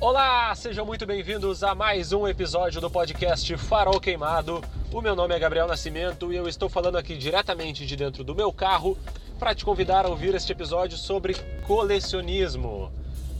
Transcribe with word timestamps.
Olá, 0.00 0.54
sejam 0.54 0.86
muito 0.86 1.04
bem-vindos 1.04 1.64
a 1.64 1.74
mais 1.74 2.12
um 2.12 2.28
episódio 2.28 2.80
do 2.80 2.88
podcast 2.88 3.56
Farol 3.56 3.98
Queimado. 3.98 4.62
O 4.92 5.00
meu 5.00 5.16
nome 5.16 5.34
é 5.34 5.38
Gabriel 5.40 5.66
Nascimento 5.66 6.32
e 6.32 6.36
eu 6.36 6.48
estou 6.48 6.68
falando 6.68 6.96
aqui 6.96 7.16
diretamente 7.16 7.84
de 7.84 7.96
dentro 7.96 8.22
do 8.22 8.32
meu 8.32 8.52
carro 8.52 8.96
para 9.40 9.56
te 9.56 9.64
convidar 9.64 10.06
a 10.06 10.08
ouvir 10.08 10.36
este 10.36 10.52
episódio 10.52 10.96
sobre 10.96 11.34
colecionismo. 11.66 12.92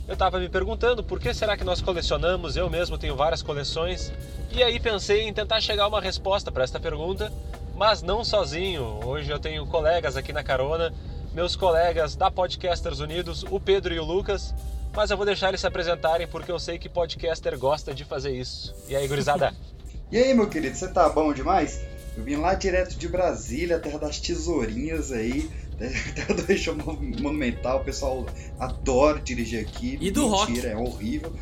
Eu 0.05 0.15
estava 0.15 0.37
me 0.37 0.49
perguntando 0.49 1.01
por 1.01 1.17
que 1.17 1.33
será 1.33 1.55
que 1.55 1.63
nós 1.63 1.81
colecionamos, 1.81 2.57
eu 2.57 2.69
mesmo 2.69 2.97
tenho 2.97 3.15
várias 3.15 3.41
coleções, 3.41 4.11
e 4.51 4.61
aí 4.61 4.81
pensei 4.81 5.21
em 5.21 5.33
tentar 5.33 5.61
chegar 5.61 5.85
a 5.85 5.87
uma 5.87 6.01
resposta 6.01 6.51
para 6.51 6.65
esta 6.65 6.77
pergunta, 6.79 7.31
mas 7.73 8.01
não 8.01 8.21
sozinho. 8.21 8.99
Hoje 9.05 9.31
eu 9.31 9.39
tenho 9.39 9.65
colegas 9.65 10.17
aqui 10.17 10.33
na 10.33 10.43
carona, 10.43 10.93
meus 11.33 11.55
colegas 11.55 12.17
da 12.17 12.29
Podcasters 12.29 12.99
Unidos, 12.99 13.45
o 13.49 13.61
Pedro 13.61 13.93
e 13.93 13.99
o 13.99 14.03
Lucas 14.03 14.53
mas 14.95 15.11
eu 15.11 15.17
vou 15.17 15.25
deixar 15.25 15.49
eles 15.49 15.61
se 15.61 15.67
apresentarem 15.67 16.27
porque 16.27 16.51
eu 16.51 16.59
sei 16.59 16.77
que 16.77 16.89
podcaster 16.89 17.57
gosta 17.57 17.93
de 17.93 18.03
fazer 18.03 18.31
isso. 18.31 18.75
E 18.87 18.95
aí, 18.95 19.07
gurizada? 19.07 19.53
e 20.11 20.17
aí, 20.17 20.33
meu 20.33 20.47
querido, 20.47 20.75
você 20.75 20.87
tá 20.87 21.07
bom 21.09 21.33
demais? 21.33 21.79
Eu 22.17 22.23
vim 22.23 22.35
lá 22.35 22.53
direto 22.53 22.95
de 22.97 23.07
Brasília, 23.07 23.79
terra 23.79 23.99
das 23.99 24.19
tesourinhas 24.19 25.11
aí, 25.11 25.49
terra 25.77 26.33
do 26.33 26.51
eixo 26.51 26.75
monumental, 26.75 27.79
o 27.79 27.83
pessoal 27.83 28.25
adora 28.59 29.19
dirigir 29.19 29.61
aqui. 29.61 29.97
E 30.01 30.11
do 30.11 30.29
Mentira, 30.29 30.73
rock. 30.73 30.81
é 30.81 30.89
horrível. 30.89 31.33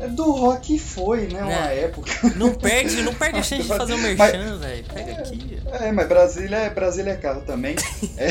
É 0.00 0.08
do 0.08 0.32
rock 0.32 0.78
foi, 0.78 1.28
né? 1.28 1.42
Uma 1.42 1.70
É. 1.70 1.84
época. 1.84 2.10
Não 2.36 2.52
perde, 2.54 3.02
não 3.02 3.14
perde 3.14 3.38
a 3.38 3.42
chance 3.42 3.62
de 3.62 3.68
fazer 3.68 3.94
um 3.94 3.98
merchan, 3.98 4.58
velho. 4.58 4.84
Pega 4.92 5.12
aqui. 5.12 5.62
É, 5.70 5.92
mas 5.92 6.08
Brasília 6.08 6.56
é, 6.56 6.70
Brasília 6.70 7.12
é 7.12 7.16
carro 7.16 7.42
também. 7.42 7.76
É. 8.16 8.28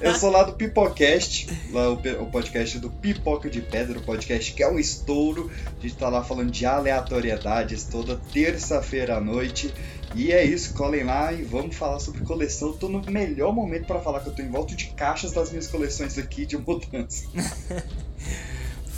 Eu 0.08 0.14
sou 0.16 0.30
lá 0.30 0.42
do 0.42 0.52
Pipocast, 0.54 1.48
lá 1.70 1.90
o, 1.90 1.94
o 1.94 2.26
podcast 2.30 2.78
do 2.78 2.90
Pipoca 2.90 3.48
de 3.48 3.60
Pedra, 3.60 3.98
o 3.98 4.02
podcast 4.02 4.52
que 4.52 4.62
é 4.62 4.68
um 4.68 4.78
estouro. 4.78 5.50
A 5.78 5.80
gente 5.82 5.94
tá 5.96 6.08
lá 6.08 6.24
falando 6.24 6.50
de 6.50 6.66
aleatoriedades 6.66 7.84
toda 7.84 8.16
terça-feira 8.32 9.16
à 9.16 9.20
noite. 9.20 9.72
E 10.14 10.30
é 10.30 10.44
isso, 10.44 10.74
colhem 10.74 11.04
lá 11.04 11.32
e 11.32 11.42
vamos 11.42 11.74
falar 11.76 11.98
sobre 11.98 12.20
coleção. 12.22 12.68
Eu 12.68 12.74
tô 12.74 12.88
no 12.88 13.00
melhor 13.10 13.52
momento 13.54 13.86
pra 13.86 14.00
falar 14.00 14.20
que 14.20 14.28
eu 14.28 14.34
tô 14.34 14.42
em 14.42 14.50
volta 14.50 14.74
de 14.74 14.86
caixas 14.88 15.32
das 15.32 15.50
minhas 15.50 15.68
coleções 15.68 16.18
aqui 16.18 16.44
de 16.44 16.58
mudança. 16.58 17.24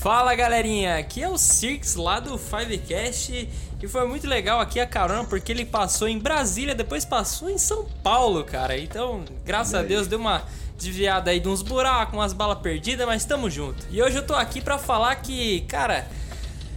Fala 0.05 0.35
galerinha, 0.35 0.99
aqui 0.99 1.23
é 1.23 1.29
o 1.31 1.39
Sirks 1.39 1.95
lá 1.95 2.21
do 2.21 2.37
Fivecast 2.37 3.49
e 3.83 3.89
foi 3.89 4.07
muito 4.07 4.27
legal 4.27 4.61
aqui 4.61 4.79
a 4.79 4.87
carona 4.87 5.25
porque 5.25 5.51
ele 5.51 5.65
passou 5.65 6.07
em 6.07 6.19
Brasília, 6.19 6.75
depois 6.75 7.07
passou 7.07 7.49
em 7.49 7.57
São 7.57 7.87
Paulo, 8.03 8.45
cara. 8.45 8.77
Então, 8.77 9.25
graças 9.47 9.73
a? 9.73 9.83
Deus 9.83 10.07
deu 10.07 10.19
uma 10.19 10.45
desviada 10.77 11.31
aí 11.31 11.41
de 11.41 11.49
uns 11.49 11.63
buracos, 11.63 12.13
umas 12.19 12.35
balas 12.35 12.59
perdidas, 12.59 13.07
mas 13.07 13.25
tamo 13.25 13.49
junto. 13.49 13.87
E 13.91 14.03
hoje 14.03 14.19
eu 14.19 14.27
tô 14.27 14.35
aqui 14.35 14.61
pra 14.61 14.77
falar 14.77 15.17
que, 15.17 15.63
cara, 15.63 16.07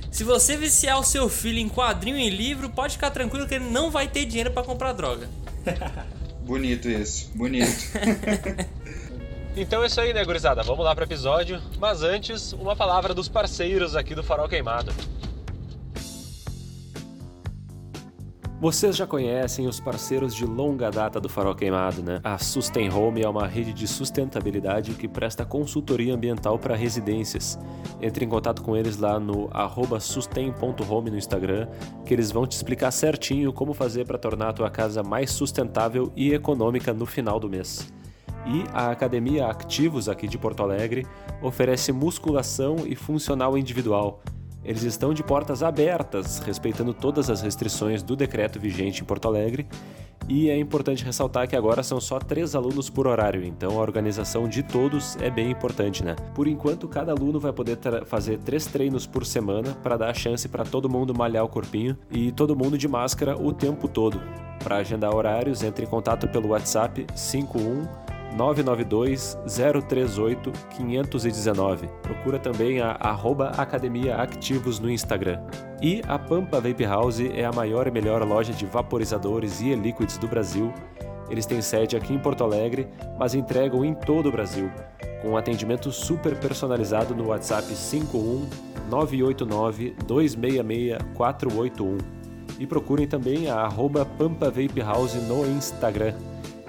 se 0.09 0.23
você 0.23 0.55
viciar 0.55 0.97
o 0.97 1.03
seu 1.03 1.27
filho 1.27 1.59
em 1.59 1.67
quadrinho 1.67 2.17
e 2.17 2.29
livro, 2.29 2.69
pode 2.69 2.93
ficar 2.93 3.11
tranquilo 3.11 3.45
que 3.45 3.55
ele 3.55 3.65
não 3.65 3.91
vai 3.91 4.07
ter 4.07 4.23
dinheiro 4.23 4.51
pra 4.51 4.63
comprar 4.63 4.93
droga. 4.93 5.29
Bonito 6.47 6.89
isso, 6.89 7.29
bonito. 7.35 7.67
Então 9.59 9.81
é 9.81 9.87
isso 9.87 9.99
aí, 9.99 10.13
né, 10.13 10.23
gurizada? 10.23 10.61
Vamos 10.61 10.85
lá 10.85 10.93
para 10.93 11.01
o 11.01 11.07
episódio. 11.07 11.59
Mas 11.79 12.03
antes, 12.03 12.53
uma 12.53 12.75
palavra 12.75 13.11
dos 13.11 13.27
parceiros 13.27 13.95
aqui 13.95 14.13
do 14.13 14.21
Farol 14.21 14.47
Queimado. 14.47 14.91
Vocês 18.61 18.95
já 18.95 19.07
conhecem 19.07 19.67
os 19.67 19.79
parceiros 19.79 20.35
de 20.35 20.45
longa 20.45 20.91
data 20.91 21.19
do 21.19 21.27
Farol 21.27 21.55
Queimado, 21.55 22.03
né? 22.03 22.19
A 22.23 22.37
Sustain 22.37 22.89
Home 22.91 23.23
é 23.23 23.27
uma 23.27 23.47
rede 23.47 23.73
de 23.73 23.87
sustentabilidade 23.87 24.93
que 24.93 25.07
presta 25.07 25.43
consultoria 25.43 26.13
ambiental 26.13 26.59
para 26.59 26.75
residências. 26.75 27.57
Entre 27.99 28.25
em 28.25 28.29
contato 28.29 28.61
com 28.61 28.77
eles 28.77 28.97
lá 28.97 29.19
no 29.19 29.49
sustain.home 29.99 31.09
no 31.09 31.17
Instagram, 31.17 31.67
que 32.05 32.13
eles 32.13 32.31
vão 32.31 32.45
te 32.45 32.51
explicar 32.51 32.91
certinho 32.91 33.51
como 33.51 33.73
fazer 33.73 34.05
para 34.05 34.19
tornar 34.19 34.49
a 34.49 34.53
tua 34.53 34.69
casa 34.69 35.01
mais 35.01 35.31
sustentável 35.31 36.11
e 36.15 36.31
econômica 36.31 36.93
no 36.93 37.07
final 37.07 37.39
do 37.39 37.49
mês. 37.49 37.91
E 38.47 38.63
a 38.73 38.91
Academia 38.91 39.47
Ativos 39.47 40.07
aqui 40.07 40.27
de 40.27 40.37
Porto 40.37 40.63
Alegre 40.63 41.05
oferece 41.41 41.91
musculação 41.91 42.77
e 42.85 42.95
funcional 42.95 43.57
individual. 43.57 44.21
Eles 44.63 44.83
estão 44.83 45.13
de 45.13 45.23
portas 45.23 45.61
abertas, 45.61 46.39
respeitando 46.39 46.93
todas 46.93 47.29
as 47.29 47.41
restrições 47.41 48.01
do 48.01 48.15
decreto 48.15 48.59
vigente 48.59 49.01
em 49.01 49.05
Porto 49.05 49.27
Alegre. 49.27 49.67
E 50.29 50.49
é 50.49 50.57
importante 50.57 51.05
ressaltar 51.05 51.47
que 51.47 51.55
agora 51.55 51.81
são 51.83 52.01
só 52.01 52.19
três 52.19 52.53
alunos 52.53 52.89
por 52.89 53.07
horário, 53.07 53.45
então 53.45 53.79
a 53.79 53.81
organização 53.81 54.49
de 54.49 54.61
todos 54.61 55.15
é 55.21 55.29
bem 55.29 55.51
importante, 55.51 56.03
né? 56.03 56.17
Por 56.35 56.49
enquanto, 56.49 56.85
cada 56.85 57.13
aluno 57.13 57.39
vai 57.39 57.53
poder 57.53 57.77
fazer 58.05 58.37
três 58.39 58.65
treinos 58.65 59.07
por 59.07 59.25
semana 59.25 59.73
para 59.81 59.95
dar 59.95 60.09
a 60.09 60.13
chance 60.13 60.49
para 60.49 60.65
todo 60.65 60.89
mundo 60.89 61.15
malhar 61.15 61.45
o 61.45 61.49
corpinho 61.49 61.97
e 62.11 62.29
todo 62.33 62.57
mundo 62.57 62.77
de 62.77 62.89
máscara 62.89 63.41
o 63.41 63.53
tempo 63.53 63.87
todo. 63.87 64.19
Para 64.61 64.77
agendar 64.77 65.15
horários, 65.15 65.63
entre 65.63 65.85
em 65.85 65.87
contato 65.87 66.27
pelo 66.27 66.49
WhatsApp 66.49 67.07
51 67.15 68.06
992 68.37 69.35
038 69.87 70.51
519. 70.77 71.87
Procura 72.03 72.37
também 72.37 72.79
a 72.79 72.91
arroba 72.91 73.49
Academia 73.49 74.17
Activos 74.17 74.79
no 74.79 74.89
Instagram. 74.89 75.41
E 75.81 76.01
a 76.07 76.19
Pampa 76.19 76.61
Vape 76.61 76.85
House 76.85 77.19
é 77.19 77.43
a 77.43 77.51
maior 77.51 77.87
e 77.87 77.91
melhor 77.91 78.21
loja 78.21 78.53
de 78.53 78.65
vaporizadores 78.65 79.59
e 79.59 79.69
e-liquids 79.69 80.19
do 80.19 80.27
Brasil. 80.27 80.71
Eles 81.29 81.47
têm 81.47 81.61
sede 81.61 81.97
aqui 81.97 82.13
em 82.13 82.19
Porto 82.19 82.43
Alegre, 82.43 82.87
mas 83.17 83.33
entregam 83.33 83.83
em 83.83 83.93
todo 83.93 84.29
o 84.29 84.31
Brasil, 84.31 84.71
com 85.21 85.31
um 85.31 85.37
atendimento 85.37 85.91
super 85.91 86.39
personalizado 86.39 87.15
no 87.15 87.29
WhatsApp 87.29 87.65
51 87.65 88.47
989 88.89 89.95
266 90.05 90.97
481. 91.15 91.97
E 92.59 92.65
procurem 92.65 93.07
também 93.07 93.49
a 93.49 93.55
arroba 93.55 94.05
Pampa 94.05 94.45
Vape 94.45 94.79
House 94.81 95.15
no 95.15 95.45
Instagram. 95.45 96.13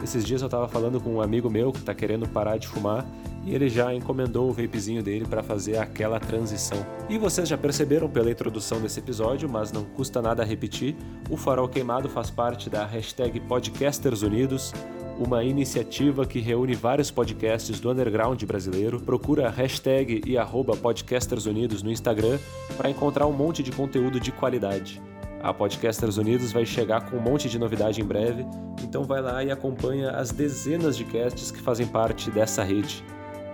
Esses 0.02 0.24
dias 0.24 0.42
eu 0.42 0.48
tava 0.48 0.68
falando 0.68 1.00
com 1.00 1.14
um 1.14 1.20
amigo 1.20 1.50
meu 1.50 1.72
que 1.72 1.82
tá 1.82 1.94
querendo 1.94 2.28
parar 2.28 2.56
de 2.56 2.68
fumar 2.68 3.06
e 3.44 3.54
ele 3.54 3.68
já 3.68 3.92
encomendou 3.94 4.48
o 4.48 4.52
vapezinho 4.52 5.02
dele 5.02 5.26
para 5.26 5.42
fazer 5.42 5.78
aquela 5.78 6.20
transição. 6.20 6.78
E 7.08 7.18
vocês 7.18 7.48
já 7.48 7.58
perceberam 7.58 8.08
pela 8.08 8.30
introdução 8.30 8.80
desse 8.80 9.00
episódio, 9.00 9.48
mas 9.48 9.72
não 9.72 9.84
custa 9.84 10.22
nada 10.22 10.44
repetir, 10.44 10.94
o 11.30 11.36
Farol 11.36 11.68
Queimado 11.68 12.08
faz 12.08 12.30
parte 12.30 12.70
da 12.70 12.84
hashtag 12.84 13.40
Podcasters 13.40 14.22
Unidos, 14.22 14.72
uma 15.18 15.42
iniciativa 15.42 16.24
que 16.24 16.38
reúne 16.38 16.74
vários 16.74 17.10
podcasts 17.10 17.80
do 17.80 17.90
underground 17.90 18.40
brasileiro. 18.44 19.00
Procura 19.00 19.48
a 19.48 19.50
hashtag 19.50 20.22
e 20.24 20.38
arroba 20.38 20.76
Podcasters 20.76 21.46
Unidos 21.46 21.82
no 21.82 21.90
Instagram 21.90 22.38
para 22.76 22.88
encontrar 22.88 23.26
um 23.26 23.32
monte 23.32 23.62
de 23.62 23.72
conteúdo 23.72 24.20
de 24.20 24.30
qualidade. 24.30 25.02
A 25.40 25.54
Podcasters 25.54 26.16
Unidos 26.16 26.50
vai 26.52 26.66
chegar 26.66 27.08
com 27.08 27.16
um 27.16 27.20
monte 27.20 27.48
de 27.48 27.58
novidade 27.58 28.00
em 28.00 28.04
breve, 28.04 28.44
então 28.82 29.04
vai 29.04 29.22
lá 29.22 29.42
e 29.44 29.50
acompanha 29.50 30.10
as 30.10 30.32
dezenas 30.32 30.96
de 30.96 31.04
casts 31.04 31.50
que 31.50 31.60
fazem 31.60 31.86
parte 31.86 32.30
dessa 32.30 32.64
rede. 32.64 33.04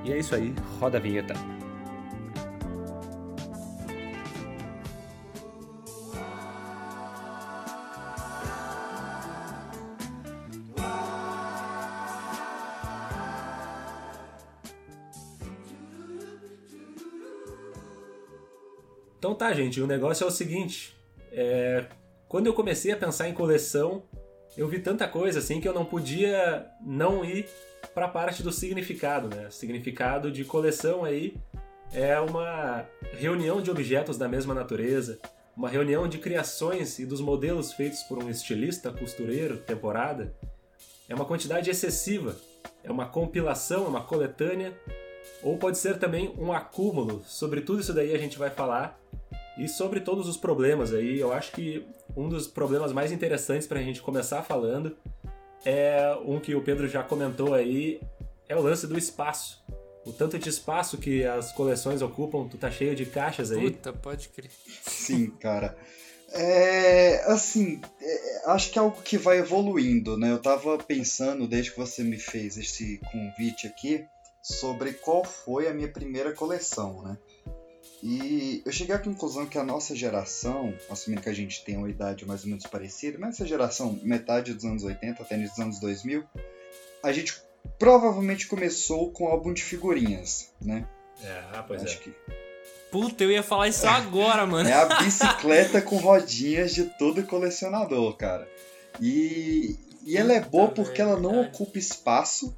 E 0.02 0.10
é 0.10 0.18
isso 0.18 0.34
aí, 0.34 0.54
roda 0.80 0.96
a 0.96 1.00
vinheta. 1.00 1.34
Então 19.18 19.34
tá, 19.34 19.52
gente, 19.54 19.80
o 19.80 19.86
negócio 19.86 20.24
é 20.24 20.26
o 20.26 20.30
seguinte. 20.30 20.94
É, 21.34 21.84
Quando 22.28 22.46
eu 22.46 22.54
comecei 22.54 22.92
a 22.92 22.96
pensar 22.96 23.28
em 23.28 23.34
coleção, 23.34 24.02
eu 24.56 24.68
vi 24.68 24.78
tanta 24.78 25.08
coisa 25.08 25.40
assim 25.40 25.60
que 25.60 25.68
eu 25.68 25.74
não 25.74 25.84
podia 25.84 26.66
não 26.80 27.24
ir 27.24 27.48
para 27.92 28.06
a 28.06 28.08
parte 28.08 28.42
do 28.42 28.52
significado, 28.52 29.28
né? 29.28 29.50
Significado 29.50 30.30
de 30.30 30.44
coleção 30.44 31.04
aí 31.04 31.36
é 31.92 32.18
uma 32.18 32.86
reunião 33.12 33.60
de 33.60 33.70
objetos 33.70 34.16
da 34.16 34.28
mesma 34.28 34.54
natureza, 34.54 35.18
uma 35.56 35.68
reunião 35.68 36.08
de 36.08 36.18
criações 36.18 36.98
e 36.98 37.06
dos 37.06 37.20
modelos 37.20 37.72
feitos 37.72 38.02
por 38.04 38.22
um 38.22 38.30
estilista, 38.30 38.90
costureiro, 38.90 39.58
temporada. 39.58 40.34
É 41.08 41.14
uma 41.14 41.24
quantidade 41.24 41.70
excessiva, 41.70 42.36
é 42.82 42.90
uma 42.90 43.06
compilação, 43.06 43.84
é 43.84 43.88
uma 43.88 44.02
coletânea, 44.02 44.72
ou 45.42 45.58
pode 45.58 45.78
ser 45.78 45.98
também 45.98 46.34
um 46.38 46.52
acúmulo. 46.52 47.22
Sobre 47.24 47.60
tudo 47.60 47.80
isso 47.80 47.92
daí 47.92 48.14
a 48.14 48.18
gente 48.18 48.38
vai 48.38 48.50
falar 48.50 48.98
e 49.56 49.68
sobre 49.68 50.00
todos 50.00 50.28
os 50.28 50.36
problemas 50.36 50.92
aí. 50.92 51.18
Eu 51.18 51.32
acho 51.32 51.52
que 51.52 51.86
um 52.16 52.28
dos 52.28 52.46
problemas 52.46 52.92
mais 52.92 53.12
interessantes 53.12 53.66
para 53.66 53.80
a 53.80 53.82
gente 53.82 54.02
começar 54.02 54.42
falando 54.42 54.96
é 55.64 56.16
um 56.24 56.38
que 56.38 56.54
o 56.54 56.62
Pedro 56.62 56.86
já 56.86 57.02
comentou 57.02 57.54
aí, 57.54 58.00
é 58.48 58.56
o 58.56 58.60
lance 58.60 58.86
do 58.86 58.98
espaço. 58.98 59.64
O 60.04 60.12
tanto 60.12 60.38
de 60.38 60.48
espaço 60.48 60.98
que 60.98 61.24
as 61.24 61.50
coleções 61.52 62.02
ocupam, 62.02 62.46
tu 62.46 62.58
tá 62.58 62.70
cheio 62.70 62.94
de 62.94 63.06
caixas 63.06 63.50
aí. 63.50 63.70
Puta, 63.70 63.92
pode 63.92 64.28
crer. 64.28 64.50
Sim, 64.82 65.30
cara. 65.30 65.74
É, 66.30 67.24
assim, 67.26 67.80
é, 68.02 68.42
acho 68.50 68.70
que 68.70 68.78
é 68.78 68.82
algo 68.82 69.00
que 69.02 69.16
vai 69.16 69.38
evoluindo, 69.38 70.18
né? 70.18 70.32
Eu 70.32 70.42
tava 70.42 70.76
pensando, 70.76 71.46
desde 71.46 71.70
que 71.70 71.78
você 71.78 72.02
me 72.02 72.18
fez 72.18 72.58
esse 72.58 73.00
convite 73.10 73.66
aqui, 73.66 74.04
sobre 74.42 74.92
qual 74.94 75.24
foi 75.24 75.68
a 75.68 75.72
minha 75.72 75.88
primeira 75.88 76.32
coleção, 76.32 77.02
né? 77.02 77.16
E 78.06 78.62
eu 78.66 78.70
cheguei 78.70 78.94
à 78.94 78.98
conclusão 78.98 79.46
que 79.46 79.56
a 79.56 79.64
nossa 79.64 79.96
geração, 79.96 80.74
assumindo 80.90 81.22
que 81.22 81.28
a 81.30 81.32
gente 81.32 81.64
tem 81.64 81.78
uma 81.78 81.88
idade 81.88 82.26
mais 82.26 82.42
ou 82.42 82.50
menos 82.50 82.66
parecida, 82.66 83.16
mas 83.18 83.36
essa 83.36 83.46
geração, 83.46 83.98
metade 84.02 84.52
dos 84.52 84.62
anos 84.66 84.84
80 84.84 85.22
até 85.22 85.38
dos 85.38 85.58
anos 85.58 85.80
2000, 85.80 86.22
a 87.02 87.12
gente 87.14 87.40
provavelmente 87.78 88.46
começou 88.46 89.10
com 89.10 89.26
álbum 89.26 89.54
de 89.54 89.62
figurinhas, 89.62 90.52
né? 90.60 90.86
É, 91.22 91.44
ah, 91.54 91.64
pois 91.66 91.82
Acho 91.82 91.96
é. 91.96 92.00
que 92.00 92.14
Puta, 92.92 93.24
eu 93.24 93.30
ia 93.30 93.42
falar 93.42 93.68
isso 93.68 93.86
agora, 93.86 94.44
mano. 94.46 94.68
é 94.68 94.74
a 94.74 94.84
bicicleta 95.02 95.80
com 95.80 95.96
rodinhas 95.96 96.74
de 96.74 96.84
todo 96.98 97.22
colecionador, 97.22 98.14
cara. 98.18 98.46
E, 99.00 99.78
e 100.04 100.18
ela 100.18 100.34
é 100.34 100.40
boa 100.40 100.68
porque 100.68 101.00
ela 101.00 101.18
não 101.18 101.40
ocupa 101.40 101.78
espaço 101.78 102.54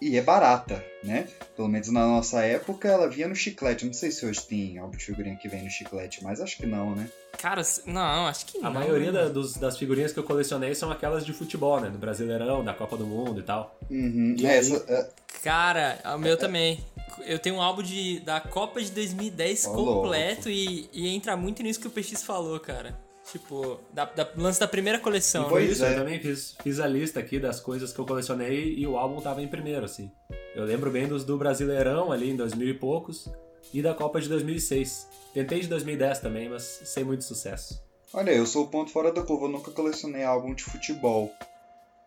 e 0.00 0.16
é 0.16 0.22
barata, 0.22 0.84
né? 1.02 1.26
Pelo 1.56 1.68
menos 1.68 1.88
na 1.88 2.06
nossa 2.06 2.42
época 2.42 2.88
ela 2.88 3.08
vinha 3.08 3.28
no 3.28 3.34
chiclete. 3.34 3.84
Não 3.86 3.92
sei 3.92 4.10
se 4.10 4.24
hoje 4.26 4.40
tem 4.42 4.78
álbum 4.78 4.96
de 4.96 5.04
figurinha 5.04 5.36
que 5.36 5.48
vem 5.48 5.62
no 5.64 5.70
chiclete, 5.70 6.22
mas 6.22 6.40
acho 6.40 6.56
que 6.56 6.66
não, 6.66 6.94
né? 6.94 7.08
Cara, 7.38 7.62
não, 7.86 8.26
acho 8.26 8.46
que 8.46 8.58
não. 8.58 8.66
A 8.68 8.70
maioria 8.70 9.12
né? 9.12 9.22
da- 9.24 9.28
dos- 9.28 9.54
das 9.56 9.76
figurinhas 9.76 10.12
que 10.12 10.18
eu 10.18 10.24
colecionei 10.24 10.74
são 10.74 10.90
aquelas 10.90 11.24
de 11.26 11.32
futebol, 11.32 11.80
né? 11.80 11.88
Do 11.90 11.98
Brasileirão, 11.98 12.64
da 12.64 12.74
Copa 12.74 12.96
do 12.96 13.06
Mundo 13.06 13.40
e 13.40 13.42
tal. 13.42 13.78
Uhum. 13.90 14.34
E 14.38 14.46
É, 14.46 14.50
aí? 14.50 14.58
essa- 14.58 14.84
é, 14.88 15.08
Cara, 15.42 15.98
o 16.14 16.18
meu 16.18 16.36
também. 16.36 16.80
Eu 17.24 17.38
tenho 17.38 17.56
um 17.56 17.62
álbum 17.62 17.82
de, 17.82 18.20
da 18.20 18.40
Copa 18.40 18.80
de 18.80 18.90
2010 18.92 19.66
Ó, 19.66 19.74
completo 19.74 20.48
e, 20.48 20.88
e 20.92 21.08
entra 21.08 21.36
muito 21.36 21.62
nisso 21.62 21.80
que 21.80 21.86
o 21.86 21.90
PX 21.90 22.22
falou, 22.22 22.58
cara. 22.60 22.96
Tipo, 23.30 23.78
da, 23.92 24.06
da 24.06 24.30
lance 24.36 24.58
da 24.58 24.66
primeira 24.66 24.98
coleção. 24.98 25.42
né? 25.44 25.48
Pois 25.50 25.70
Isso, 25.72 25.84
é. 25.84 25.92
eu 25.92 25.98
também 25.98 26.18
fiz, 26.18 26.56
fiz 26.62 26.80
a 26.80 26.86
lista 26.86 27.20
aqui 27.20 27.38
das 27.38 27.60
coisas 27.60 27.92
que 27.92 27.98
eu 27.98 28.06
colecionei 28.06 28.74
e 28.74 28.86
o 28.86 28.96
álbum 28.96 29.20
tava 29.20 29.42
em 29.42 29.48
primeiro, 29.48 29.84
assim. 29.84 30.10
Eu 30.54 30.64
lembro 30.64 30.90
bem 30.90 31.06
dos 31.06 31.24
do 31.24 31.36
Brasileirão 31.36 32.10
ali 32.10 32.30
em 32.30 32.36
2000 32.36 32.68
e 32.68 32.74
poucos 32.74 33.28
e 33.72 33.82
da 33.82 33.94
Copa 33.94 34.20
de 34.20 34.28
2006. 34.28 35.06
Tentei 35.34 35.60
de 35.60 35.68
2010 35.68 36.20
também, 36.20 36.48
mas 36.48 36.62
sem 36.84 37.04
muito 37.04 37.24
sucesso. 37.24 37.82
Olha, 38.12 38.30
eu 38.30 38.46
sou 38.46 38.64
o 38.64 38.68
ponto 38.68 38.90
fora 38.90 39.12
da 39.12 39.22
curva, 39.22 39.44
eu 39.44 39.50
nunca 39.50 39.70
colecionei 39.70 40.24
álbum 40.24 40.54
de 40.54 40.64
futebol. 40.64 41.30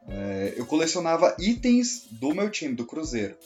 É, 0.07 0.55
eu 0.57 0.65
colecionava 0.65 1.35
itens 1.39 2.07
do 2.09 2.33
meu 2.33 2.49
time, 2.49 2.73
do 2.73 2.85
Cruzeiro. 2.85 3.37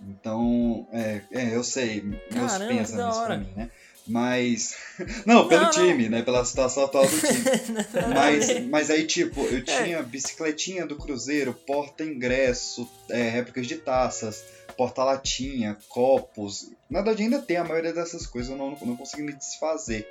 Então, 0.00 0.86
é, 0.92 1.20
é, 1.30 1.54
eu 1.54 1.62
sei, 1.62 2.00
meus 2.00 2.52
Caramba, 2.52 2.74
pêsames 2.74 3.16
hora. 3.16 3.26
pra 3.26 3.36
mim, 3.38 3.52
né? 3.56 3.70
Mas. 4.06 4.76
Não, 5.26 5.46
pelo 5.48 5.62
Não, 5.62 5.70
não. 5.70 5.70
time, 5.70 6.08
né? 6.08 6.22
Pela 6.22 6.44
situação 6.44 6.84
atual 6.84 7.06
do 7.06 7.18
time. 7.20 7.44
mas, 8.14 8.66
mas 8.66 8.90
aí, 8.90 9.06
tipo, 9.06 9.40
É. 9.40 9.54
eu 9.54 9.64
tinha 9.64 10.02
bicicletinha 10.02 10.86
do 10.86 10.96
Cruzeiro, 10.96 11.54
porta-ingresso, 11.66 12.88
é, 13.08 13.28
réplicas 13.28 13.66
de 13.66 13.76
taças, 13.76 14.44
porta-latinha, 14.76 15.76
copos. 15.88 16.70
Na 16.88 17.00
verdade, 17.00 17.22
ainda 17.22 17.38
tem 17.40 17.56
a 17.56 17.64
maioria 17.64 17.92
dessas 17.92 18.26
coisas, 18.26 18.50
eu 18.50 18.56
não, 18.56 18.70
não 18.70 18.96
consegui 18.96 19.22
me 19.22 19.32
desfazer. 19.32 20.06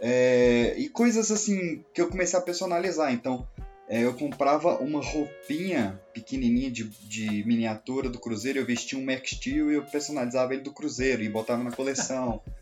É, 0.00 0.74
e 0.76 0.88
coisas 0.88 1.30
assim 1.30 1.84
que 1.94 2.00
eu 2.00 2.08
comecei 2.08 2.38
a 2.38 2.42
personalizar. 2.42 3.12
Então, 3.12 3.46
é, 3.88 4.02
eu 4.02 4.14
comprava 4.14 4.76
uma 4.78 5.00
roupinha 5.02 6.00
pequenininha 6.12 6.70
de, 6.70 6.84
de 6.84 7.44
miniatura 7.44 8.08
do 8.08 8.18
Cruzeiro, 8.18 8.58
eu 8.58 8.66
vestia 8.66 8.98
um 8.98 9.04
Max 9.04 9.30
Steel 9.30 9.70
e 9.70 9.74
eu 9.74 9.82
personalizava 9.84 10.54
ele 10.54 10.62
do 10.62 10.72
Cruzeiro 10.72 11.22
e 11.22 11.28
botava 11.28 11.62
na 11.62 11.70
coleção. 11.72 12.42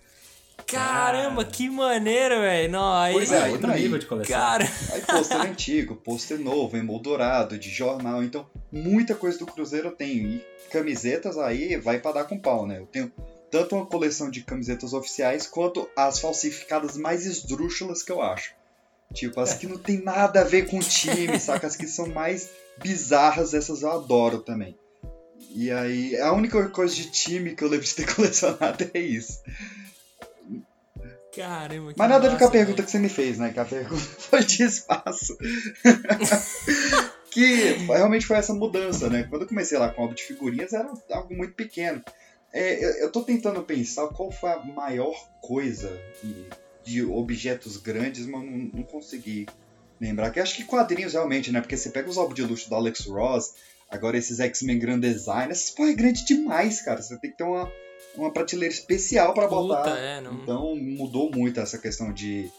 Caramba, 0.66 1.44
que 1.44 1.68
maneiro, 1.68 2.40
velho. 2.40 2.72
Não, 2.72 2.94
aí. 2.94 3.12
Pois 3.12 3.30
É, 3.32 3.42
aí, 3.44 3.52
outro 3.52 3.68
daí. 3.68 3.82
nível 3.82 3.98
de 3.98 4.06
coleção. 4.06 4.36
Cara, 4.36 4.68
Aí 4.92 5.00
pôster 5.02 5.40
antigo, 5.40 5.96
pôster 5.96 6.38
novo, 6.38 6.76
emoldurado, 6.76 7.58
de 7.58 7.70
jornal. 7.70 8.22
Então, 8.22 8.46
muita 8.72 9.14
coisa 9.14 9.38
do 9.38 9.46
Cruzeiro 9.46 9.88
eu 9.88 9.92
tenho. 9.92 10.28
E 10.28 10.44
camisetas 10.70 11.38
aí 11.38 11.76
vai 11.76 11.98
pra 12.00 12.12
dar 12.12 12.24
com 12.24 12.38
pau, 12.38 12.66
né? 12.66 12.78
Eu 12.78 12.86
tenho 12.86 13.12
tanto 13.50 13.76
uma 13.76 13.86
coleção 13.86 14.30
de 14.30 14.42
camisetas 14.42 14.92
oficiais 14.92 15.46
quanto 15.46 15.88
as 15.96 16.18
falsificadas 16.18 16.96
mais 16.96 17.24
esdrúxulas 17.26 18.02
que 18.02 18.10
eu 18.10 18.20
acho. 18.20 18.52
Tipo, 19.12 19.40
as 19.40 19.54
que 19.54 19.66
não 19.66 19.78
tem 19.78 20.02
nada 20.02 20.40
a 20.40 20.44
ver 20.44 20.66
com 20.66 20.78
o 20.78 20.82
time, 20.82 21.38
saca? 21.38 21.66
As 21.66 21.76
que 21.76 21.86
são 21.86 22.08
mais 22.08 22.50
bizarras, 22.82 23.54
essas 23.54 23.82
eu 23.82 23.92
adoro 23.92 24.40
também. 24.40 24.76
E 25.50 25.70
aí, 25.70 26.16
a 26.18 26.32
única 26.32 26.68
coisa 26.70 26.92
de 26.94 27.10
time 27.12 27.54
que 27.54 27.62
eu 27.62 27.68
lembro 27.68 27.86
de 27.86 27.94
ter 27.94 28.06
colecionado 28.12 28.90
é 28.92 28.98
isso. 28.98 29.40
Caramba. 31.36 31.92
que 31.92 31.98
Mas 31.98 32.08
nada 32.08 32.26
a 32.26 32.30
ver 32.30 32.38
com 32.38 32.44
a 32.44 32.50
pergunta 32.50 32.82
que 32.82 32.90
você 32.90 32.98
me 32.98 33.08
fez, 33.08 33.38
né? 33.38 33.52
Que 33.52 33.60
a 33.60 33.64
pergunta 33.64 34.02
foi 34.18 34.44
de 34.44 34.62
espaço. 34.62 35.36
que 37.30 37.72
realmente 37.88 38.26
foi 38.26 38.36
essa 38.36 38.54
mudança, 38.54 39.10
né? 39.10 39.24
Quando 39.24 39.42
eu 39.42 39.48
comecei 39.48 39.76
lá 39.76 39.88
com 39.88 40.02
álbum 40.02 40.14
de 40.14 40.22
figurinhas, 40.22 40.72
era 40.72 40.92
algo 41.10 41.34
muito 41.36 41.54
pequeno. 41.54 42.02
É, 42.52 42.84
eu, 42.84 42.90
eu 42.98 43.12
tô 43.12 43.22
tentando 43.22 43.62
pensar 43.62 44.06
qual 44.08 44.30
foi 44.30 44.50
a 44.50 44.60
maior 44.60 45.14
coisa 45.40 45.90
de, 46.84 47.04
objetos 47.04 47.76
grandes, 47.76 48.26
mas 48.26 48.44
não, 48.44 48.70
não 48.72 48.82
consegui 48.84 49.46
lembrar. 50.00 50.30
Que 50.30 50.38
acho 50.38 50.54
que 50.54 50.64
quadrinhos 50.64 51.14
realmente, 51.14 51.50
né? 51.50 51.60
Porque 51.60 51.76
você 51.76 51.90
pega 51.90 52.08
os 52.08 52.16
álbuns 52.16 52.36
de 52.36 52.42
luxo 52.42 52.68
do 52.68 52.74
Alex 52.76 53.06
Ross, 53.06 53.54
agora 53.90 54.16
esses 54.16 54.38
X-Men 54.38 54.78
Grand 54.78 55.00
Design, 55.00 55.50
essas 55.50 55.70
porra 55.70 55.90
é 55.90 55.94
grande 55.94 56.24
demais, 56.24 56.80
cara. 56.82 57.02
Você 57.02 57.18
tem 57.18 57.30
que 57.32 57.36
ter 57.36 57.44
uma, 57.44 57.70
uma 58.16 58.32
prateleira 58.32 58.72
especial 58.72 59.34
pra 59.34 59.46
botar. 59.48 59.82
Puta, 59.82 59.98
é, 59.98 60.20
não. 60.20 60.34
Então 60.34 60.76
mudou 60.76 61.30
muito 61.30 61.60
essa 61.60 61.78
questão 61.78 62.12
de, 62.12 62.50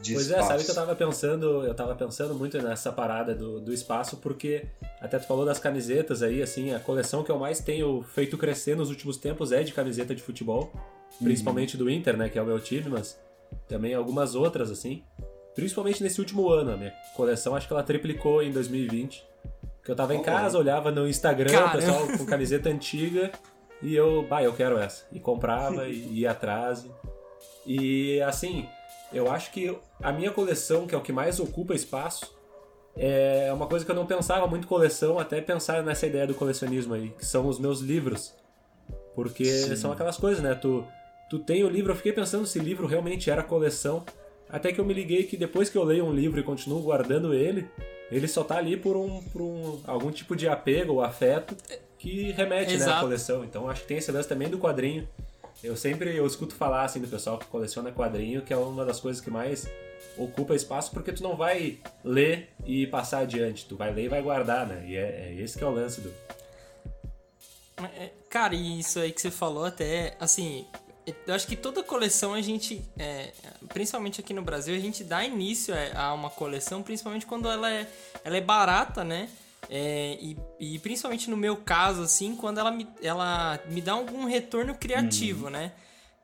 de 0.00 0.14
Pois 0.14 0.30
é, 0.30 0.42
sabe 0.42 0.64
que 0.64 0.70
eu 0.70 0.74
tava 0.74 0.94
pensando, 0.94 1.64
eu 1.64 1.74
tava 1.74 1.94
pensando 1.94 2.34
muito 2.34 2.60
nessa 2.60 2.92
parada 2.92 3.34
do, 3.34 3.60
do 3.60 3.72
espaço, 3.72 4.16
porque 4.18 4.66
até 5.00 5.18
tu 5.18 5.26
falou 5.26 5.44
das 5.44 5.58
camisetas 5.58 6.22
aí, 6.22 6.42
assim, 6.42 6.74
a 6.74 6.80
coleção 6.80 7.22
que 7.22 7.30
eu 7.30 7.38
mais 7.38 7.60
tenho 7.60 8.02
feito 8.02 8.36
crescer 8.38 8.76
nos 8.76 8.90
últimos 8.90 9.16
tempos 9.16 9.52
é 9.52 9.62
de 9.62 9.72
camiseta 9.72 10.14
de 10.14 10.22
futebol, 10.22 10.72
principalmente 11.22 11.76
do 11.76 11.88
Inter, 11.90 12.16
né, 12.16 12.28
que 12.28 12.38
é 12.38 12.42
o 12.42 12.46
meu 12.46 12.60
time, 12.60 12.88
mas 12.88 13.18
também 13.68 13.94
algumas 13.94 14.34
outras, 14.34 14.70
assim. 14.70 15.02
Principalmente 15.54 16.02
nesse 16.02 16.20
último 16.20 16.50
ano, 16.50 16.72
a 16.72 16.76
minha 16.76 16.92
coleção 17.14 17.54
acho 17.54 17.66
que 17.66 17.72
ela 17.72 17.82
triplicou 17.82 18.42
em 18.42 18.50
2020. 18.50 19.24
Que 19.82 19.90
eu 19.90 19.96
tava 19.96 20.14
em 20.14 20.18
Oh. 20.18 20.22
casa, 20.22 20.58
olhava 20.58 20.90
no 20.90 21.08
Instagram, 21.08 21.64
o 21.66 21.72
pessoal 21.72 22.06
com 22.18 22.26
camiseta 22.26 22.68
antiga, 22.68 23.30
e 23.82 23.94
eu, 23.94 24.26
bah, 24.28 24.42
eu 24.42 24.52
quero 24.52 24.78
essa. 24.78 25.04
E 25.12 25.20
comprava, 25.20 25.86
e 25.88 26.20
ia 26.20 26.30
atrás. 26.30 26.86
E 27.66 28.20
assim, 28.22 28.68
eu 29.12 29.30
acho 29.30 29.50
que 29.52 29.76
a 30.02 30.12
minha 30.12 30.30
coleção, 30.30 30.86
que 30.86 30.94
é 30.94 30.98
o 30.98 31.02
que 31.02 31.12
mais 31.12 31.40
ocupa 31.40 31.74
espaço, 31.74 32.34
é 32.96 33.52
uma 33.52 33.66
coisa 33.66 33.84
que 33.84 33.90
eu 33.90 33.94
não 33.94 34.06
pensava 34.06 34.46
muito 34.46 34.66
coleção, 34.66 35.18
até 35.18 35.40
pensar 35.40 35.82
nessa 35.82 36.06
ideia 36.06 36.26
do 36.26 36.34
colecionismo 36.34 36.94
aí, 36.94 37.10
que 37.10 37.26
são 37.26 37.46
os 37.46 37.58
meus 37.58 37.80
livros. 37.80 38.34
Porque 39.14 39.44
Sim. 39.44 39.76
são 39.76 39.92
aquelas 39.92 40.16
coisas, 40.16 40.42
né? 40.42 40.54
Tu, 40.54 40.84
tu 41.28 41.38
tem 41.38 41.62
o 41.64 41.68
livro, 41.68 41.92
eu 41.92 41.96
fiquei 41.96 42.12
pensando 42.12 42.46
se 42.46 42.58
livro 42.58 42.86
realmente 42.86 43.30
era 43.30 43.42
coleção, 43.42 44.04
até 44.48 44.72
que 44.72 44.80
eu 44.80 44.84
me 44.84 44.94
liguei 44.94 45.24
que 45.24 45.36
depois 45.36 45.68
que 45.68 45.76
eu 45.76 45.84
leio 45.84 46.04
um 46.04 46.12
livro 46.12 46.38
e 46.38 46.42
continuo 46.42 46.80
guardando 46.80 47.34
ele, 47.34 47.68
ele 48.10 48.28
só 48.28 48.44
tá 48.44 48.56
ali 48.56 48.76
por 48.76 48.96
um, 48.96 49.22
por 49.24 49.42
um 49.42 49.80
algum 49.86 50.10
tipo 50.10 50.36
de 50.36 50.48
apego 50.48 50.94
ou 50.94 51.02
afeto 51.02 51.56
que 51.98 52.32
remete 52.32 52.76
né, 52.76 52.84
à 52.84 53.00
coleção. 53.00 53.44
Então 53.44 53.68
acho 53.68 53.82
que 53.82 53.88
tem 53.88 53.98
esse 53.98 54.10
lance 54.12 54.28
também 54.28 54.48
do 54.48 54.58
quadrinho. 54.58 55.08
Eu 55.62 55.76
sempre 55.76 56.14
eu 56.14 56.26
escuto 56.26 56.54
falar 56.54 56.84
assim 56.84 57.00
do 57.00 57.08
pessoal 57.08 57.38
que 57.38 57.46
coleciona 57.46 57.90
quadrinho, 57.90 58.42
que 58.42 58.52
é 58.52 58.56
uma 58.56 58.84
das 58.84 59.00
coisas 59.00 59.22
que 59.22 59.30
mais 59.30 59.66
ocupa 60.16 60.54
espaço, 60.54 60.90
porque 60.92 61.12
tu 61.12 61.22
não 61.22 61.36
vai 61.36 61.78
ler 62.04 62.50
e 62.64 62.86
passar 62.86 63.20
adiante, 63.20 63.66
tu 63.66 63.76
vai 63.76 63.92
ler 63.92 64.04
e 64.04 64.08
vai 64.08 64.22
guardar, 64.22 64.66
né? 64.66 64.84
E 64.86 64.96
é, 64.96 65.28
é 65.28 65.34
esse 65.38 65.56
que 65.56 65.64
é 65.64 65.66
o 65.66 65.70
lance 65.70 66.00
do. 66.00 66.12
É, 67.98 68.10
Cara, 68.28 68.54
e 68.54 68.80
isso 68.80 68.98
aí 68.98 69.12
que 69.12 69.20
você 69.20 69.30
falou 69.30 69.64
até, 69.64 70.14
assim, 70.20 70.66
eu 71.26 71.34
acho 71.34 71.46
que 71.46 71.56
toda 71.56 71.82
coleção 71.82 72.34
a 72.34 72.42
gente, 72.42 72.84
é, 72.98 73.32
principalmente 73.68 74.20
aqui 74.20 74.34
no 74.34 74.42
Brasil, 74.42 74.74
a 74.74 74.78
gente 74.78 75.02
dá 75.02 75.24
início 75.24 75.74
a 75.74 76.08
a 76.08 76.12
uma 76.12 76.28
coleção, 76.28 76.82
principalmente 76.82 77.24
quando 77.24 77.48
ela 77.48 77.72
é, 77.72 77.88
ela 78.22 78.36
é 78.36 78.40
barata, 78.40 79.02
né? 79.02 79.30
É, 79.68 80.16
e, 80.20 80.36
e 80.60 80.78
principalmente 80.78 81.28
no 81.28 81.36
meu 81.36 81.56
caso, 81.56 82.02
assim, 82.02 82.36
quando 82.36 82.58
ela 82.58 82.70
me, 82.70 82.86
ela 83.02 83.60
me 83.68 83.80
dá 83.80 83.92
algum 83.92 84.24
retorno 84.24 84.74
criativo, 84.74 85.50
né? 85.50 85.72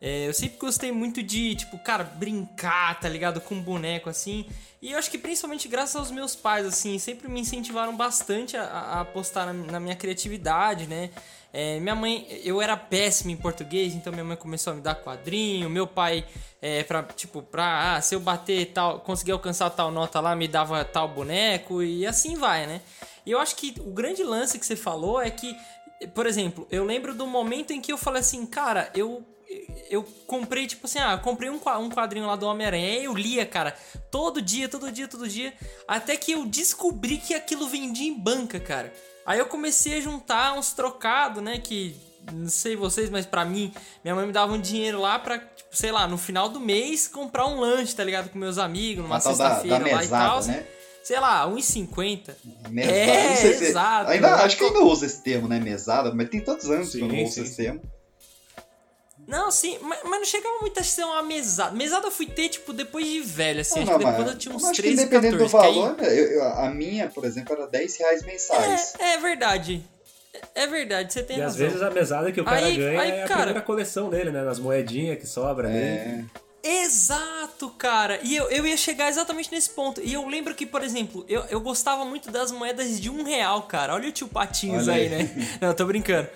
É, 0.04 0.26
eu 0.26 0.34
sempre 0.34 0.58
gostei 0.58 0.90
muito 0.90 1.22
de, 1.22 1.54
tipo, 1.54 1.78
cara, 1.78 2.02
brincar, 2.02 2.98
tá 2.98 3.08
ligado? 3.08 3.40
Com 3.40 3.60
boneco, 3.60 4.10
assim. 4.10 4.46
E 4.80 4.90
eu 4.90 4.98
acho 4.98 5.08
que 5.08 5.16
principalmente 5.16 5.68
graças 5.68 5.94
aos 5.94 6.10
meus 6.10 6.34
pais, 6.34 6.66
assim, 6.66 6.98
sempre 6.98 7.28
me 7.28 7.40
incentivaram 7.40 7.96
bastante 7.96 8.56
a, 8.56 8.64
a 8.64 9.00
apostar 9.02 9.46
na, 9.46 9.52
na 9.52 9.78
minha 9.78 9.94
criatividade, 9.94 10.88
né? 10.88 11.10
É, 11.52 11.78
minha 11.78 11.94
mãe, 11.94 12.26
eu 12.42 12.60
era 12.60 12.76
péssimo 12.76 13.30
em 13.30 13.36
português, 13.36 13.94
então 13.94 14.12
minha 14.12 14.24
mãe 14.24 14.36
começou 14.36 14.72
a 14.72 14.76
me 14.76 14.82
dar 14.82 14.96
quadrinho. 14.96 15.70
Meu 15.70 15.86
pai, 15.86 16.26
é, 16.60 16.82
pra, 16.82 17.04
tipo, 17.04 17.40
pra, 17.40 17.94
ah, 17.94 18.00
se 18.00 18.14
eu 18.16 18.20
bater 18.20 18.72
tal, 18.72 19.00
conseguir 19.00 19.30
alcançar 19.32 19.70
tal 19.70 19.92
nota 19.92 20.18
lá, 20.18 20.34
me 20.34 20.48
dava 20.48 20.84
tal 20.84 21.06
boneco 21.06 21.80
e 21.80 22.04
assim 22.04 22.36
vai, 22.36 22.66
né? 22.66 22.80
E 23.24 23.30
eu 23.30 23.38
acho 23.38 23.56
que 23.56 23.74
o 23.80 23.90
grande 23.90 24.22
lance 24.22 24.58
que 24.58 24.66
você 24.66 24.76
falou 24.76 25.20
é 25.20 25.30
que, 25.30 25.56
por 26.14 26.26
exemplo, 26.26 26.66
eu 26.70 26.84
lembro 26.84 27.14
do 27.14 27.26
momento 27.26 27.72
em 27.72 27.80
que 27.80 27.92
eu 27.92 27.98
falei 27.98 28.20
assim, 28.20 28.44
cara, 28.46 28.90
eu 28.94 29.24
eu 29.90 30.02
comprei, 30.26 30.66
tipo 30.66 30.86
assim, 30.86 30.98
ah, 30.98 31.18
comprei 31.18 31.50
um 31.50 31.56
um 31.56 31.90
quadrinho 31.90 32.26
lá 32.26 32.36
do 32.36 32.46
Homem-Aranha. 32.46 32.86
Aí 32.86 33.04
eu 33.04 33.14
lia, 33.14 33.44
cara, 33.44 33.76
todo 34.10 34.40
dia, 34.40 34.68
todo 34.68 34.90
dia, 34.90 35.06
todo 35.06 35.28
dia. 35.28 35.52
Até 35.86 36.16
que 36.16 36.32
eu 36.32 36.46
descobri 36.46 37.18
que 37.18 37.34
aquilo 37.34 37.68
vendia 37.68 38.08
em 38.08 38.18
banca, 38.18 38.58
cara. 38.58 38.92
Aí 39.26 39.38
eu 39.38 39.46
comecei 39.46 39.98
a 39.98 40.00
juntar 40.00 40.54
uns 40.54 40.72
trocados, 40.72 41.42
né? 41.42 41.58
Que 41.58 41.94
não 42.32 42.48
sei 42.48 42.76
vocês, 42.76 43.10
mas 43.10 43.26
pra 43.26 43.44
mim, 43.44 43.72
minha 44.02 44.14
mãe 44.14 44.26
me 44.26 44.32
dava 44.32 44.52
um 44.52 44.60
dinheiro 44.60 45.00
lá 45.00 45.18
pra, 45.18 45.38
tipo, 45.38 45.76
sei 45.76 45.92
lá, 45.92 46.06
no 46.06 46.16
final 46.16 46.48
do 46.48 46.60
mês 46.60 47.08
comprar 47.08 47.46
um 47.46 47.60
lanche, 47.60 47.94
tá 47.94 48.04
ligado? 48.04 48.30
Com 48.30 48.38
meus 48.38 48.58
amigos, 48.58 49.02
numa 49.04 49.20
sexta-feira 49.20 49.78
lá 49.78 49.98
mesada, 49.98 50.04
e 50.04 50.08
tal. 50.08 50.44
Né? 50.44 50.66
Sei 51.02 51.18
lá, 51.18 51.48
1,50. 51.48 52.34
Mesada, 52.70 52.96
é, 52.96 53.36
se 53.36 53.64
exato. 53.64 54.10
Ainda, 54.10 54.34
acho 54.36 54.56
que 54.56 54.64
ainda 54.64 54.80
usa 54.80 55.06
esse 55.06 55.22
termo, 55.22 55.48
né? 55.48 55.58
Mesada, 55.58 56.14
mas 56.14 56.28
tem 56.28 56.40
tantos 56.40 56.70
anos 56.70 56.92
sim, 56.92 56.98
que 56.98 57.04
eu 57.04 57.08
não 57.08 57.24
uso 57.24 57.42
esse 57.42 57.56
termo. 57.56 57.82
Não, 59.26 59.50
sim, 59.50 59.78
mas, 59.80 60.00
mas, 60.04 60.20
não 60.20 60.24
chegava 60.24 60.58
muito 60.60 60.78
a 60.78 60.82
ser 60.82 61.04
uma 61.04 61.22
mesada. 61.22 61.74
Mesada 61.74 62.06
eu 62.06 62.10
fui 62.10 62.26
ter, 62.26 62.48
tipo, 62.48 62.72
depois 62.72 63.06
de 63.06 63.20
velho, 63.20 63.60
assim, 63.60 63.84
não, 63.84 63.98
não, 63.98 64.14
quando 64.14 64.28
eu 64.28 64.38
tinha 64.38 64.54
uns 64.54 64.62
13, 64.62 64.82
que 64.82 64.96
dependendo 65.04 65.38
14. 65.38 65.44
do 65.44 65.48
valor, 65.48 65.96
aí... 66.00 66.18
eu, 66.18 66.32
eu, 66.32 66.44
a 66.44 66.70
minha, 66.70 67.08
por 67.08 67.24
exemplo, 67.24 67.54
era 67.54 67.66
10 67.66 67.96
reais 67.98 68.22
mensais. 68.24 68.94
É, 68.98 69.14
é 69.14 69.18
verdade. 69.18 69.82
É 70.54 70.66
verdade, 70.66 71.12
você 71.12 71.22
tem 71.22 71.38
e 71.38 71.40
razão. 71.40 71.60
E 71.60 71.64
às 71.64 71.72
vezes 71.72 71.86
a 71.86 71.90
mesada 71.90 72.32
que 72.32 72.40
o 72.40 72.44
cara 72.44 72.66
aí, 72.66 72.76
ganha 72.76 73.00
aí, 73.00 73.10
é 73.10 73.24
a 73.24 73.28
cara... 73.28 73.40
primeira 73.42 73.62
coleção 73.62 74.10
dele, 74.10 74.30
né? 74.30 74.42
Nas 74.42 74.58
moedinhas 74.58 75.18
que 75.18 75.26
sobra 75.26 75.70
é... 75.70 76.04
ali. 76.04 76.30
Exato, 76.62 77.70
cara. 77.70 78.20
E 78.22 78.36
eu, 78.36 78.48
eu 78.48 78.64
ia 78.66 78.76
chegar 78.76 79.08
exatamente 79.08 79.50
nesse 79.50 79.70
ponto. 79.70 80.00
E 80.00 80.12
eu 80.12 80.26
lembro 80.28 80.54
que, 80.54 80.64
por 80.64 80.82
exemplo, 80.82 81.24
eu, 81.28 81.42
eu 81.50 81.60
gostava 81.60 82.04
muito 82.04 82.30
das 82.30 82.52
moedas 82.52 83.00
de 83.00 83.10
um 83.10 83.24
real, 83.24 83.62
cara. 83.62 83.94
Olha 83.94 84.08
o 84.08 84.12
tio 84.12 84.28
Patinhos 84.28 84.88
aí. 84.88 85.02
aí, 85.02 85.08
né? 85.08 85.58
Não, 85.60 85.74
tô 85.74 85.84
brincando. 85.84 86.28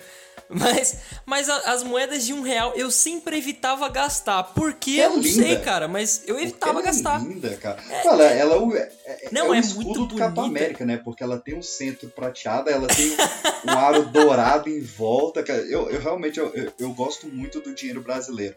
Mas, 0.49 0.99
mas 1.25 1.49
as 1.49 1.83
moedas 1.83 2.25
de 2.25 2.31
um 2.31 2.41
real 2.41 2.73
eu 2.75 2.89
sempre 2.89 3.37
evitava 3.37 3.87
gastar. 3.89 4.43
Porque 4.43 4.91
é 4.91 5.05
eu 5.05 5.09
não 5.11 5.17
linda. 5.19 5.43
sei, 5.43 5.57
cara, 5.57 5.87
mas 5.87 6.23
eu 6.25 6.39
evitava 6.39 6.71
ela 6.71 6.81
é 6.81 6.83
gastar. 6.83 7.21
linda, 7.21 7.55
cara. 7.57 7.81
É, 7.89 8.07
ela, 8.07 8.23
ela 8.23 8.77
é, 8.77 8.91
é, 9.05 9.29
não, 9.31 9.53
é, 9.53 9.57
é 9.57 9.59
o 9.59 9.63
escudo 9.63 10.05
do 10.05 10.15
Capa 10.15 10.43
América, 10.43 10.85
né? 10.85 10.97
Porque 11.03 11.21
ela 11.21 11.37
tem 11.37 11.55
um 11.57 11.61
centro 11.61 12.09
prateado, 12.09 12.69
ela 12.69 12.87
tem 12.87 13.17
um 13.65 13.77
aro 13.77 14.05
dourado 14.05 14.69
em 14.69 14.81
volta. 14.81 15.43
Cara. 15.43 15.59
Eu, 15.59 15.89
eu 15.89 15.99
realmente 15.99 16.39
eu, 16.39 16.53
eu, 16.53 16.71
eu 16.79 16.93
gosto 16.93 17.27
muito 17.27 17.59
do 17.59 17.73
dinheiro 17.73 18.01
brasileiro. 18.01 18.55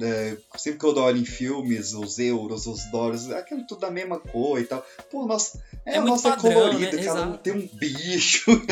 É, 0.00 0.36
sempre 0.56 0.78
que 0.78 0.84
eu 0.84 0.96
olho 0.96 1.18
em 1.18 1.24
filmes, 1.24 1.92
os 1.92 2.18
euros, 2.18 2.66
os 2.66 2.84
dólares, 2.90 3.30
aquilo 3.30 3.66
tudo 3.66 3.80
da 3.80 3.90
mesma 3.90 4.18
cor 4.18 4.60
e 4.60 4.64
tal. 4.64 4.84
Pô, 5.10 5.26
nossa, 5.26 5.62
é, 5.84 5.96
é 5.96 6.00
nossa 6.00 6.30
padrão, 6.30 6.52
colorida, 6.52 6.96
né? 6.96 7.04
cara, 7.04 7.38
tem 7.38 7.52
um 7.52 7.68
bicho. 7.72 8.50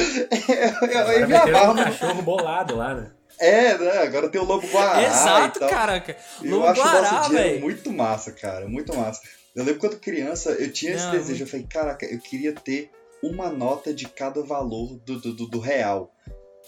é, 0.49 1.15
eu, 1.15 1.21
eu 1.21 1.29
me 1.29 1.35
amarro. 1.35 1.73
um 1.73 1.77
cachorro 1.77 2.23
bolado 2.23 2.77
lá, 2.77 2.95
né? 2.95 3.11
É, 3.39 3.77
né? 3.77 3.99
Agora 3.99 4.29
tem 4.29 4.41
o 4.41 4.45
Lobo 4.45 4.67
Guará. 4.69 5.03
Exato, 5.03 5.61
caraca. 5.61 6.17
Eu 6.43 6.65
acho 6.65 6.81
Guará, 6.81 6.99
o 6.99 7.03
nosso 7.03 7.31
dinheiro 7.31 7.61
muito 7.61 7.93
massa, 7.93 8.33
cara. 8.33 8.69
Muito 8.69 8.95
massa. 8.97 9.21
Eu 9.55 9.65
lembro 9.65 9.81
quando 9.81 9.99
criança, 9.99 10.51
eu 10.51 10.73
tinha 10.73 10.93
esse 10.93 11.11
desejo. 11.11 11.45
Eu 11.45 11.49
falei, 11.49 11.67
caraca, 11.69 12.07
eu 12.07 12.19
queria 12.19 12.53
ter 12.53 12.91
uma 13.23 13.51
nota 13.51 13.93
de 13.93 14.07
cada 14.09 14.43
valor 14.43 14.99
do, 15.05 15.19
do, 15.19 15.35
do, 15.35 15.47
do 15.47 15.59
real. 15.59 16.13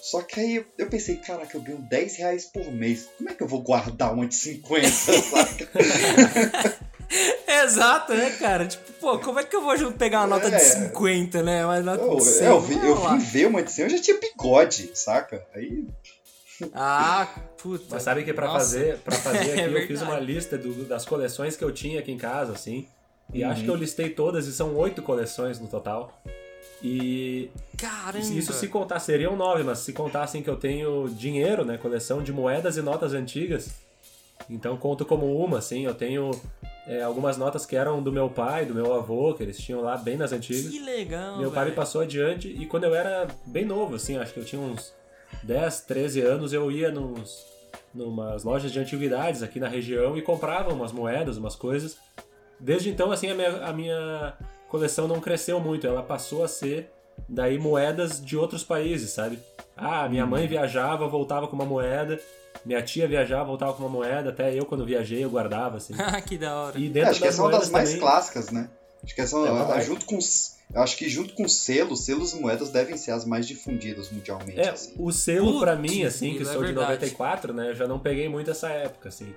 Só 0.01 0.23
que 0.23 0.41
aí 0.41 0.65
eu 0.77 0.89
pensei, 0.89 1.17
caraca, 1.17 1.57
eu 1.57 1.61
ganho 1.61 1.79
10 1.79 2.17
reais 2.17 2.45
por 2.47 2.71
mês. 2.73 3.09
Como 3.17 3.31
é 3.31 3.35
que 3.35 3.43
eu 3.43 3.49
vou 3.49 3.63
guardar 3.63 4.15
uma 4.15 4.27
de 4.27 4.35
50, 4.35 4.89
saca? 4.89 5.69
Exato, 7.65 8.15
né, 8.15 8.31
cara? 8.39 8.67
Tipo, 8.67 8.93
pô, 8.95 9.19
como 9.19 9.41
é 9.41 9.45
que 9.45 9.57
eu 9.57 9.63
vou 9.63 9.93
pegar 9.93 10.21
uma 10.21 10.37
nota 10.37 10.49
é. 10.49 10.57
de 10.57 10.63
50, 10.63 11.43
né? 11.43 11.65
Uma 11.65 11.81
nota 11.81 12.03
eu, 12.03 12.17
de 12.17 12.23
100, 12.23 12.47
eu, 12.47 12.61
vi, 12.61 12.75
eu 12.75 12.97
vim 12.97 13.19
ver 13.19 13.47
uma 13.47 13.63
de 13.63 13.73
100, 13.73 13.85
eu 13.85 13.91
já 13.91 13.99
tinha 14.01 14.21
bigode, 14.21 14.91
saca? 14.95 15.45
Aí... 15.55 15.87
Ah, 16.73 17.29
puta. 17.57 17.85
Mas 17.91 18.03
sabe 18.03 18.25
que 18.25 18.33
pra 18.35 18.51
fazer, 18.51 18.99
pra 18.99 19.17
fazer 19.17 19.53
aqui, 19.53 19.61
é 19.61 19.83
eu 19.83 19.87
fiz 19.87 20.03
uma 20.03 20.19
lista 20.19 20.59
do, 20.59 20.85
das 20.85 21.05
coleções 21.05 21.57
que 21.57 21.65
eu 21.65 21.73
tinha 21.73 22.01
aqui 22.01 22.13
em 22.13 22.19
casa, 22.19 22.53
assim. 22.53 22.87
E 23.33 23.45
uhum. 23.45 23.51
acho 23.51 23.65
que 23.65 23.71
eu 23.71 23.75
listei 23.75 24.11
todas 24.11 24.47
e 24.47 24.53
são 24.53 24.75
oito 24.77 25.03
coleções 25.03 25.59
no 25.59 25.69
total. 25.69 26.21
E. 26.83 27.51
Caramba! 27.77 28.19
Isso 28.19 28.53
se 28.53 28.69
contar, 28.69 28.99
seriam 29.01 29.37
nove, 29.37 29.63
mas 29.63 29.79
se 29.79 29.93
contassem 29.93 30.43
que 30.43 30.51
eu 30.51 30.57
tenho 30.57 31.09
dinheiro, 31.09 31.65
né? 31.65 31.77
Coleção 31.77 32.23
de 32.23 32.33
moedas 32.33 32.77
e 32.77 32.83
notas 32.83 33.15
antigas. 33.15 33.71
Então 34.49 34.77
conto 34.77 35.05
como 35.05 35.37
uma, 35.37 35.59
assim. 35.59 35.85
Eu 35.85 35.95
tenho 35.95 36.31
é, 36.87 37.03
algumas 37.03 37.37
notas 37.37 37.67
que 37.67 37.77
eram 37.77 38.03
do 38.03 38.11
meu 38.11 38.31
pai, 38.31 38.65
do 38.65 38.75
meu 38.75 38.95
avô, 38.95 39.35
que 39.35 39.43
eles 39.43 39.59
tinham 39.59 39.81
lá 39.81 39.97
bem 39.97 40.17
nas 40.17 40.33
antigas. 40.33 40.71
Que 40.71 40.81
legal! 40.81 41.39
Meu 41.39 41.51
pai 41.51 41.65
véio. 41.65 41.71
me 41.71 41.77
passou 41.77 42.01
adiante 42.01 42.49
e 42.49 42.67
quando 42.67 42.85
eu 42.85 42.95
era 42.95 43.29
bem 43.47 43.65
novo, 43.65 43.97
assim, 43.97 44.17
acho 44.17 44.33
que 44.33 44.41
eu 44.41 44.45
tinha 44.45 44.61
uns 44.61 44.95
10, 45.43 45.81
13 45.83 46.21
anos, 46.23 46.53
eu 46.53 46.71
ia 46.71 46.91
nos, 46.91 47.45
numas 47.95 48.45
lojas 48.45 48.73
de 48.73 48.79
antiguidades 48.79 49.43
aqui 49.43 49.61
na 49.61 49.69
região 49.69 50.17
e 50.17 50.23
comprava 50.23 50.73
umas 50.73 50.93
moedas, 50.93 51.37
umas 51.37 51.55
coisas. 51.55 51.99
Desde 52.59 52.89
então, 52.89 53.13
assim, 53.13 53.31
a 53.31 53.35
minha, 53.35 53.65
a 53.67 53.73
minha 53.73 54.35
coleção 54.69 55.09
não 55.09 55.21
cresceu 55.21 55.59
muito, 55.61 55.87
ela 55.87 56.03
passou 56.03 56.45
a 56.45 56.49
ser 56.49 56.91
daí 57.29 57.59
moedas 57.59 58.25
de 58.25 58.37
outros 58.37 58.63
países, 58.63 59.11
sabe? 59.11 59.39
Ah, 59.77 60.09
minha 60.09 60.27
mãe 60.27 60.47
viajava, 60.47 61.09
voltava 61.09 61.49
com 61.49 61.57
uma 61.57 61.65
moeda, 61.65 62.21
minha 62.65 62.83
tia 62.83 63.09
viajava, 63.09 63.45
voltava 63.45 63.73
com 63.73 63.83
uma 63.83 63.89
moeda, 63.89 64.31
até 64.31 64.55
eu 64.55 64.65
quando 64.65 64.85
viajei 64.85 65.25
eu 65.25 65.31
guardava, 65.31 65.79
assim. 65.79 65.95
Ah, 65.99 66.21
que 66.21 66.39
da 66.39 66.55
hora. 66.55 66.79
E 66.79 66.89
dentro 66.89 67.09
é, 67.09 67.11
acho 67.11 67.21
que 67.21 67.27
essa 67.27 67.41
é 67.41 67.45
uma 67.45 67.51
das 67.51 67.71
mais 67.71 67.89
também... 67.89 68.01
clássicas, 68.01 68.51
né? 68.51 68.69
Acho 69.03 69.15
que 69.15 69.21
essa 69.21 69.37
é, 69.37 69.81
junto 69.81 70.05
com 70.05 70.19
eu 70.75 70.83
acho 70.83 70.97
que 70.99 71.09
junto 71.09 71.33
com 71.33 71.49
selos, 71.49 72.05
selos 72.05 72.35
e 72.35 72.41
moedas 72.41 72.71
devem 72.71 72.97
ser 72.97 73.13
as 73.13 73.25
mais 73.25 73.47
difundidas 73.47 74.11
mundialmente. 74.11 74.61
É, 74.61 74.69
assim. 74.69 74.93
o 74.99 75.11
selo 75.11 75.59
para 75.61 75.75
mim, 75.77 76.05
assim, 76.05 76.35
que 76.35 76.43
é 76.43 76.45
sou 76.45 76.63
de 76.63 76.73
94, 76.73 77.55
né, 77.55 77.71
eu 77.71 77.75
já 77.75 77.87
não 77.87 77.99
peguei 77.99 78.29
muito 78.29 78.51
essa 78.51 78.69
época, 78.69 79.09
assim. 79.09 79.35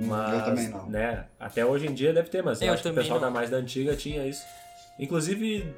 Mas, 0.00 0.34
eu 0.34 0.44
também 0.44 0.68
não. 0.68 0.86
Né, 0.86 1.26
até 1.38 1.64
hoje 1.64 1.86
em 1.86 1.94
dia 1.94 2.12
deve 2.12 2.28
ter, 2.28 2.42
mas 2.42 2.60
eu, 2.60 2.68
eu 2.68 2.74
acho 2.74 2.82
que 2.82 2.88
o 2.88 2.94
pessoal 2.94 3.20
não. 3.20 3.28
da 3.28 3.30
mais 3.30 3.50
da 3.50 3.58
antiga 3.58 3.94
tinha 3.94 4.26
isso. 4.26 4.42
Inclusive, 4.98 5.74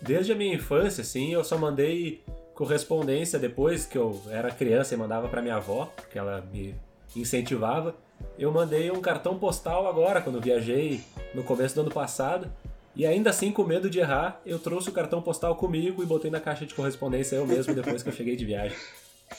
desde 0.00 0.32
a 0.32 0.34
minha 0.34 0.54
infância, 0.54 1.02
assim, 1.02 1.32
eu 1.32 1.42
só 1.42 1.56
mandei 1.56 2.22
correspondência 2.54 3.38
depois 3.38 3.86
que 3.86 3.96
eu 3.96 4.20
era 4.30 4.50
criança 4.50 4.94
e 4.94 4.96
mandava 4.96 5.28
para 5.28 5.40
minha 5.40 5.56
avó, 5.56 5.92
porque 5.96 6.18
ela 6.18 6.44
me 6.52 6.74
incentivava. 7.14 7.94
Eu 8.38 8.50
mandei 8.50 8.90
um 8.90 9.00
cartão 9.00 9.38
postal 9.38 9.86
agora, 9.86 10.20
quando 10.20 10.40
viajei 10.40 11.00
no 11.34 11.44
começo 11.44 11.74
do 11.74 11.82
ano 11.82 11.90
passado. 11.90 12.50
E 12.96 13.06
ainda 13.06 13.30
assim, 13.30 13.52
com 13.52 13.62
medo 13.62 13.88
de 13.88 14.00
errar, 14.00 14.40
eu 14.44 14.58
trouxe 14.58 14.88
o 14.88 14.92
cartão 14.92 15.22
postal 15.22 15.54
comigo 15.54 16.02
e 16.02 16.06
botei 16.06 16.30
na 16.30 16.40
caixa 16.40 16.66
de 16.66 16.74
correspondência 16.74 17.36
eu 17.36 17.46
mesmo 17.46 17.72
depois 17.72 18.02
que 18.02 18.08
eu 18.08 18.12
cheguei 18.12 18.34
de 18.34 18.44
viagem. 18.44 18.76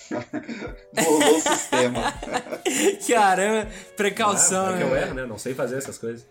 Bolou 0.93 1.35
o 1.35 1.41
sistema. 1.41 2.13
Caramba, 3.07 3.67
precaução, 3.97 4.67
ah, 4.67 4.71
é 4.71 4.75
né? 4.75 4.83
eu 4.83 4.95
erro, 4.95 5.13
né? 5.13 5.25
Não 5.25 5.37
sei 5.37 5.53
fazer 5.53 5.77
essas 5.77 5.97
coisas. 5.97 6.25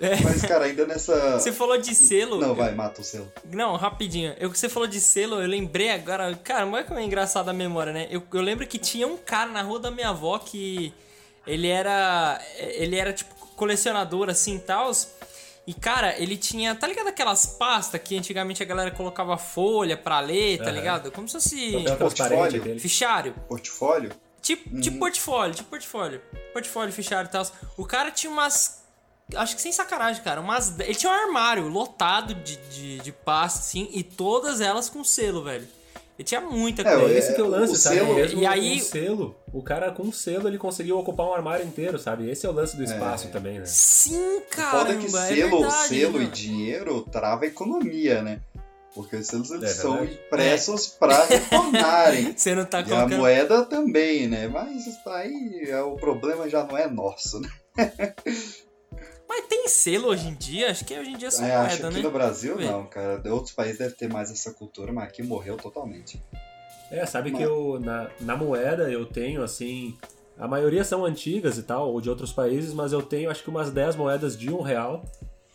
É. 0.00 0.20
Mas, 0.22 0.42
cara, 0.42 0.66
ainda 0.66 0.86
nessa. 0.86 1.38
Você 1.38 1.52
falou 1.52 1.78
de 1.78 1.94
selo. 1.94 2.38
Não, 2.38 2.54
vai, 2.54 2.74
mata 2.74 3.00
o 3.00 3.04
selo. 3.04 3.32
Não, 3.50 3.76
rapidinho. 3.76 4.34
Eu 4.38 4.50
que 4.50 4.58
você 4.58 4.68
falou 4.68 4.86
de 4.86 5.00
selo, 5.00 5.40
eu 5.40 5.48
lembrei 5.48 5.90
agora. 5.90 6.34
Cara, 6.36 6.66
não 6.66 6.76
é 6.76 6.82
como 6.82 7.00
é 7.00 7.04
engraçado 7.04 7.48
a 7.48 7.52
memória, 7.52 7.92
né? 7.92 8.06
Eu, 8.10 8.22
eu 8.32 8.40
lembro 8.40 8.66
que 8.66 8.78
tinha 8.78 9.06
um 9.06 9.16
cara 9.16 9.50
na 9.50 9.62
rua 9.62 9.80
da 9.80 9.90
minha 9.90 10.10
avó 10.10 10.38
que. 10.38 10.92
Ele 11.46 11.68
era. 11.68 12.40
Ele 12.58 12.96
era, 12.96 13.12
tipo, 13.12 13.34
colecionador 13.56 14.28
assim 14.28 14.56
e 14.56 14.60
tal. 14.60 14.90
E, 15.66 15.72
cara, 15.72 16.14
ele 16.20 16.36
tinha. 16.36 16.74
Tá 16.74 16.86
ligado 16.86 17.08
aquelas 17.08 17.46
pastas 17.46 18.00
que 18.02 18.16
antigamente 18.16 18.62
a 18.62 18.66
galera 18.66 18.90
colocava 18.90 19.38
folha 19.38 19.96
pra 19.96 20.20
ler, 20.20 20.58
tá 20.58 20.66
uhum. 20.66 20.70
ligado? 20.72 21.10
Como 21.10 21.26
se 21.26 21.34
fosse. 21.34 21.72
Portfólio. 21.98 22.78
Fichário. 22.78 23.34
Portfólio? 23.48 24.10
Tipo, 24.42 24.72
uhum. 24.72 24.80
tipo 24.80 24.98
portfólio, 24.98 25.54
tipo 25.54 25.70
portfólio. 25.70 26.20
Portfólio, 26.52 26.92
fichário 26.92 27.28
e 27.28 27.32
tal. 27.32 27.44
O 27.76 27.84
cara 27.84 28.12
tinha 28.12 28.30
umas 28.30 28.75
Acho 29.34 29.56
que 29.56 29.62
sem 29.62 29.72
sacanagem, 29.72 30.22
cara. 30.22 30.40
Umas, 30.40 30.78
ele 30.78 30.94
tinha 30.94 31.10
um 31.10 31.14
armário 31.14 31.66
lotado 31.68 32.34
de, 32.34 32.56
de, 32.56 32.98
de 33.00 33.12
pastas, 33.12 33.66
assim, 33.66 33.88
e 33.92 34.02
todas 34.02 34.60
elas 34.60 34.88
com 34.88 35.02
selo, 35.02 35.42
velho. 35.42 35.66
Ele 36.18 36.24
tinha 36.24 36.40
muita 36.40 36.82
é, 36.82 36.96
coisa. 36.96 37.14
É, 37.14 37.18
esse 37.18 37.34
que 37.34 37.40
eu 37.40 37.48
lance, 37.48 37.76
sabe? 37.76 37.96
Selo, 37.96 38.14
Mesmo 38.14 38.40
e 38.40 38.46
aí... 38.46 38.76
um 38.76 38.80
selo, 38.80 39.36
o 39.52 39.62
cara 39.62 39.90
com 39.90 40.10
selo 40.10 40.48
ele 40.48 40.56
conseguiu 40.56 40.98
ocupar 40.98 41.26
um 41.26 41.34
armário 41.34 41.66
inteiro, 41.66 41.98
sabe? 41.98 42.30
Esse 42.30 42.46
é 42.46 42.48
o 42.48 42.52
lance 42.52 42.76
do 42.76 42.82
é. 42.82 42.86
espaço 42.86 43.26
é. 43.26 43.30
também, 43.30 43.58
né? 43.58 43.66
Sim, 43.66 44.40
cara. 44.50 44.78
Foda 44.78 44.96
que 44.96 45.10
selo, 45.10 45.24
é 45.24 45.60
verdade, 45.60 45.88
selo 45.88 46.22
e 46.22 46.26
dinheiro 46.26 47.02
trava 47.12 47.44
a 47.44 47.48
economia, 47.48 48.22
né? 48.22 48.40
Porque 48.94 49.16
os 49.16 49.26
selos 49.26 49.50
eles 49.50 49.72
é 49.72 49.74
são 49.74 50.02
impressos 50.04 50.86
para 50.86 51.22
retornarem. 51.26 52.32
Você 52.34 52.54
não 52.54 52.64
tá 52.64 52.80
e 52.80 52.84
colocando... 52.84 53.14
a 53.14 53.18
moeda 53.18 53.64
também, 53.66 54.26
né? 54.26 54.48
Mas 54.48 54.86
aí, 55.06 55.70
o 55.84 55.96
problema 55.96 56.48
já 56.48 56.64
não 56.64 56.78
é 56.78 56.88
nosso, 56.88 57.40
né? 57.40 57.50
Mas 59.28 59.46
tem 59.46 59.68
selo 59.68 60.08
hoje 60.08 60.28
em 60.28 60.34
dia? 60.34 60.70
Acho 60.70 60.84
que 60.84 60.98
hoje 60.98 61.10
em 61.10 61.16
dia 61.16 61.28
é 61.28 61.30
só 61.30 61.44
é, 61.44 61.48
moeda, 61.48 61.62
acho 61.62 61.76
que 61.76 61.82
né? 61.82 62.02
no 62.02 62.10
Brasil 62.10 62.56
não, 62.58 62.86
cara. 62.86 63.18
De 63.18 63.28
outros 63.28 63.54
países 63.54 63.78
deve 63.78 63.94
ter 63.94 64.08
mais 64.08 64.30
essa 64.30 64.52
cultura, 64.52 64.92
mas 64.92 65.04
aqui 65.04 65.22
morreu 65.22 65.56
totalmente. 65.56 66.22
É, 66.90 67.04
sabe 67.04 67.30
mas... 67.30 67.40
que 67.40 67.44
eu, 67.46 67.80
na, 67.80 68.10
na 68.20 68.36
moeda 68.36 68.90
eu 68.90 69.04
tenho, 69.06 69.42
assim... 69.42 69.96
A 70.38 70.46
maioria 70.46 70.84
são 70.84 71.04
antigas 71.04 71.56
e 71.56 71.62
tal, 71.62 71.90
ou 71.90 72.00
de 72.00 72.10
outros 72.10 72.30
países, 72.30 72.74
mas 72.74 72.92
eu 72.92 73.02
tenho 73.02 73.30
acho 73.30 73.42
que 73.42 73.48
umas 73.48 73.70
10 73.70 73.96
moedas 73.96 74.36
de 74.38 74.52
um 74.52 74.60
real, 74.60 75.04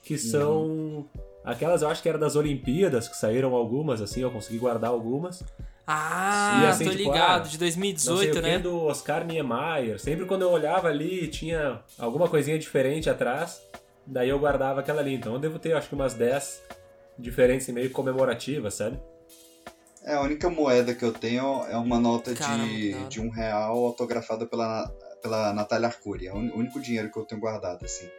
que 0.03 0.15
uhum. 0.15 0.19
são... 0.19 0.61
Uhum. 0.63 1.05
Aquelas 1.43 1.81
eu 1.81 1.89
acho 1.89 2.03
que 2.03 2.09
era 2.09 2.17
das 2.17 2.35
Olimpíadas, 2.35 3.07
que 3.07 3.15
saíram 3.15 3.55
algumas, 3.55 4.01
assim, 4.01 4.21
eu 4.21 4.31
consegui 4.31 4.59
guardar 4.59 4.91
algumas. 4.91 5.43
Ah, 5.93 6.69
assim, 6.69 6.85
tô 6.85 6.91
tipo, 6.91 7.03
ligado, 7.03 7.45
ah, 7.45 7.49
de 7.49 7.57
2018, 7.57 8.35
não 8.35 8.41
sei 8.41 8.41
né? 8.41 8.57
O 8.57 8.61
do 8.61 8.85
Oscar 8.85 9.25
Niemeyer. 9.25 9.99
Sempre 9.99 10.25
quando 10.25 10.43
eu 10.43 10.51
olhava 10.51 10.87
ali 10.87 11.27
tinha 11.27 11.79
alguma 11.99 12.27
coisinha 12.27 12.57
diferente 12.57 13.09
atrás, 13.09 13.61
daí 14.05 14.29
eu 14.29 14.39
guardava 14.39 14.79
aquela 14.79 15.01
ali. 15.01 15.15
Então 15.15 15.33
eu 15.33 15.39
devo 15.39 15.59
ter 15.59 15.73
acho 15.73 15.89
que 15.89 15.95
umas 15.95 16.13
10 16.13 16.61
diferentes 17.17 17.67
e 17.67 17.73
meio 17.73 17.89
comemorativas, 17.91 18.73
sabe? 18.73 18.99
É, 20.03 20.15
a 20.15 20.21
única 20.21 20.49
moeda 20.49 20.95
que 20.95 21.05
eu 21.05 21.13
tenho 21.13 21.63
é 21.65 21.77
uma 21.77 21.99
nota 21.99 22.33
Caramba, 22.33 22.65
de, 22.65 22.93
cara. 22.93 23.05
de 23.05 23.21
um 23.21 23.29
real 23.29 23.85
autografada 23.85 24.45
pela, 24.45 24.87
pela 25.21 25.53
Natália 25.53 25.87
Arcuri. 25.87 26.27
É 26.27 26.33
o 26.33 26.37
único 26.37 26.79
dinheiro 26.79 27.11
que 27.11 27.19
eu 27.19 27.25
tenho 27.25 27.39
guardado, 27.39 27.85
assim, 27.85 28.09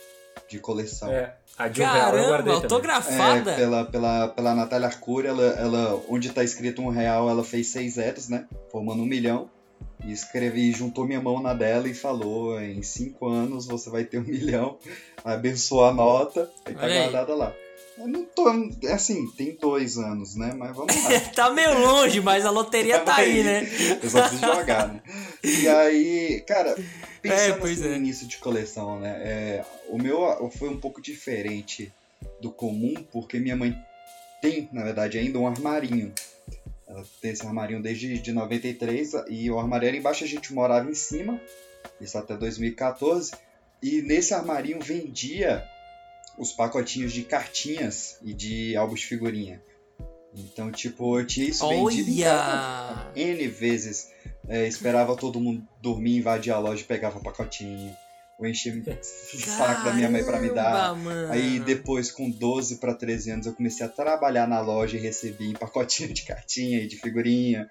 de 0.52 0.58
coleção. 0.58 1.10
É, 1.10 1.34
a 1.58 1.68
de 1.68 1.80
um 1.80 1.84
real 1.84 2.16
eu 2.16 2.28
guardei 2.28 2.52
Caramba, 2.52 2.74
autografada. 2.74 3.52
É, 3.52 3.56
pela, 3.56 3.84
pela, 3.84 4.28
pela 4.28 4.54
Natália 4.54 4.86
Arcuri, 4.86 5.26
ela, 5.26 5.42
ela, 5.42 6.02
onde 6.08 6.30
tá 6.30 6.44
escrito 6.44 6.82
um 6.82 6.90
real, 6.90 7.28
ela 7.28 7.42
fez 7.42 7.68
seis 7.68 7.94
zeros, 7.94 8.28
né? 8.28 8.46
Formando 8.70 9.02
um 9.02 9.06
milhão. 9.06 9.50
E 10.04 10.12
escrevi, 10.12 10.72
juntou 10.72 11.06
minha 11.06 11.20
mão 11.20 11.40
na 11.40 11.54
dela 11.54 11.88
e 11.88 11.94
falou: 11.94 12.60
em 12.60 12.82
cinco 12.82 13.28
anos 13.28 13.66
você 13.66 13.88
vai 13.88 14.04
ter 14.04 14.18
um 14.18 14.24
milhão. 14.28 14.76
Abençoou 15.24 15.84
a 15.84 15.92
nota 15.92 16.50
e 16.68 16.74
tá 16.74 16.84
Olha 16.84 16.92
aí. 16.92 16.98
guardada 17.02 17.34
lá. 17.34 17.52
Eu 17.98 18.08
não 18.08 18.24
tô. 18.24 18.48
Assim, 18.92 19.30
tem 19.32 19.54
dois 19.56 19.98
anos, 19.98 20.34
né? 20.34 20.54
Mas 20.56 20.74
vamos 20.74 20.94
lá. 21.04 21.20
tá 21.34 21.50
meio 21.50 21.78
longe, 21.78 22.20
mas 22.20 22.46
a 22.46 22.50
loteria 22.50 23.00
tá 23.00 23.16
aí, 23.16 23.42
né? 23.42 23.68
Eu 24.02 24.10
só 24.10 24.22
preciso 24.22 24.40
jogar, 24.46 24.88
né? 24.88 25.02
E 25.44 25.68
aí, 25.68 26.40
cara, 26.46 26.74
pensando 27.20 27.66
É, 27.66 27.70
assim, 27.72 27.82
no 27.82 27.92
é. 27.92 27.96
início 27.96 28.26
de 28.26 28.38
coleção, 28.38 28.98
né? 28.98 29.10
é, 29.22 29.64
o 29.88 29.98
meu 29.98 30.50
foi 30.58 30.68
um 30.68 30.80
pouco 30.80 31.00
diferente 31.02 31.92
do 32.40 32.50
comum, 32.50 32.94
porque 33.12 33.38
minha 33.38 33.56
mãe 33.56 33.76
tem, 34.40 34.68
na 34.72 34.82
verdade, 34.84 35.18
ainda 35.18 35.38
um 35.38 35.46
armarinho. 35.46 36.12
Ela 36.86 37.04
tem 37.20 37.30
esse 37.30 37.46
armarinho 37.46 37.82
desde 37.82 38.18
de 38.18 38.32
93 38.32 39.12
e 39.28 39.50
o 39.50 39.58
armário 39.58 39.86
era 39.88 39.96
embaixo, 39.96 40.24
a 40.24 40.26
gente 40.26 40.52
morava 40.52 40.90
em 40.90 40.94
cima, 40.94 41.40
isso 42.00 42.16
até 42.18 42.36
2014. 42.36 43.32
E 43.82 44.02
nesse 44.02 44.34
armarinho 44.34 44.80
vendia 44.80 45.64
os 46.38 46.52
pacotinhos 46.52 47.12
de 47.12 47.22
cartinhas 47.22 48.18
e 48.22 48.32
de 48.32 48.76
álbuns 48.76 49.00
de 49.00 49.06
figurinha. 49.06 49.62
Então, 50.34 50.70
tipo, 50.70 51.18
eu 51.18 51.26
tinha 51.26 51.48
isso 51.48 51.68
vendido 51.68 52.10
Olha! 52.10 53.12
N 53.14 53.48
vezes. 53.48 54.10
É, 54.48 54.66
esperava 54.66 55.14
todo 55.14 55.40
mundo 55.40 55.62
dormir, 55.80 56.16
invadir 56.16 56.52
a 56.52 56.58
loja 56.58 56.80
e 56.82 56.84
pegava 56.84 57.20
pacotinho. 57.20 57.94
Ou 58.38 58.46
enchia 58.46 58.72
o 58.74 59.38
saco 59.38 59.84
da 59.84 59.92
minha 59.92 60.10
mãe 60.10 60.24
pra 60.24 60.40
me 60.40 60.48
dar. 60.50 60.96
Mano. 60.96 61.30
Aí 61.30 61.60
depois, 61.60 62.10
com 62.10 62.28
12 62.28 62.76
para 62.76 62.94
13 62.94 63.30
anos, 63.30 63.46
eu 63.46 63.52
comecei 63.52 63.84
a 63.84 63.88
trabalhar 63.88 64.48
na 64.48 64.60
loja 64.60 64.96
e 64.96 65.00
recebi 65.00 65.50
em 65.50 65.52
pacotinho 65.52 66.12
de 66.12 66.22
cartinha 66.22 66.80
e 66.80 66.88
de 66.88 66.96
figurinha. 66.96 67.70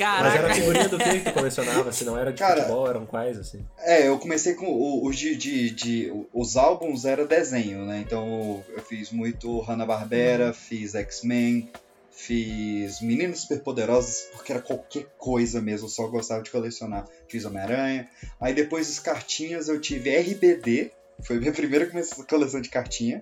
Mas 0.00 0.32
Caraca. 0.34 0.38
era 0.38 0.54
figurinha 0.54 0.88
do 0.88 0.98
que 0.98 1.10
que 1.18 1.20
tu 1.24 1.32
colecionava? 1.32 1.92
Se 1.92 2.04
não 2.04 2.16
era 2.18 2.32
de 2.32 2.38
Cara, 2.38 2.62
futebol, 2.62 2.88
eram 2.88 3.06
quais, 3.06 3.38
assim? 3.38 3.64
É, 3.78 4.08
eu 4.08 4.18
comecei 4.18 4.54
com 4.54 4.66
o- 4.66 5.06
os 5.06 5.16
de, 5.16 5.36
de, 5.36 5.70
de- 5.70 6.12
Os 6.32 6.56
álbuns 6.56 7.04
era 7.04 7.26
desenho, 7.26 7.84
né? 7.84 8.00
Então 8.06 8.64
eu 8.68 8.82
fiz 8.82 9.10
muito 9.10 9.60
Hanna-Barbera, 9.60 10.52
fiz 10.52 10.94
X-Men, 10.94 11.70
fiz 12.10 13.00
Meninos 13.00 13.40
Superpoderosos, 13.42 14.22
porque 14.32 14.52
era 14.52 14.60
qualquer 14.62 15.06
coisa 15.18 15.60
mesmo, 15.60 15.86
eu 15.86 15.90
só 15.90 16.06
gostava 16.06 16.42
de 16.42 16.50
colecionar. 16.50 17.06
Fiz 17.28 17.44
Homem-Aranha. 17.44 18.08
Aí 18.40 18.52
depois 18.54 18.88
as 18.88 18.98
cartinhas 18.98 19.68
eu 19.68 19.80
tive 19.80 20.10
RBD, 20.16 20.90
foi 21.22 21.36
a 21.36 21.40
minha 21.40 21.52
primeira 21.52 21.90
coleção 22.28 22.60
de 22.60 22.68
cartinha. 22.68 23.20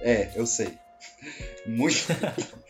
É, 0.00 0.30
eu 0.36 0.46
sei. 0.46 0.72
Muito. 1.66 2.06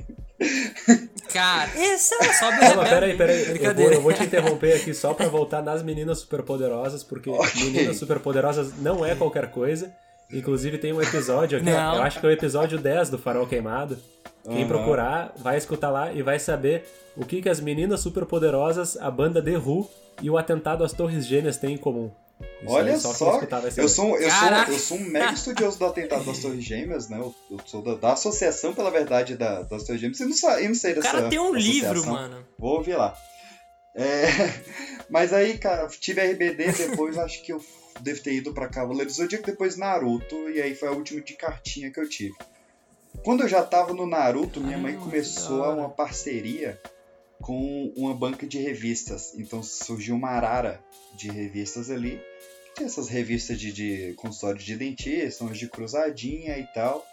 Cara, 1.33 1.71
esse 1.76 2.14
é 2.14 2.33
só 2.33 2.50
Não, 2.50 2.85
peraí, 2.85 3.16
peraí. 3.16 3.59
Eu 3.61 3.75
vou, 3.75 3.92
eu 3.92 4.00
vou 4.02 4.12
te 4.12 4.23
interromper 4.25 4.75
aqui 4.76 4.95
só 4.95 5.12
pra 5.12 5.26
voltar 5.28 5.62
nas 5.62 5.83
meninas 5.83 6.18
superpoderosas, 6.21 7.02
porque 7.04 7.28
Ok. 7.28 7.64
meninas 7.64 7.97
superpoderosas 7.97 8.73
não 8.78 9.04
é 9.04 9.14
qualquer 9.14 9.50
coisa. 9.50 9.92
Inclusive 10.33 10.78
tem 10.78 10.92
um 10.92 11.00
episódio 11.02 11.59
aqui, 11.59 11.71
Não. 11.71 11.97
eu 11.97 12.02
acho 12.02 12.21
que 12.21 12.26
é 12.26 12.28
o 12.28 12.33
episódio 12.33 12.78
10 12.78 13.11
do 13.11 13.18
Farol 13.18 13.47
Queimado. 13.47 13.99
Quem 14.45 14.59
Aham. 14.61 14.68
procurar, 14.68 15.32
vai 15.39 15.56
escutar 15.58 15.91
lá 15.91 16.12
e 16.12 16.23
vai 16.23 16.39
saber 16.39 16.84
o 17.17 17.25
que, 17.25 17.43
que 17.43 17.49
as 17.49 17.60
meninas 17.60 18.00
superpoderosas, 18.00 18.97
a 18.99 19.10
banda 19.10 19.43
The 19.43 19.56
Who 19.58 19.89
e 20.23 20.30
o 20.30 20.39
atentado 20.39 20.84
às 20.84 20.93
Torres 20.93 21.26
Gêmeas 21.26 21.56
têm 21.56 21.75
em 21.75 21.78
comum. 21.78 22.10
Isso 22.40 22.72
Olha 22.72 22.98
só, 22.98 23.12
só. 23.14 23.40
Eu 23.76 23.88
sou, 23.88 24.16
eu, 24.18 24.30
sou, 24.30 24.48
eu 24.68 24.78
sou 24.78 24.96
um 24.98 25.04
mega 25.04 25.32
estudioso 25.32 25.78
do 25.78 25.86
atentado 25.86 26.24
das 26.24 26.38
Torres 26.38 26.64
Gêmeas, 26.64 27.08
né? 27.08 27.18
Eu, 27.18 27.34
eu 27.50 27.58
sou 27.64 27.82
da, 27.82 27.94
da 27.94 28.12
associação 28.12 28.74
pela 28.74 28.90
verdade 28.90 29.36
da, 29.36 29.62
das 29.62 29.84
Torres 29.84 30.00
Gêmeas. 30.00 30.20
Eu 30.20 30.28
não, 30.28 30.34
sa- 30.36 30.60
eu 30.60 30.68
não 30.68 30.74
sei 30.74 30.92
O 30.92 30.94
dessa 30.96 31.10
cara 31.10 31.28
tem 31.28 31.38
um 31.38 31.54
livro, 31.54 32.04
mano. 32.06 32.44
Vou 32.58 32.76
ouvir 32.76 32.96
lá. 32.96 33.16
É, 33.94 34.26
mas 35.10 35.32
aí, 35.32 35.58
cara, 35.58 35.88
tive 35.88 36.20
RBD, 36.20 36.72
depois 36.72 37.16
acho 37.18 37.42
que 37.42 37.52
eu 37.52 37.64
devo 38.00 38.22
ter 38.22 38.34
ido 38.34 38.52
pra 38.52 38.68
Cavaleiros 38.68 39.14
do 39.16 39.22
Zodíaco, 39.22 39.46
depois 39.46 39.76
Naruto, 39.76 40.48
e 40.50 40.60
aí 40.62 40.74
foi 40.74 40.88
a 40.88 40.92
última 40.92 41.20
de 41.20 41.34
cartinha 41.34 41.90
que 41.90 41.98
eu 41.98 42.08
tive. 42.08 42.34
Quando 43.24 43.42
eu 43.42 43.48
já 43.48 43.64
tava 43.64 43.92
no 43.92 44.06
Naruto, 44.06 44.60
minha 44.60 44.78
mãe 44.78 44.96
começou 44.96 45.64
uma 45.72 45.88
parceria 45.88 46.80
com 47.42 47.92
uma 47.96 48.14
banca 48.14 48.46
de 48.46 48.58
revistas. 48.58 49.34
Então 49.36 49.62
surgiu 49.62 50.14
uma 50.14 50.30
arara 50.30 50.82
de 51.14 51.30
revistas 51.30 51.90
ali. 51.90 52.20
Tinha 52.74 52.86
essas 52.86 53.08
revistas 53.08 53.58
de, 53.58 53.72
de 53.72 54.14
consultório 54.14 54.60
de 54.60 54.76
dentista, 54.76 55.44
uns 55.44 55.58
de 55.58 55.68
cruzadinha 55.68 56.56
e 56.58 56.66
tal. 56.72 57.04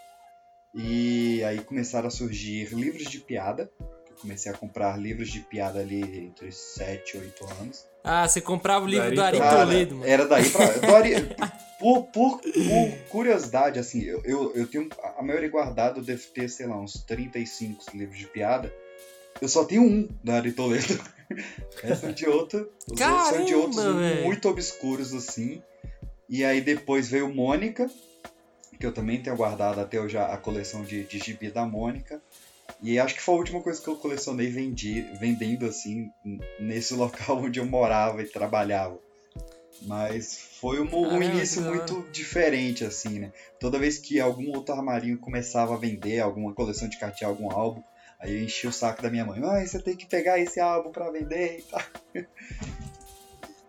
E 0.74 1.42
aí 1.44 1.60
começaram 1.62 2.08
a 2.08 2.10
surgir 2.10 2.66
livros 2.74 3.04
de 3.10 3.18
piada. 3.18 3.70
Eu 3.80 4.16
comecei 4.20 4.50
a 4.50 4.54
comprar 4.56 4.96
livros 4.98 5.30
de 5.30 5.40
piada 5.40 5.80
ali 5.80 6.00
entre 6.26 6.52
7 6.52 7.16
e 7.16 7.20
8 7.20 7.44
anos. 7.60 7.86
Ah, 8.04 8.26
você 8.28 8.40
comprava 8.40 8.84
o 8.84 8.88
livro 8.88 9.08
Do 9.10 9.14
do 9.16 9.22
Ari 9.22 9.38
Toledo, 9.38 9.94
mano. 9.96 10.10
Era 10.10 10.26
daí 10.26 10.48
pra. 10.50 10.66
do 10.66 10.94
Ari- 10.96 11.14
por, 11.80 12.04
por, 12.04 12.40
por 12.40 12.98
curiosidade, 13.08 13.78
assim, 13.78 14.02
eu, 14.02 14.22
eu, 14.24 14.54
eu 14.54 14.66
tenho. 14.66 14.88
A 15.18 15.22
maioria 15.22 15.48
guardado, 15.50 16.00
eu 16.00 16.04
devo 16.04 16.22
ter, 16.28 16.48
sei 16.48 16.66
lá, 16.66 16.78
uns 16.78 16.92
35 17.04 17.96
livros 17.96 18.18
de 18.18 18.26
piada. 18.26 18.72
Eu 19.40 19.48
só 19.48 19.64
tenho 19.64 19.82
um 19.82 20.08
da 20.22 20.36
Ari 20.36 20.52
Toledo. 20.52 20.98
Essa 21.82 21.96
são 21.96 22.12
de 22.12 22.26
outro. 22.26 22.70
Os 22.90 23.00
outros 23.00 23.28
são 23.28 23.44
de 23.44 23.54
outros 23.54 23.76
Caramba, 23.76 24.00
velho. 24.00 24.24
muito 24.24 24.48
obscuros, 24.48 25.12
assim. 25.12 25.62
E 26.28 26.44
aí 26.44 26.60
depois 26.60 27.08
veio 27.08 27.32
Mônica, 27.32 27.90
que 28.78 28.86
eu 28.86 28.92
também 28.92 29.22
tenho 29.22 29.36
guardado 29.36 29.80
até 29.80 30.00
hoje 30.00 30.16
a 30.16 30.36
coleção 30.36 30.82
de, 30.82 31.04
de 31.04 31.18
gibi 31.18 31.50
da 31.50 31.64
Mônica. 31.64 32.20
E 32.82 32.98
acho 32.98 33.14
que 33.14 33.22
foi 33.22 33.34
a 33.34 33.38
última 33.38 33.60
coisa 33.60 33.80
que 33.80 33.88
eu 33.88 33.96
colecionei 33.96 34.48
vendi, 34.48 35.02
vendendo 35.18 35.66
assim, 35.66 36.10
nesse 36.58 36.94
local 36.94 37.38
onde 37.42 37.58
eu 37.58 37.66
morava 37.66 38.22
e 38.22 38.26
trabalhava. 38.26 38.98
Mas 39.82 40.38
foi 40.60 40.80
um, 40.80 40.84
um 40.84 41.02
Caramba, 41.02 41.24
início 41.24 41.62
da 41.62 41.70
muito 41.70 42.06
diferente, 42.10 42.84
assim, 42.84 43.18
né? 43.18 43.32
Toda 43.60 43.78
vez 43.78 43.98
que 43.98 44.18
algum 44.18 44.50
outro 44.56 44.74
armarinho 44.74 45.18
começava 45.18 45.74
a 45.74 45.78
vender 45.78 46.20
alguma 46.20 46.54
coleção 46.54 46.88
de 46.88 46.98
cartear 46.98 47.30
algum 47.30 47.50
álbum, 47.50 47.82
aí 48.20 48.36
eu 48.36 48.42
enchia 48.42 48.70
o 48.70 48.72
saco 48.72 49.02
da 49.02 49.10
minha 49.10 49.24
mãe. 49.24 49.40
Ai, 49.44 49.66
você 49.66 49.80
tem 49.80 49.96
que 49.96 50.06
pegar 50.06 50.38
esse 50.38 50.60
álbum 50.60 50.90
pra 50.90 51.10
vender 51.10 51.58
e 51.58 51.62
tal. 51.62 51.82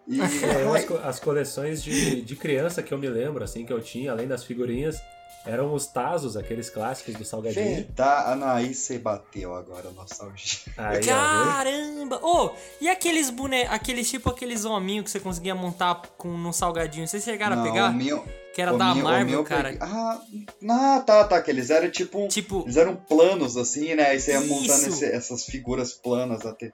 E, 0.09 0.21
É, 0.21 0.63
eu, 0.63 0.73
as, 0.73 0.89
as 1.05 1.19
coleções 1.19 1.83
de, 1.83 2.21
de 2.21 2.35
criança 2.37 2.81
que 2.81 2.93
eu 2.93 2.97
me 2.97 3.09
lembro, 3.09 3.43
assim, 3.43 3.65
que 3.65 3.73
eu 3.73 3.81
tinha, 3.81 4.09
além 4.13 4.25
das 4.25 4.41
figurinhas, 4.41 5.01
eram 5.45 5.73
os 5.73 5.87
Tazos, 5.87 6.35
aqueles 6.35 6.69
clássicos 6.69 7.15
do 7.15 7.23
Salgadinho. 7.23 7.75
Verdade. 7.75 8.39
Não, 8.39 8.47
aí 8.49 8.73
você 8.73 8.97
bateu 8.99 9.53
agora, 9.55 9.89
nostalgia. 9.91 10.59
Aí? 10.77 11.01
Caramba! 11.05 12.19
Ô, 12.23 12.51
e 12.81 12.89
aqueles 12.89 13.29
bonecos, 13.29 13.73
aqueles 13.73 14.09
tipo 14.09 14.29
aqueles 14.29 14.65
hominhos 14.65 15.05
que 15.05 15.11
você 15.11 15.19
conseguia 15.19 15.55
montar 15.55 16.01
com 16.17 16.29
no 16.37 16.51
salgadinho, 16.51 17.07
vocês 17.07 17.23
chegaram 17.23 17.55
não, 17.55 17.63
a 17.63 17.67
pegar? 17.71 17.89
O 17.91 17.93
meu, 17.93 18.25
Que 18.53 18.61
era 18.61 18.73
o 18.73 18.77
da 18.77 18.93
meu- 18.93 19.03
Marvel, 19.03 19.43
cara. 19.43 19.69
peguei- 19.69 19.79
Ah, 19.81 20.21
ah, 20.69 21.03
tá, 21.05 21.23
tá. 21.25 21.41
Que 21.41 21.51
eles 21.51 21.69
eram 21.69 21.89
tipo. 21.89 22.27
Tipo, 22.27 22.63
Eles 22.63 22.77
eram 22.77 22.95
planos, 22.95 23.55
assim, 23.55 23.95
né? 23.95 24.07
Aí 24.09 24.19
você 24.19 24.31
ia 24.31 24.41
montando 24.41 24.63
Isso. 24.65 24.89
esse- 24.89 25.05
essas 25.05 25.45
figuras 25.45 25.93
planas 25.93 26.45
até. 26.45 26.71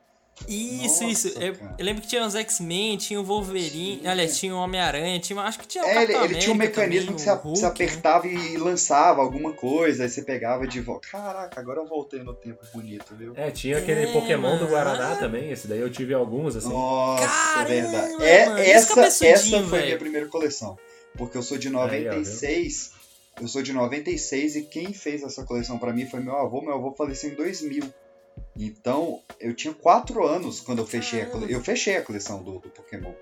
Isso, 0.47 1.03
Nossa, 1.03 1.27
isso. 1.27 1.39
Eu, 1.39 1.56
eu 1.77 1.86
lembro 1.86 2.01
que 2.01 2.08
tinha 2.08 2.25
os 2.25 2.36
X-Men, 2.36 2.97
tinha 2.97 3.19
o 3.19 3.23
Wolverine, 3.23 4.01
Sim. 4.01 4.08
aliás, 4.08 4.38
tinha 4.38 4.56
o 4.56 4.58
Homem-Aranha, 4.60 5.19
tinha, 5.19 5.39
acho 5.41 5.60
que 5.60 5.67
tinha 5.67 5.84
o 5.84 5.88
É, 5.88 6.03
ele, 6.03 6.13
ele 6.15 6.36
tinha 6.36 6.53
um 6.53 6.58
mecanismo 6.58 7.12
também, 7.12 7.15
que 7.15 7.21
você, 7.21 7.29
Hulk, 7.32 7.58
você 7.60 7.62
né? 7.63 7.67
apertava 7.69 8.27
e 8.27 8.58
lançava 8.58 9.21
alguma 9.21 9.53
coisa, 9.53 10.03
aí 10.03 10.10
você 10.10 10.21
pegava 10.21 10.67
de 10.67 10.82
volta. 10.82 11.08
Caraca, 11.10 11.60
agora 11.60 11.79
eu 11.79 11.88
voltei 11.88 12.21
no 12.23 12.34
tempo 12.34 12.60
bonito, 12.73 13.15
viu? 13.15 13.34
É, 13.36 13.51
tinha 13.51 13.77
aquele 13.77 14.03
É, 14.03 14.13
Pokémon 14.13 14.58
do 14.58 14.63
mano. 14.65 14.67
Guaraná 14.69 15.15
também, 15.15 15.51
esse 15.51 15.67
daí 15.67 15.79
eu 15.79 15.89
tive 15.89 16.13
alguns, 16.13 16.56
assim. 16.56 16.69
Nossa, 16.69 17.27
Caramba, 17.27 17.65
verdade. 17.67 18.23
É, 18.23 18.45
mano, 18.45 18.60
essa, 18.60 18.95
cabeçudinhos, 18.95 19.39
essa 19.53 19.63
foi 19.69 19.79
a 19.79 19.86
minha 19.86 19.97
primeira 19.97 20.27
coleção. 20.27 20.77
Porque 21.17 21.38
eu 21.38 21.43
sou 21.43 21.58
de 21.58 21.67
Aí, 21.67 21.73
ó, 21.75 21.88
viu? 21.88 22.03
96. 22.03 22.91
eu 23.41 23.47
sou 23.47 23.62
de 23.62 23.71
96 23.73 24.56
e 24.56 24.62
quem 24.63 24.93
fez 24.93 25.21
essa 25.23 25.43
coleção 25.43 25.77
pra 25.77 25.93
mim 25.93 26.06
foi 26.08 26.19
meu 26.19 26.36
avô. 26.38 26.62
Meu 26.62 26.73
avô 26.73 26.91
faleceu 26.97 27.29
em 27.32 27.36
2000. 27.36 27.84
Então, 28.57 29.19
eu 29.39 29.53
tinha 29.55 29.73
4 29.73 30.25
anos 30.25 30.59
quando 30.59 30.79
eu 30.79 30.85
fechei 30.85 31.21
a 31.21 31.25
coleção. 31.25 31.49
Eu 31.49 31.63
fechei 31.63 31.97
a 31.97 32.03
coleção 32.03 32.43
do, 32.43 32.59
do 32.59 32.69
Pokémon. 32.69 33.13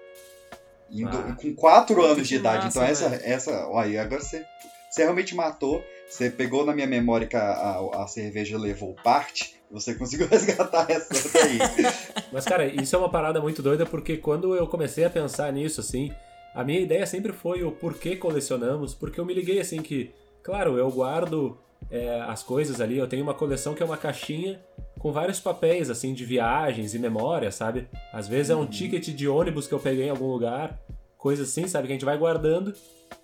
Ah. 1.06 1.36
com 1.40 1.56
4 1.56 1.96
Puta, 1.96 2.08
anos 2.08 2.28
de 2.28 2.36
idade. 2.36 2.66
massa, 2.66 2.80
então, 2.80 2.90
essa, 2.90 3.10
velho. 3.10 3.22
essa. 3.26 3.68
Olha, 3.68 4.02
agora 4.02 4.22
você, 4.22 4.46
você 4.90 5.04
realmente 5.04 5.34
matou. 5.34 5.82
Você 6.10 6.30
pegou 6.30 6.66
na 6.66 6.74
minha 6.74 6.88
memória 6.88 7.26
que 7.26 7.38
a, 7.38 7.42
a, 7.42 8.04
a 8.04 8.08
cerveja 8.08 8.58
levou 8.58 8.94
parte. 9.02 9.56
Você 9.72 9.96
conseguiu 9.96 10.28
resgatar 10.30 10.92
essa 10.92 11.30
daí. 11.32 11.60
Mas, 12.32 12.44
cara, 12.44 12.66
isso 12.66 12.94
é 12.94 13.00
uma 13.00 13.10
parada 13.10 13.40
muito 13.40 13.62
doida 13.62 13.86
porque 13.86 14.18
quando 14.18 14.54
eu 14.54 14.68
comecei 14.68 15.06
a 15.06 15.10
pensar 15.10 15.52
nisso, 15.54 15.80
assim, 15.80 16.12
a 16.54 16.64
minha 16.64 16.82
ideia 16.82 17.06
sempre 17.06 17.32
foi 17.32 17.64
o 17.64 17.72
porquê 17.72 18.18
colecionamos, 18.18 18.94
porque 18.94 19.20
eu 19.20 19.26
me 19.26 19.34
liguei 19.34 19.62
assim 19.62 19.82
que, 19.82 20.12
claro, 20.44 20.78
eu 20.78 20.92
guardo 20.92 21.58
é, 21.90 22.20
as 22.28 22.44
coisas 22.44 22.82
ali, 22.82 22.98
eu 22.98 23.08
tenho 23.08 23.24
uma 23.24 23.34
coleção 23.34 23.74
que 23.74 23.82
é 23.82 23.86
uma 23.86 23.98
caixinha 23.98 24.60
com 25.02 25.12
vários 25.12 25.40
papéis, 25.40 25.90
assim, 25.90 26.14
de 26.14 26.24
viagens 26.24 26.94
e 26.94 27.00
memória, 27.00 27.50
sabe? 27.50 27.88
Às 28.14 28.28
vezes 28.28 28.52
é 28.52 28.56
um 28.56 28.68
ticket 28.68 29.08
de 29.08 29.28
ônibus 29.28 29.68
que 29.68 29.74
eu 29.74 29.80
peguei 29.80 30.06
em 30.06 30.10
algum 30.12 30.28
lugar, 30.28 30.80
coisa 31.18 31.42
assim, 31.42 31.68
sabe? 31.68 31.88
Que 31.88 31.94
a 31.94 31.96
gente 31.96 32.06
vai 32.06 32.16
guardando. 32.16 32.72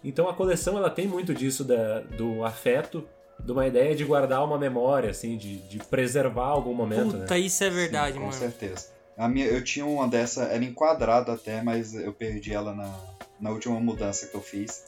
Então 0.03 0.27
a 0.27 0.33
coleção, 0.33 0.75
ela 0.75 0.89
tem 0.89 1.07
muito 1.07 1.35
disso 1.35 1.63
da, 1.63 1.99
do 1.99 2.43
afeto, 2.43 3.07
de 3.39 3.51
uma 3.51 3.67
ideia 3.67 3.95
de 3.95 4.03
guardar 4.03 4.43
uma 4.43 4.57
memória, 4.57 5.11
assim, 5.11 5.37
de, 5.37 5.57
de 5.69 5.77
preservar 5.77 6.47
algum 6.47 6.73
momento, 6.73 7.11
Puta, 7.11 7.35
né? 7.35 7.39
isso 7.39 7.63
é 7.63 7.69
verdade, 7.69 8.13
Sim, 8.13 8.19
mano. 8.21 8.31
Com 8.31 8.39
certeza. 8.39 8.87
A 9.15 9.29
minha, 9.29 9.45
eu 9.45 9.63
tinha 9.63 9.85
uma 9.85 10.07
dessa, 10.07 10.45
era 10.45 10.63
enquadrada 10.63 11.33
até, 11.33 11.61
mas 11.61 11.93
eu 11.93 12.11
perdi 12.11 12.53
ela 12.53 12.73
na, 12.73 12.91
na 13.39 13.51
última 13.51 13.79
mudança 13.79 14.25
que 14.25 14.33
eu 14.33 14.41
fiz. 14.41 14.83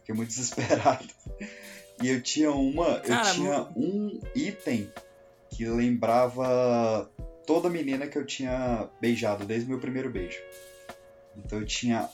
Fiquei 0.00 0.14
muito 0.14 0.28
desesperado. 0.34 1.06
E 2.02 2.10
eu 2.10 2.20
tinha 2.20 2.50
uma. 2.50 3.00
Cara, 3.00 3.28
eu 3.28 3.34
tinha 3.34 3.68
um 3.74 4.20
item 4.34 4.90
que 5.62 5.68
lembrava 5.68 7.08
toda 7.46 7.70
menina 7.70 8.06
que 8.06 8.18
eu 8.18 8.24
tinha 8.26 8.88
beijado 9.00 9.44
desde 9.44 9.66
o 9.66 9.68
meu 9.70 9.78
primeiro 9.78 10.10
beijo. 10.10 10.38
Então 11.36 11.60
eu 11.60 11.66
tinha. 11.66 12.08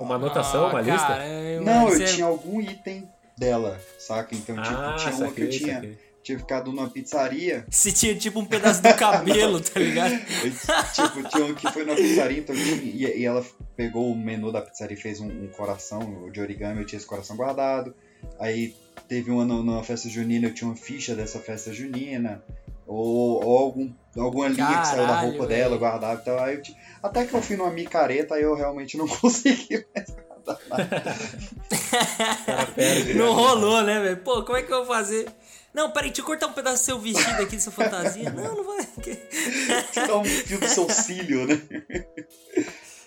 Uma 0.00 0.14
anotação, 0.16 0.66
Ah, 0.66 0.70
uma 0.70 0.80
lista? 0.80 1.06
caramba, 1.06 1.64
Não, 1.64 1.88
isso 1.88 1.98
eu 1.98 2.02
é- 2.06 2.12
tinha 2.12 2.26
algum 2.26 2.60
item 2.60 3.08
dela, 3.38 3.78
saca? 3.98 4.34
Então, 4.34 4.56
tipo, 4.56 4.74
ah, 4.76 4.96
tinha 4.98 5.14
uma 5.14 5.26
que 5.26 5.28
saquei, 5.28 5.44
eu 5.44 5.50
tinha, 5.50 5.74
saquei. 5.74 5.98
tinha 6.22 6.38
ficado 6.38 6.70
numa 6.72 6.88
pizzaria. 6.90 7.66
Se 7.70 7.92
tinha 7.92 8.14
tipo 8.14 8.40
um 8.40 8.44
pedaço 8.44 8.82
do 8.82 8.94
cabelo, 8.94 9.60
tá 9.60 9.78
ligado? 9.80 10.12
Eu, 10.12 10.50
tipo, 10.92 11.28
tinha 11.30 11.44
um 11.46 11.54
que 11.54 11.70
foi 11.72 11.84
na 11.84 11.94
pizzaria, 11.94 12.38
então 12.38 12.54
tinha- 12.54 12.76
e, 12.76 13.20
e 13.20 13.24
ela 13.24 13.44
pegou 13.76 14.10
o 14.10 14.16
menu 14.16 14.50
da 14.52 14.60
pizzaria 14.62 14.96
e 14.96 15.00
fez 15.00 15.20
um, 15.20 15.28
um 15.28 15.48
coração 15.48 16.30
de 16.30 16.40
origami, 16.40 16.80
eu 16.80 16.86
tinha 16.86 16.98
esse 16.98 17.06
coração 17.06 17.36
guardado. 17.36 17.94
Aí 18.38 18.74
teve 19.08 19.30
uma 19.30 19.44
numa 19.44 19.82
festa 19.84 20.08
junina, 20.08 20.48
eu 20.48 20.54
tinha 20.54 20.68
uma 20.68 20.76
ficha 20.76 21.14
dessa 21.14 21.38
festa 21.38 21.72
junina. 21.72 22.42
Ou, 22.86 23.44
ou 23.44 23.58
algum, 23.58 23.92
alguma 24.16 24.48
linha 24.48 24.80
que 24.80 24.86
saiu 24.86 25.00
da 25.00 25.06
Caralho, 25.08 25.28
roupa 25.30 25.46
velho. 25.46 25.60
dela, 25.60 25.76
guardava. 25.76 26.20
Então, 26.22 26.38
aí 26.38 26.54
eu, 26.54 26.62
ti- 26.62 26.76
até 27.02 27.26
que 27.26 27.34
eu 27.34 27.42
fui 27.42 27.56
numa 27.56 27.70
micareta, 27.70 28.36
aí 28.36 28.42
eu 28.42 28.54
realmente 28.54 28.96
não 28.96 29.06
consegui 29.08 29.84
mais 29.94 30.08
guardar 30.10 30.58
nada. 30.68 31.04
Não 33.16 33.32
rolou, 33.32 33.82
né, 33.82 34.00
velho? 34.00 34.16
Pô, 34.18 34.42
como 34.44 34.56
é 34.56 34.62
que 34.62 34.72
eu 34.72 34.84
vou 34.84 34.94
fazer? 34.94 35.26
Não, 35.74 35.90
peraí, 35.90 36.08
deixa 36.08 36.22
eu 36.22 36.26
cortar 36.26 36.46
um 36.46 36.52
pedaço 36.52 36.82
do 36.82 36.86
seu 36.86 36.98
vestido 36.98 37.42
aqui, 37.42 37.56
da 37.56 37.62
sua 37.62 37.72
fantasia. 37.72 38.30
Não, 38.30 38.56
não 38.56 38.64
vai. 38.64 38.86
Tirar 39.92 40.16
um 40.18 40.24
fio 40.24 40.58
do 40.60 40.68
seu 40.68 40.88
cílio, 40.88 41.46
né? 41.46 41.60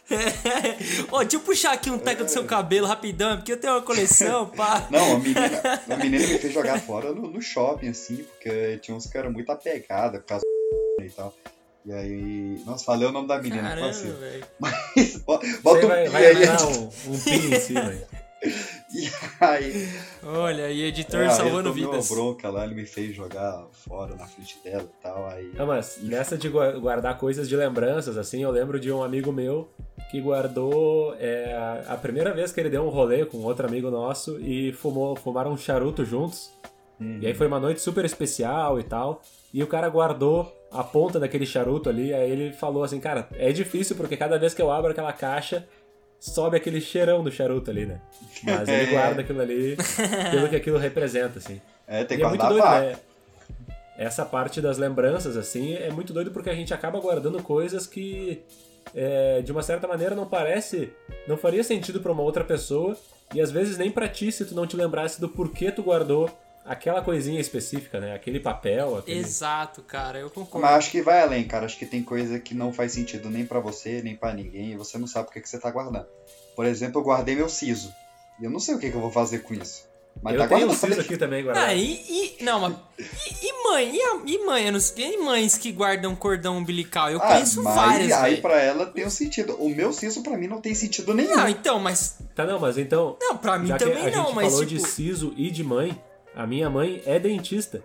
Ó, 1.12 1.20
deixa 1.22 1.36
eu 1.36 1.40
puxar 1.42 1.74
aqui 1.74 1.90
um 1.90 1.98
teco 2.00 2.24
do 2.24 2.30
seu 2.30 2.44
cabelo 2.46 2.88
rapidão, 2.88 3.38
porque 3.38 3.52
eu 3.54 3.60
tenho 3.60 3.74
uma 3.74 3.82
coleção, 3.82 4.48
pá. 4.48 4.88
Não, 4.92 5.16
a 5.16 5.20
menina, 5.20 5.62
a 5.90 5.96
menina 5.98 6.28
me 6.28 6.38
fez 6.40 6.54
jogar 6.54 6.80
fora 6.80 7.12
no, 7.14 7.30
no 7.30 7.42
shopping, 7.42 7.90
assim, 7.90 8.18
porque 8.18 8.78
tinha 8.82 8.96
uns 8.96 9.06
que 9.06 9.18
eram 9.18 9.32
muito 9.32 9.52
apegados 9.52 10.20
por 10.22 10.26
causa 10.28 10.44
do 11.00 11.06
e 11.06 11.10
tal. 11.10 11.34
E 11.86 11.94
aí. 11.94 12.62
Nossa, 12.66 12.84
falei 12.84 13.08
o 13.08 13.12
nome 13.12 13.28
da 13.28 13.42
menina, 13.42 13.62
não 13.62 13.70
Caramba, 13.70 13.88
posso 13.88 14.14
velho. 14.14 14.46
Bota 15.26 15.46
Você 15.80 15.86
um 15.86 15.88
vai, 15.88 16.04
pi 16.06 16.10
vai 16.10 16.26
aí, 16.26 16.46
dar 16.46 16.68
um, 16.68 16.90
pin 17.24 17.56
em 17.56 17.60
cima 17.60 17.88
aí. 17.88 18.02
E 18.94 19.10
aí. 19.42 19.90
Olha, 20.24 20.70
e 20.72 20.84
editor 20.84 21.22
é, 21.22 21.30
salvando 21.30 21.74
vidas. 21.74 22.10
uma 22.10 22.16
bronca 22.16 22.50
lá, 22.50 22.64
ele 22.66 22.74
me 22.76 22.86
fez 22.86 23.14
jogar 23.16 23.66
fora 23.72 24.16
na 24.16 24.26
frente 24.28 24.58
dela 24.64 24.84
e 24.84 25.02
tal. 25.04 25.28
Aí. 25.30 25.52
Não, 25.54 25.68
mas 25.68 25.98
nessa 26.02 26.38
de 26.38 26.48
gua- 26.50 26.72
guardar 26.80 27.18
coisas 27.18 27.48
de 27.50 27.56
lembranças, 27.56 28.18
assim, 28.18 28.42
eu 28.44 28.50
lembro 28.52 28.80
de 28.80 28.92
um 28.92 29.04
amigo 29.04 29.32
meu 29.32 29.70
que 30.10 30.20
guardou 30.20 31.16
é, 31.20 31.56
a 31.88 31.96
primeira 31.96 32.34
vez 32.34 32.52
que 32.52 32.60
ele 32.60 32.70
deu 32.70 32.84
um 32.84 32.90
rolê 32.90 33.26
com 33.26 33.38
outro 33.40 33.68
amigo 33.68 33.92
nosso 33.92 34.40
e 34.40 34.74
fumou, 34.74 35.16
fumaram 35.16 35.52
um 35.52 35.58
charuto 35.58 36.04
juntos. 36.04 36.52
Uhum. 37.00 37.20
E 37.22 37.28
aí 37.28 37.34
foi 37.34 37.48
uma 37.48 37.60
noite 37.60 37.80
super 37.80 38.04
especial 38.04 38.80
e 38.80 38.84
tal. 38.84 39.22
E 39.54 39.64
o 39.64 39.68
cara 39.68 39.88
guardou 39.88 40.52
a 40.72 40.84
ponta 40.84 41.20
daquele 41.20 41.46
charuto 41.46 41.90
ali. 41.90 42.12
Aí 42.12 42.30
ele 42.30 42.52
falou 42.52 42.84
assim, 42.84 43.00
cara, 43.00 43.28
é 43.34 43.52
difícil 43.52 43.96
porque 43.96 44.18
cada 44.18 44.38
vez 44.40 44.54
que 44.54 44.62
eu 44.62 44.72
abro 44.72 44.92
aquela 44.92 45.14
caixa, 45.14 45.68
sobe 46.20 46.58
aquele 46.58 46.82
cheirão 46.82 47.24
do 47.24 47.32
charuto 47.32 47.70
ali, 47.70 47.86
né? 47.86 48.02
Mas 48.44 48.68
ele 48.68 48.88
guarda 48.92 49.22
aquilo 49.22 49.42
ali 49.42 49.78
pelo 50.32 50.50
que 50.50 50.56
aquilo 50.56 50.80
representa, 50.80 51.38
assim. 51.38 51.62
É, 51.88 52.04
tem 52.04 52.18
E 52.18 52.20
que 52.20 52.26
é 52.26 52.30
muito 52.30 52.42
guardar 52.42 52.82
doido, 52.82 52.94
né? 52.94 53.00
Essa 53.96 54.26
parte 54.26 54.62
das 54.62 54.78
lembranças, 54.78 55.36
assim, 55.36 55.74
é 55.76 55.92
muito 55.92 56.14
doido 56.14 56.32
porque 56.32 56.50
a 56.50 56.56
gente 56.56 56.74
acaba 56.74 57.00
guardando 57.00 57.44
coisas 57.44 57.86
que, 57.86 58.42
é, 58.94 59.42
de 59.42 59.52
uma 59.52 59.62
certa 59.62 59.88
maneira, 59.88 60.16
não 60.16 60.28
parece, 60.28 60.92
não 61.28 61.38
faria 61.38 61.64
sentido 61.64 62.00
pra 62.02 62.12
uma 62.12 62.24
outra 62.24 62.44
pessoa 62.44 62.98
e 63.34 63.42
às 63.42 63.52
vezes 63.52 63.78
nem 63.78 63.92
pra 63.92 64.08
ti 64.08 64.32
se 64.32 64.46
tu 64.46 64.56
não 64.56 64.66
te 64.66 64.76
lembrasse 64.76 65.20
do 65.22 65.30
porquê 65.30 65.72
tu 65.72 65.84
guardou 65.84 66.30
aquela 66.66 67.02
coisinha 67.02 67.40
específica, 67.40 68.00
né? 68.00 68.14
Aquele 68.14 68.40
papel, 68.40 68.98
aquele... 68.98 69.20
Exato, 69.20 69.82
cara, 69.82 70.20
eu 70.20 70.30
concordo. 70.30 70.66
Mas 70.66 70.78
acho 70.78 70.92
que 70.92 71.02
vai 71.02 71.22
além, 71.22 71.44
cara. 71.48 71.66
Acho 71.66 71.78
que 71.78 71.86
tem 71.86 72.04
coisa 72.04 72.40
que 72.40 72.54
não 72.54 72.72
faz 72.72 72.92
sentido 72.92 73.30
nem 73.30 73.46
pra 73.46 73.60
você, 73.60 74.04
nem 74.04 74.16
pra 74.16 74.34
ninguém, 74.34 74.74
e 74.74 74.78
você 74.78 74.98
não 74.98 75.08
sabe 75.08 75.30
o 75.30 75.32
que, 75.32 75.42
que 75.42 75.50
você 75.50 75.60
tá 75.60 75.72
guardando. 75.72 76.06
Por 76.56 76.66
exemplo, 76.66 77.02
eu 77.02 77.06
guardei 77.06 77.36
meu 77.36 77.50
siso. 77.50 77.92
E 78.40 78.46
eu 78.46 78.52
não 78.52 78.60
sei 78.60 78.76
o 78.76 78.80
que, 78.80 78.92
que 78.92 78.96
eu 78.96 79.02
vou 79.02 79.12
fazer 79.12 79.40
com 79.40 79.54
isso. 79.54 79.89
Mas 80.22 80.34
Eu 80.34 80.40
tá 80.42 80.48
tenho 80.50 80.62
um 80.62 80.68
guardado. 80.68 80.90
siso 80.90 81.02
aqui 81.02 81.18
também 81.18 81.44
guardado. 81.44 81.66
Ah, 81.70 81.74
e, 81.74 81.94
e- 81.94 82.44
Não, 82.44 82.60
mas. 82.60 82.76
E, 83.00 83.46
e 83.48 83.64
mãe? 83.64 83.96
E, 83.96 84.02
a- 84.02 84.20
e 84.26 84.46
mãe? 84.46 84.66
Eu 84.66 84.74
não 84.74 84.80
sei, 84.80 85.14
e 85.14 85.18
mães 85.18 85.58
que 85.58 85.72
guardam 85.72 86.14
cordão 86.16 86.58
umbilical? 86.58 87.10
Eu 87.10 87.22
Ah, 87.22 87.28
conheço 87.34 87.64
mas 87.64 87.76
várias. 87.76 88.12
aí 88.12 88.30
velho. 88.32 88.42
pra 88.42 88.62
ela 88.62 88.86
tem 88.86 89.06
um 89.06 89.10
sentido. 89.10 89.56
O 89.56 89.70
meu 89.70 89.94
siso 89.94 90.22
pra 90.22 90.38
mim 90.38 90.48
não 90.48 90.60
tem 90.60 90.76
sentido 90.76 91.14
nenhum. 91.14 91.36
Não, 91.38 91.48
então, 91.48 91.80
mas. 91.80 92.18
Tá, 92.36 92.46
não, 92.46 92.60
mas 92.60 92.78
então, 92.78 93.16
Não, 93.22 93.38
pra 93.38 93.58
mim 93.58 93.68
já 93.68 93.78
que 93.78 93.86
também 93.86 94.08
a 94.08 94.12
não, 94.12 94.26
gente 94.26 94.36
mas 94.36 94.52
falou 94.52 94.66
tipo. 94.66 94.82
de 94.82 94.88
siso 94.90 95.34
e 95.38 95.50
de 95.50 95.64
mãe, 95.64 95.98
a 96.36 96.46
minha 96.46 96.70
mãe 96.70 97.02
é 97.06 97.18
dentista. 97.18 97.82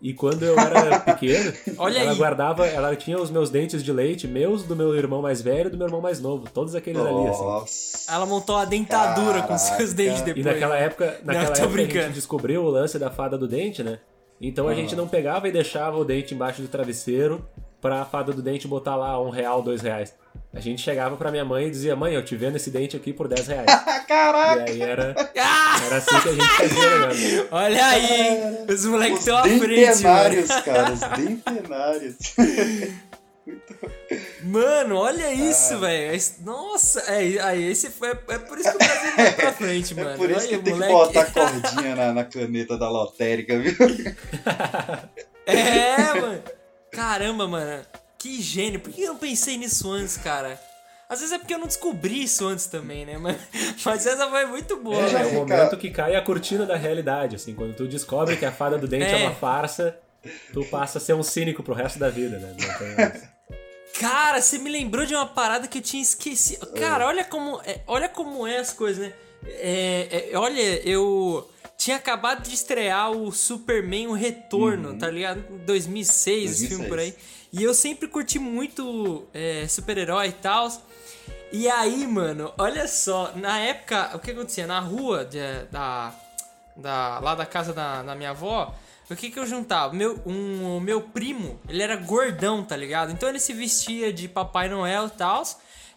E 0.00 0.12
quando 0.12 0.42
eu 0.42 0.58
era 0.58 1.00
pequeno, 1.00 1.52
Olha 1.78 1.98
ela 2.00 2.10
aí. 2.12 2.16
guardava, 2.18 2.66
ela 2.66 2.94
tinha 2.94 3.18
os 3.18 3.30
meus 3.30 3.48
dentes 3.48 3.82
de 3.82 3.90
leite, 3.92 4.28
meus, 4.28 4.62
do 4.62 4.76
meu 4.76 4.94
irmão 4.94 5.22
mais 5.22 5.40
velho 5.40 5.68
e 5.68 5.70
do 5.70 5.76
meu 5.78 5.86
irmão 5.86 6.00
mais 6.02 6.20
novo. 6.20 6.46
Todos 6.52 6.74
aqueles 6.74 7.00
ali, 7.00 7.28
assim. 7.28 7.42
Nossa. 7.42 8.12
Ela 8.12 8.26
montou 8.26 8.56
a 8.56 8.64
dentadura 8.66 9.40
com 9.42 9.48
Caraca. 9.48 9.58
seus 9.58 9.92
dentes 9.94 10.20
E 10.20 10.24
depois. 10.24 10.44
naquela 10.44 10.76
época, 10.76 11.20
naquela 11.24 11.46
tô 11.56 11.62
época 11.62 11.82
a 11.82 12.02
gente 12.02 12.12
descobriu 12.12 12.62
o 12.62 12.68
lance 12.70 12.98
da 12.98 13.10
fada 13.10 13.38
do 13.38 13.48
dente, 13.48 13.82
né? 13.82 13.98
Então 14.38 14.68
a 14.68 14.74
gente 14.74 14.94
não 14.94 15.08
pegava 15.08 15.48
e 15.48 15.52
deixava 15.52 15.96
o 15.96 16.04
dente 16.04 16.34
embaixo 16.34 16.60
do 16.60 16.68
travesseiro 16.68 17.42
pra 17.80 18.04
fada 18.04 18.32
do 18.32 18.42
dente 18.42 18.68
botar 18.68 18.96
lá 18.96 19.18
um 19.20 19.30
real, 19.30 19.62
dois 19.62 19.80
reais. 19.80 20.14
A 20.56 20.60
gente 20.60 20.80
chegava 20.80 21.16
pra 21.18 21.30
minha 21.30 21.44
mãe 21.44 21.66
e 21.66 21.70
dizia, 21.70 21.94
mãe, 21.94 22.14
eu 22.14 22.24
te 22.24 22.34
vendo 22.34 22.56
esse 22.56 22.70
dente 22.70 22.96
aqui 22.96 23.12
por 23.12 23.28
10 23.28 23.46
reais. 23.46 23.66
Ah, 23.68 24.00
caraca! 24.08 24.70
e 24.70 24.72
aí 24.72 24.82
era, 24.82 25.14
Ah! 25.38 25.80
era 25.84 25.96
assim 25.98 26.20
que 26.20 26.28
a 26.28 26.32
gente 26.32 26.46
fazia, 26.56 26.98
né? 27.42 27.46
Olha 27.52 27.86
aí! 27.86 28.40
Os 28.68 28.84
moleques 28.86 29.18
estão 29.18 29.36
à 29.36 29.42
frente, 29.42 30.02
mano. 30.02 30.64
cara. 30.64 30.92
Os 30.92 31.00
dentenários. 31.18 32.16
Mano, 34.42 34.96
olha 34.96 35.26
Ah. 35.26 35.32
isso, 35.34 35.78
velho. 35.78 36.14
Esse- 36.14 36.42
Nossa, 36.42 37.00
é, 37.02 37.38
aí 37.42 37.70
esse 37.70 37.90
foi. 37.90 38.08
É 38.10 38.14
por 38.38 38.58
isso 38.58 38.70
que 38.70 38.76
o 38.76 38.78
Brasil 38.78 39.16
vai 39.16 39.32
pra 39.32 39.52
frente, 39.52 39.94
mano. 39.94 40.10
É 40.10 40.16
por 40.16 40.30
isso 40.30 40.40
Olha, 40.40 40.48
que 40.48 40.58
tem 40.64 40.72
moleque. 40.72 40.92
que 40.92 40.98
botar 40.98 41.24
cordinha 41.32 41.96
na, 41.96 42.12
na 42.14 42.24
caneta 42.24 42.78
da 42.78 42.88
lotérica, 42.88 43.58
viu? 43.58 43.74
É, 45.46 46.20
mano. 46.20 46.42
Caramba, 46.92 47.46
mano. 47.46 47.82
Que 48.26 48.42
gênio. 48.42 48.80
Por 48.80 48.92
que 48.92 49.02
eu 49.02 49.12
não 49.12 49.18
pensei 49.18 49.56
nisso 49.56 49.88
antes, 49.90 50.16
cara? 50.16 50.60
Às 51.08 51.20
vezes 51.20 51.32
é 51.32 51.38
porque 51.38 51.54
eu 51.54 51.58
não 51.58 51.68
descobri 51.68 52.24
isso 52.24 52.44
antes 52.44 52.66
também, 52.66 53.06
né? 53.06 53.16
Mas, 53.16 53.36
mas 53.84 54.04
essa 54.06 54.28
foi 54.28 54.44
muito 54.46 54.76
boa, 54.78 54.96
É, 54.96 55.22
É 55.22 55.26
o 55.26 55.34
momento 55.34 55.76
que 55.76 55.90
cai 55.90 56.16
a 56.16 56.20
cortina 56.22 56.66
da 56.66 56.74
realidade, 56.76 57.36
assim, 57.36 57.54
quando 57.54 57.74
tu 57.76 57.86
descobre 57.86 58.36
que 58.36 58.44
a 58.44 58.50
fada 58.50 58.76
do 58.76 58.88
dente 58.88 59.04
é, 59.04 59.22
É. 59.22 59.26
uma 59.26 59.34
farsa, 59.34 59.96
tu 60.52 60.64
passa 60.64 60.98
a 60.98 61.00
ser 61.00 61.14
um 61.14 61.22
cínico 61.22 61.62
pro 61.62 61.72
resto 61.72 62.00
da 62.00 62.10
vida, 62.10 62.38
né? 62.38 63.12
Cara, 64.00 64.42
você 64.42 64.58
me 64.58 64.68
lembrou 64.68 65.06
de 65.06 65.14
uma 65.14 65.26
parada 65.26 65.68
que 65.68 65.78
eu 65.78 65.82
tinha 65.82 66.02
esquecido. 66.02 66.66
Cara, 66.72 67.06
olha 67.06 67.24
como 67.24 67.60
é, 67.64 67.80
olha 67.86 68.08
como 68.08 68.44
é 68.44 68.58
as 68.58 68.72
coisas, 68.72 69.06
né? 69.06 69.12
É, 69.46 70.30
é, 70.32 70.36
olha, 70.36 70.60
eu 70.86 71.48
tinha 71.86 71.98
acabado 71.98 72.42
de 72.42 72.52
estrear 72.52 73.12
o 73.12 73.30
Superman 73.30 74.08
O 74.08 74.12
Retorno, 74.12 74.98
tá 74.98 75.08
ligado? 75.08 75.44
Em 75.48 75.58
2006, 75.58 76.50
esse 76.50 76.66
2006. 76.66 76.68
filme 76.68 76.88
por 76.88 76.98
aí. 76.98 77.14
E 77.52 77.62
eu 77.62 77.72
sempre 77.72 78.08
curti 78.08 78.40
muito 78.40 79.24
é, 79.32 79.68
super-herói 79.68 80.26
e 80.26 80.32
tal. 80.32 80.68
E 81.52 81.68
aí, 81.68 82.04
mano, 82.08 82.52
olha 82.58 82.88
só, 82.88 83.30
na 83.36 83.60
época, 83.60 84.10
o 84.14 84.18
que 84.18 84.32
acontecia? 84.32 84.66
Na 84.66 84.80
rua 84.80 85.24
de- 85.24 85.38
da, 85.70 86.12
da, 86.76 87.20
lá 87.20 87.36
da 87.36 87.46
casa 87.46 87.72
da, 87.72 88.02
da 88.02 88.16
minha 88.16 88.30
avó, 88.30 88.74
o 89.08 89.14
que 89.14 89.30
que 89.30 89.38
eu 89.38 89.46
juntava? 89.46 89.94
Meu, 89.94 90.20
um, 90.26 90.78
o 90.78 90.80
meu 90.80 91.00
primo, 91.02 91.60
ele 91.68 91.84
era 91.84 91.94
gordão, 91.94 92.64
tá 92.64 92.76
ligado? 92.76 93.12
Então 93.12 93.28
ele 93.28 93.38
se 93.38 93.52
vestia 93.52 94.12
de 94.12 94.26
Papai 94.26 94.68
Noel 94.68 95.06
e 95.06 95.10
tal. 95.10 95.44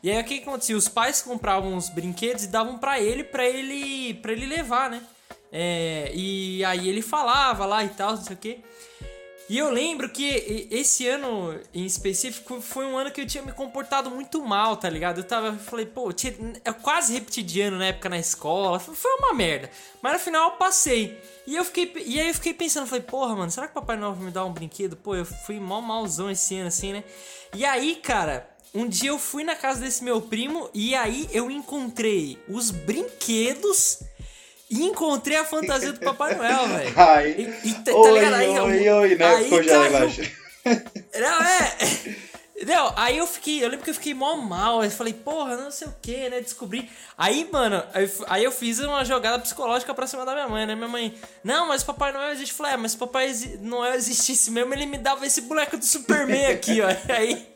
E 0.03 0.11
aí 0.11 0.21
o 0.21 0.23
que 0.23 0.37
que 0.37 0.47
acontecia? 0.47 0.77
Os 0.77 0.87
pais 0.87 1.19
compravam 1.23 1.75
os 1.75 1.89
brinquedos 1.89 2.43
e 2.43 2.47
davam 2.47 2.77
pra 2.77 2.99
ele, 2.99 3.23
pra 3.23 3.43
ele, 3.43 4.13
pra 4.21 4.31
ele 4.31 4.45
levar, 4.45 4.91
né? 4.91 5.01
É, 5.51 6.11
e 6.13 6.63
aí 6.63 6.87
ele 6.87 7.01
falava 7.01 7.65
lá 7.65 7.83
e 7.83 7.89
tal, 7.89 8.15
não 8.15 8.23
sei 8.23 8.35
o 8.35 8.39
quê. 8.39 8.59
E 9.49 9.57
eu 9.57 9.71
lembro 9.71 10.07
que 10.09 10.67
esse 10.69 11.07
ano 11.07 11.59
em 11.73 11.83
específico 11.83 12.61
foi 12.61 12.85
um 12.85 12.95
ano 12.95 13.09
que 13.09 13.19
eu 13.19 13.25
tinha 13.25 13.43
me 13.43 13.51
comportado 13.51 14.11
muito 14.11 14.45
mal, 14.45 14.77
tá 14.77 14.87
ligado? 14.87 15.17
Eu 15.17 15.23
tava, 15.23 15.47
eu 15.47 15.57
falei, 15.57 15.87
pô, 15.87 16.13
tinha, 16.13 16.35
eu 16.63 16.75
quase 16.75 17.13
repeti 17.13 17.41
de 17.41 17.59
ano 17.61 17.79
na 17.79 17.87
época 17.87 18.09
na 18.09 18.19
escola, 18.19 18.79
foi 18.79 19.11
uma 19.15 19.33
merda. 19.33 19.71
Mas 20.03 20.13
no 20.13 20.19
final 20.19 20.51
eu 20.51 20.57
passei. 20.57 21.19
E 21.47 21.55
eu 21.55 21.65
fiquei, 21.65 21.91
e 22.05 22.19
aí 22.19 22.27
eu 22.27 22.33
fiquei 22.35 22.53
pensando, 22.53 22.85
falei, 22.85 23.03
porra, 23.03 23.35
mano, 23.35 23.49
será 23.49 23.67
que 23.67 23.71
o 23.71 23.81
Papai 23.81 23.97
Noel 23.97 24.13
vai 24.13 24.25
me 24.25 24.31
dar 24.31 24.45
um 24.45 24.53
brinquedo? 24.53 24.95
Pô, 24.95 25.15
eu 25.15 25.25
fui 25.25 25.59
mal 25.59 25.81
malzão 25.81 26.29
esse 26.29 26.55
ano 26.55 26.67
assim, 26.67 26.93
né? 26.93 27.03
E 27.55 27.65
aí, 27.65 27.95
cara, 27.95 28.47
um 28.71 28.87
dia 28.87 29.09
eu 29.09 29.17
fui 29.17 29.43
na 29.43 29.55
casa 29.55 29.79
desse 29.79 30.03
meu 30.03 30.21
primo 30.21 30.69
e 30.75 30.93
aí 30.93 31.27
eu 31.31 31.49
encontrei 31.49 32.37
os 32.47 32.69
brinquedos 32.69 34.03
e 34.69 34.83
encontrei 34.83 35.37
a 35.37 35.45
fantasia 35.45 35.91
do 35.91 35.99
Papai 35.99 36.35
Noel, 36.35 36.67
velho. 36.69 36.93
Ai. 36.95 37.35
E, 37.63 37.69
e, 37.69 37.73
tá, 37.73 37.93
oi, 37.93 38.11
ligado? 38.11 38.33
Aí, 38.35 38.59
oi, 38.59 38.89
oi, 38.89 39.15
né? 39.15 39.25
Aí 39.25 39.49
caiu... 39.49 40.39
Não, 41.19 41.41
é. 41.41 41.77
Não, 42.65 42.93
aí 42.97 43.17
eu 43.17 43.25
fiquei, 43.25 43.63
eu 43.63 43.69
lembro 43.69 43.85
que 43.85 43.89
eu 43.89 43.93
fiquei 43.93 44.13
mó 44.13 44.35
mal, 44.35 44.83
eu 44.83 44.91
falei, 44.91 45.13
porra, 45.13 45.55
não 45.55 45.71
sei 45.71 45.87
o 45.87 45.95
que, 46.01 46.29
né, 46.29 46.41
descobri. 46.41 46.89
Aí, 47.17 47.47
mano, 47.49 47.81
aí 48.27 48.43
eu 48.43 48.51
fiz 48.51 48.79
uma 48.79 49.05
jogada 49.05 49.39
psicológica 49.39 49.93
pra 49.93 50.05
cima 50.05 50.25
da 50.25 50.33
minha 50.33 50.47
mãe, 50.47 50.65
né, 50.65 50.75
minha 50.75 50.89
mãe, 50.89 51.15
não, 51.41 51.69
mas 51.69 51.83
o 51.83 51.85
Papai 51.85 52.11
Noel 52.11 52.33
existe. 52.33 52.51
Eu 52.51 52.57
falei, 52.57 52.73
é, 52.73 52.77
mas 52.77 52.91
se 52.91 52.97
o 52.97 52.99
Papai 52.99 53.33
Noel 53.61 53.93
existisse 53.95 54.51
mesmo, 54.51 54.73
ele 54.73 54.85
me 54.85 54.97
dava 54.97 55.25
esse 55.25 55.41
boneco 55.41 55.77
do 55.77 55.85
Superman 55.85 56.47
aqui, 56.47 56.81
ó. 56.81 56.87
Aí, 57.15 57.47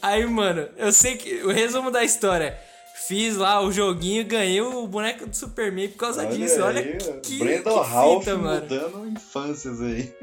aí, 0.00 0.24
mano, 0.24 0.68
eu 0.76 0.92
sei 0.92 1.16
que, 1.16 1.42
o 1.42 1.50
resumo 1.50 1.90
da 1.90 2.04
história, 2.04 2.56
Fiz 3.06 3.36
lá 3.36 3.60
o 3.60 3.72
joguinho, 3.72 4.24
ganhei 4.24 4.60
o 4.60 4.86
boneco 4.86 5.26
do 5.26 5.34
Superman 5.34 5.88
por 5.88 5.98
causa 5.98 6.22
Olha 6.26 6.36
disso. 6.36 6.56
Aí, 6.56 6.62
Olha 6.62 6.96
que, 7.20 7.38
Brandon 7.38 7.82
que 7.82 7.90
Ralph 7.90 8.24
fita, 8.24 8.36
mano. 8.36 8.60
mudando 8.60 9.08
infâncias 9.08 9.80
aí. 9.80 10.14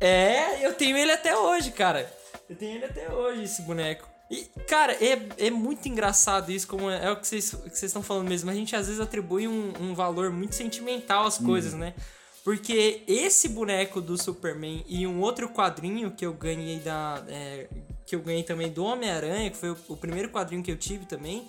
É, 0.00 0.66
eu 0.66 0.74
tenho 0.74 0.96
ele 0.96 1.12
até 1.12 1.36
hoje, 1.36 1.70
cara. 1.72 2.10
Eu 2.48 2.56
tenho 2.56 2.76
ele 2.76 2.84
até 2.84 3.12
hoje, 3.12 3.44
esse 3.44 3.62
boneco. 3.62 4.08
E, 4.30 4.44
cara, 4.66 4.92
é, 4.94 5.46
é 5.46 5.50
muito 5.50 5.88
engraçado 5.88 6.50
isso, 6.50 6.66
como 6.66 6.90
é, 6.90 7.06
é 7.06 7.10
o 7.10 7.16
que 7.16 7.26
vocês 7.26 7.82
estão 7.82 8.02
falando 8.02 8.28
mesmo. 8.28 8.50
A 8.50 8.54
gente 8.54 8.74
às 8.74 8.86
vezes 8.86 9.00
atribui 9.00 9.46
um, 9.46 9.72
um 9.80 9.94
valor 9.94 10.30
muito 10.30 10.54
sentimental 10.54 11.26
às 11.26 11.38
coisas, 11.38 11.74
né? 11.74 11.94
Porque 12.42 13.02
esse 13.06 13.48
boneco 13.48 14.00
do 14.00 14.16
Superman 14.16 14.84
e 14.88 15.06
um 15.06 15.20
outro 15.20 15.48
quadrinho 15.48 16.10
que 16.10 16.24
eu 16.24 16.32
ganhei 16.32 16.78
da. 16.78 17.22
É, 17.28 17.66
que 18.06 18.14
eu 18.14 18.20
ganhei 18.20 18.44
também 18.44 18.70
do 18.70 18.84
Homem-Aranha, 18.84 19.50
que 19.50 19.56
foi 19.56 19.70
o, 19.70 19.76
o, 19.88 19.96
primeiro 19.96 20.30
quadrinho 20.30 20.62
que 20.62 20.70
eu 20.70 20.76
tive 20.76 21.04
também. 21.04 21.48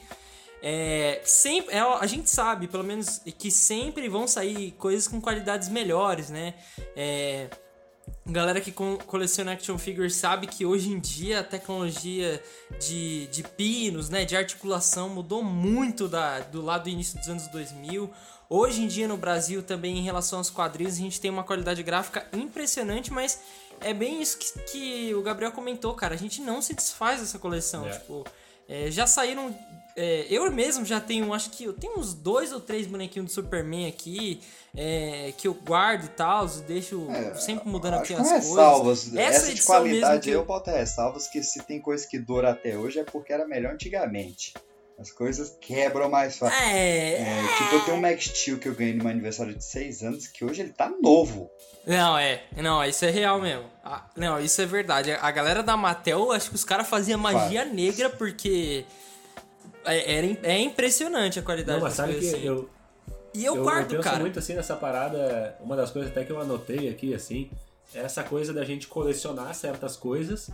É, 0.61 1.21
sempre, 1.23 1.75
é, 1.75 1.79
a 1.79 2.05
gente 2.07 2.29
sabe, 2.29 2.67
pelo 2.67 2.83
menos, 2.83 3.21
que 3.37 3.51
sempre 3.51 4.09
vão 4.09 4.27
sair 4.27 4.71
coisas 4.71 5.07
com 5.07 5.21
qualidades 5.21 5.69
melhores, 5.69 6.31
né? 6.31 6.55
É, 6.95 7.47
galera 8.25 8.59
que 8.59 8.71
coleciona 8.71 9.53
action 9.53 9.77
figures 9.77 10.15
sabe 10.15 10.47
que 10.47 10.65
hoje 10.65 10.91
em 10.91 10.99
dia 10.99 11.39
a 11.39 11.43
tecnologia 11.43 12.41
de, 12.79 13.27
de 13.27 13.43
pinos, 13.43 14.09
né, 14.09 14.25
de 14.25 14.35
articulação 14.35 15.09
mudou 15.09 15.43
muito 15.43 16.07
da, 16.07 16.39
do 16.39 16.61
lado 16.61 16.83
do 16.83 16.89
início 16.89 17.17
dos 17.17 17.27
anos 17.29 17.47
2000. 17.47 18.09
Hoje 18.49 18.81
em 18.81 18.87
dia 18.87 19.07
no 19.07 19.17
Brasil 19.17 19.61
também 19.61 19.97
em 19.97 20.01
relação 20.01 20.39
aos 20.39 20.49
quadrinhos 20.49 20.95
a 20.95 20.97
gente 20.97 21.19
tem 21.19 21.31
uma 21.31 21.43
qualidade 21.43 21.81
gráfica 21.83 22.27
impressionante, 22.33 23.11
mas 23.11 23.41
é 23.81 23.93
bem 23.93 24.21
isso 24.21 24.37
que, 24.37 24.59
que 24.63 25.15
o 25.15 25.21
Gabriel 25.21 25.51
comentou, 25.51 25.93
cara. 25.93 26.13
A 26.13 26.17
gente 26.17 26.41
não 26.41 26.61
se 26.61 26.73
desfaz 26.73 27.19
dessa 27.19 27.39
coleção. 27.39 27.87
É. 27.87 27.91
Tipo, 27.91 28.25
é, 28.67 28.91
já 28.91 29.07
saíram. 29.07 29.55
É, 29.95 30.27
eu 30.29 30.51
mesmo 30.51 30.85
já 30.85 30.99
tenho, 30.99 31.33
acho 31.33 31.49
que 31.49 31.63
eu 31.63 31.73
tenho 31.73 31.97
uns 31.97 32.13
dois 32.13 32.51
ou 32.51 32.59
três 32.59 32.85
bonequinhos 32.85 33.31
do 33.31 33.33
Superman 33.33 33.87
aqui, 33.87 34.39
é, 34.75 35.33
que 35.35 35.47
eu 35.47 35.55
guardo 35.55 36.05
e 36.05 36.09
tal, 36.09 36.47
deixo 36.67 37.07
é, 37.09 37.33
sempre 37.33 37.67
mudando 37.67 37.95
aqui 37.95 38.13
as 38.13 38.29
ressalvas. 38.29 39.05
coisas. 39.05 39.15
Essa, 39.15 39.37
Essa 39.37 39.53
de 39.55 39.63
qualidade 39.63 40.29
eu 40.29 40.45
boto 40.45 40.69
ressalvas 40.69 41.27
que 41.27 41.41
se 41.41 41.63
tem 41.63 41.81
coisa 41.81 42.07
que 42.07 42.19
dura 42.19 42.51
até 42.51 42.77
hoje 42.77 42.99
é 42.99 43.03
porque 43.03 43.33
era 43.33 43.47
melhor 43.47 43.73
antigamente. 43.73 44.53
As 44.99 45.11
coisas 45.11 45.55
quebram 45.61 46.09
mais 46.09 46.37
fácil. 46.37 46.57
É. 46.57 47.21
é 47.21 47.47
tipo, 47.57 47.75
eu 47.75 47.85
tenho 47.85 47.97
um 47.97 48.01
Max 48.01 48.25
Steel 48.25 48.57
que 48.57 48.67
eu 48.67 48.73
ganhei 48.73 48.95
no 48.95 49.03
meu 49.03 49.11
aniversário 49.11 49.53
de 49.53 49.63
6 49.63 50.01
anos, 50.01 50.27
que 50.27 50.43
hoje 50.43 50.61
ele 50.61 50.73
tá 50.73 50.91
novo. 51.01 51.51
Não, 51.85 52.17
é. 52.17 52.43
Não, 52.55 52.83
isso 52.83 53.05
é 53.05 53.11
real 53.11 53.39
mesmo. 53.39 53.65
Ah, 53.83 54.09
não, 54.15 54.39
isso 54.39 54.59
é 54.59 54.65
verdade. 54.65 55.11
A 55.11 55.29
galera 55.29 55.61
da 55.61 55.77
Mattel, 55.77 56.31
acho 56.31 56.49
que 56.49 56.55
os 56.55 56.63
caras 56.63 56.87
faziam 56.87 57.19
magia 57.19 57.61
Faz. 57.61 57.73
negra 57.73 58.09
porque. 58.09 58.85
É, 59.85 60.17
era, 60.17 60.37
é 60.43 60.59
impressionante 60.59 61.39
a 61.39 61.43
qualidade 61.43 61.77
não, 61.77 61.85
mas 61.85 61.93
sabe 61.93 62.15
que 62.15 62.27
assim. 62.27 62.43
eu. 62.43 62.67
E 63.33 63.45
eu, 63.45 63.55
eu 63.55 63.63
guardo, 63.63 63.91
eu 63.91 63.97
penso 63.97 64.03
cara. 64.03 64.19
muito 64.19 64.39
assim 64.39 64.55
nessa 64.55 64.75
parada. 64.75 65.55
Uma 65.59 65.75
das 65.75 65.91
coisas 65.91 66.11
até 66.11 66.25
que 66.25 66.31
eu 66.31 66.41
anotei 66.41 66.89
aqui, 66.89 67.13
assim, 67.13 67.51
é 67.93 67.99
essa 67.99 68.23
coisa 68.23 68.51
da 68.51 68.65
gente 68.65 68.87
colecionar 68.87 69.53
certas 69.53 69.95
coisas 69.95 70.49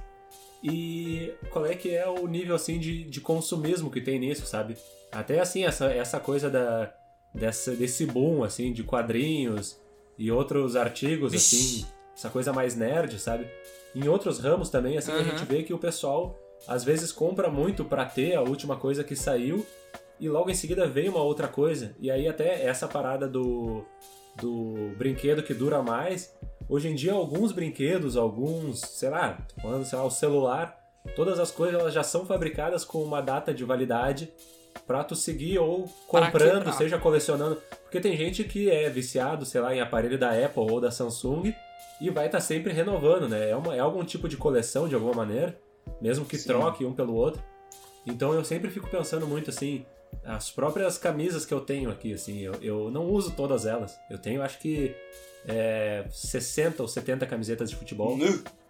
e 0.63 1.33
qual 1.49 1.65
é 1.65 1.75
que 1.75 1.93
é 1.93 2.07
o 2.07 2.25
nível 2.25 2.55
assim 2.55 2.79
de, 2.79 3.03
de 3.03 3.19
consumismo 3.19 3.91
que 3.91 3.99
tem 3.99 4.17
nisso, 4.17 4.45
sabe? 4.45 4.77
Até 5.11 5.39
assim, 5.39 5.65
essa, 5.65 5.91
essa 5.91 6.19
coisa 6.19 6.49
da, 6.49 6.93
dessa, 7.35 7.75
desse 7.75 8.05
boom 8.05 8.43
assim, 8.43 8.71
de 8.71 8.81
quadrinhos 8.83 9.77
e 10.17 10.31
outros 10.31 10.75
artigos, 10.77 11.33
assim, 11.33 11.85
essa 12.15 12.29
coisa 12.29 12.53
mais 12.53 12.75
nerd, 12.75 13.19
sabe? 13.19 13.47
Em 13.93 14.07
outros 14.07 14.39
ramos 14.39 14.69
também, 14.69 14.97
assim, 14.97 15.11
uhum. 15.11 15.19
a 15.19 15.23
gente 15.23 15.43
vê 15.45 15.63
que 15.63 15.73
o 15.73 15.77
pessoal 15.77 16.39
às 16.65 16.83
vezes 16.83 17.11
compra 17.11 17.49
muito 17.49 17.83
para 17.83 18.05
ter 18.05 18.35
a 18.35 18.41
última 18.41 18.77
coisa 18.77 19.03
que 19.03 19.17
saiu 19.17 19.65
e 20.17 20.29
logo 20.29 20.49
em 20.49 20.53
seguida 20.53 20.87
vem 20.87 21.09
uma 21.09 21.21
outra 21.21 21.49
coisa. 21.49 21.93
E 21.99 22.09
aí 22.09 22.25
até 22.25 22.65
essa 22.65 22.87
parada 22.87 23.27
do, 23.27 23.83
do 24.41 24.93
brinquedo 24.97 25.43
que 25.43 25.53
dura 25.53 25.83
mais 25.83 26.33
Hoje 26.73 26.89
em 26.89 26.95
dia, 26.95 27.13
alguns 27.13 27.51
brinquedos, 27.51 28.17
alguns, 28.17 28.79
sei 28.79 29.07
lá, 29.07 29.37
falando, 29.61 29.85
sei 29.85 29.95
lá, 29.95 30.05
o 30.05 30.09
celular, 30.09 30.75
todas 31.15 31.39
as 31.39 31.51
coisas 31.51 31.79
elas 31.79 31.93
já 31.93 32.01
são 32.01 32.25
fabricadas 32.25 32.83
com 32.83 33.03
uma 33.03 33.21
data 33.21 33.53
de 33.53 33.63
validade 33.63 34.33
para 34.87 35.03
tu 35.03 35.15
seguir 35.15 35.59
ou 35.59 35.87
comprando, 36.07 36.73
seja 36.73 36.97
colecionando. 36.97 37.61
Porque 37.83 37.99
tem 37.99 38.17
gente 38.17 38.43
que 38.43 38.71
é 38.71 38.89
viciado, 38.89 39.45
sei 39.45 39.61
lá, 39.61 39.75
em 39.75 39.81
aparelho 39.81 40.17
da 40.17 40.31
Apple 40.31 40.63
ou 40.63 40.81
da 40.81 40.89
Samsung 40.89 41.53
e 42.01 42.09
vai 42.09 42.25
estar 42.25 42.39
tá 42.39 42.43
sempre 42.43 42.73
renovando, 42.73 43.29
né? 43.29 43.51
É, 43.51 43.55
uma, 43.55 43.75
é 43.75 43.79
algum 43.79 44.03
tipo 44.03 44.27
de 44.27 44.35
coleção 44.35 44.89
de 44.89 44.95
alguma 44.95 45.13
maneira, 45.13 45.55
mesmo 46.01 46.25
que 46.25 46.39
Sim. 46.39 46.47
troque 46.47 46.83
um 46.83 46.93
pelo 46.95 47.13
outro. 47.13 47.39
Então 48.03 48.33
eu 48.33 48.43
sempre 48.43 48.71
fico 48.71 48.89
pensando 48.89 49.27
muito 49.27 49.51
assim, 49.51 49.85
as 50.25 50.49
próprias 50.49 50.97
camisas 50.97 51.45
que 51.45 51.53
eu 51.53 51.61
tenho 51.61 51.91
aqui, 51.91 52.13
assim, 52.13 52.39
eu, 52.39 52.55
eu 52.63 52.89
não 52.89 53.05
uso 53.11 53.35
todas 53.35 53.67
elas. 53.67 53.95
Eu 54.09 54.17
tenho, 54.17 54.41
acho 54.41 54.57
que 54.57 54.95
é, 55.47 56.05
60 56.09 56.81
ou 56.81 56.87
70 56.87 57.25
camisetas 57.25 57.69
de 57.69 57.75
futebol. 57.75 58.17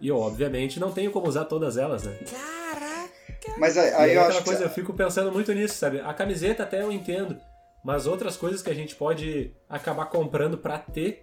E 0.00 0.08
eu, 0.08 0.18
obviamente, 0.18 0.80
não 0.80 0.92
tenho 0.92 1.10
como 1.10 1.28
usar 1.28 1.44
todas 1.44 1.76
elas, 1.76 2.02
né? 2.02 2.18
Caraca! 2.30 3.14
Mas 3.58 3.76
aí, 3.76 3.92
aí 3.94 4.14
eu 4.14 4.22
acho 4.22 4.42
coisa, 4.42 4.60
que... 4.60 4.66
eu 4.66 4.70
fico 4.70 4.92
pensando 4.94 5.30
muito 5.30 5.52
nisso, 5.52 5.74
sabe? 5.74 6.00
A 6.00 6.14
camiseta 6.14 6.62
até 6.62 6.82
eu 6.82 6.90
entendo, 6.90 7.38
mas 7.84 8.06
outras 8.06 8.36
coisas 8.36 8.62
que 8.62 8.70
a 8.70 8.74
gente 8.74 8.94
pode 8.94 9.54
acabar 9.68 10.06
comprando 10.06 10.56
para 10.56 10.78
ter. 10.78 11.22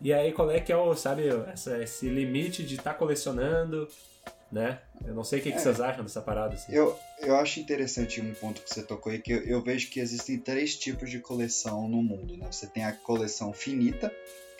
E 0.00 0.12
aí 0.12 0.32
qual 0.32 0.50
é 0.50 0.60
que 0.60 0.72
é 0.72 0.76
o, 0.76 0.94
sabe, 0.94 1.28
essa, 1.52 1.82
esse 1.82 2.08
limite 2.08 2.62
de 2.62 2.76
estar 2.76 2.92
tá 2.92 2.98
colecionando, 2.98 3.88
né? 4.50 4.78
Eu 5.04 5.14
não 5.14 5.24
sei 5.24 5.40
o 5.40 5.42
que, 5.42 5.48
é, 5.48 5.52
que 5.52 5.60
vocês 5.60 5.80
acham 5.80 6.04
dessa 6.04 6.20
parada. 6.20 6.54
Assim. 6.54 6.72
Eu, 6.72 6.96
eu 7.20 7.36
acho 7.36 7.60
interessante 7.60 8.20
um 8.20 8.32
ponto 8.34 8.62
que 8.62 8.72
você 8.72 8.82
tocou 8.82 9.10
aí, 9.12 9.18
que 9.18 9.32
eu, 9.32 9.42
eu 9.42 9.62
vejo 9.62 9.90
que 9.90 10.00
existem 10.00 10.38
três 10.38 10.76
tipos 10.76 11.10
de 11.10 11.18
coleção 11.18 11.88
no 11.88 12.02
mundo, 12.02 12.36
né? 12.36 12.46
Você 12.50 12.66
tem 12.66 12.84
a 12.84 12.92
coleção 12.92 13.52
finita, 13.52 14.12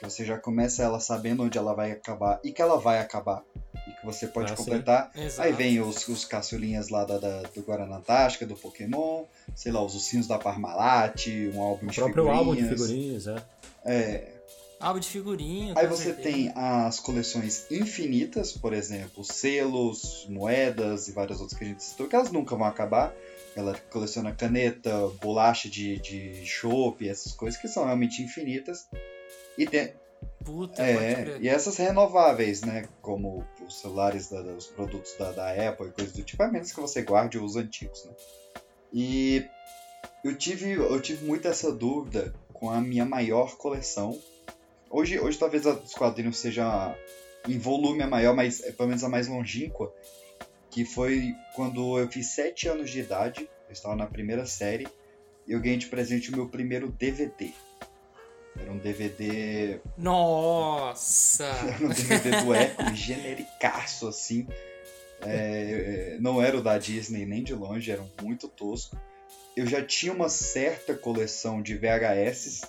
você 0.05 0.25
já 0.25 0.39
começa 0.39 0.83
ela 0.83 1.01
sabendo 1.01 1.43
onde 1.43 1.59
ela 1.59 1.75
vai 1.75 1.93
acabar 1.93 2.41
e 2.45 2.53
que 2.53 2.61
ela 2.61 2.79
vai 2.79 2.99
acabar. 3.01 3.43
E 3.87 3.93
que 3.93 4.05
você 4.07 4.27
pode 4.27 4.53
ah, 4.53 4.57
completar. 4.57 5.11
Aí 5.39 5.53
vem 5.53 5.81
os, 5.81 6.07
os 6.09 6.25
caçulinhas 6.25 6.89
lá 6.89 7.05
da, 7.05 7.19
da, 7.19 7.43
do 7.43 7.95
Antártica, 7.95 8.47
do 8.47 8.55
Pokémon, 8.55 9.25
sei 9.55 9.73
lá, 9.73 9.83
os 9.83 9.95
ursinhos 9.95 10.27
da 10.27 10.39
Parmalat, 10.39 11.27
um 11.55 11.61
álbum 11.61 11.87
o 11.87 11.91
de 11.91 11.97
próprio 11.97 12.25
figurinhas. 12.25 12.39
álbum 12.39 12.55
de 12.55 12.69
figurinhas, 12.69 13.27
é. 13.27 13.37
É. 13.85 14.35
Álbum 14.81 15.01
de 15.01 15.09
figurinha. 15.09 15.75
Aí 15.77 15.87
você 15.87 16.13
certeza. 16.13 16.29
tem 16.29 16.53
as 16.55 17.01
coleções 17.01 17.71
infinitas, 17.71 18.53
por 18.53 18.73
exemplo, 18.73 19.25
selos, 19.25 20.27
moedas 20.29 21.09
e 21.09 21.13
várias 21.13 21.41
outras 21.41 21.59
que 21.59 21.65
a 21.65 21.69
gente 21.69 21.83
citou, 21.83 22.07
que 22.07 22.15
elas 22.15 22.31
nunca 22.31 22.55
vão 22.55 22.67
acabar. 22.67 23.15
Ela 23.57 23.75
coleciona 23.91 24.33
caneta, 24.33 25.09
bolacha 25.23 25.69
de, 25.69 25.99
de 26.01 26.45
chopp, 26.45 27.09
essas 27.09 27.33
coisas 27.33 27.59
que 27.59 27.69
são 27.69 27.85
realmente 27.85 28.23
infinitas. 28.23 28.87
E 29.57 29.67
tem. 29.67 29.93
Puta, 30.45 30.83
é, 30.83 31.39
e 31.41 31.49
essas 31.49 31.77
renováveis, 31.77 32.61
né? 32.61 32.87
Como 33.01 33.47
os 33.67 33.81
celulares, 33.81 34.29
da, 34.29 34.41
os 34.41 34.67
produtos 34.67 35.15
da, 35.19 35.33
da 35.33 35.51
Apple 35.69 35.89
e 35.89 35.93
coisas 35.93 36.13
do 36.13 36.23
tipo, 36.23 36.43
a 36.43 36.49
menos 36.49 36.71
que 36.71 36.81
você 36.81 37.01
guarde 37.03 37.39
os 37.39 37.57
antigos, 37.57 38.05
né? 38.05 38.13
E 38.93 39.47
eu 40.23 40.37
tive, 40.37 40.73
eu 40.73 41.01
tive 41.01 41.25
muito 41.25 41.49
essa 41.49 41.73
dúvida 41.73 42.35
com 42.53 42.71
a 42.71 42.81
minha 42.81 43.05
maior 43.07 43.57
coleção. 43.57 44.19
Hoje, 44.91 45.19
hoje 45.19 45.39
talvez 45.39 45.65
os 45.67 45.95
quadrinhos 45.95 46.37
seja 46.37 46.95
em 47.49 47.59
volume 47.59 48.03
a 48.03 48.07
maior, 48.07 48.35
mas 48.35 48.63
é 48.63 48.73
pelo 48.73 48.89
menos 48.89 49.05
a 49.05 49.09
mais 49.09 49.29
longínqua, 49.29 49.93
que 50.71 50.85
foi 50.85 51.35
quando 51.55 51.99
eu 51.99 52.09
fiz 52.09 52.29
7 52.35 52.69
anos 52.69 52.91
de 52.91 53.01
idade, 53.01 53.49
eu 53.69 53.73
estava 53.73 53.97
na 53.97 54.07
primeira 54.07 54.47
série, 54.47 54.87
e 55.47 55.53
eu 55.53 55.61
ganhei 55.61 55.77
de 55.77 55.87
presente 55.87 56.31
o 56.31 56.37
meu 56.37 56.49
primeiro 56.49 56.91
DVD. 56.91 57.53
Era 58.59 58.71
um 58.71 58.79
DVD. 58.79 59.81
Nossa! 59.97 61.45
Era 61.75 61.85
um 61.85 61.89
DVD 61.89 62.31
do 62.43 62.55
Echo, 62.55 62.95
genericaço, 62.95 64.09
assim. 64.09 64.47
É, 65.27 66.17
não 66.21 66.43
era 66.43 66.59
o 66.59 66.63
da 66.63 66.77
Disney 66.77 67.25
nem 67.25 67.43
de 67.43 67.55
longe, 67.55 67.91
era 67.91 68.05
muito 68.23 68.47
tosco. 68.47 68.97
Eu 69.57 69.67
já 69.67 69.83
tinha 69.83 70.13
uma 70.13 70.29
certa 70.29 70.95
coleção 70.95 71.63
de 71.63 71.75
VHS. 71.75 72.63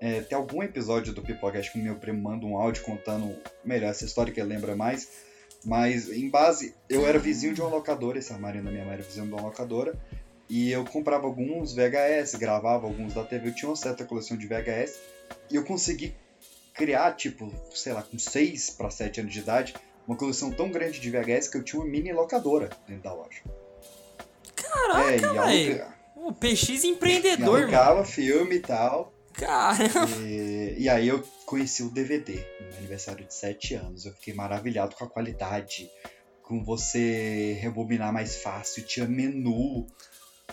É, 0.00 0.20
tem 0.22 0.36
algum 0.36 0.62
episódio 0.62 1.12
do 1.12 1.22
Pipoca, 1.22 1.58
acho 1.58 1.72
que 1.72 1.78
o 1.78 1.82
meu 1.82 1.94
primo 1.94 2.20
manda 2.20 2.44
um 2.44 2.56
áudio 2.56 2.82
contando 2.82 3.36
melhor 3.64 3.90
essa 3.90 4.04
história 4.04 4.32
que 4.32 4.40
ele 4.40 4.48
lembra 4.48 4.74
mais. 4.74 5.08
Mas 5.64 6.10
em 6.10 6.28
base, 6.28 6.74
eu 6.88 7.06
era 7.06 7.18
vizinho 7.18 7.54
de 7.54 7.60
uma 7.60 7.70
locadora, 7.70 8.18
esse 8.18 8.32
armário 8.32 8.62
da 8.62 8.70
minha 8.70 8.84
mãe 8.84 8.94
era 8.94 9.02
vizinho 9.02 9.26
de 9.26 9.32
uma 9.32 9.42
locadora. 9.42 9.94
E 10.48 10.70
eu 10.70 10.84
comprava 10.84 11.26
alguns 11.26 11.74
VHS, 11.74 12.34
gravava 12.34 12.86
alguns 12.86 13.14
da 13.14 13.24
TV. 13.24 13.48
Eu 13.48 13.54
tinha 13.54 13.68
uma 13.68 13.76
certa 13.76 14.04
coleção 14.04 14.36
de 14.36 14.46
VHS. 14.46 14.98
E 15.50 15.56
eu 15.56 15.64
consegui 15.64 16.14
criar, 16.74 17.12
tipo, 17.12 17.52
sei 17.74 17.92
lá, 17.92 18.02
com 18.02 18.18
6 18.18 18.70
para 18.70 18.90
7 18.90 19.20
anos 19.20 19.32
de 19.32 19.40
idade, 19.40 19.74
uma 20.06 20.16
coleção 20.16 20.50
tão 20.50 20.70
grande 20.70 21.00
de 21.00 21.10
VHS 21.10 21.48
que 21.48 21.56
eu 21.58 21.62
tinha 21.62 21.80
uma 21.80 21.88
mini 21.88 22.12
locadora 22.12 22.70
dentro 22.86 23.02
da 23.02 23.14
loja. 23.14 23.42
Caraca, 24.54 25.10
é, 25.10 25.18
velho. 25.18 25.86
O 26.16 26.32
PX 26.32 26.84
empreendedor, 26.84 27.46
mano. 27.46 27.62
alugava 27.64 28.04
filme 28.04 28.56
e 28.56 28.60
tal. 28.60 29.12
Caramba. 29.32 30.16
E, 30.20 30.76
e, 30.78 30.88
aí 30.88 31.08
eu 31.08 31.22
conheci 31.46 31.82
o 31.82 31.90
DVD 31.90 32.44
no 32.70 32.76
aniversário 32.78 33.24
de 33.26 33.34
7 33.34 33.74
anos. 33.74 34.04
Eu 34.04 34.12
fiquei 34.12 34.34
maravilhado 34.34 34.94
com 34.94 35.04
a 35.04 35.08
qualidade, 35.08 35.90
com 36.42 36.62
você 36.62 37.58
rebobinar 37.60 38.12
mais 38.12 38.36
fácil, 38.36 38.84
tinha 38.84 39.06
menu. 39.06 39.86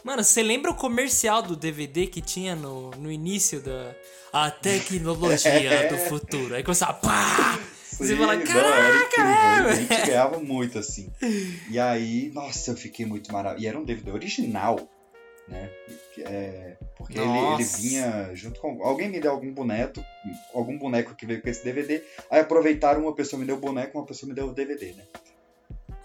Mano, 0.03 0.23
você 0.23 0.41
lembra 0.41 0.71
o 0.71 0.75
comercial 0.75 1.41
do 1.41 1.55
DVD 1.55 2.07
que 2.07 2.21
tinha 2.21 2.55
no, 2.55 2.91
no 2.91 3.11
início 3.11 3.59
da 3.61 3.93
a 4.31 4.51
tecnologia 4.51 5.51
é. 5.51 5.87
do 5.87 5.97
futuro? 5.97 6.55
Aí 6.55 6.63
começava 6.63 6.93
pá! 6.93 7.59
Sim, 7.83 7.97
você 7.97 8.15
fala, 8.15 8.37
caraca, 8.37 9.23
não, 9.23 9.33
era 9.33 9.69
A 9.69 9.75
gente 9.75 9.89
ganhava 10.07 10.39
muito 10.39 10.79
assim. 10.79 11.11
E 11.69 11.77
aí, 11.77 12.31
nossa, 12.33 12.71
eu 12.71 12.77
fiquei 12.77 13.05
muito 13.05 13.31
maravilhoso. 13.33 13.65
E 13.65 13.67
era 13.67 13.77
um 13.77 13.83
DVD 13.83 14.11
original, 14.11 14.79
né? 15.49 15.69
É, 16.19 16.77
porque 16.95 17.19
ele, 17.19 17.37
ele, 17.53 17.63
vinha 17.63 18.31
junto 18.33 18.59
com. 18.61 18.81
Alguém 18.83 19.09
me 19.09 19.19
deu 19.19 19.31
algum 19.31 19.51
boneco, 19.51 20.03
algum 20.53 20.77
boneco 20.77 21.15
que 21.15 21.25
veio 21.25 21.41
com 21.41 21.49
esse 21.49 21.63
DVD. 21.63 22.01
Aí 22.29 22.39
aproveitaram, 22.39 23.01
uma 23.01 23.13
pessoa 23.13 23.39
me 23.39 23.45
deu 23.45 23.57
o 23.57 23.59
boneco, 23.59 23.97
uma 23.97 24.05
pessoa 24.05 24.29
me 24.29 24.35
deu 24.35 24.47
o 24.47 24.53
DVD, 24.53 24.93
né? 24.93 25.03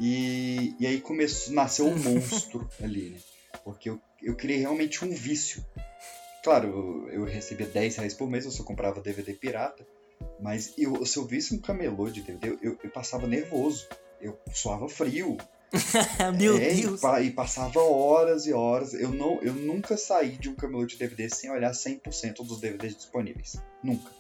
E, 0.01 0.75
e 0.81 0.87
aí 0.87 1.01
começou, 1.01 1.55
nasceu 1.55 1.87
um 1.87 1.95
monstro 2.03 2.69
ali, 2.83 3.11
né? 3.11 3.19
Porque 3.65 3.91
eu, 3.91 4.01
eu 4.23 4.35
criei 4.37 4.61
realmente 4.61 5.05
um 5.05 5.13
vício. 5.13 5.65
Claro, 6.43 7.09
eu, 7.09 7.21
eu 7.21 7.25
recebia 7.25 7.67
10 7.67 7.97
reais 7.97 8.15
por 8.15 8.29
mês, 8.29 8.45
eu 8.45 8.51
só 8.51 8.63
comprava 8.63 9.01
DVD 9.01 9.33
pirata. 9.33 9.87
Mas 10.41 10.75
eu, 10.77 11.05
se 11.05 11.17
eu 11.17 11.25
visse 11.25 11.55
um 11.55 11.59
camelô 11.59 12.11
de 12.11 12.23
DVD, 12.23 12.51
eu, 12.51 12.59
eu, 12.63 12.79
eu 12.85 12.91
passava 12.91 13.27
nervoso. 13.27 13.87
Eu 14.21 14.39
suava 14.53 14.89
frio. 14.89 15.37
Meu 16.39 16.57
é, 16.57 16.75
Deus! 16.75 17.03
E, 17.03 17.23
e, 17.25 17.31
passava 17.31 17.81
horas 17.81 18.47
e 18.47 18.53
horas. 18.53 18.95
Eu, 18.95 19.11
não, 19.11 19.41
eu 19.43 19.53
nunca 19.53 19.97
saí 19.97 20.33
de 20.33 20.49
um 20.49 20.55
camelô 20.55 20.87
de 20.87 20.97
DVD 20.97 21.29
sem 21.29 21.51
olhar 21.51 21.73
100% 21.73 22.37
dos 22.47 22.61
DVDs 22.61 22.97
disponíveis. 22.97 23.57
Nunca. 23.83 24.11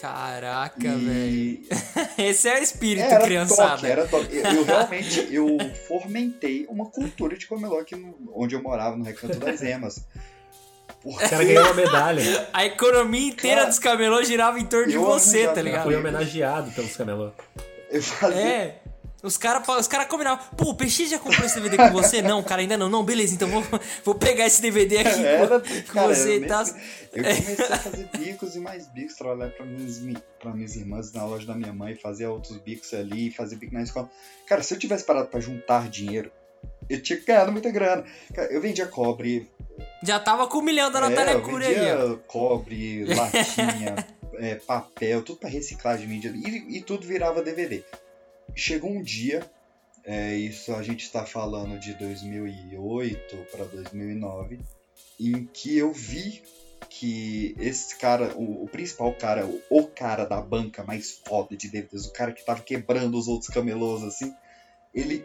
Caraca, 0.00 0.88
e... 0.88 1.62
velho. 1.66 2.08
Esse 2.18 2.48
é 2.48 2.60
o 2.60 2.62
espírito, 2.62 3.04
era 3.04 3.24
criançada. 3.24 3.76
Toque, 3.76 3.86
era 3.86 4.06
toque. 4.06 4.36
Eu, 4.36 4.44
eu 4.44 4.64
realmente 4.64 5.28
eu 5.34 5.58
fomentei 5.86 6.66
uma 6.68 6.86
cultura 6.86 7.36
de 7.36 7.46
camelô 7.46 7.78
aqui 7.78 7.96
no, 7.96 8.16
onde 8.34 8.54
eu 8.54 8.62
morava, 8.62 8.96
no 8.96 9.04
Recanto 9.04 9.38
das 9.38 9.62
Emas. 9.62 10.04
Porque... 11.02 11.24
O 11.24 11.30
cara 11.30 11.44
ganhou 11.44 11.64
uma 11.64 11.74
medalha. 11.74 12.48
A 12.52 12.64
economia 12.66 13.28
inteira 13.28 13.58
cara, 13.58 13.68
dos 13.68 13.78
camelôs 13.78 14.28
girava 14.28 14.58
em 14.58 14.66
torno 14.66 14.88
de 14.88 14.98
você, 14.98 15.48
tá 15.48 15.62
ligado? 15.62 15.84
Foi 15.84 15.96
homenageado 15.96 16.70
pelos 16.72 16.96
camelôs. 16.96 17.32
Eu 17.90 18.02
fazia... 18.02 18.40
É. 18.40 18.80
Os 19.22 19.36
caras 19.36 19.68
os 19.68 19.86
cara 19.86 20.06
combinavam, 20.06 20.42
pô, 20.56 20.70
o 20.70 20.74
PX 20.74 21.10
já 21.10 21.18
comprou 21.18 21.44
esse 21.44 21.60
DVD 21.60 21.76
com 21.76 21.90
você? 21.90 22.22
não, 22.22 22.42
cara, 22.42 22.62
ainda 22.62 22.76
não. 22.76 22.88
Não, 22.88 23.04
beleza, 23.04 23.34
então 23.34 23.48
vou, 23.48 23.62
vou 24.02 24.14
pegar 24.14 24.46
esse 24.46 24.62
DVD 24.62 24.98
aqui 24.98 25.24
Era, 25.24 25.60
com, 25.60 25.92
cara, 25.92 26.14
você 26.14 26.38
e 26.38 26.46
tal. 26.46 26.64
Eu 27.12 27.24
comecei 27.24 27.64
a 27.66 27.76
fazer 27.78 28.08
bicos 28.16 28.56
e 28.56 28.60
mais 28.60 28.86
bicos, 28.88 29.16
trabalhar 29.16 29.50
pra 29.50 29.66
minhas, 29.66 30.00
pra 30.38 30.52
minhas 30.52 30.74
irmãs 30.74 31.12
na 31.12 31.24
loja 31.24 31.46
da 31.46 31.54
minha 31.54 31.72
mãe, 31.72 31.94
fazer 31.96 32.26
outros 32.26 32.56
bicos 32.58 32.94
ali, 32.94 33.30
fazer 33.30 33.56
bico 33.56 33.74
na 33.74 33.82
escola. 33.82 34.10
Cara, 34.46 34.62
se 34.62 34.72
eu 34.72 34.78
tivesse 34.78 35.04
parado 35.04 35.28
pra 35.28 35.38
juntar 35.38 35.90
dinheiro, 35.90 36.32
eu 36.88 37.02
tinha 37.02 37.20
ganhado 37.20 37.52
muita 37.52 37.70
grana. 37.70 38.04
Cara, 38.34 38.50
eu 38.50 38.60
vendia 38.60 38.86
cobre. 38.86 39.50
Já 40.02 40.18
tava 40.18 40.46
com 40.46 40.58
um 40.58 40.62
milhão 40.62 40.90
da 40.90 41.00
Natália 41.00 41.32
é, 41.32 41.66
aí. 41.66 41.92
Ó. 41.92 42.16
cobre, 42.26 43.04
latinha, 43.04 43.96
é, 44.40 44.54
papel, 44.54 45.22
tudo 45.22 45.40
pra 45.40 45.50
reciclagem 45.50 46.06
de 46.06 46.12
mídia. 46.12 46.32
E, 46.34 46.78
e 46.78 46.80
tudo 46.80 47.06
virava 47.06 47.42
DVD 47.42 47.84
chegou 48.54 48.90
um 48.90 49.02
dia, 49.02 49.48
é, 50.04 50.34
isso 50.34 50.74
a 50.74 50.82
gente 50.82 51.04
está 51.04 51.24
falando 51.24 51.78
de 51.78 51.94
2008 51.94 53.36
para 53.52 53.64
2009, 53.64 54.60
em 55.18 55.44
que 55.46 55.76
eu 55.76 55.92
vi 55.92 56.42
que 56.88 57.54
esse 57.58 57.96
cara, 57.96 58.34
o, 58.36 58.64
o, 58.64 58.68
principal 58.68 59.12
cara, 59.14 59.46
o, 59.46 59.62
o, 59.70 59.86
cara 59.86 60.24
da 60.24 60.40
banca 60.40 60.82
mais 60.82 61.20
foda 61.24 61.56
de 61.56 61.68
DVDs, 61.68 62.06
o 62.06 62.12
cara 62.12 62.32
que 62.32 62.44
tava 62.44 62.62
quebrando 62.62 63.16
os 63.16 63.28
outros 63.28 63.50
camelôs 63.50 64.02
assim, 64.02 64.34
ele, 64.94 65.24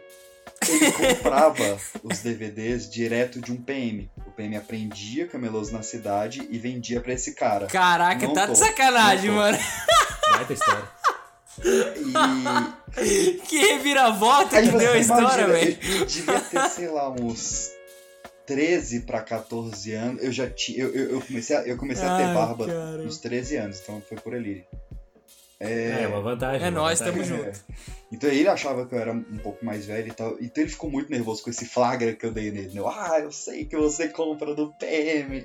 ele 0.68 0.92
comprava 0.92 1.78
os 2.04 2.20
DVDs 2.20 2.88
direto 2.88 3.40
de 3.40 3.52
um 3.52 3.56
PM. 3.56 4.10
O 4.26 4.30
PM 4.30 4.56
aprendia 4.56 5.26
camelôs 5.26 5.70
na 5.72 5.82
cidade 5.82 6.46
e 6.50 6.58
vendia 6.58 7.00
para 7.00 7.14
esse 7.14 7.34
cara. 7.34 7.66
Caraca, 7.66 8.26
não 8.26 8.34
tá 8.34 8.46
tô, 8.46 8.52
de 8.52 8.58
sacanagem, 8.58 9.30
mano. 9.30 9.58
Baita 10.30 10.52
história. 10.52 10.95
E. 11.64 13.40
que 13.46 13.58
reviravolta 13.58 14.62
que 14.62 14.70
deu 14.70 14.92
a 14.92 14.98
história, 14.98 15.46
velho. 15.46 15.76
Devia 16.06 16.40
ter, 16.40 16.68
sei 16.70 16.88
lá, 16.88 17.10
uns 17.10 17.70
13 18.46 19.00
para 19.00 19.20
14 19.22 19.92
anos. 19.92 20.22
Eu 20.22 20.32
já 20.32 20.48
tinha. 20.48 20.78
Eu, 20.78 20.94
eu, 20.94 21.10
eu, 21.12 21.20
comecei, 21.20 21.56
a, 21.56 21.62
eu 21.62 21.76
comecei 21.76 22.06
a 22.06 22.16
ter 22.16 22.34
barba 22.34 22.66
cara. 22.66 22.98
nos 22.98 23.18
13 23.18 23.56
anos, 23.56 23.80
então 23.80 24.00
foi 24.00 24.18
por 24.18 24.34
ali. 24.34 24.64
É, 25.58 26.02
é 26.02 26.08
uma 26.08 26.20
vantagem. 26.20 26.66
É 26.66 26.70
nós, 26.70 26.98
tamo 26.98 27.24
junto. 27.24 27.44
É. 27.44 27.52
Então 28.12 28.30
ele 28.30 28.46
achava 28.46 28.86
que 28.86 28.94
eu 28.94 28.98
era 28.98 29.12
um 29.12 29.38
pouco 29.38 29.64
mais 29.64 29.86
velho 29.86 30.08
e 30.08 30.12
tal. 30.12 30.36
Então 30.40 30.62
ele 30.62 30.70
ficou 30.70 30.90
muito 30.90 31.10
nervoso 31.10 31.42
com 31.42 31.50
esse 31.50 31.64
flagra 31.64 32.12
que 32.12 32.26
eu 32.26 32.30
dei 32.30 32.50
nele. 32.50 32.74
Né? 32.74 32.82
Ah, 32.86 33.20
eu 33.20 33.32
sei 33.32 33.64
que 33.64 33.76
você 33.76 34.08
compra 34.08 34.54
do 34.54 34.72
PM. 34.74 35.44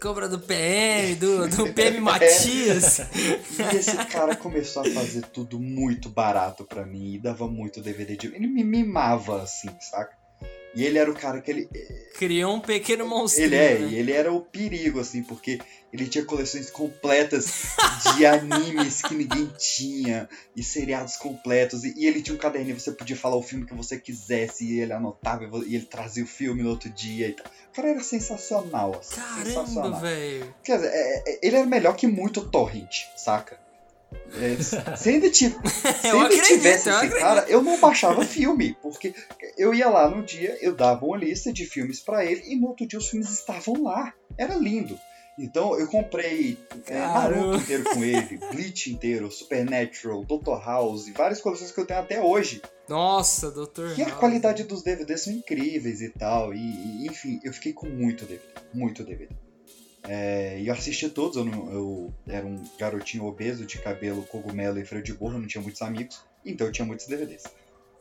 Cobra 0.00 0.28
do 0.28 0.38
PM, 0.38 1.14
do, 1.16 1.48
do 1.48 1.72
PM 1.72 2.00
Matias. 2.00 2.98
E 2.98 3.76
esse 3.76 3.96
cara 4.06 4.36
começou 4.36 4.82
a 4.82 4.90
fazer 4.90 5.22
tudo 5.26 5.58
muito 5.58 6.08
barato 6.08 6.64
para 6.64 6.84
mim 6.84 7.14
e 7.14 7.18
dava 7.18 7.46
muito 7.48 7.80
DVD 7.80 8.16
de. 8.16 8.26
Ele 8.28 8.46
me 8.46 8.64
mimava 8.64 9.42
assim, 9.42 9.70
saca? 9.80 10.23
E 10.74 10.84
ele 10.84 10.98
era 10.98 11.10
o 11.10 11.14
cara 11.14 11.40
que 11.40 11.50
ele. 11.50 11.68
Criou 12.16 12.54
um 12.54 12.60
pequeno 12.60 13.06
monstro. 13.06 13.42
Ele 13.42 13.56
é, 13.56 13.78
né? 13.78 13.88
e 13.88 13.94
ele 13.96 14.12
era 14.12 14.32
o 14.32 14.40
perigo, 14.40 15.00
assim, 15.00 15.22
porque 15.22 15.58
ele 15.92 16.06
tinha 16.06 16.24
coleções 16.24 16.70
completas 16.70 17.74
de 18.16 18.26
animes 18.26 19.00
que 19.02 19.14
ninguém 19.14 19.46
tinha, 19.56 20.28
e 20.56 20.62
seriados 20.62 21.16
completos, 21.16 21.84
e, 21.84 21.94
e 21.96 22.06
ele 22.06 22.20
tinha 22.20 22.34
um 22.34 22.38
caderninho, 22.38 22.78
você 22.78 22.90
podia 22.92 23.16
falar 23.16 23.36
o 23.36 23.42
filme 23.42 23.64
que 23.64 23.74
você 23.74 23.98
quisesse, 23.98 24.64
e 24.64 24.80
ele 24.80 24.92
anotava, 24.92 25.44
e 25.66 25.76
ele 25.76 25.86
trazia 25.86 26.24
o 26.24 26.26
filme 26.26 26.62
no 26.62 26.70
outro 26.70 26.90
dia 26.90 27.28
e 27.28 27.32
tal. 27.32 27.46
O 27.46 27.76
cara 27.76 27.88
era 27.90 28.00
sensacional, 28.00 28.96
assim. 28.98 29.20
Caramba, 29.20 30.00
velho. 30.00 30.54
Quer 30.64 30.76
dizer, 30.76 30.90
é, 30.92 31.22
é, 31.26 31.38
ele 31.42 31.56
era 31.56 31.66
melhor 31.66 31.94
que 31.94 32.06
muito 32.06 32.48
Torrent, 32.48 33.06
saca? 33.16 33.63
É, 34.40 34.56
se 34.96 35.08
ainda, 35.08 35.32
se 35.32 35.44
ainda 35.46 36.24
acredito, 36.24 36.46
tivesse 36.46 36.90
esse 36.90 37.08
cara, 37.10 37.44
eu 37.48 37.62
não 37.62 37.78
baixava 37.78 38.24
filme, 38.24 38.76
porque 38.82 39.14
eu 39.56 39.72
ia 39.74 39.88
lá 39.88 40.08
no 40.08 40.22
dia, 40.22 40.56
eu 40.60 40.74
dava 40.74 41.04
uma 41.04 41.16
lista 41.16 41.52
de 41.52 41.64
filmes 41.64 42.00
para 42.00 42.24
ele 42.24 42.42
e 42.46 42.56
no 42.56 42.68
outro 42.68 42.86
dia 42.86 42.98
os 42.98 43.08
filmes 43.08 43.30
estavam 43.30 43.82
lá. 43.82 44.12
Era 44.36 44.54
lindo. 44.54 44.98
Então 45.38 45.78
eu 45.78 45.88
comprei 45.88 46.56
é, 46.86 46.98
Naruto 46.98 47.56
inteiro 47.56 47.84
com 47.84 48.04
ele, 48.04 48.38
Bleach 48.52 48.92
inteiro, 48.92 49.30
Supernatural, 49.30 50.24
Dr. 50.24 50.64
House, 50.64 51.08
várias 51.08 51.40
coleções 51.40 51.72
que 51.72 51.80
eu 51.80 51.86
tenho 51.86 52.00
até 52.00 52.22
hoje. 52.22 52.62
Nossa, 52.88 53.50
Dr. 53.50 53.98
E 53.98 54.02
a 54.02 54.12
qualidade 54.12 54.62
dos 54.64 54.82
DVDs 54.82 55.22
são 55.22 55.32
incríveis 55.32 56.00
e 56.00 56.10
tal. 56.10 56.54
E, 56.54 56.58
e, 56.58 57.06
enfim, 57.06 57.40
eu 57.42 57.52
fiquei 57.52 57.72
com 57.72 57.88
muito 57.88 58.24
DVD. 58.24 58.44
Muito 58.72 59.02
DVD. 59.02 59.34
É, 60.06 60.58
e 60.60 60.68
eu 60.68 60.74
assisti 60.74 61.08
todos, 61.08 61.36
eu, 61.36 61.44
não, 61.44 61.72
eu, 61.72 62.14
era 62.28 62.46
um 62.46 62.62
garotinho 62.78 63.24
obeso 63.24 63.64
de 63.64 63.78
cabelo 63.78 64.22
cogumelo 64.24 64.78
e 64.78 64.84
freio 64.84 65.02
de 65.02 65.14
burro, 65.14 65.38
não 65.38 65.46
tinha 65.46 65.62
muitos 65.62 65.80
amigos, 65.80 66.20
então 66.44 66.66
eu 66.66 66.72
tinha 66.72 66.84
muitos 66.84 67.06
DVDs. 67.06 67.44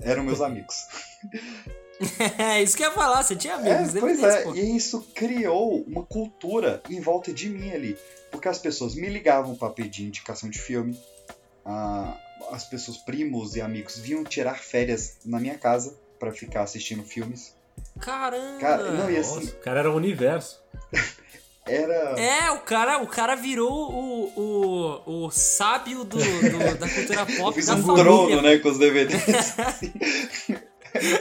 Eram 0.01 0.23
meus 0.23 0.41
amigos. 0.41 0.75
É 2.39 2.61
isso 2.61 2.75
que 2.75 2.83
eu 2.83 2.87
ia 2.87 2.93
falar, 2.93 3.23
você 3.23 3.35
tinha 3.35 3.53
amigos, 3.53 3.95
é, 3.95 3.99
Pois 3.99 4.17
DVDs, 4.17 4.35
é, 4.35 4.41
pô. 4.41 4.55
e 4.55 4.75
isso 4.75 5.07
criou 5.13 5.83
uma 5.83 6.03
cultura 6.03 6.81
em 6.89 6.99
volta 6.99 7.31
de 7.31 7.47
mim 7.47 7.71
ali. 7.71 7.95
Porque 8.31 8.47
as 8.47 8.57
pessoas 8.57 8.95
me 8.95 9.07
ligavam 9.07 9.55
para 9.55 9.69
pedir 9.69 10.03
indicação 10.03 10.49
de 10.49 10.59
filme, 10.59 10.99
ah, 11.63 12.17
as 12.51 12.65
pessoas, 12.65 12.97
primos 12.97 13.55
e 13.55 13.61
amigos, 13.61 13.97
vinham 13.97 14.23
tirar 14.23 14.57
férias 14.57 15.17
na 15.23 15.39
minha 15.39 15.57
casa 15.57 15.95
para 16.19 16.31
ficar 16.31 16.63
assistindo 16.63 17.03
filmes. 17.03 17.55
Caramba! 18.01 18.59
Cara, 18.59 18.91
não, 18.91 19.09
e 19.09 19.17
assim, 19.17 19.35
Nossa, 19.35 19.51
o 19.51 19.59
cara 19.59 19.79
era 19.81 19.91
um 19.91 19.95
universo. 19.95 20.61
era. 21.65 21.93
É, 22.19 22.51
o 22.51 22.59
cara, 22.59 22.97
o 23.01 23.07
cara 23.07 23.35
virou 23.35 23.71
o, 23.91 25.01
o, 25.07 25.25
o 25.25 25.31
sábio 25.31 26.03
do, 26.03 26.17
do 26.17 26.77
da 26.77 26.89
cultura 26.89 27.25
pop 27.37 27.55
fiz 27.55 27.65
da 27.67 27.75
um 27.75 27.81
família. 27.81 28.03
trono, 28.03 28.41
né, 28.41 28.57
com 28.59 28.69
os 28.69 28.77
DVDs. 28.77 29.21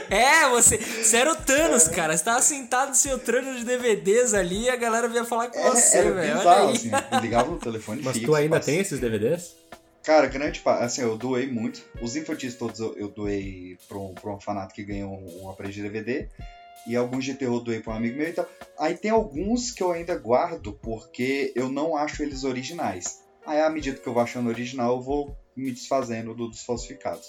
É, 0.09 0.47
você, 0.49 0.77
você 0.77 1.17
era 1.17 1.31
o 1.31 1.35
Thanos, 1.35 1.87
cara. 1.87 2.15
Você 2.15 2.23
tava 2.23 2.41
sentado 2.43 2.89
no 2.89 2.95
seu 2.95 3.17
trono 3.17 3.55
de 3.55 3.65
DVDs 3.65 4.35
ali 4.35 4.65
e 4.65 4.69
a 4.69 4.75
galera 4.75 5.07
vinha 5.07 5.25
falar 5.25 5.47
com 5.49 5.57
É, 5.57 5.69
você, 5.71 5.97
era 5.97 6.11
velho. 6.11 6.29
Olha 6.31 6.37
bizarro, 6.37 6.67
aí. 6.67 6.73
assim. 6.75 6.91
Ligava 7.21 7.49
no 7.51 7.57
telefone 7.57 8.01
Mas 8.03 8.13
fixo. 8.13 8.27
tu 8.27 8.35
ainda 8.35 8.57
passa- 8.57 8.65
tem 8.71 8.79
esses 8.79 8.99
DVDs? 8.99 9.55
Cara, 10.03 10.27
grande 10.27 10.59
parte. 10.59 10.83
Assim, 10.83 11.01
eu 11.01 11.17
doei 11.17 11.47
muito. 11.47 11.81
Os 12.01 12.15
infantis 12.15 12.53
todos 12.53 12.79
eu, 12.79 12.95
eu 12.97 13.07
doei 13.07 13.75
pra 13.89 13.97
um, 13.97 14.13
pra 14.13 14.29
um 14.29 14.33
orfanato 14.35 14.75
que 14.75 14.83
ganhou 14.83 15.09
um, 15.11 15.45
um 15.45 15.49
aparelho 15.49 15.73
de 15.73 15.81
DVD. 15.81 16.27
E 16.87 16.95
alguns 16.95 17.23
de 17.25 17.33
terror 17.33 17.61
doei 17.61 17.79
pra 17.79 17.93
um 17.93 17.95
amigo 17.97 18.17
meu 18.17 18.27
e 18.27 18.33
tal. 18.33 18.47
Aí 18.77 18.95
tem 18.97 19.11
alguns 19.11 19.71
que 19.71 19.81
eu 19.81 19.91
ainda 19.91 20.15
guardo 20.17 20.73
porque 20.81 21.51
eu 21.55 21.69
não 21.69 21.95
acho 21.95 22.21
eles 22.23 22.43
originais. 22.43 23.21
Aí, 23.45 23.59
à 23.61 23.69
medida 23.69 23.97
que 23.99 24.07
eu 24.07 24.13
vou 24.13 24.21
achando 24.23 24.49
original, 24.49 24.95
eu 24.95 25.01
vou 25.01 25.37
me 25.55 25.71
desfazendo 25.71 26.33
do- 26.33 26.47
dos 26.49 26.63
falsificados. 26.63 27.27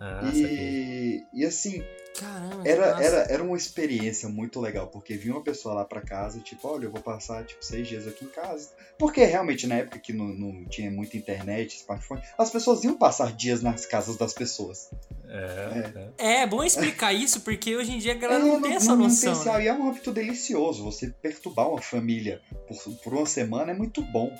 Ah, 0.00 0.20
e, 0.34 1.22
e 1.34 1.44
assim, 1.44 1.82
Caramba, 2.18 2.68
era, 2.68 2.86
era, 3.02 3.16
era 3.32 3.42
uma 3.42 3.56
experiência 3.56 4.28
muito 4.28 4.60
legal, 4.60 4.88
porque 4.88 5.14
vinha 5.16 5.34
uma 5.34 5.42
pessoa 5.42 5.74
lá 5.74 5.84
pra 5.84 6.00
casa, 6.00 6.40
tipo, 6.40 6.66
olha, 6.68 6.84
eu 6.86 6.90
vou 6.90 7.00
passar 7.00 7.44
tipo 7.44 7.64
seis 7.64 7.86
dias 7.86 8.06
aqui 8.06 8.24
em 8.24 8.28
casa. 8.28 8.70
Porque 8.98 9.24
realmente 9.24 9.66
na 9.66 9.76
época 9.76 9.98
que 9.98 10.12
não, 10.12 10.26
não 10.26 10.64
tinha 10.64 10.90
muita 10.90 11.16
internet, 11.16 11.76
smartphone, 11.76 12.20
as 12.36 12.50
pessoas 12.50 12.82
iam 12.84 12.98
passar 12.98 13.32
dias 13.32 13.62
nas 13.62 13.86
casas 13.86 14.16
das 14.16 14.32
pessoas. 14.32 14.90
É, 15.28 15.92
é. 15.94 16.08
É, 16.18 16.42
é 16.42 16.46
bom 16.46 16.64
explicar 16.64 17.12
isso, 17.12 17.40
porque 17.42 17.76
hoje 17.76 17.92
em 17.92 17.98
dia 17.98 18.12
a 18.12 18.16
É, 18.16 18.18
galera 18.18 18.44
não 18.44 18.60
tem 18.60 18.74
essa 18.74 18.96
não 18.96 19.04
noção. 19.04 19.32
tem 19.32 19.40
esse- 19.42 19.48
né? 19.50 19.64
E 19.64 19.68
é 19.68 19.72
um 19.74 19.88
hábito 19.88 20.12
delicioso. 20.12 20.82
Você 20.84 21.08
perturbar 21.22 21.68
uma 21.68 21.80
família 21.82 22.40
por, 22.66 22.76
por 23.04 23.14
uma 23.14 23.26
semana 23.26 23.70
é 23.70 23.74
muito 23.74 24.02
bom. 24.02 24.30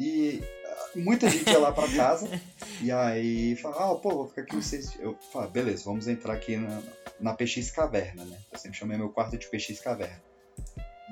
E 0.00 0.42
ah, 0.64 0.88
muita 0.96 1.28
gente 1.28 1.50
ia 1.50 1.58
lá 1.58 1.72
pra 1.72 1.86
casa 1.86 2.26
e 2.80 2.90
aí 2.90 3.54
fala, 3.56 3.92
ah, 3.92 3.94
pô, 3.94 4.10
vou 4.10 4.28
ficar 4.28 4.42
aqui 4.42 4.56
uns 4.56 4.66
seis 4.66 4.90
dias. 4.90 5.04
Eu 5.04 5.14
falo, 5.30 5.50
beleza, 5.50 5.84
vamos 5.84 6.08
entrar 6.08 6.32
aqui 6.32 6.56
na, 6.56 6.82
na 7.20 7.34
PX 7.34 7.70
Caverna, 7.70 8.24
né? 8.24 8.38
Eu 8.50 8.58
sempre 8.58 8.78
chamei 8.78 8.96
meu 8.96 9.10
quarto 9.10 9.36
de 9.36 9.46
PX 9.46 9.78
Caverna. 9.78 10.22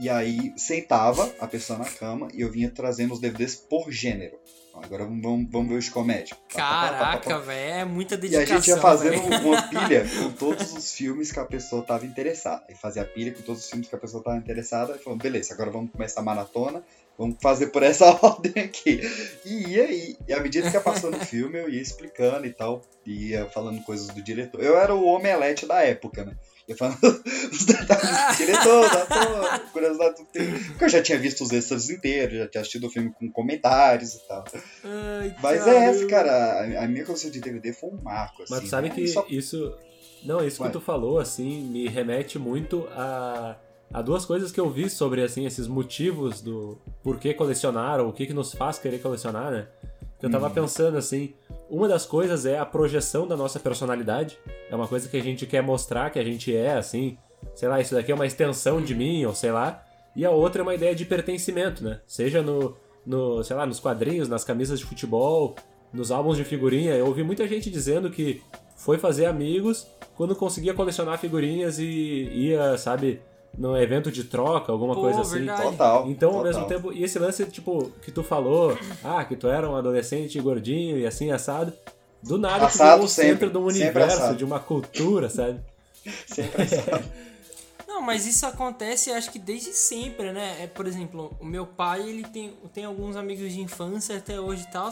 E 0.01 0.09
aí 0.09 0.55
sentava 0.57 1.30
a 1.39 1.47
pessoa 1.47 1.78
na 1.78 1.84
cama 1.84 2.28
e 2.32 2.41
eu 2.41 2.51
vinha 2.51 2.70
trazendo 2.70 3.12
os 3.12 3.20
DVDs 3.20 3.57
por 3.57 3.91
gênero. 3.93 4.39
Agora 4.74 5.05
vamos, 5.05 5.51
vamos, 5.51 5.68
ver 5.68 5.74
os 5.74 5.84
de 5.86 5.91
comédia. 5.91 6.36
Tá, 6.49 6.57
tá, 6.57 6.89
tá. 6.89 6.99
Caraca, 6.99 7.39
velho, 7.41 7.74
é 7.80 7.84
muita 7.84 8.14
E 8.14 8.16
a 8.16 8.20
dedicação. 8.20 8.57
gente 8.57 8.68
ia 8.68 8.78
fazendo 8.78 9.28
velho. 9.28 9.43
uma 9.45 9.62
pilha 9.62 10.07
com 10.09 10.30
todos 10.32 10.72
os 10.72 10.95
filmes 10.95 11.32
que 11.32 11.41
a 11.41 11.45
pessoa 11.45 11.82
estava 11.82 12.07
interessada. 12.07 12.64
E 12.70 12.74
fazia 12.76 13.03
a 13.03 13.05
pilha 13.05 13.34
com 13.34 13.43
todos 13.43 13.64
os 13.64 13.68
filmes 13.68 13.89
que 13.89 13.95
a 13.95 13.99
pessoa 13.99 14.20
estava 14.20 14.39
interessada. 14.39 14.95
E 14.95 14.99
falou, 15.03 15.18
beleza, 15.18 15.53
agora 15.53 15.70
vamos 15.70 15.91
começar 15.91 16.20
a 16.20 16.24
maratona. 16.24 16.82
Vamos 17.18 17.36
fazer 17.42 17.66
por 17.68 17.82
essa 17.82 18.06
ordem 18.24 18.62
aqui. 18.62 19.00
E 19.44 19.70
ia 19.70 19.84
aí. 19.84 20.16
E 20.28 20.32
à 20.32 20.40
medida 20.40 20.70
que 20.70 20.76
ia 20.76 20.80
passando 20.80 21.16
o 21.16 21.24
filme, 21.24 21.58
eu 21.58 21.68
ia 21.68 21.82
explicando 21.82 22.46
e 22.46 22.52
tal. 22.52 22.80
E 23.04 23.30
ia 23.30 23.46
falando 23.46 23.82
coisas 23.82 24.06
do 24.08 24.22
diretor. 24.22 24.62
Eu 24.62 24.78
era 24.78 24.94
o 24.94 25.04
omelete 25.04 25.66
da 25.66 25.82
época, 25.82 26.24
né? 26.24 26.36
Ia 26.68 26.76
falando 26.76 26.98
dos 27.50 27.64
detalhes 27.64 28.08
do 28.08 28.36
diretor, 28.36 28.88
da 28.90 29.02
ator, 29.02 29.60
curiosidade 29.72 30.14
do 30.22 30.26
filme. 30.30 30.58
Porque 30.64 30.84
eu 30.84 30.88
já 30.90 31.02
tinha 31.02 31.18
visto 31.18 31.42
os 31.42 31.50
extras 31.50 31.90
inteiros, 31.90 32.38
já 32.38 32.46
tinha 32.46 32.60
assistido 32.60 32.86
o 32.86 32.90
filme 32.90 33.10
com 33.18 33.28
comentários 33.32 34.14
e 34.14 34.28
tal. 34.28 34.44
Ai, 34.84 35.34
Mas 35.42 35.66
é 35.66 35.76
essa, 35.86 36.06
cara. 36.06 36.30
A, 36.30 36.84
a 36.84 36.86
minha 36.86 37.04
coleção 37.04 37.30
de 37.30 37.40
DVD 37.40 37.72
foi 37.72 37.90
um 37.90 38.00
marco, 38.00 38.42
assim. 38.44 38.52
Mas 38.54 38.62
tu 38.64 38.68
sabe 38.68 38.90
né? 38.90 38.94
que 38.94 39.08
Só- 39.08 39.26
isso. 39.28 39.74
Não, 40.24 40.44
isso 40.46 40.58
Vai. 40.58 40.68
que 40.68 40.72
tu 40.72 40.80
falou, 40.80 41.18
assim, 41.18 41.62
me 41.62 41.88
remete 41.88 42.38
muito 42.38 42.86
a, 42.92 43.56
a 43.93 44.03
duas 44.03 44.24
coisas 44.24 44.53
que 44.53 44.61
eu 44.61 44.68
vi 44.68 44.89
sobre, 44.91 45.22
assim, 45.22 45.47
esses 45.47 45.66
motivos 45.66 46.41
do 46.41 46.78
por 47.03 47.18
que 47.18 47.32
colecionar, 47.34 48.01
ou 48.01 48.09
o 48.09 48.12
que, 48.12 48.26
que 48.26 48.34
nos 48.34 48.53
faz 48.53 48.78
querer 48.78 48.99
colecionar, 49.01 49.51
né? 49.51 49.66
Eu 50.20 50.30
tava 50.30 50.49
Uhum. 50.49 50.53
pensando, 50.55 50.99
assim, 50.99 51.32
uma 51.70 51.86
das 51.89 52.05
coisas 52.05 52.45
é 52.45 52.59
a 52.59 52.66
projeção 52.66 53.26
da 53.26 53.36
nossa 53.36 53.61
personalidade. 53.61 54.36
É 54.68 54.74
uma 54.74 54.89
coisa 54.89 55.09
que 55.09 55.16
a 55.16 55.22
gente 55.22 55.47
quer 55.47 55.62
mostrar 55.62 56.11
que 56.11 56.18
a 56.18 56.24
gente 56.24 56.55
é, 56.55 56.72
assim, 56.76 57.16
sei 57.55 57.68
lá, 57.68 57.80
isso 57.80 57.95
daqui 57.95 58.11
é 58.11 58.14
uma 58.14 58.26
extensão 58.26 58.82
de 58.82 58.95
mim, 58.95 59.24
ou 59.24 59.34
sei 59.34 59.53
lá. 59.53 59.82
E 60.16 60.24
a 60.24 60.30
outra 60.30 60.61
é 60.61 60.64
uma 60.64 60.74
ideia 60.74 60.95
de 60.95 61.05
pertencimento, 61.05 61.84
né? 61.84 62.01
Seja 62.07 62.43
no, 62.43 62.76
no 63.07 63.45
sei 63.45 63.55
lá, 63.55 63.64
nos 63.64 63.78
quadrinhos, 63.78 64.28
nas 64.28 64.43
camisas 64.43 64.80
de 64.80 64.84
futebol, 64.84 65.55
nos 65.93 66.11
álbuns 66.11 66.36
de 66.36 66.45
figurinha. 66.45 66.95
Eu 66.95 67.07
ouvi 67.07 67.22
muita 67.22 67.47
gente 67.47 67.70
dizendo 67.70 68.11
que 68.11 68.43
foi 68.76 68.99
fazer 68.99 69.26
amigos 69.26 69.86
quando 70.16 70.34
conseguia 70.34 70.74
colecionar 70.74 71.16
figurinhas 71.18 71.78
e 71.78 71.84
ia, 71.84 72.76
sabe, 72.76 73.20
num 73.57 73.76
evento 73.76 74.11
de 74.11 74.24
troca, 74.24 74.70
alguma 74.70 74.94
Pô, 74.94 75.03
coisa 75.03 75.20
assim. 75.22 75.38
verdade. 75.38 75.62
Total. 75.62 76.09
Então, 76.09 76.30
ao 76.30 76.36
total. 76.36 76.53
mesmo 76.53 76.66
tempo, 76.66 76.92
e 76.92 77.03
esse 77.03 77.18
lance, 77.18 77.44
tipo, 77.46 77.90
que 78.03 78.11
tu 78.11 78.22
falou, 78.22 78.76
ah, 79.03 79.24
que 79.24 79.36
tu 79.36 79.49
era 79.49 79.68
um 79.68 79.76
adolescente 79.76 80.40
gordinho 80.40 80.99
e 80.99 81.07
assim, 81.07 81.30
assado, 81.30 81.72
do 82.22 82.38
nada 82.38 82.61
tu 82.61 82.64
Assado 82.66 82.90
virou 82.92 83.05
o 83.07 83.09
sempre, 83.09 83.30
centro 83.30 83.51
de 83.51 83.59
um 83.59 83.64
universo, 83.64 84.16
assado. 84.16 84.36
de 84.36 84.44
uma 84.44 84.59
cultura, 84.61 85.28
sabe? 85.28 85.61
Sempre 86.26 86.62
assim. 86.62 86.76
Não, 87.86 88.03
mas 88.03 88.26
isso 88.26 88.46
acontece, 88.46 89.11
acho 89.11 89.30
que 89.32 89.38
desde 89.38 89.72
sempre, 89.72 90.30
né? 90.32 90.62
É, 90.62 90.66
por 90.66 90.86
exemplo, 90.86 91.36
o 91.40 91.44
meu 91.44 91.66
pai, 91.66 92.09
ele 92.09 92.22
tem, 92.22 92.53
tem 92.72 92.84
alguns 92.84 93.16
amigos 93.16 93.53
de 93.53 93.61
infância 93.61 94.16
até 94.16 94.38
hoje 94.38 94.62
e 94.62 94.70
tal, 94.70 94.90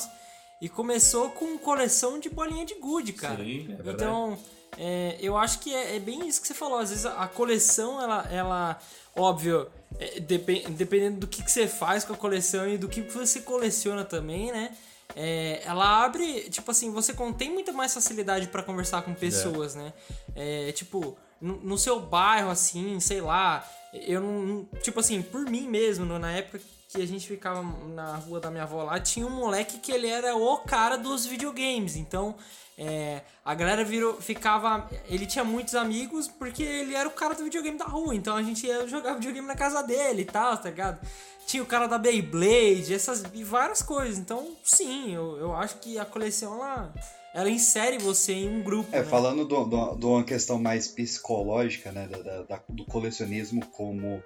e 0.61 0.69
começou 0.69 1.29
com 1.31 1.57
coleção 1.59 2.19
de 2.19 2.29
bolinha 2.29 2.65
de 2.65 2.75
gude, 2.75 3.13
cara. 3.13 3.45
Sim, 3.45 3.65
é 3.71 3.83
verdade. 3.83 3.95
então, 3.95 4.39
é, 4.79 5.16
eu 5.20 5.37
acho 5.37 5.61
que 5.61 5.74
é, 5.74 5.97
é 5.97 5.99
bem 5.99 6.27
isso 6.29 6.41
que 6.41 6.47
você 6.47 6.55
falou. 6.55 6.79
Às 6.79 6.91
vezes 6.91 7.07
a, 7.07 7.27
coleção, 7.27 8.01
ela, 8.01 8.27
ela 8.31 8.79
óbvio, 9.14 9.68
é, 9.99 10.20
depen- 10.20 10.64
dependendo 10.70 11.20
do 11.20 11.27
que, 11.27 11.43
que 11.43 11.51
você 11.51 11.66
faz 11.66 12.05
com 12.05 12.12
a 12.12 12.16
coleção 12.16 12.68
e 12.68 12.77
do 12.77 12.89
que 12.89 13.01
você 13.03 13.41
coleciona 13.41 14.05
também, 14.05 14.53
né? 14.53 14.77
É, 15.14 15.62
ela 15.64 16.05
abre, 16.05 16.51
tipo 16.51 16.70
assim, 16.70 16.91
você 16.91 17.14
tem 17.39 17.51
muita 17.51 17.72
mais 17.72 17.95
facilidade 17.95 18.49
pra 18.49 18.62
conversar 18.62 19.03
com 19.03 19.14
pessoas, 19.14 19.74
né? 19.74 19.93
É, 20.35 20.72
tipo, 20.72 21.16
no, 21.41 21.57
no 21.59 21.79
seu 21.79 22.01
bairro, 22.01 22.51
assim, 22.51 23.01
sei 23.01 23.20
lá, 23.20 23.66
eu 23.93 24.20
não, 24.20 24.68
Tipo 24.83 25.01
assim, 25.01 25.22
por 25.22 25.49
mim 25.49 25.68
mesmo, 25.68 26.05
na 26.18 26.33
época 26.33 26.61
que 26.89 27.01
a 27.01 27.07
gente 27.07 27.27
ficava 27.27 27.62
na 27.95 28.16
rua 28.16 28.41
da 28.41 28.51
minha 28.51 28.64
avó 28.64 28.83
lá, 28.83 29.01
tinha 29.01 29.27
um 29.27 29.31
moleque 29.31 29.79
que 29.79 29.91
ele 29.91 30.07
era 30.09 30.37
o 30.37 30.59
cara 30.59 30.97
dos 30.97 31.24
videogames. 31.27 31.97
Então, 31.97 32.35
é, 32.79 33.22
a 33.45 33.55
galera 33.55 33.85
virou, 33.85 34.20
ficava. 34.20 34.89
Ele 35.09 35.24
tinha 35.27 35.45
muitos 35.45 35.74
amigos 35.74 36.29
porque 36.29 36.62
ele 36.62 36.95
era 36.95 37.09
o 37.09 37.12
cara 37.12 37.35
do 37.35 37.45
videogame 37.45 37.79
da 37.79 37.87
rua. 37.87 38.14
Então 38.14 38.37
a 38.37 38.43
gente 38.43 38.66
ia 38.66 38.87
jogar 38.87 39.14
videogame 39.14 39.47
na 39.47 39.55
casa 39.57 39.83
dele 39.83 40.22
e 40.22 40.27
tal, 40.27 40.57
tá 40.59 40.68
ligado? 40.68 40.99
Tinha 41.47 41.62
o 41.62 41.66
cara 41.66 41.87
da 41.87 41.97
Beyblade, 41.97 42.93
essas 42.93 43.24
e 43.33 43.45
várias 43.45 43.81
coisas. 43.81 44.18
Então, 44.18 44.57
sim, 44.64 45.14
eu, 45.14 45.37
eu 45.39 45.55
acho 45.55 45.77
que 45.79 45.97
a 45.99 46.05
coleção 46.05 46.55
ela, 46.55 46.93
ela 47.33 47.49
insere 47.49 47.99
você 47.99 48.33
em 48.33 48.49
um 48.49 48.62
grupo. 48.62 48.89
É, 48.95 48.99
né? 48.99 49.05
falando 49.05 49.45
do- 49.47 49.64
do- 49.64 49.95
de 49.97 50.07
uma 50.07 50.24
questão 50.24 50.59
mais 50.59 50.89
psicológica, 50.89 51.93
né, 51.93 52.09
da- 52.09 52.43
da- 52.43 52.62
do 52.68 52.85
colecionismo 52.85 53.64
como 53.66 54.20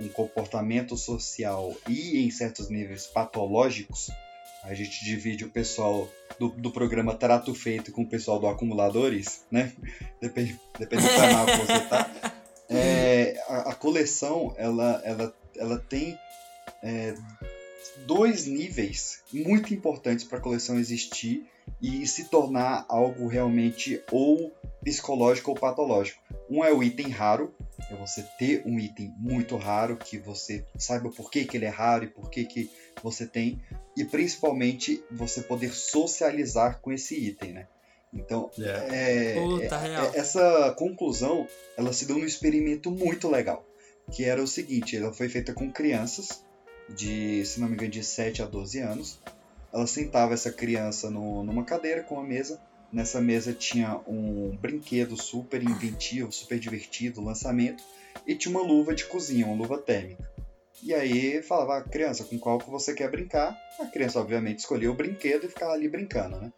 um 0.00 0.08
comportamento 0.08 0.96
social 0.96 1.72
e, 1.88 2.24
em 2.26 2.30
certos 2.32 2.68
níveis, 2.68 3.06
patológicos, 3.06 4.10
a 4.64 4.74
gente 4.74 5.04
divide 5.04 5.44
o 5.44 5.50
pessoal 5.50 6.10
do, 6.38 6.48
do 6.48 6.70
programa 6.70 7.14
Trato 7.14 7.54
Feito 7.54 7.92
com 7.92 8.02
o 8.02 8.08
pessoal 8.08 8.38
do 8.38 8.48
Acumuladores, 8.48 9.44
né? 9.50 9.72
Depende, 10.20 10.58
depende 10.78 11.02
do 11.02 11.08
canal 11.14 11.46
que 11.46 11.56
você 11.58 11.80
tá. 11.80 12.10
É, 12.68 13.42
a, 13.46 13.70
a 13.70 13.74
coleção, 13.74 14.54
ela, 14.56 15.02
ela, 15.04 15.34
ela 15.56 15.78
tem 15.78 16.18
é, 16.82 17.14
dois 18.06 18.46
níveis 18.46 19.22
muito 19.32 19.74
importantes 19.74 20.24
para 20.24 20.38
a 20.38 20.40
coleção 20.40 20.78
existir 20.78 21.46
e 21.80 22.06
se 22.06 22.24
tornar 22.24 22.84
algo 22.88 23.26
realmente 23.26 24.02
ou 24.10 24.50
psicológico 24.82 25.50
ou 25.50 25.56
patológico. 25.56 26.22
Um 26.48 26.64
é 26.64 26.72
o 26.72 26.82
item 26.82 27.08
raro, 27.08 27.54
é 27.90 27.96
você 27.96 28.22
ter 28.38 28.62
um 28.66 28.78
item 28.78 29.12
muito 29.18 29.56
raro 29.56 29.96
que 29.96 30.18
você 30.18 30.64
saiba 30.78 31.10
por 31.10 31.30
que, 31.30 31.44
que 31.44 31.56
ele 31.56 31.64
é 31.64 31.70
raro 31.70 32.04
e 32.04 32.08
por 32.08 32.30
que, 32.30 32.44
que 32.44 32.70
você 33.04 33.26
tem, 33.26 33.60
e 33.94 34.02
principalmente 34.02 35.04
você 35.10 35.42
poder 35.42 35.74
socializar 35.74 36.80
com 36.80 36.90
esse 36.90 37.14
item, 37.14 37.52
né? 37.52 37.66
Então, 38.12 38.50
é, 38.58 39.34
Puta, 39.34 39.76
é- 39.76 39.78
real. 39.78 40.04
é- 40.14 40.18
essa 40.18 40.74
conclusão 40.78 41.46
ela 41.76 41.92
se 41.92 42.06
deu 42.06 42.16
num 42.18 42.24
experimento 42.24 42.90
muito 42.90 43.28
legal, 43.28 43.62
que 44.10 44.24
era 44.24 44.42
o 44.42 44.46
seguinte, 44.46 44.96
ela 44.96 45.12
foi 45.12 45.28
feita 45.28 45.52
com 45.52 45.70
crianças 45.70 46.42
de, 46.88 47.44
se 47.44 47.60
não 47.60 47.68
me 47.68 47.74
engano, 47.74 47.90
de 47.90 48.02
7 48.02 48.40
a 48.42 48.46
12 48.46 48.78
anos. 48.78 49.20
Ela 49.72 49.86
sentava 49.86 50.32
essa 50.32 50.50
criança 50.50 51.10
no- 51.10 51.42
numa 51.44 51.64
cadeira 51.64 52.02
com 52.02 52.14
uma 52.14 52.24
mesa. 52.24 52.58
Nessa 52.92 53.20
mesa 53.20 53.52
tinha 53.52 54.00
um 54.06 54.56
brinquedo 54.56 55.20
super 55.20 55.62
inventivo, 55.62 56.30
super 56.32 56.58
divertido, 56.58 57.20
lançamento, 57.20 57.82
e 58.26 58.34
tinha 58.36 58.56
uma 58.56 58.64
luva 58.64 58.94
de 58.94 59.04
cozinha, 59.06 59.44
uma 59.46 59.56
luva 59.56 59.76
térmica. 59.76 60.32
E 60.82 60.92
aí 60.92 61.42
falava, 61.42 61.78
"Ah, 61.78 61.82
criança, 61.82 62.24
com 62.24 62.38
qual 62.38 62.58
que 62.58 62.68
você 62.70 62.94
quer 62.94 63.10
brincar? 63.10 63.56
A 63.80 63.86
criança, 63.86 64.20
obviamente, 64.20 64.58
escolhia 64.58 64.90
o 64.90 64.94
brinquedo 64.94 65.46
e 65.46 65.48
ficava 65.48 65.72
ali 65.72 65.88
brincando, 65.88 66.36
né? 66.36 66.52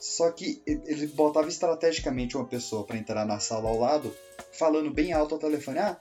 Só 0.00 0.30
que 0.30 0.62
ele 0.66 1.06
botava 1.08 1.48
estrategicamente 1.48 2.36
uma 2.36 2.46
pessoa 2.46 2.84
para 2.84 2.96
entrar 2.96 3.24
na 3.24 3.40
sala 3.40 3.68
ao 3.68 3.78
lado, 3.78 4.14
falando 4.52 4.92
bem 4.92 5.12
alto 5.12 5.34
ao 5.34 5.40
telefone: 5.40 5.78
Ah, 5.78 5.98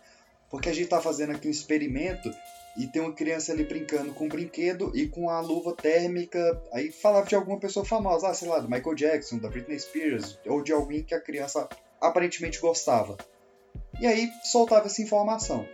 porque 0.49 0.70
a 0.70 0.74
gente 0.74 0.89
tá 0.89 1.01
fazendo 1.01 1.32
aqui 1.32 1.47
um 1.47 1.51
experimento 1.51 2.30
e 2.76 2.88
tem 2.88 3.01
uma 3.01 3.14
criança 3.14 3.51
ali 3.51 3.64
brincando 3.64 4.14
com 4.14 4.26
o 4.26 4.30
brinquedo 4.30 4.91
e 4.95 5.07
com 5.07 5.30
a 5.30 5.39
luva 5.39 5.76
térmica. 5.76 6.61
Aí 6.72 6.91
falava 6.91 7.28
de 7.28 7.36
alguma 7.36 7.59
pessoa 7.59 7.86
famosa, 7.86 8.28
ah, 8.28 8.34
sei 8.34 8.47
lá, 8.47 8.59
do 8.59 8.70
Michael 8.70 8.95
Jackson, 8.95 9.38
da 9.38 9.49
Britney 9.49 9.80
Spears, 9.80 10.39
ou 10.45 10.61
de 10.61 10.72
alguém 10.72 11.03
que 11.03 11.14
a 11.14 11.22
criança 11.22 11.68
aparentemente 12.01 12.59
gostava. 12.59 13.18
E 13.99 14.07
aí 14.07 14.30
soltava 14.43 14.88
essa 14.88 15.01
informação. 15.01 15.68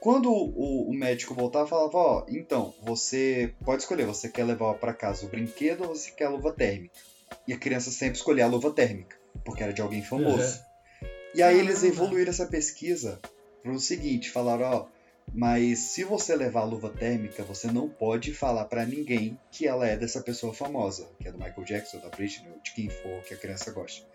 Quando 0.00 0.30
o, 0.30 0.90
o 0.90 0.94
médico 0.94 1.34
voltava, 1.34 1.66
falava: 1.66 1.96
Ó, 1.96 2.20
oh, 2.20 2.30
então, 2.30 2.74
você 2.82 3.54
pode 3.64 3.82
escolher, 3.82 4.06
você 4.06 4.28
quer 4.28 4.44
levar 4.44 4.74
para 4.74 4.94
casa 4.94 5.26
o 5.26 5.28
brinquedo 5.28 5.82
ou 5.82 5.94
você 5.94 6.10
quer 6.10 6.26
a 6.26 6.30
luva 6.30 6.52
térmica? 6.52 6.98
E 7.46 7.52
a 7.52 7.58
criança 7.58 7.90
sempre 7.90 8.16
escolhia 8.16 8.44
a 8.44 8.48
luva 8.48 8.70
térmica, 8.70 9.16
porque 9.44 9.62
era 9.62 9.72
de 9.72 9.82
alguém 9.82 10.02
famoso. 10.02 10.58
Uhum. 10.58 11.08
E 11.34 11.42
aí 11.42 11.58
eles 11.58 11.82
evoluíram 11.82 12.30
essa 12.30 12.46
pesquisa 12.46 13.20
para 13.62 13.72
o 13.72 13.80
seguinte: 13.80 14.30
falaram: 14.30 14.64
Ó, 14.64 14.76
oh, 14.82 14.98
mas 15.34 15.78
se 15.78 16.04
você 16.04 16.34
levar 16.34 16.60
a 16.60 16.64
luva 16.64 16.90
térmica, 16.90 17.42
você 17.42 17.70
não 17.70 17.88
pode 17.88 18.32
falar 18.32 18.64
para 18.64 18.86
ninguém 18.86 19.38
que 19.50 19.66
ela 19.66 19.86
é 19.86 19.96
dessa 19.96 20.20
pessoa 20.20 20.54
famosa, 20.54 21.06
que 21.20 21.28
é 21.28 21.32
do 21.32 21.38
Michael 21.38 21.64
Jackson, 21.64 21.98
da 21.98 22.08
Britney, 22.08 22.52
de 22.62 22.72
quem 22.72 22.88
for 22.88 23.22
que 23.22 23.34
a 23.34 23.36
criança 23.36 23.70
gosta. 23.70 24.06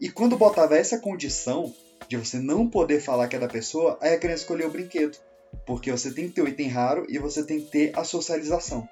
E 0.00 0.10
quando 0.10 0.36
botava 0.36 0.76
essa 0.76 0.98
condição 0.98 1.74
de 2.08 2.16
você 2.16 2.38
não 2.38 2.68
poder 2.68 3.00
falar 3.00 3.28
que 3.28 3.36
é 3.36 3.38
da 3.38 3.48
pessoa, 3.48 3.98
aí 4.00 4.14
a 4.14 4.18
criança 4.18 4.42
escolheu 4.42 4.68
o 4.68 4.72
brinquedo. 4.72 5.16
Porque 5.66 5.90
você 5.90 6.12
tem 6.12 6.28
que 6.28 6.34
ter 6.34 6.42
o 6.42 6.48
item 6.48 6.68
raro 6.68 7.06
e 7.08 7.18
você 7.18 7.44
tem 7.44 7.60
que 7.60 7.70
ter 7.70 7.92
a 7.98 8.04
socialização. 8.04 8.88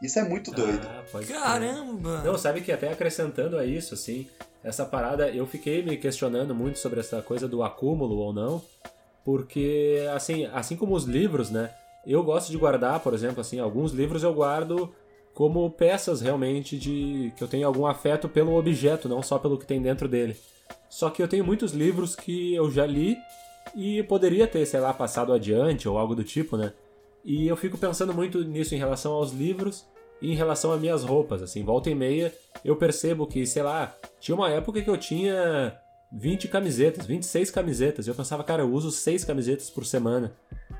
Isso 0.00 0.18
é 0.18 0.22
muito 0.22 0.50
doido. 0.50 0.86
Ah, 0.86 1.02
Caramba! 1.26 2.22
Não, 2.22 2.36
sabe 2.36 2.60
que 2.60 2.70
até 2.70 2.92
acrescentando 2.92 3.58
a 3.58 3.64
isso, 3.64 3.94
assim, 3.94 4.28
essa 4.62 4.84
parada, 4.84 5.30
eu 5.30 5.46
fiquei 5.46 5.82
me 5.82 5.96
questionando 5.96 6.54
muito 6.54 6.78
sobre 6.78 7.00
essa 7.00 7.22
coisa 7.22 7.48
do 7.48 7.62
acúmulo 7.62 8.16
ou 8.16 8.32
não, 8.32 8.62
porque, 9.24 10.06
assim, 10.14 10.46
assim 10.52 10.76
como 10.76 10.94
os 10.94 11.04
livros, 11.04 11.50
né, 11.50 11.70
eu 12.06 12.22
gosto 12.22 12.50
de 12.50 12.58
guardar, 12.58 13.00
por 13.00 13.14
exemplo, 13.14 13.40
assim, 13.40 13.58
alguns 13.58 13.92
livros 13.92 14.22
eu 14.22 14.34
guardo 14.34 14.94
como 15.36 15.70
peças 15.70 16.22
realmente 16.22 16.78
de 16.78 17.30
que 17.36 17.44
eu 17.44 17.46
tenho 17.46 17.66
algum 17.66 17.84
afeto 17.84 18.26
pelo 18.26 18.56
objeto, 18.56 19.06
não 19.06 19.22
só 19.22 19.38
pelo 19.38 19.58
que 19.58 19.66
tem 19.66 19.82
dentro 19.82 20.08
dele. 20.08 20.34
Só 20.88 21.10
que 21.10 21.22
eu 21.22 21.28
tenho 21.28 21.44
muitos 21.44 21.72
livros 21.72 22.16
que 22.16 22.54
eu 22.54 22.70
já 22.70 22.86
li 22.86 23.18
e 23.74 24.02
poderia 24.04 24.46
ter, 24.46 24.64
sei 24.64 24.80
lá, 24.80 24.94
passado 24.94 25.34
adiante 25.34 25.86
ou 25.86 25.98
algo 25.98 26.14
do 26.14 26.24
tipo, 26.24 26.56
né? 26.56 26.72
E 27.22 27.46
eu 27.46 27.54
fico 27.54 27.76
pensando 27.76 28.14
muito 28.14 28.42
nisso 28.44 28.74
em 28.74 28.78
relação 28.78 29.12
aos 29.12 29.30
livros 29.30 29.86
e 30.22 30.32
em 30.32 30.34
relação 30.34 30.72
às 30.72 30.80
minhas 30.80 31.04
roupas, 31.04 31.42
assim, 31.42 31.62
volta 31.62 31.90
e 31.90 31.94
meia 31.94 32.32
eu 32.64 32.74
percebo 32.74 33.26
que, 33.26 33.46
sei 33.46 33.62
lá, 33.62 33.94
tinha 34.18 34.34
uma 34.34 34.48
época 34.48 34.80
que 34.80 34.88
eu 34.88 34.96
tinha 34.96 35.76
20 36.10 36.48
camisetas, 36.48 37.04
26 37.04 37.50
camisetas, 37.50 38.06
e 38.06 38.10
eu 38.10 38.14
pensava, 38.14 38.42
cara, 38.42 38.62
eu 38.62 38.72
uso 38.72 38.90
6 38.90 39.22
camisetas 39.22 39.68
por 39.68 39.84
semana. 39.84 40.32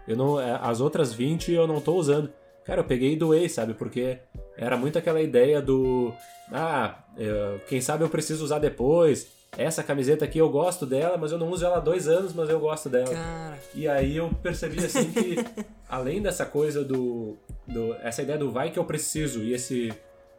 Eu 0.09 0.17
não, 0.17 0.41
é, 0.41 0.59
as 0.63 0.81
outras 0.81 1.13
20 1.13 1.53
eu 1.53 1.67
não 1.67 1.79
tô 1.79 1.95
usando. 1.97 2.33
Cara, 2.67 2.81
eu 2.81 2.85
peguei 2.85 3.13
e 3.13 3.17
doei, 3.17 3.49
sabe? 3.49 3.75
Porque 3.75 4.19
era 4.57 4.77
muito 4.77 4.99
aquela 4.99 5.21
ideia 5.21 5.61
do. 5.61 6.13
Ah, 6.53 6.99
eu, 7.17 7.61
quem 7.69 7.81
sabe 7.81 8.05
eu 8.05 8.09
preciso 8.09 8.45
usar 8.45 8.59
depois 8.59 9.37
essa 9.57 9.83
camiseta 9.83 10.25
aqui 10.25 10.39
eu 10.39 10.51
gosto 10.51 10.85
dela, 10.85 11.17
mas 11.17 11.33
eu 11.33 11.39
não 11.39 11.49
uso 11.51 11.65
ela 11.65 11.79
há 11.79 11.81
dois 11.81 12.07
anos, 12.07 12.33
mas 12.35 12.49
eu 12.49 12.61
gosto 12.61 12.89
dela. 12.89 13.13
Cara. 13.13 13.59
E 13.75 13.89
aí 13.89 14.17
eu 14.17 14.31
percebi 14.43 14.85
assim 14.85 15.11
que, 15.11 15.37
além 15.89 16.21
dessa 16.21 16.45
coisa 16.45 16.85
do, 16.85 17.37
do. 17.67 17.95
essa 18.03 18.23
ideia 18.23 18.39
do 18.39 18.51
vai 18.51 18.71
que 18.71 18.79
eu 18.79 18.85
preciso 18.85 19.43
e 19.43 19.55
esse, 19.55 19.93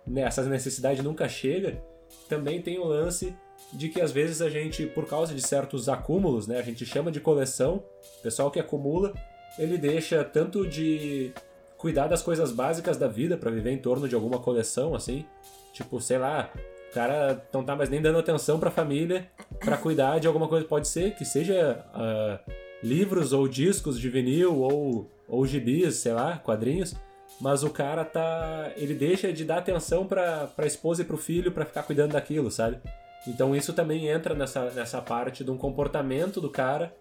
né, 0.05 0.21
essa 0.21 0.43
necessidade 0.43 1.01
nunca 1.01 1.27
chega, 1.27 1.81
também 2.29 2.61
tem 2.61 2.77
o 2.77 2.85
lance 2.85 3.35
de 3.73 3.89
que 3.89 3.99
às 3.99 4.11
vezes 4.11 4.41
a 4.41 4.49
gente, 4.49 4.85
por 4.85 5.07
causa 5.07 5.33
de 5.33 5.41
certos 5.41 5.89
acúmulos, 5.89 6.45
né, 6.47 6.59
a 6.59 6.63
gente 6.63 6.85
chama 6.85 7.11
de 7.11 7.19
coleção, 7.19 7.83
o 8.19 8.21
pessoal 8.21 8.51
que 8.51 8.59
acumula, 8.59 9.13
ele 9.57 9.77
deixa 9.79 10.23
tanto 10.23 10.67
de 10.67 11.33
cuidar 11.77 12.07
das 12.07 12.21
coisas 12.21 12.51
básicas 12.51 12.97
da 12.97 13.07
vida 13.07 13.37
para 13.37 13.51
viver 13.51 13.71
em 13.71 13.77
torno 13.77 14.07
de 14.07 14.15
alguma 14.15 14.39
coleção, 14.39 14.95
assim, 14.95 15.25
tipo, 15.73 16.01
sei 16.01 16.17
lá, 16.17 16.51
o 16.89 16.93
cara 16.93 17.45
não 17.53 17.63
tá 17.63 17.75
mais 17.75 17.89
nem 17.89 18.01
dando 18.01 18.17
atenção 18.17 18.59
pra 18.59 18.71
família 18.71 19.29
para 19.59 19.77
cuidar 19.77 20.19
de 20.19 20.27
alguma 20.27 20.47
coisa. 20.47 20.65
Pode 20.65 20.87
ser 20.87 21.15
que 21.15 21.25
seja 21.25 21.85
uh, 21.93 22.51
livros 22.81 23.33
ou 23.33 23.47
discos 23.47 23.99
de 23.99 24.09
vinil 24.09 24.61
ou, 24.61 25.09
ou 25.27 25.45
gibis, 25.45 25.95
sei 25.97 26.13
lá, 26.13 26.37
quadrinhos. 26.37 26.95
Mas 27.39 27.61
o 27.63 27.69
cara 27.69 28.03
tá. 28.03 28.71
Ele 28.77 28.95
deixa 28.95 29.31
de 29.31 29.45
dar 29.45 29.59
atenção 29.59 30.07
pra, 30.07 30.47
pra 30.47 30.65
esposa 30.65 31.01
e 31.01 31.05
pro 31.05 31.17
filho 31.17 31.51
para 31.51 31.65
ficar 31.65 31.83
cuidando 31.83 32.13
daquilo, 32.13 32.49
sabe? 32.49 32.79
Então 33.27 33.55
isso 33.55 33.73
também 33.73 34.07
entra 34.07 34.33
nessa, 34.33 34.71
nessa 34.71 35.01
parte 35.01 35.43
de 35.43 35.51
um 35.51 35.57
comportamento 35.57 36.39
do 36.39 36.49
cara 36.49 36.95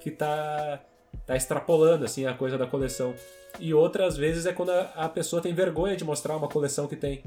que 0.00 0.10
tá, 0.10 0.80
tá 1.26 1.36
extrapolando 1.36 2.04
assim 2.04 2.24
a 2.26 2.32
coisa 2.32 2.56
da 2.56 2.66
coleção. 2.66 3.14
E 3.58 3.72
outras 3.74 4.16
vezes 4.16 4.46
é 4.46 4.52
quando 4.52 4.70
a, 4.70 4.90
a 4.96 5.08
pessoa 5.08 5.42
tem 5.42 5.54
vergonha 5.54 5.96
de 5.96 6.04
mostrar 6.04 6.36
uma 6.36 6.48
coleção 6.48 6.86
que 6.86 6.96
tem. 6.96 7.22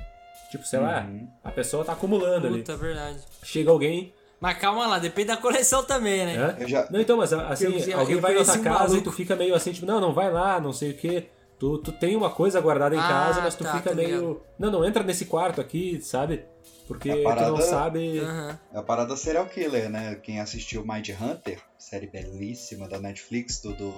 Tipo, 0.51 0.65
sei 0.65 0.79
uhum. 0.79 0.85
lá, 0.85 1.07
a 1.43 1.51
pessoa 1.51 1.83
tá 1.83 1.93
acumulando 1.93 2.47
Puta, 2.47 2.73
ali. 2.73 2.81
verdade. 2.81 3.19
Chega 3.43 3.71
alguém. 3.71 4.13
Mas 4.39 4.57
calma 4.57 4.85
lá, 4.85 4.99
depende 4.99 5.29
da 5.29 5.37
coleção 5.37 5.83
também, 5.83 6.25
né? 6.25 6.55
É? 6.59 6.63
Eu 6.63 6.67
já... 6.67 6.87
Não, 6.91 6.99
então, 6.99 7.17
mas 7.17 7.33
assim, 7.33 7.65
eu, 7.89 7.99
alguém 7.99 8.15
eu 8.15 8.21
vai 8.21 8.35
na 8.35 8.43
tua 8.43 8.59
casa 8.59 8.97
e 8.97 9.01
tu 9.01 9.11
fica 9.11 9.35
meio 9.35 9.55
assim, 9.55 9.71
tipo, 9.71 9.85
não, 9.85 9.99
não 9.99 10.13
vai 10.13 10.31
lá, 10.31 10.59
não 10.59 10.73
sei 10.73 10.91
o 10.91 10.97
quê. 10.97 11.29
Tu, 11.57 11.77
tu 11.79 11.91
tem 11.93 12.15
uma 12.15 12.29
coisa 12.29 12.59
guardada 12.59 12.95
em 12.95 12.99
ah, 12.99 13.07
casa, 13.07 13.41
mas 13.41 13.55
tu 13.55 13.63
tá, 13.63 13.77
fica 13.77 13.95
meio. 13.95 14.07
Ligado. 14.09 14.41
Não, 14.59 14.71
não 14.71 14.85
entra 14.85 15.03
nesse 15.03 15.25
quarto 15.25 15.61
aqui, 15.61 16.01
sabe? 16.01 16.43
Porque 16.85 17.15
parada, 17.23 17.47
tu 17.47 17.51
não 17.53 17.61
sabe. 17.61 18.19
Uhum. 18.19 18.49
É 18.73 18.77
a 18.77 18.83
parada 18.83 19.15
serial 19.15 19.45
killer, 19.47 19.89
né? 19.89 20.15
Quem 20.21 20.41
assistiu 20.41 20.85
Mind 20.85 21.09
Hunter, 21.09 21.59
série 21.77 22.07
belíssima 22.07 22.89
da 22.89 22.99
Netflix, 22.99 23.61
do, 23.61 23.73
do 23.73 23.93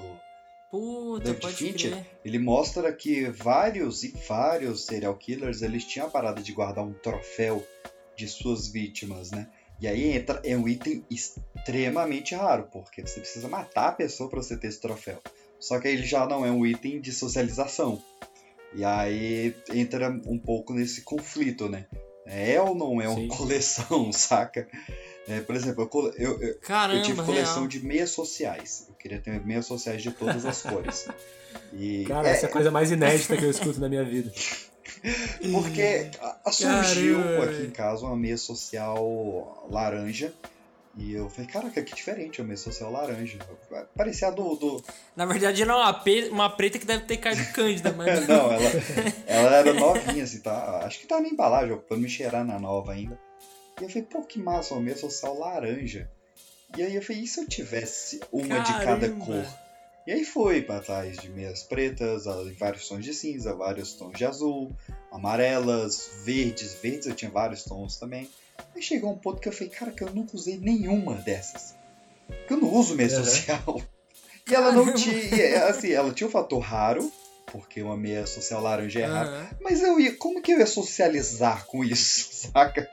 Puta, 0.69 1.33
David 1.33 1.55
Fincher, 1.55 1.91
crer. 1.91 2.05
ele 2.25 2.39
mostra 2.39 2.91
que 2.91 3.29
vários 3.29 4.03
e 4.03 4.13
vários 4.27 4.85
serial 4.85 5.15
killers 5.15 5.61
eles 5.61 5.85
tinham 5.85 6.07
a 6.07 6.09
parada 6.09 6.41
de 6.41 6.51
guardar 6.51 6.83
um 6.83 6.93
troféu 6.93 7.65
de 8.15 8.27
suas 8.27 8.67
vítimas, 8.67 9.31
né? 9.31 9.47
E 9.79 9.87
aí 9.87 10.11
entra 10.11 10.41
é 10.43 10.57
um 10.57 10.67
item 10.67 11.05
extremamente 11.09 12.33
raro, 12.35 12.67
porque 12.71 13.01
você 13.01 13.19
precisa 13.19 13.47
matar 13.47 13.89
a 13.89 13.91
pessoa 13.93 14.29
para 14.29 14.41
você 14.41 14.57
ter 14.57 14.67
esse 14.67 14.81
troféu. 14.81 15.21
Só 15.59 15.79
que 15.79 15.87
ele 15.87 16.03
já 16.05 16.25
não 16.27 16.45
é 16.45 16.51
um 16.51 16.65
item 16.65 16.99
de 16.99 17.11
socialização. 17.11 18.01
E 18.73 18.83
aí 18.83 19.55
entra 19.73 20.09
um 20.25 20.37
pouco 20.37 20.73
nesse 20.73 21.01
conflito, 21.01 21.69
né? 21.69 21.85
É 22.25 22.59
ou 22.59 22.75
não 22.75 23.01
é 23.01 23.07
uma 23.07 23.21
Sim. 23.21 23.27
coleção, 23.29 24.11
saca? 24.13 24.67
É, 25.27 25.41
por 25.41 25.55
exemplo, 25.55 25.89
eu, 25.91 26.13
eu, 26.17 26.41
eu, 26.41 26.59
Caramba, 26.59 26.99
eu 26.99 27.03
tive 27.03 27.21
coleção 27.21 27.55
real. 27.57 27.67
de 27.67 27.85
meias 27.85 28.11
sociais. 28.11 28.85
Eu 28.87 28.95
queria 28.95 29.19
ter 29.19 29.45
meias 29.45 29.65
sociais 29.65 30.01
de 30.01 30.11
todas 30.11 30.45
as 30.45 30.61
cores. 30.61 31.07
E, 31.73 32.05
Cara, 32.05 32.29
é, 32.29 32.31
essa 32.31 32.45
é 32.45 32.49
a 32.49 32.51
coisa 32.51 32.71
mais 32.71 32.91
inédita 32.91 33.35
que 33.35 33.43
eu 33.43 33.49
escuto 33.49 33.79
na 33.79 33.89
minha 33.89 34.05
vida. 34.05 34.31
Porque 35.51 36.09
surgiu 36.51 37.21
Caramba. 37.21 37.43
aqui 37.43 37.63
em 37.63 37.69
casa 37.69 38.05
uma 38.05 38.15
meia 38.15 38.37
social 38.37 39.67
laranja. 39.69 40.33
E 40.97 41.13
eu 41.13 41.29
falei, 41.29 41.47
caraca, 41.47 41.83
que 41.83 41.93
diferente 41.93 42.41
a 42.41 42.43
meia 42.43 42.57
social 42.57 42.91
laranja. 42.91 43.37
Parecia 43.95 44.29
a 44.29 44.31
do, 44.31 44.55
do. 44.55 44.83
Na 45.15 45.25
verdade, 45.25 45.61
era 45.61 45.75
uma, 45.75 45.93
pe... 45.93 46.29
uma 46.31 46.49
preta 46.49 46.79
que 46.79 46.85
deve 46.87 47.03
ter 47.03 47.17
caído 47.17 47.45
cândida, 47.53 47.91
mas. 47.91 48.25
não, 48.27 48.49
ela, 48.51 48.71
ela 49.27 49.55
era 49.57 49.73
novinha, 49.73 50.23
assim, 50.23 50.39
tá? 50.39 50.81
Acho 50.83 50.99
que 50.99 51.05
tá 51.05 51.19
na 51.19 51.27
embalagem, 51.27 51.77
pra 51.77 51.97
me 51.97 52.09
cheirar 52.09 52.43
na 52.43 52.57
nova 52.57 52.93
ainda. 52.93 53.19
E 53.79 53.83
eu 53.83 53.89
falei, 53.89 54.03
pô, 54.03 54.21
que 54.23 54.39
massa, 54.39 54.73
uma 54.73 54.81
meia 54.81 54.97
social 54.97 55.37
laranja. 55.37 56.09
E 56.75 56.83
aí 56.83 56.95
eu 56.95 57.01
falei, 57.01 57.23
e 57.23 57.27
se 57.27 57.39
eu 57.39 57.47
tivesse 57.47 58.19
uma 58.31 58.63
Caramba. 58.63 58.79
de 58.79 58.85
cada 58.85 59.25
cor? 59.25 59.45
E 60.05 60.11
aí 60.11 60.23
foi 60.23 60.61
para 60.61 60.79
trás 60.79 61.17
de 61.17 61.29
meias 61.29 61.63
pretas, 61.63 62.23
vários 62.57 62.87
tons 62.87 63.03
de 63.03 63.13
cinza, 63.13 63.53
vários 63.53 63.93
tons 63.93 64.17
de 64.17 64.25
azul, 64.25 64.71
amarelas, 65.11 66.09
verdes, 66.23 66.75
verdes 66.75 67.07
eu 67.07 67.15
tinha 67.15 67.29
vários 67.29 67.63
tons 67.63 67.97
também. 67.97 68.29
Aí 68.73 68.81
chegou 68.81 69.11
um 69.11 69.17
ponto 69.17 69.41
que 69.41 69.49
eu 69.49 69.53
falei, 69.53 69.69
cara, 69.69 69.91
que 69.91 70.03
eu 70.03 70.09
nunca 70.13 70.35
usei 70.35 70.57
nenhuma 70.57 71.15
dessas. 71.15 71.75
Que 72.47 72.53
eu 72.53 72.57
não 72.57 72.73
uso 72.73 72.95
meia 72.95 73.09
uhum. 73.09 73.23
social. 73.25 73.81
E 74.49 74.55
ela 74.55 74.71
não 74.71 74.93
tinha, 74.93 75.65
assim, 75.65 75.91
ela 75.91 76.13
tinha 76.13 76.27
um 76.27 76.31
fator 76.31 76.59
raro, 76.59 77.11
porque 77.51 77.81
uma 77.81 77.95
meia 77.95 78.27
social 78.27 78.61
laranja 78.61 78.99
é. 78.99 79.09
Uhum. 79.09 79.47
Mas 79.61 79.81
eu 79.81 79.99
ia, 79.99 80.15
como 80.17 80.41
que 80.41 80.51
eu 80.51 80.59
ia 80.59 80.65
socializar 80.65 81.65
com 81.65 81.83
isso, 81.83 82.49
saca? 82.51 82.87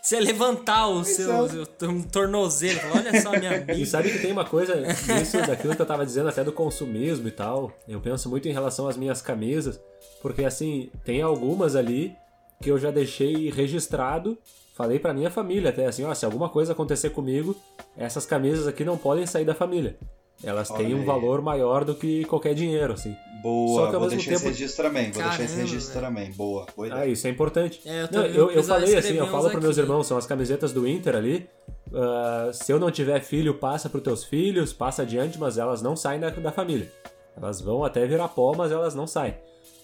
Você 0.00 0.16
ia 0.16 0.22
levantar 0.22 0.88
o 0.88 1.04
seu, 1.04 1.44
é. 1.44 1.48
seu 1.48 1.66
tornozelo, 2.10 2.80
olha 2.94 3.20
só 3.20 3.34
a 3.34 3.38
minha 3.38 3.56
amiga. 3.56 3.74
E 3.74 3.84
sabe 3.86 4.10
que 4.10 4.18
tem 4.18 4.32
uma 4.32 4.44
coisa 4.44 4.74
nisso, 4.80 5.38
daquilo 5.46 5.76
que 5.76 5.82
eu 5.82 5.86
tava 5.86 6.06
dizendo 6.06 6.28
até 6.28 6.42
do 6.42 6.52
consumismo 6.52 7.28
e 7.28 7.32
tal. 7.32 7.72
Eu 7.86 8.00
penso 8.00 8.28
muito 8.28 8.48
em 8.48 8.52
relação 8.52 8.88
às 8.88 8.96
minhas 8.96 9.20
camisas, 9.20 9.78
porque 10.22 10.44
assim, 10.44 10.90
tem 11.04 11.20
algumas 11.20 11.76
ali 11.76 12.16
que 12.62 12.70
eu 12.70 12.78
já 12.78 12.90
deixei 12.90 13.50
registrado, 13.50 14.38
falei 14.74 14.98
pra 14.98 15.14
minha 15.14 15.30
família 15.30 15.70
até 15.70 15.86
assim, 15.86 16.04
ó, 16.04 16.14
se 16.14 16.24
alguma 16.24 16.48
coisa 16.48 16.72
acontecer 16.72 17.10
comigo, 17.10 17.54
essas 17.96 18.24
camisas 18.24 18.66
aqui 18.66 18.84
não 18.84 18.96
podem 18.96 19.26
sair 19.26 19.44
da 19.44 19.54
família. 19.54 19.96
Elas 20.42 20.70
Olha 20.70 20.84
têm 20.84 20.94
um 20.94 21.00
aí. 21.00 21.04
valor 21.04 21.42
maior 21.42 21.84
do 21.84 21.94
que 21.94 22.24
qualquer 22.24 22.54
dinheiro, 22.54 22.92
assim. 22.92 23.14
Boa, 23.42 23.82
Só 23.82 23.88
que, 23.88 23.94
ao 23.94 24.00
vou 24.00 24.10
mesmo 24.10 24.16
deixar 24.16 24.30
tempo... 24.30 24.50
esse 24.50 24.60
registro 24.60 24.84
também, 24.84 25.04
vou 25.04 25.22
Caramba, 25.22 25.36
deixar 25.36 25.44
esse 25.44 25.60
registro 25.60 26.00
também. 26.00 26.32
Boa, 26.32 26.66
boa 26.76 26.88
Ah, 26.92 27.06
isso 27.06 27.26
é 27.26 27.30
importante. 27.30 27.80
É, 27.84 28.02
eu, 28.02 28.08
não, 28.10 28.26
eu, 28.26 28.50
eu 28.50 28.64
falei 28.64 28.96
assim, 28.96 29.14
eu 29.14 29.26
falo 29.28 29.50
para 29.50 29.60
meus 29.60 29.78
irmãos, 29.78 30.06
são 30.06 30.18
as 30.18 30.26
camisetas 30.26 30.72
do 30.72 30.86
Inter 30.88 31.14
ali. 31.14 31.48
Uh, 31.88 32.52
se 32.52 32.72
eu 32.72 32.78
não 32.78 32.90
tiver 32.90 33.20
filho, 33.20 33.54
passa 33.54 33.88
para 33.88 33.98
os 33.98 34.04
teus 34.04 34.24
filhos, 34.24 34.72
passa 34.72 35.02
adiante, 35.02 35.38
mas 35.38 35.56
elas 35.56 35.80
não 35.80 35.96
saem 35.96 36.20
da, 36.20 36.30
da 36.30 36.52
família. 36.52 36.90
Elas 37.36 37.60
vão 37.60 37.84
até 37.84 38.06
virar 38.06 38.28
pó, 38.28 38.52
mas 38.56 38.72
elas 38.72 38.94
não 38.94 39.06
saem. 39.06 39.34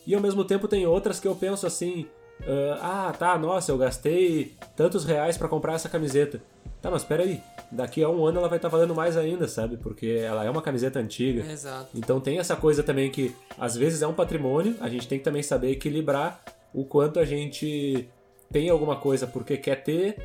E 0.06 0.14
ao 0.14 0.20
mesmo 0.20 0.44
tempo 0.44 0.68
tem 0.68 0.86
outras 0.86 1.20
que 1.20 1.28
eu 1.28 1.34
penso 1.34 1.66
assim: 1.66 2.06
uh, 2.40 2.78
ah, 2.80 3.14
tá, 3.16 3.38
nossa, 3.38 3.70
eu 3.70 3.78
gastei 3.78 4.54
tantos 4.76 5.04
reais 5.04 5.36
para 5.38 5.48
comprar 5.48 5.74
essa 5.74 5.88
camiseta. 5.88 6.42
Tá, 6.82 6.90
mas 6.90 7.04
peraí, 7.04 7.40
daqui 7.74 8.02
a 8.02 8.08
um 8.08 8.24
ano 8.24 8.38
ela 8.38 8.48
vai 8.48 8.58
estar 8.58 8.70
tá 8.70 8.76
valendo 8.76 8.94
mais 8.94 9.16
ainda, 9.16 9.48
sabe? 9.48 9.76
Porque 9.76 10.06
ela 10.06 10.44
é 10.44 10.50
uma 10.50 10.62
camiseta 10.62 10.98
antiga. 10.98 11.44
Exato. 11.50 11.88
Então 11.94 12.20
tem 12.20 12.38
essa 12.38 12.56
coisa 12.56 12.82
também 12.82 13.10
que 13.10 13.34
às 13.58 13.76
vezes 13.76 14.00
é 14.00 14.06
um 14.06 14.14
patrimônio, 14.14 14.76
a 14.80 14.88
gente 14.88 15.08
tem 15.08 15.18
que 15.18 15.24
também 15.24 15.42
saber 15.42 15.70
equilibrar 15.70 16.40
o 16.72 16.84
quanto 16.84 17.18
a 17.18 17.24
gente 17.24 18.08
tem 18.50 18.70
alguma 18.70 18.96
coisa 18.96 19.26
porque 19.26 19.56
quer 19.56 19.82
ter, 19.82 20.16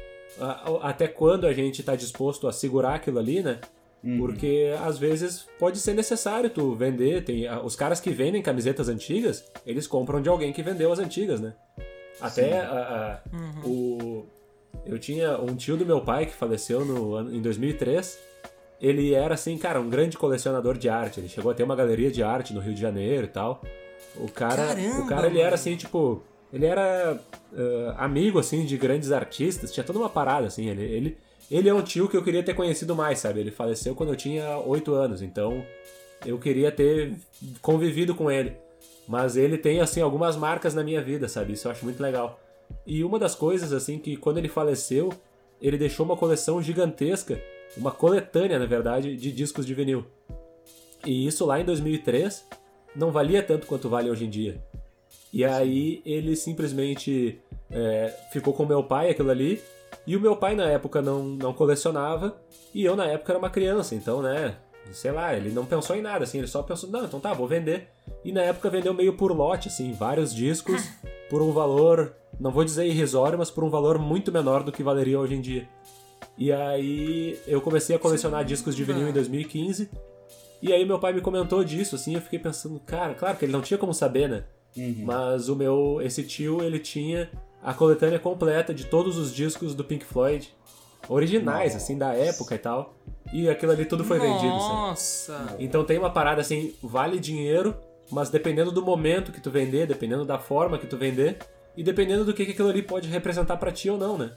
até 0.81 1.07
quando 1.07 1.47
a 1.47 1.53
gente 1.53 1.81
está 1.81 1.95
disposto 1.95 2.47
a 2.47 2.53
segurar 2.53 2.95
aquilo 2.95 3.19
ali, 3.19 3.41
né? 3.41 3.59
Uhum. 4.03 4.17
Porque 4.17 4.73
às 4.81 4.97
vezes 4.97 5.45
pode 5.57 5.79
ser 5.79 5.93
necessário 5.93 6.49
tu 6.49 6.73
vender. 6.75 7.23
Tem 7.23 7.49
os 7.63 7.75
caras 7.75 7.99
que 7.99 8.11
vendem 8.11 8.41
camisetas 8.41 8.87
antigas, 8.87 9.43
eles 9.65 9.87
compram 9.87 10.21
de 10.21 10.29
alguém 10.29 10.53
que 10.53 10.63
vendeu 10.63 10.91
as 10.91 10.99
antigas, 10.99 11.41
né? 11.41 11.53
Até 12.21 12.61
a, 12.61 13.21
a, 13.33 13.35
uhum. 13.35 13.71
o 13.71 14.38
eu 14.85 14.97
tinha 14.97 15.37
um 15.39 15.55
tio 15.55 15.77
do 15.77 15.85
meu 15.85 16.01
pai 16.01 16.25
que 16.25 16.33
faleceu 16.33 16.83
no, 16.83 17.33
em 17.33 17.41
2003. 17.41 18.19
Ele 18.81 19.13
era 19.13 19.33
assim, 19.33 19.57
cara, 19.57 19.79
um 19.79 19.89
grande 19.89 20.17
colecionador 20.17 20.77
de 20.77 20.89
arte. 20.89 21.19
Ele 21.19 21.27
chegou 21.27 21.51
a 21.51 21.53
ter 21.53 21.63
uma 21.63 21.75
galeria 21.75 22.09
de 22.11 22.23
arte 22.23 22.53
no 22.53 22.59
Rio 22.59 22.73
de 22.73 22.81
Janeiro 22.81 23.25
e 23.25 23.29
tal. 23.29 23.61
O 24.15 24.29
cara, 24.31 24.67
Caramba, 24.67 25.01
o 25.01 25.07
cara 25.07 25.27
ele 25.27 25.39
era 25.39 25.55
assim, 25.55 25.75
tipo, 25.75 26.23
ele 26.51 26.65
era 26.65 27.19
uh, 27.51 27.93
amigo 27.97 28.39
assim 28.39 28.65
de 28.65 28.77
grandes 28.77 29.11
artistas. 29.11 29.71
Tinha 29.71 29.83
toda 29.83 29.99
uma 29.99 30.09
parada 30.09 30.47
assim. 30.47 30.69
Ele, 30.69 30.83
ele 30.83 31.17
ele 31.51 31.67
é 31.67 31.73
um 31.73 31.81
tio 31.81 32.07
que 32.07 32.15
eu 32.15 32.23
queria 32.23 32.43
ter 32.43 32.53
conhecido 32.53 32.95
mais, 32.95 33.19
sabe? 33.19 33.39
Ele 33.39 33.51
faleceu 33.51 33.95
quando 33.95 34.09
eu 34.09 34.15
tinha 34.15 34.59
8 34.59 34.93
anos, 34.93 35.21
então 35.21 35.65
eu 36.23 36.37
queria 36.37 36.71
ter 36.71 37.13
convivido 37.61 38.13
com 38.13 38.29
ele. 38.29 38.55
Mas 39.07 39.35
ele 39.35 39.57
tem, 39.57 39.81
assim, 39.81 40.01
algumas 40.01 40.37
marcas 40.37 40.75
na 40.75 40.83
minha 40.83 41.01
vida, 41.01 41.27
sabe? 41.27 41.53
Isso 41.53 41.67
eu 41.67 41.71
acho 41.71 41.83
muito 41.83 42.01
legal. 42.01 42.39
E 42.85 43.03
uma 43.03 43.19
das 43.19 43.35
coisas, 43.35 43.71
assim, 43.73 43.99
que 43.99 44.17
quando 44.17 44.37
ele 44.37 44.49
faleceu, 44.49 45.09
ele 45.61 45.77
deixou 45.77 46.05
uma 46.05 46.17
coleção 46.17 46.61
gigantesca, 46.61 47.41
uma 47.77 47.91
coletânea, 47.91 48.57
na 48.57 48.65
verdade, 48.65 49.15
de 49.15 49.31
discos 49.31 49.65
de 49.65 49.73
vinil. 49.73 50.05
E 51.05 51.27
isso 51.27 51.45
lá 51.45 51.59
em 51.59 51.65
2003 51.65 52.45
não 52.95 53.11
valia 53.11 53.43
tanto 53.43 53.67
quanto 53.67 53.89
vale 53.89 54.09
hoje 54.09 54.25
em 54.25 54.29
dia. 54.29 54.61
E 55.31 55.45
aí 55.45 56.01
ele 56.05 56.35
simplesmente 56.35 57.39
é, 57.69 58.13
ficou 58.31 58.53
com 58.53 58.65
meu 58.65 58.83
pai, 58.83 59.11
aquilo 59.11 59.29
ali, 59.29 59.61
e 60.05 60.15
o 60.15 60.19
meu 60.19 60.35
pai 60.35 60.55
na 60.55 60.65
época 60.65 61.01
não, 61.01 61.23
não 61.23 61.53
colecionava, 61.53 62.35
e 62.73 62.83
eu 62.83 62.95
na 62.95 63.05
época 63.05 63.31
era 63.31 63.39
uma 63.39 63.49
criança, 63.49 63.93
então, 63.93 64.21
né, 64.21 64.57
sei 64.91 65.11
lá, 65.11 65.35
ele 65.35 65.51
não 65.51 65.65
pensou 65.65 65.95
em 65.95 66.01
nada, 66.01 66.23
assim, 66.23 66.39
ele 66.39 66.47
só 66.47 66.63
pensou, 66.63 66.89
não, 66.89 67.05
então 67.05 67.19
tá, 67.19 67.33
vou 67.33 67.47
vender. 67.47 67.89
E 68.23 68.31
na 68.31 68.41
época 68.41 68.69
vendeu 68.69 68.93
meio 68.93 69.13
por 69.13 69.31
lote, 69.31 69.67
assim, 69.67 69.91
vários 69.91 70.33
discos, 70.33 70.89
por 71.29 71.41
um 71.41 71.51
valor, 71.51 72.13
não 72.39 72.51
vou 72.51 72.63
dizer 72.63 72.85
irrisório, 72.85 73.37
mas 73.37 73.49
por 73.51 73.63
um 73.63 73.69
valor 73.69 73.97
muito 73.97 74.31
menor 74.31 74.63
do 74.63 74.71
que 74.71 74.83
valeria 74.83 75.19
hoje 75.19 75.35
em 75.35 75.41
dia. 75.41 75.67
E 76.37 76.51
aí 76.51 77.39
eu 77.47 77.61
comecei 77.61 77.95
a 77.95 77.99
colecionar 77.99 78.45
discos 78.45 78.75
de 78.75 78.83
vinil 78.83 79.09
em 79.09 79.13
2015, 79.13 79.89
e 80.61 80.73
aí 80.73 80.85
meu 80.85 80.99
pai 80.99 81.13
me 81.13 81.21
comentou 81.21 81.63
disso, 81.63 81.95
assim, 81.95 82.15
eu 82.15 82.21
fiquei 82.21 82.39
pensando, 82.39 82.79
cara, 82.79 83.13
claro 83.13 83.37
que 83.37 83.45
ele 83.45 83.51
não 83.51 83.61
tinha 83.61 83.77
como 83.77 83.93
saber, 83.93 84.29
né? 84.29 84.43
Uhum. 84.75 85.03
Mas 85.05 85.49
o 85.49 85.55
meu, 85.55 85.99
esse 86.01 86.23
tio, 86.23 86.61
ele 86.61 86.79
tinha 86.79 87.29
a 87.61 87.73
coletânea 87.73 88.19
completa 88.19 88.73
de 88.73 88.85
todos 88.85 89.17
os 89.17 89.33
discos 89.33 89.73
do 89.73 89.83
Pink 89.83 90.05
Floyd, 90.05 90.53
originais, 91.07 91.73
Nossa. 91.73 91.83
assim, 91.83 91.97
da 91.97 92.13
época 92.13 92.55
e 92.55 92.57
tal. 92.57 92.93
E 93.33 93.49
aquilo 93.49 93.71
ali 93.71 93.85
tudo 93.85 94.03
foi 94.03 94.17
Nossa. 94.17 94.31
vendido, 94.31 94.55
Nossa! 94.55 95.55
Então 95.59 95.83
tem 95.83 95.97
uma 95.97 96.09
parada 96.09 96.41
assim, 96.41 96.73
vale 96.81 97.19
dinheiro, 97.19 97.75
mas 98.11 98.29
dependendo 98.29 98.71
do 98.71 98.83
momento 98.83 99.31
que 99.31 99.41
tu 99.41 99.51
vender, 99.51 99.87
dependendo 99.87 100.25
da 100.25 100.39
forma 100.39 100.77
que 100.77 100.87
tu 100.87 100.97
vender, 100.97 101.37
e 101.75 101.83
dependendo 101.83 102.25
do 102.25 102.33
que, 102.33 102.45
que 102.45 102.51
aquilo 102.51 102.69
ali 102.69 102.81
pode 102.81 103.07
representar 103.07 103.57
para 103.57 103.71
ti 103.71 103.89
ou 103.89 103.97
não, 103.97 104.17
né? 104.17 104.33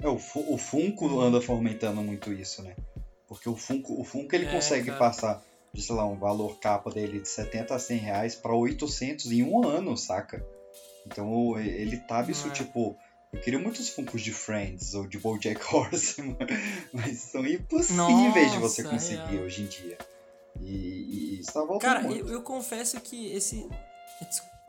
É, 0.00 0.08
o, 0.08 0.14
o 0.14 0.58
Funko 0.58 1.20
anda 1.20 1.40
fomentando 1.40 2.02
muito 2.02 2.32
isso, 2.32 2.62
né? 2.62 2.76
Porque 3.26 3.48
o 3.48 3.56
Funko, 3.56 4.00
o 4.00 4.04
Funko 4.04 4.34
ele 4.34 4.46
é, 4.46 4.52
consegue 4.52 4.86
cara. 4.86 4.98
passar 4.98 5.42
de, 5.72 5.82
sei 5.82 5.94
lá, 5.94 6.06
um 6.06 6.18
valor 6.18 6.58
capa 6.58 6.90
dele 6.90 7.20
de 7.20 7.28
70 7.28 7.74
a 7.74 7.78
100 7.78 7.98
reais 7.98 8.34
pra 8.34 8.54
800 8.54 9.30
em 9.32 9.42
um 9.42 9.66
ano, 9.66 9.96
saca? 9.96 10.44
Então 11.06 11.58
ele 11.58 11.96
tá 11.98 12.22
isso, 12.22 12.48
é. 12.48 12.50
tipo. 12.50 12.96
Eu 13.30 13.40
queria 13.40 13.58
muitos 13.58 13.90
Funkos 13.90 14.22
de 14.22 14.32
Friends 14.32 14.94
ou 14.94 15.06
de 15.06 15.18
BoJack 15.18 15.60
Horseman, 15.74 16.36
mas 16.94 17.18
são 17.18 17.46
impossíveis 17.46 17.96
Nossa, 17.96 18.50
de 18.52 18.58
você 18.58 18.82
conseguir 18.82 19.36
é. 19.36 19.40
hoje 19.40 19.62
em 19.62 19.66
dia. 19.66 19.98
E, 20.60 21.36
e 21.36 21.40
está 21.40 21.60
voltando 21.60 21.80
Cara. 21.80 22.12
Eu, 22.12 22.28
eu, 22.28 22.42
confesso 22.42 23.00
que 23.00 23.32
esse, 23.32 23.68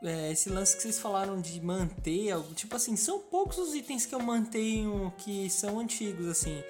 é, 0.04 0.32
esse 0.32 0.50
lance 0.50 0.76
que 0.76 0.84
vocês 0.84 1.00
falaram 1.00 1.40
de 1.40 1.60
manter, 1.62 2.34
tipo 2.56 2.76
assim, 2.76 2.96
são 2.96 3.20
poucos 3.20 3.58
os 3.58 3.76
itens 3.76 4.06
que 4.06 4.16
eu 4.16 4.20
mantenho 4.20 5.14
que 5.18 5.50
são 5.50 5.80
antigos, 5.80 6.28
assim. 6.28 6.64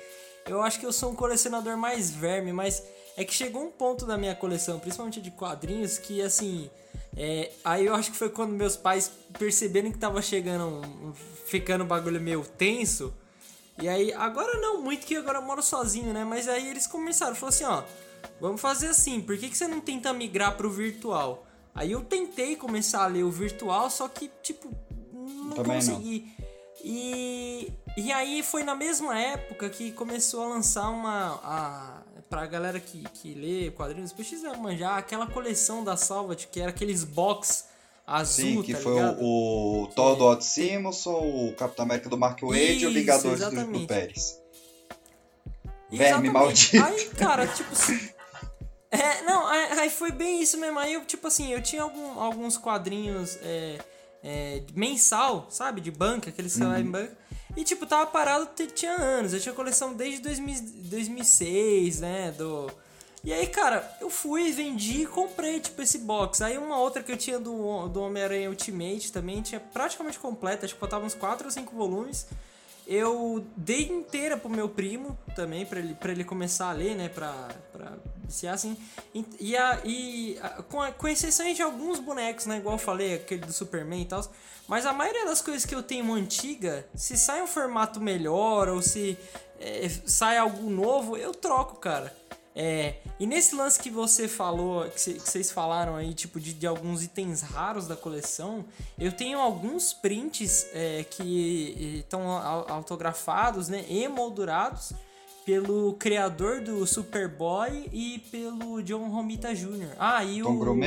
Eu 0.48 0.62
acho 0.62 0.80
que 0.80 0.86
eu 0.86 0.94
sou 0.94 1.12
um 1.12 1.16
colecionador 1.16 1.78
mais 1.78 2.10
verme, 2.10 2.52
mas 2.52 2.84
é 3.16 3.24
que 3.24 3.34
chegou 3.34 3.64
um 3.64 3.72
ponto 3.72 4.06
da 4.06 4.18
minha 4.18 4.36
coleção, 4.36 4.80
principalmente 4.80 5.22
de 5.22 5.32
quadrinhos, 5.32 5.98
que 5.98 6.22
assim 6.22 6.70
é, 7.16 7.52
aí 7.64 7.86
eu 7.86 7.96
acho 7.96 8.12
que 8.12 8.18
foi 8.18 8.30
quando 8.30 8.52
meus 8.52 8.78
pais 8.78 9.12
perceberam 9.38 9.92
que 9.92 9.98
tava 9.98 10.22
chegando, 10.22 10.82
ficando 11.46 11.84
o 11.84 11.88
bagulho 11.88 12.22
meio 12.22 12.46
tenso. 12.46 13.14
E 13.82 13.88
aí, 13.88 14.12
agora 14.14 14.60
não, 14.60 14.82
muito 14.82 15.06
que 15.06 15.16
agora 15.16 15.38
eu 15.38 15.42
moro 15.42 15.64
sozinho, 15.64 16.14
né? 16.14 16.24
Mas 16.24 16.48
aí 16.48 16.70
eles 16.70 16.86
começaram, 16.86 17.36
falaram 17.36 17.56
assim, 17.56 17.64
ó, 17.64 17.84
vamos 18.40 18.62
fazer 18.62 18.88
assim, 18.88 19.22
por 19.22 19.38
que, 19.38 19.50
que 19.50 19.58
você 19.58 19.68
não 19.68 19.82
tenta 19.82 20.14
migrar 20.14 20.56
pro 20.56 20.70
virtual? 20.70 21.46
Aí 21.74 21.92
eu 21.92 22.02
tentei 22.02 22.56
começar 22.56 23.04
a 23.04 23.08
ler 23.08 23.24
o 23.24 23.32
virtual, 23.32 23.90
só 23.90 24.08
que, 24.08 24.30
tipo, 24.42 24.70
não 25.14 25.52
Também 25.52 25.76
consegui. 25.76 26.34
Não. 26.40 26.50
E, 26.84 27.74
e 27.98 28.12
aí 28.12 28.42
foi 28.42 28.64
na 28.64 28.76
mesma 28.76 29.20
época 29.20 29.70
que 29.70 29.92
começou 29.92 30.44
a 30.44 30.48
lançar 30.48 30.90
uma. 30.90 31.40
A, 31.44 32.02
pra 32.30 32.46
galera 32.46 32.80
que, 32.80 33.04
que 33.14 33.34
lê 33.34 33.72
quadrinhos, 33.72 34.14
precisa 34.14 34.54
manjar 34.56 34.98
aquela 34.98 35.28
coleção 35.28 35.84
da 35.84 35.98
Salvat, 35.98 36.48
que 36.48 36.60
era 36.60 36.70
aqueles 36.70 37.04
box 37.04 37.66
azul, 38.06 38.46
Sim, 38.46 38.62
que 38.62 38.74
tá 38.74 38.80
foi 38.80 38.94
ligado? 38.96 39.22
o, 39.22 39.84
o 39.84 39.88
Thor 39.88 40.16
do 40.16 40.26
Odd 40.26 40.44
Simonson, 40.44 41.20
o 41.20 41.54
Capitão 41.56 41.86
América 41.86 42.10
do 42.10 42.18
Mark 42.18 42.42
Wade 42.42 42.84
e 42.84 42.88
o 42.88 42.94
Vingadores 42.94 43.40
do, 43.40 43.72
do 43.72 43.88
Pérez. 43.88 44.40
Verme 45.92 46.30
maldito. 46.30 46.84
Aí, 46.84 47.06
cara, 47.18 47.48
tipo. 47.48 47.70
é, 48.92 49.22
não, 49.24 49.48
aí 49.48 49.90
foi 49.90 50.12
bem 50.12 50.42
isso 50.42 50.58
mesmo. 50.58 50.80
Aí 50.80 50.94
eu, 50.94 51.06
tipo 51.06 51.28
assim, 51.28 51.52
eu 51.52 51.62
tinha 51.62 51.82
algum, 51.82 52.20
alguns 52.20 52.58
quadrinhos 52.58 53.38
é, 53.42 53.80
é, 54.24 54.64
mensal, 54.74 55.48
sabe? 55.50 55.82
De 55.82 55.92
banca, 55.92 56.30
aqueles 56.30 56.56
que 56.56 56.64
uhum. 56.64 56.78
em 56.78 56.92
banca. 56.92 57.18
E, 57.58 57.64
tipo, 57.64 57.86
tava 57.86 58.06
parado 58.06 58.48
tinha 58.68 58.94
anos. 58.94 59.34
Eu 59.34 59.40
tinha 59.40 59.54
coleção 59.54 59.94
desde 59.94 60.22
2000, 60.22 60.56
2006, 60.84 62.02
né? 62.02 62.32
Do... 62.38 62.72
E 63.24 63.34
aí, 63.34 63.48
cara, 63.48 63.98
eu 64.00 64.10
fui, 64.10 64.52
vendi 64.52 65.02
e 65.02 65.06
comprei, 65.06 65.60
tipo, 65.60 65.82
esse 65.82 65.98
box. 65.98 66.42
Aí 66.42 66.58
uma 66.58 66.80
outra 66.80 67.04
que 67.04 67.12
eu 67.12 67.18
tinha 67.18 67.40
do, 67.40 67.88
do 67.90 68.02
Homem-Aranha 68.02 68.50
Ultimate 68.50 69.12
também, 69.12 69.42
tinha 69.42 69.60
praticamente 69.60 70.18
completa, 70.20 70.66
acho 70.66 70.74
que 70.74 70.80
faltava 70.80 71.06
uns 71.06 71.16
4 71.16 71.46
ou 71.46 71.52
5 71.52 71.76
volumes. 71.76 72.28
Eu 72.92 73.46
dei 73.56 73.84
inteira 73.88 74.36
pro 74.36 74.50
meu 74.50 74.68
primo 74.68 75.16
também, 75.36 75.64
pra 75.64 75.78
ele, 75.78 75.94
pra 75.94 76.12
ele 76.12 76.24
começar 76.24 76.72
a 76.72 76.74
ler, 76.74 76.96
né? 76.96 77.08
Pra, 77.08 77.48
pra 77.72 77.94
viciar, 78.24 78.56
assim. 78.56 78.76
E, 79.40 79.56
a, 79.56 79.80
e 79.86 80.40
a, 80.42 80.50
com, 80.64 80.82
a, 80.82 80.92
com 80.92 81.08
exceção 81.08 81.54
de 81.54 81.62
alguns 81.62 82.00
bonecos, 82.00 82.48
né? 82.48 82.58
Igual 82.58 82.74
eu 82.74 82.80
falei, 82.80 83.14
aquele 83.14 83.42
do 83.42 83.54
Superman 83.54 84.02
e 84.02 84.06
tal. 84.06 84.28
Mas 84.68 84.88
a 84.88 84.92
maioria 84.92 85.24
das 85.24 85.40
coisas 85.40 85.68
que 85.68 85.76
eu 85.76 85.84
tenho 85.84 86.12
antiga, 86.12 86.84
se 86.96 87.16
sai 87.16 87.44
um 87.44 87.48
formato 87.48 88.02
melhor 88.02 88.68
ou 88.68 88.82
se 88.82 89.16
é, 89.60 89.88
sai 90.08 90.38
algo 90.38 90.68
novo, 90.68 91.16
eu 91.16 91.32
troco, 91.32 91.76
cara. 91.76 92.12
É, 92.62 92.96
e 93.18 93.26
nesse 93.26 93.56
lance 93.56 93.80
que 93.80 93.90
você 93.90 94.28
falou, 94.28 94.84
que, 94.90 95.00
cê, 95.00 95.14
que 95.14 95.30
vocês 95.30 95.50
falaram 95.50 95.96
aí, 95.96 96.14
tipo, 96.14 96.42
de, 96.42 96.52
de, 96.52 96.68
alguns 96.68 97.02
itens 97.02 97.40
raros 97.40 97.88
da 97.88 97.96
coleção, 97.96 98.66
eu 99.00 99.14
tenho 99.14 99.40
alguns 99.40 99.94
prints 99.94 100.68
é, 100.74 101.06
que 101.10 102.02
estão 102.04 102.30
autografados, 102.68 103.70
né, 103.70 103.86
emoldurados 103.90 104.92
pelo 105.46 105.94
criador 105.94 106.60
do 106.60 106.86
Superboy 106.86 107.90
e 107.94 108.20
pelo 108.30 108.84
John 108.84 109.08
Romita 109.08 109.56
Jr. 109.56 109.96
Ah, 109.98 110.26
e 110.26 110.42
Tom 110.42 110.58
o... 110.58 110.80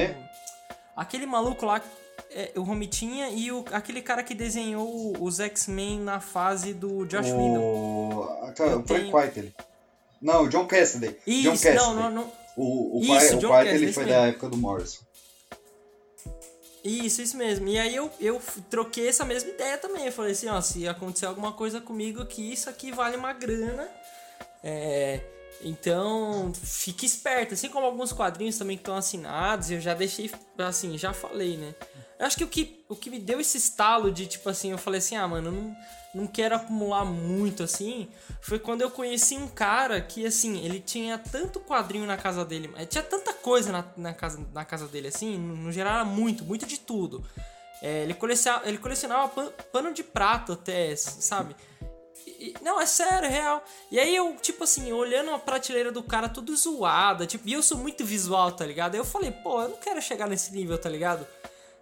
Aquele 0.95 1.25
maluco 1.25 1.65
lá 1.65 1.81
é, 2.33 2.53
o 2.55 2.61
Romitinha 2.61 3.31
e 3.31 3.51
o, 3.51 3.65
aquele 3.73 4.03
cara 4.03 4.23
que 4.23 4.35
desenhou 4.35 5.17
os 5.19 5.41
X-Men 5.41 6.01
na 6.01 6.21
fase 6.21 6.75
do 6.75 7.07
Josh 7.07 7.31
o... 7.31 7.37
Whedon. 7.39 8.53
Cara, 8.55 8.77
o 8.77 8.87
Frank 8.87 9.05
tenho... 9.05 9.17
White, 9.17 9.55
Não, 10.23 10.45
o 10.45 10.49
John 10.49 10.67
Cassidy. 10.67 11.17
Isso, 11.27 11.43
John 11.43 11.51
Cassidy. 11.51 11.75
não, 11.75 11.95
não, 11.95 12.11
não. 12.11 12.33
O, 12.57 12.99
o, 12.99 13.03
isso, 13.03 13.29
pai, 13.29 13.45
o 13.45 13.49
pai 13.49 13.65
dele 13.65 13.93
foi 13.93 14.05
mesmo. 14.05 14.19
da 14.21 14.27
época 14.29 14.49
do 14.49 14.57
Morrison. 14.57 15.01
Isso, 16.85 17.23
isso 17.23 17.37
mesmo. 17.37 17.69
E 17.69 17.79
aí 17.79 17.95
eu, 17.95 18.11
eu 18.21 18.41
troquei 18.69 19.09
essa 19.09 19.25
mesma 19.25 19.51
ideia 19.51 19.79
também. 19.79 20.07
Eu 20.07 20.13
falei 20.13 20.33
assim, 20.33 20.49
ó, 20.49 20.61
se 20.61 20.87
acontecer 20.87 21.27
alguma 21.27 21.53
coisa 21.53 21.81
comigo 21.81 22.21
aqui, 22.21 22.53
isso 22.53 22.69
aqui 22.69 22.93
vale 22.93 23.17
uma 23.17 23.33
grana. 23.33 23.89
É, 24.63 25.21
Então, 25.63 26.53
fique 26.55 27.07
esperto. 27.07 27.55
Assim 27.55 27.69
como 27.69 27.87
alguns 27.87 28.13
quadrinhos 28.13 28.59
também 28.59 28.77
que 28.77 28.83
estão 28.83 28.97
assinados, 28.97 29.71
eu 29.71 29.81
já 29.81 29.95
deixei, 29.95 30.31
assim, 30.59 30.99
já 30.99 31.13
falei, 31.13 31.57
né? 31.57 31.75
Eu 32.19 32.27
acho 32.27 32.37
que 32.37 32.45
o 32.45 32.49
que, 32.49 32.85
o 32.89 32.95
que 32.95 33.11
me 33.11 33.19
deu 33.19 33.41
esse 33.41 33.57
estalo 33.59 34.11
de, 34.11 34.27
tipo 34.27 34.49
assim, 34.49 34.71
eu 34.71 34.79
falei 34.79 34.99
assim, 34.99 35.17
ah, 35.17 35.27
mano, 35.27 35.49
eu 35.49 35.53
não, 35.53 35.77
não 36.15 36.27
quero 36.27 36.55
acumular 36.55 37.05
muito, 37.05 37.63
assim, 37.65 38.09
foi 38.41 38.59
quando 38.59 38.83
eu 38.83 38.91
conheci 38.91 39.37
um 39.37 39.49
cara 39.49 40.01
que, 40.01 40.25
assim, 40.25 40.65
ele 40.65 40.79
tinha 40.79 41.19
tanto 41.19 41.59
quadrinho 41.59 42.07
na 42.07 42.17
casa 42.17 42.45
dele, 42.45 42.71
tinha 42.89 43.03
tanta 43.03 43.33
coisa 43.33 43.73
na, 43.73 43.85
na, 43.97 44.15
casa, 44.15 44.47
na 44.53 44.65
casa 44.65 44.87
dele, 44.87 45.09
assim, 45.09 45.37
no, 45.37 45.57
no 45.57 45.73
geral 45.73 45.95
era 45.95 46.05
muito, 46.05 46.45
muito 46.45 46.65
de 46.65 46.79
tudo. 46.79 47.25
É, 47.83 48.05
ele, 48.05 48.15
colecionava, 48.15 48.69
ele 48.69 48.79
colecionava 48.79 49.51
pano 49.73 49.93
de 49.93 50.05
prato 50.05 50.53
até, 50.53 50.95
sabe? 50.95 51.57
E, 52.27 52.55
não, 52.63 52.81
é 52.81 52.87
sério, 52.87 53.27
é 53.27 53.29
real. 53.29 53.65
E 53.91 53.99
aí 53.99 54.15
eu, 54.15 54.37
tipo 54.41 54.65
assim, 54.65 54.93
olhando 54.93 55.31
a 55.31 55.39
prateleira 55.39 55.93
do 55.93 56.03
cara 56.03 56.29
tudo 56.29 56.57
zoada, 56.57 57.27
tipo, 57.27 57.49
e 57.49 57.53
eu 57.53 57.63
sou 57.63 57.79
muito 57.79 58.05
visual, 58.05 58.53
tá 58.53 58.65
ligado? 58.67 58.95
Aí 58.95 59.01
eu 59.01 59.05
falei, 59.05 59.31
pô, 59.31 59.63
eu 59.63 59.69
não 59.71 59.77
quero 59.77 60.01
chegar 60.03 60.29
nesse 60.29 60.53
nível, 60.53 60.79
tá 60.79 60.89
ligado? 60.89 61.27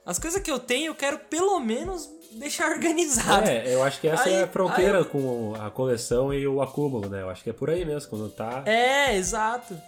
As 0.05 0.19
coisas 0.19 0.43
que 0.43 0.51
eu 0.51 0.59
tenho, 0.59 0.89
eu 0.89 0.95
quero 0.95 1.19
pelo 1.19 1.59
menos 1.61 2.09
deixar 2.33 2.71
organizado. 2.73 3.49
É, 3.49 3.75
eu 3.75 3.83
acho 3.83 4.01
que 4.01 4.09
essa 4.09 4.25
aí, 4.25 4.35
é 4.35 4.43
a 4.43 4.49
fronteira 4.49 4.99
eu... 4.99 5.05
com 5.05 5.55
a 5.59 5.71
coleção 5.71 6.33
e 6.33 6.47
o 6.47 6.63
acúmulo, 6.63 7.09
né? 7.09 7.23
Eu 7.23 7.31
acho 7.31 7.43
que 7.43 7.51
é 7.51 7.53
por 7.53 7.71
aí 7.71 7.85
mesmo, 7.85 8.11
quando 8.11 8.29
tá. 8.31 8.63
É, 8.67 9.17
exato. 9.17 9.81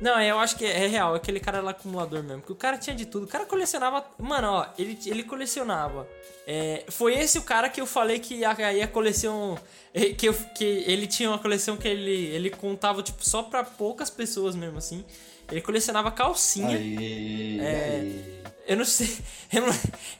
Não, 0.00 0.20
eu 0.20 0.38
acho 0.38 0.56
que 0.56 0.64
é 0.64 0.86
real, 0.86 1.14
aquele 1.14 1.40
cara 1.40 1.58
era 1.58 1.70
acumulador 1.70 2.22
mesmo. 2.22 2.40
Porque 2.40 2.52
o 2.52 2.56
cara 2.56 2.78
tinha 2.78 2.94
de 2.94 3.06
tudo. 3.06 3.24
O 3.24 3.28
cara 3.28 3.44
colecionava. 3.44 4.04
Mano, 4.18 4.48
ó, 4.48 4.66
ele, 4.78 4.98
ele 5.06 5.24
colecionava. 5.24 6.08
É, 6.46 6.84
foi 6.88 7.14
esse 7.14 7.38
o 7.38 7.42
cara 7.42 7.68
que 7.68 7.80
eu 7.80 7.86
falei 7.86 8.18
que 8.18 8.44
a, 8.44 8.52
a 8.52 8.88
coleção. 8.88 9.58
É, 9.92 10.10
que, 10.10 10.28
eu, 10.28 10.34
que 10.54 10.64
ele 10.64 11.06
tinha 11.06 11.28
uma 11.28 11.38
coleção 11.38 11.76
que 11.76 11.88
ele, 11.88 12.26
ele 12.26 12.50
contava, 12.50 13.02
tipo, 13.02 13.24
só 13.24 13.42
pra 13.42 13.64
poucas 13.64 14.08
pessoas 14.08 14.54
mesmo, 14.54 14.78
assim. 14.78 15.04
Ele 15.50 15.60
colecionava 15.60 16.10
calcinha. 16.12 16.76
Aí, 16.76 17.60
é, 17.60 18.00
aí. 18.00 18.42
Eu 18.66 18.76
não 18.76 18.84
sei. 18.84 19.18
Eu 19.52 19.62
não, 19.62 19.74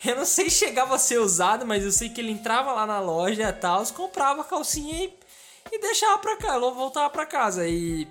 eu 0.04 0.16
não 0.16 0.24
sei 0.24 0.50
se 0.50 0.66
chegava 0.66 0.96
a 0.96 0.98
ser 0.98 1.20
usado, 1.20 1.64
mas 1.64 1.84
eu 1.84 1.92
sei 1.92 2.08
que 2.08 2.20
ele 2.20 2.32
entrava 2.32 2.72
lá 2.72 2.84
na 2.84 2.98
loja 2.98 3.48
e 3.48 3.52
tal, 3.52 3.86
comprava 3.94 4.42
calcinha 4.42 5.04
e, 5.04 5.14
e 5.70 5.80
deixava 5.80 6.18
pra 6.18 6.36
cá, 6.36 6.58
voltava 6.58 7.08
pra 7.10 7.24
casa. 7.24 7.68
E 7.68 8.08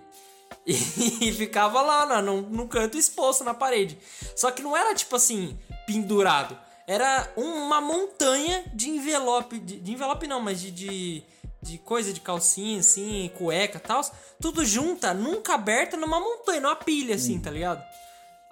e 0.66 1.32
ficava 1.34 1.82
lá 1.82 2.22
no, 2.22 2.41
no 2.41 2.68
canto 2.68 2.97
exposto 2.97 3.43
na 3.43 3.54
parede. 3.54 3.97
Só 4.36 4.52
que 4.52 4.62
não 4.62 4.76
era 4.76 4.93
tipo 4.93 5.16
assim, 5.16 5.58
pendurado. 5.86 6.58
Era 6.88 7.32
uma 7.36 7.80
montanha 7.80 8.64
de 8.74 8.89
envelope. 8.89 9.60
De, 9.60 9.80
de 9.80 9.91
envelope 9.91 10.28
não, 10.28 10.41
mas 10.41 10.60
de, 10.60 10.72
de, 10.72 11.24
de, 11.62 11.78
coisa 11.78 12.12
de 12.12 12.20
calcinha, 12.20 12.80
assim, 12.80 13.32
cueca 13.38 13.78
e 13.78 13.82
tal. 13.82 14.02
Tudo 14.41 14.66
junta, 14.66 15.14
nunca 15.14 15.54
aberta 15.54 15.95
numa 15.97 16.20
montanha, 16.20 16.62
numa 16.62 16.76
pilha, 16.76 17.16
assim, 17.16 17.38
hum. 17.38 17.41
tá 17.41 17.52
ligado? 17.52 17.84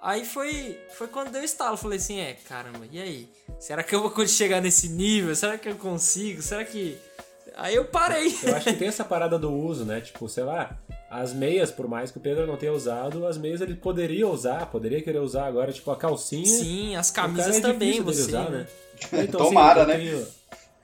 Aí 0.00 0.24
foi, 0.24 0.80
foi 0.96 1.08
quando 1.08 1.32
deu 1.32 1.42
estalo. 1.42 1.76
Falei 1.76 1.98
assim, 1.98 2.20
é, 2.20 2.34
caramba, 2.34 2.86
e 2.90 3.00
aí? 3.00 3.28
Será 3.58 3.82
que 3.82 3.94
eu 3.94 4.08
vou 4.08 4.26
chegar 4.26 4.60
nesse 4.60 4.88
nível? 4.88 5.34
Será 5.34 5.58
que 5.58 5.68
eu 5.68 5.76
consigo? 5.76 6.40
Será 6.40 6.64
que. 6.64 6.96
Aí 7.56 7.74
eu 7.74 7.86
parei. 7.86 8.32
Eu 8.44 8.54
acho 8.54 8.66
que 8.66 8.74
tem 8.78 8.86
essa 8.86 9.04
parada 9.04 9.36
do 9.36 9.52
uso, 9.52 9.84
né? 9.84 10.00
Tipo, 10.00 10.28
sei 10.28 10.44
lá, 10.44 10.78
as 11.10 11.32
meias, 11.32 11.70
por 11.70 11.88
mais 11.88 12.10
que 12.10 12.18
o 12.18 12.20
Pedro 12.20 12.46
não 12.46 12.56
tenha 12.56 12.72
usado, 12.72 13.26
as 13.26 13.38
meias 13.38 13.60
ele 13.60 13.74
poderia 13.74 14.28
usar, 14.28 14.66
poderia 14.66 15.00
querer 15.00 15.20
usar 15.20 15.46
agora, 15.46 15.72
tipo 15.72 15.90
a 15.90 15.96
calcinha. 15.96 16.46
Sim, 16.46 16.96
as 16.96 17.10
camisas 17.10 17.56
é 17.56 17.60
também 17.60 18.00
você. 18.00 18.22
Usar, 18.22 18.50
né? 18.50 18.66
Então, 19.12 19.46
Tomara, 19.46 19.82
assim, 19.82 19.92
né? 19.92 19.98
Tenho... 19.98 20.38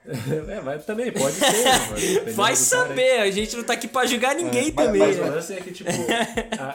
É, 0.50 0.60
mas 0.60 0.84
também 0.84 1.10
pode 1.10 1.34
ser. 1.34 2.32
Vai 2.32 2.54
saber, 2.54 3.20
a 3.20 3.30
gente 3.30 3.56
não 3.56 3.64
tá 3.64 3.72
aqui 3.72 3.88
pra 3.88 4.04
julgar 4.04 4.34
ninguém 4.34 4.68
é, 4.68 4.72
também. 4.72 5.00
Mas, 5.00 5.18
mas 5.18 5.28
o 5.28 5.34
lance 5.34 5.52
é 5.54 5.56
que, 5.56 5.72
tipo, 5.72 5.90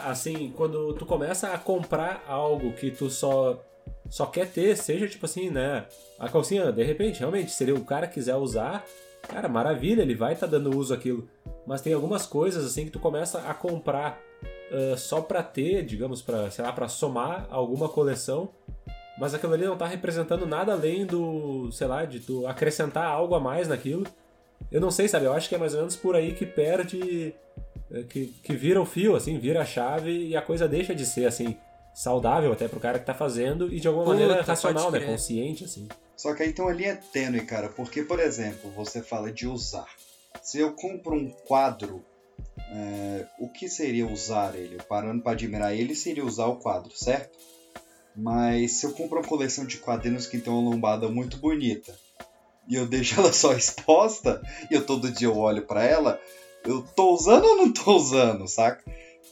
assim, 0.04 0.52
quando 0.56 0.94
tu 0.94 1.06
começa 1.06 1.48
a 1.48 1.56
comprar 1.56 2.24
algo 2.26 2.72
que 2.72 2.90
tu 2.90 3.08
só, 3.08 3.64
só 4.08 4.26
quer 4.26 4.48
ter, 4.48 4.76
seja 4.76 5.06
tipo 5.06 5.26
assim, 5.26 5.48
né? 5.48 5.86
A 6.18 6.28
calcinha, 6.28 6.72
de 6.72 6.82
repente, 6.82 7.20
realmente, 7.20 7.52
se 7.52 7.62
ele, 7.62 7.72
o 7.72 7.84
cara 7.84 8.08
quiser 8.08 8.34
usar, 8.34 8.84
cara, 9.28 9.48
maravilha, 9.48 10.02
ele 10.02 10.16
vai 10.16 10.32
estar 10.32 10.46
tá 10.46 10.58
dando 10.58 10.76
uso 10.76 10.92
àquilo 10.92 11.28
mas 11.70 11.80
tem 11.80 11.92
algumas 11.92 12.26
coisas 12.26 12.66
assim 12.66 12.84
que 12.84 12.90
tu 12.90 12.98
começa 12.98 13.38
a 13.42 13.54
comprar 13.54 14.20
uh, 14.72 14.98
só 14.98 15.20
para 15.20 15.40
ter, 15.40 15.84
digamos, 15.84 16.20
para 16.20 16.50
sei 16.50 16.64
lá, 16.64 16.72
para 16.72 16.88
somar 16.88 17.46
alguma 17.48 17.88
coleção, 17.88 18.50
mas 19.16 19.34
aquilo 19.34 19.54
ali 19.54 19.64
não 19.66 19.78
tá 19.78 19.86
representando 19.86 20.44
nada 20.48 20.72
além 20.72 21.06
do, 21.06 21.70
sei 21.70 21.86
lá, 21.86 22.04
de 22.04 22.18
tu 22.18 22.44
acrescentar 22.44 23.04
algo 23.04 23.36
a 23.36 23.40
mais 23.40 23.68
naquilo. 23.68 24.04
Eu 24.68 24.80
não 24.80 24.90
sei, 24.90 25.06
sabe? 25.06 25.26
Eu 25.26 25.32
acho 25.32 25.48
que 25.48 25.54
é 25.54 25.58
mais 25.58 25.72
ou 25.72 25.78
menos 25.78 25.94
por 25.94 26.16
aí 26.16 26.34
que 26.34 26.44
perde, 26.44 27.32
que, 28.08 28.26
que 28.42 28.56
vira 28.56 28.82
o 28.82 28.84
fio, 28.84 29.14
assim, 29.14 29.38
vira 29.38 29.62
a 29.62 29.64
chave 29.64 30.10
e 30.10 30.36
a 30.36 30.42
coisa 30.42 30.66
deixa 30.66 30.92
de 30.92 31.06
ser 31.06 31.26
assim 31.26 31.56
saudável 31.94 32.52
até 32.52 32.66
pro 32.66 32.80
cara 32.80 32.98
que 32.98 33.06
tá 33.06 33.14
fazendo 33.14 33.72
e 33.72 33.78
de 33.78 33.86
alguma 33.86 34.06
Puta, 34.06 34.16
maneira 34.16 34.42
racional, 34.42 34.90
né, 34.90 34.98
consciente 34.98 35.62
assim. 35.62 35.86
Só 36.16 36.34
que 36.34 36.42
aí 36.42 36.52
tem 36.52 36.64
uma 36.64 36.74
linha 36.74 36.98
tênue, 37.12 37.42
cara, 37.42 37.68
porque 37.68 38.02
por 38.02 38.18
exemplo, 38.18 38.72
você 38.72 39.00
fala 39.00 39.32
de 39.32 39.46
usar. 39.46 39.86
Se 40.42 40.58
eu 40.58 40.72
compro 40.72 41.14
um 41.14 41.30
quadro, 41.30 42.04
é, 42.72 43.26
o 43.38 43.48
que 43.48 43.68
seria 43.68 44.06
usar 44.06 44.54
ele? 44.54 44.78
Parando 44.88 45.22
para 45.22 45.32
admirar 45.32 45.74
ele, 45.74 45.94
seria 45.94 46.24
usar 46.24 46.46
o 46.46 46.56
quadro, 46.56 46.96
certo? 46.96 47.38
Mas 48.14 48.72
se 48.72 48.86
eu 48.86 48.92
compro 48.92 49.18
uma 49.18 49.26
coleção 49.26 49.64
de 49.64 49.78
quadrinhos 49.78 50.26
que 50.26 50.38
tem 50.38 50.52
uma 50.52 50.70
lombada 50.70 51.08
muito 51.08 51.36
bonita 51.36 51.96
e 52.68 52.74
eu 52.74 52.86
deixo 52.86 53.18
ela 53.20 53.32
só 53.32 53.52
exposta 53.52 54.40
e 54.70 54.74
eu 54.74 54.84
todo 54.84 55.10
dia 55.10 55.28
eu 55.28 55.36
olho 55.36 55.66
para 55.66 55.84
ela, 55.84 56.20
eu 56.64 56.82
tô 56.82 57.12
usando 57.12 57.44
ou 57.44 57.56
não 57.56 57.72
tô 57.72 57.96
usando, 57.96 58.46
saca? 58.46 58.82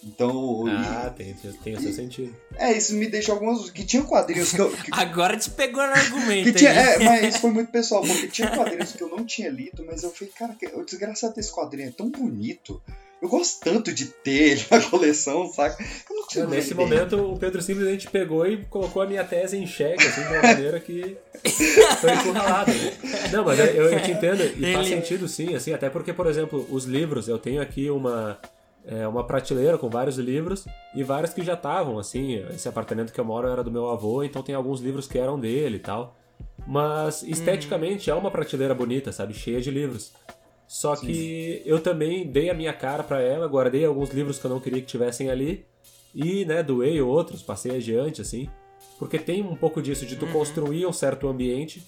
Então. 0.05 0.65
Ah, 0.69 1.13
e, 1.13 1.17
tem, 1.17 1.35
tem 1.35 1.75
o 1.75 1.81
seu 1.81 1.93
sentido. 1.93 2.35
É, 2.57 2.73
isso 2.73 2.95
me 2.95 3.09
deixa 3.09 3.33
algumas. 3.33 3.71
Que 3.71 3.85
tinha 3.85 4.03
quadrinhos 4.05 4.53
que 4.53 4.61
eu. 4.61 4.69
Que, 4.79 4.91
Agora 4.93 5.37
te 5.37 5.51
pegou 5.51 5.85
no 5.85 5.93
argumento. 5.93 6.45
que 6.45 6.53
tinha, 6.53 6.71
é, 6.71 6.99
mas 6.99 7.29
isso 7.29 7.41
foi 7.43 7.51
muito 7.51 7.71
pessoal, 7.71 8.03
porque 8.03 8.29
tinha 8.29 8.51
quadrinhos 8.51 8.93
que 8.93 9.03
eu 9.03 9.09
não 9.09 9.25
tinha 9.25 9.51
lido, 9.51 9.85
mas 9.85 10.03
eu 10.03 10.11
falei, 10.11 10.33
cara, 10.39 10.57
o 10.75 10.85
desgraçado 10.85 11.35
desse 11.35 11.53
quadrinho 11.53 11.89
é 11.89 11.93
tão 11.93 12.09
bonito. 12.11 12.81
Eu 13.21 13.29
gosto 13.29 13.59
tanto 13.65 13.93
de 13.93 14.07
ter 14.07 14.53
ele 14.53 14.65
na 14.71 14.81
coleção, 14.89 15.53
saca? 15.53 15.85
Eu 16.09 16.45
não 16.45 16.51
Nesse 16.51 16.73
momento, 16.73 17.33
o 17.33 17.37
Pedro 17.37 17.61
simplesmente 17.61 18.09
pegou 18.09 18.47
e 18.47 18.65
colocou 18.67 19.03
a 19.03 19.07
minha 19.07 19.25
tese 19.25 19.57
em 19.57 19.67
xeque, 19.67 20.07
assim, 20.07 20.23
de 20.23 20.29
uma 20.29 20.43
maneira 20.43 20.79
que 20.79 21.17
foi 22.01 22.13
encurralado. 22.13 22.71
Né? 22.71 22.93
Não, 23.33 23.45
mas 23.45 23.59
eu, 23.59 23.67
eu 23.67 24.03
te 24.03 24.13
entendo, 24.13 24.45
e 24.45 24.73
faz 24.73 24.87
sentido 24.87 25.27
sim, 25.27 25.57
assim, 25.57 25.73
até 25.73 25.91
porque, 25.91 26.13
por 26.13 26.29
exemplo, 26.29 26.65
os 26.71 26.85
livros, 26.85 27.27
eu 27.27 27.39
tenho 27.39 27.61
aqui 27.61 27.91
uma 27.91 28.39
é, 28.89 29.07
uma 29.07 29.23
prateleira 29.23 29.77
com 29.77 29.91
vários 29.91 30.17
livros 30.17 30.67
e 30.95 31.05
vários 31.05 31.35
que 31.35 31.43
já 31.43 31.53
estavam, 31.53 31.99
assim. 31.99 32.43
Esse 32.51 32.69
apartamento 32.69 33.13
que 33.13 33.21
eu 33.21 33.25
moro 33.25 33.47
era 33.47 33.63
do 33.63 33.71
meu 33.71 33.91
avô, 33.91 34.25
então 34.25 34.43
tem 34.43 34.55
alguns 34.55 34.81
livros 34.81 35.07
que 35.07 35.19
eram 35.19 35.39
dele 35.39 35.77
e 35.77 35.81
tal. 35.81 36.17
Mas 36.67 37.23
esteticamente 37.23 38.11
hum. 38.11 38.15
é 38.15 38.17
uma 38.17 38.31
prateleira 38.31 38.75
bonita, 38.75 39.13
sabe? 39.13 39.35
Cheia 39.35 39.61
de 39.61 39.71
livros. 39.71 40.13
Só 40.67 40.97
Sim. 40.97 41.07
que 41.07 41.63
eu 41.67 41.81
também 41.81 42.27
dei 42.27 42.49
a 42.49 42.55
minha 42.55 42.73
cara 42.73 43.03
para 43.03 43.21
ela, 43.21 43.47
guardei 43.47 43.85
alguns 43.85 44.11
livros 44.11 44.39
que 44.39 44.47
eu 44.47 44.51
não 44.51 44.61
queria 44.61 44.81
que 44.81 44.87
tivessem 44.87 45.31
ali 45.31 45.67
e, 46.15 46.45
né, 46.45 46.63
doei 46.63 47.01
outros, 47.01 47.43
passei 47.43 47.77
adiante, 47.77 48.23
assim. 48.23 48.49
Porque 48.99 49.19
tem 49.19 49.43
um 49.43 49.57
pouco 49.57 49.83
disso, 49.83 50.07
de 50.07 50.17
tu 50.17 50.27
uhum. 50.27 50.33
construir 50.33 50.87
um 50.87 50.93
certo 50.93 51.29
ambiente 51.29 51.83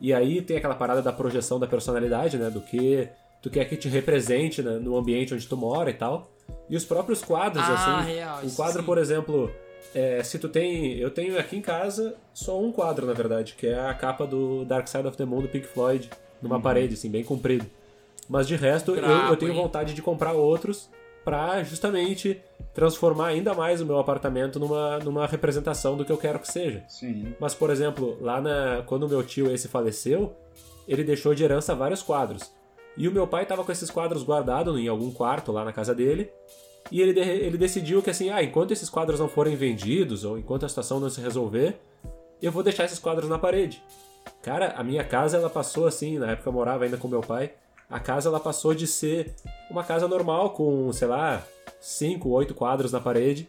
e 0.00 0.12
aí 0.12 0.40
tem 0.40 0.56
aquela 0.56 0.74
parada 0.74 1.02
da 1.02 1.12
projeção 1.12 1.58
da 1.58 1.66
personalidade, 1.66 2.38
né? 2.38 2.50
Do 2.50 2.60
que 2.60 3.08
tu 3.42 3.50
quer 3.50 3.66
que 3.66 3.76
te 3.76 3.88
represente 3.88 4.62
né, 4.62 4.78
no 4.78 4.96
ambiente 4.96 5.34
onde 5.34 5.46
tu 5.46 5.56
mora 5.56 5.90
e 5.90 5.94
tal. 5.94 6.30
E 6.68 6.76
os 6.76 6.84
próprios 6.84 7.22
quadros, 7.22 7.62
ah, 7.64 8.00
assim. 8.00 8.12
Real, 8.12 8.40
um 8.44 8.50
quadro, 8.50 8.80
sim. 8.80 8.86
por 8.86 8.98
exemplo, 8.98 9.52
é, 9.94 10.22
se 10.22 10.38
tu 10.38 10.48
tem. 10.48 10.98
Eu 10.98 11.10
tenho 11.10 11.38
aqui 11.38 11.56
em 11.56 11.62
casa 11.62 12.16
só 12.34 12.60
um 12.60 12.72
quadro, 12.72 13.06
na 13.06 13.12
verdade, 13.12 13.54
que 13.56 13.66
é 13.66 13.78
a 13.78 13.94
capa 13.94 14.26
do 14.26 14.64
Dark 14.64 14.86
Side 14.88 15.06
of 15.06 15.16
the 15.16 15.24
Moon 15.24 15.42
do 15.42 15.48
Pink 15.48 15.66
Floyd, 15.66 16.10
numa 16.42 16.56
uhum. 16.56 16.62
parede, 16.62 16.94
assim, 16.94 17.10
bem 17.10 17.24
comprido. 17.24 17.66
Mas 18.28 18.46
de 18.48 18.56
resto, 18.56 18.94
Bravo, 18.94 19.12
eu, 19.12 19.30
eu, 19.30 19.36
tenho 19.36 19.52
hein? 19.52 19.62
vontade 19.62 19.94
de 19.94 20.02
comprar 20.02 20.32
outros 20.32 20.90
para 21.24 21.62
justamente 21.64 22.40
transformar 22.72 23.28
ainda 23.28 23.54
mais 23.54 23.80
o 23.80 23.86
meu 23.86 23.98
apartamento 23.98 24.60
numa, 24.60 24.98
numa 24.98 25.26
representação 25.26 25.96
do 25.96 26.04
que 26.04 26.12
eu 26.12 26.18
quero 26.18 26.38
que 26.38 26.50
seja. 26.50 26.84
Sim. 26.88 27.34
Mas, 27.40 27.54
por 27.54 27.70
exemplo, 27.70 28.16
lá 28.20 28.40
na, 28.40 28.82
quando 28.86 29.04
o 29.04 29.08
meu 29.08 29.22
tio 29.22 29.52
esse 29.52 29.66
faleceu, 29.66 30.36
ele 30.86 31.02
deixou 31.02 31.34
de 31.34 31.42
herança 31.42 31.74
vários 31.74 32.02
quadros. 32.02 32.52
E 32.96 33.06
o 33.06 33.12
meu 33.12 33.26
pai 33.26 33.42
estava 33.42 33.62
com 33.62 33.72
esses 33.72 33.90
quadros 33.90 34.24
guardados 34.24 34.78
em 34.78 34.88
algum 34.88 35.10
quarto 35.10 35.52
lá 35.52 35.64
na 35.64 35.72
casa 35.72 35.94
dele. 35.94 36.30
E 36.90 37.00
ele, 37.00 37.18
ele 37.18 37.58
decidiu 37.58 38.02
que 38.02 38.10
assim, 38.10 38.30
ah, 38.30 38.42
enquanto 38.42 38.70
esses 38.70 38.88
quadros 38.88 39.18
não 39.18 39.28
forem 39.28 39.56
vendidos, 39.56 40.24
ou 40.24 40.38
enquanto 40.38 40.64
a 40.64 40.68
situação 40.68 41.00
não 41.00 41.10
se 41.10 41.20
resolver, 41.20 41.78
eu 42.40 42.52
vou 42.52 42.62
deixar 42.62 42.84
esses 42.84 42.98
quadros 42.98 43.28
na 43.28 43.38
parede. 43.38 43.82
Cara, 44.42 44.74
a 44.76 44.84
minha 44.84 45.04
casa 45.04 45.36
ela 45.36 45.50
passou 45.50 45.86
assim, 45.86 46.18
na 46.18 46.32
época 46.32 46.48
eu 46.48 46.52
morava 46.52 46.84
ainda 46.84 46.96
com 46.96 47.08
meu 47.08 47.20
pai, 47.20 47.52
a 47.88 48.00
casa 48.00 48.28
ela 48.28 48.40
passou 48.40 48.74
de 48.74 48.86
ser 48.86 49.34
uma 49.70 49.84
casa 49.84 50.08
normal 50.08 50.50
com, 50.50 50.92
sei 50.92 51.08
lá, 51.08 51.44
cinco, 51.80 52.30
oito 52.30 52.54
quadros 52.54 52.92
na 52.92 53.00
parede, 53.00 53.48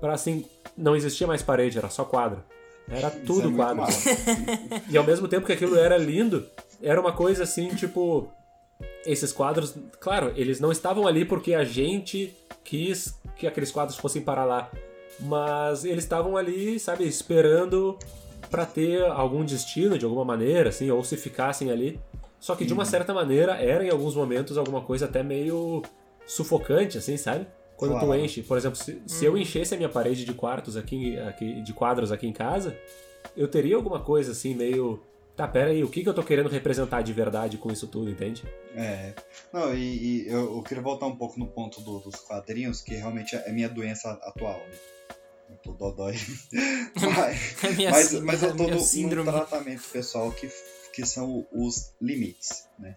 para 0.00 0.12
assim, 0.12 0.44
não 0.76 0.94
existia 0.94 1.26
mais 1.26 1.42
parede, 1.42 1.78
era 1.78 1.88
só 1.88 2.04
quadro. 2.04 2.42
Era 2.90 3.10
tudo 3.10 3.50
é 3.50 3.54
quadro. 3.54 3.84
e 4.88 4.96
ao 4.96 5.04
mesmo 5.04 5.28
tempo 5.28 5.46
que 5.46 5.52
aquilo 5.52 5.76
era 5.76 5.96
lindo, 5.96 6.46
era 6.82 7.00
uma 7.00 7.12
coisa 7.12 7.42
assim, 7.42 7.68
tipo, 7.74 8.30
esses 9.04 9.32
quadros, 9.32 9.74
claro, 10.00 10.32
eles 10.36 10.60
não 10.60 10.70
estavam 10.70 11.06
ali 11.06 11.24
porque 11.24 11.54
a 11.54 11.64
gente 11.64 12.34
quis 12.64 13.18
que 13.36 13.46
aqueles 13.46 13.70
quadros 13.70 13.96
fossem 13.96 14.22
para 14.22 14.44
lá, 14.44 14.70
mas 15.20 15.84
eles 15.84 16.04
estavam 16.04 16.36
ali, 16.36 16.78
sabe, 16.78 17.06
esperando 17.06 17.98
para 18.50 18.64
ter 18.64 19.04
algum 19.04 19.44
destino 19.44 19.98
de 19.98 20.04
alguma 20.04 20.24
maneira, 20.24 20.68
assim, 20.68 20.90
ou 20.90 21.02
se 21.02 21.16
ficassem 21.16 21.70
ali. 21.70 22.00
Só 22.40 22.54
que 22.54 22.64
de 22.64 22.72
uma 22.72 22.84
certa 22.84 23.12
maneira 23.12 23.54
era 23.56 23.84
em 23.84 23.90
alguns 23.90 24.14
momentos 24.14 24.56
alguma 24.56 24.80
coisa 24.80 25.06
até 25.06 25.22
meio 25.22 25.82
sufocante, 26.26 26.96
assim, 26.98 27.16
sabe? 27.16 27.46
Quando 27.76 27.92
Claro. 27.92 28.06
tu 28.06 28.14
enche, 28.14 28.42
por 28.42 28.56
exemplo, 28.56 28.76
se, 28.76 29.00
se 29.06 29.24
eu 29.24 29.36
enchesse 29.36 29.74
a 29.74 29.76
minha 29.76 29.88
parede 29.88 30.24
de 30.24 30.32
quartos 30.34 30.76
aqui, 30.76 31.18
aqui, 31.18 31.62
de 31.62 31.72
quadros 31.72 32.12
aqui 32.12 32.26
em 32.26 32.32
casa, 32.32 32.76
eu 33.36 33.48
teria 33.48 33.76
alguma 33.76 34.00
coisa 34.00 34.32
assim 34.32 34.54
meio, 34.54 35.00
tá, 35.38 35.46
pera 35.48 35.70
aí, 35.70 35.84
o 35.84 35.88
que 35.88 36.02
que 36.02 36.08
eu 36.08 36.12
tô 36.14 36.22
querendo 36.22 36.48
representar 36.48 37.00
de 37.00 37.12
verdade 37.12 37.56
com 37.56 37.70
isso 37.72 37.86
tudo, 37.86 38.10
entende? 38.10 38.42
É. 38.74 39.14
Não, 39.52 39.72
e, 39.72 40.24
e 40.24 40.28
eu, 40.28 40.56
eu 40.56 40.62
queria 40.62 40.82
voltar 40.82 41.06
um 41.06 41.16
pouco 41.16 41.38
no 41.38 41.46
ponto 41.46 41.80
do- 41.80 42.00
dos 42.00 42.16
quadrinhos, 42.16 42.82
que 42.82 42.94
realmente 42.96 43.36
é 43.36 43.52
minha 43.52 43.68
doença 43.68 44.10
atual, 44.22 44.58
né? 44.58 44.76
Eu 45.50 45.56
tô 45.58 45.72
dodói. 45.72 46.14
mas, 47.16 47.76
minha, 47.76 47.90
mas, 47.90 48.12
mas 48.20 48.42
eu 48.42 48.56
tô 48.56 48.64
no, 48.66 49.14
no 49.14 49.24
tratamento 49.24 49.82
pessoal 49.90 50.30
que, 50.32 50.50
que 50.92 51.06
são 51.06 51.46
os 51.52 51.92
limites, 52.02 52.68
né? 52.78 52.96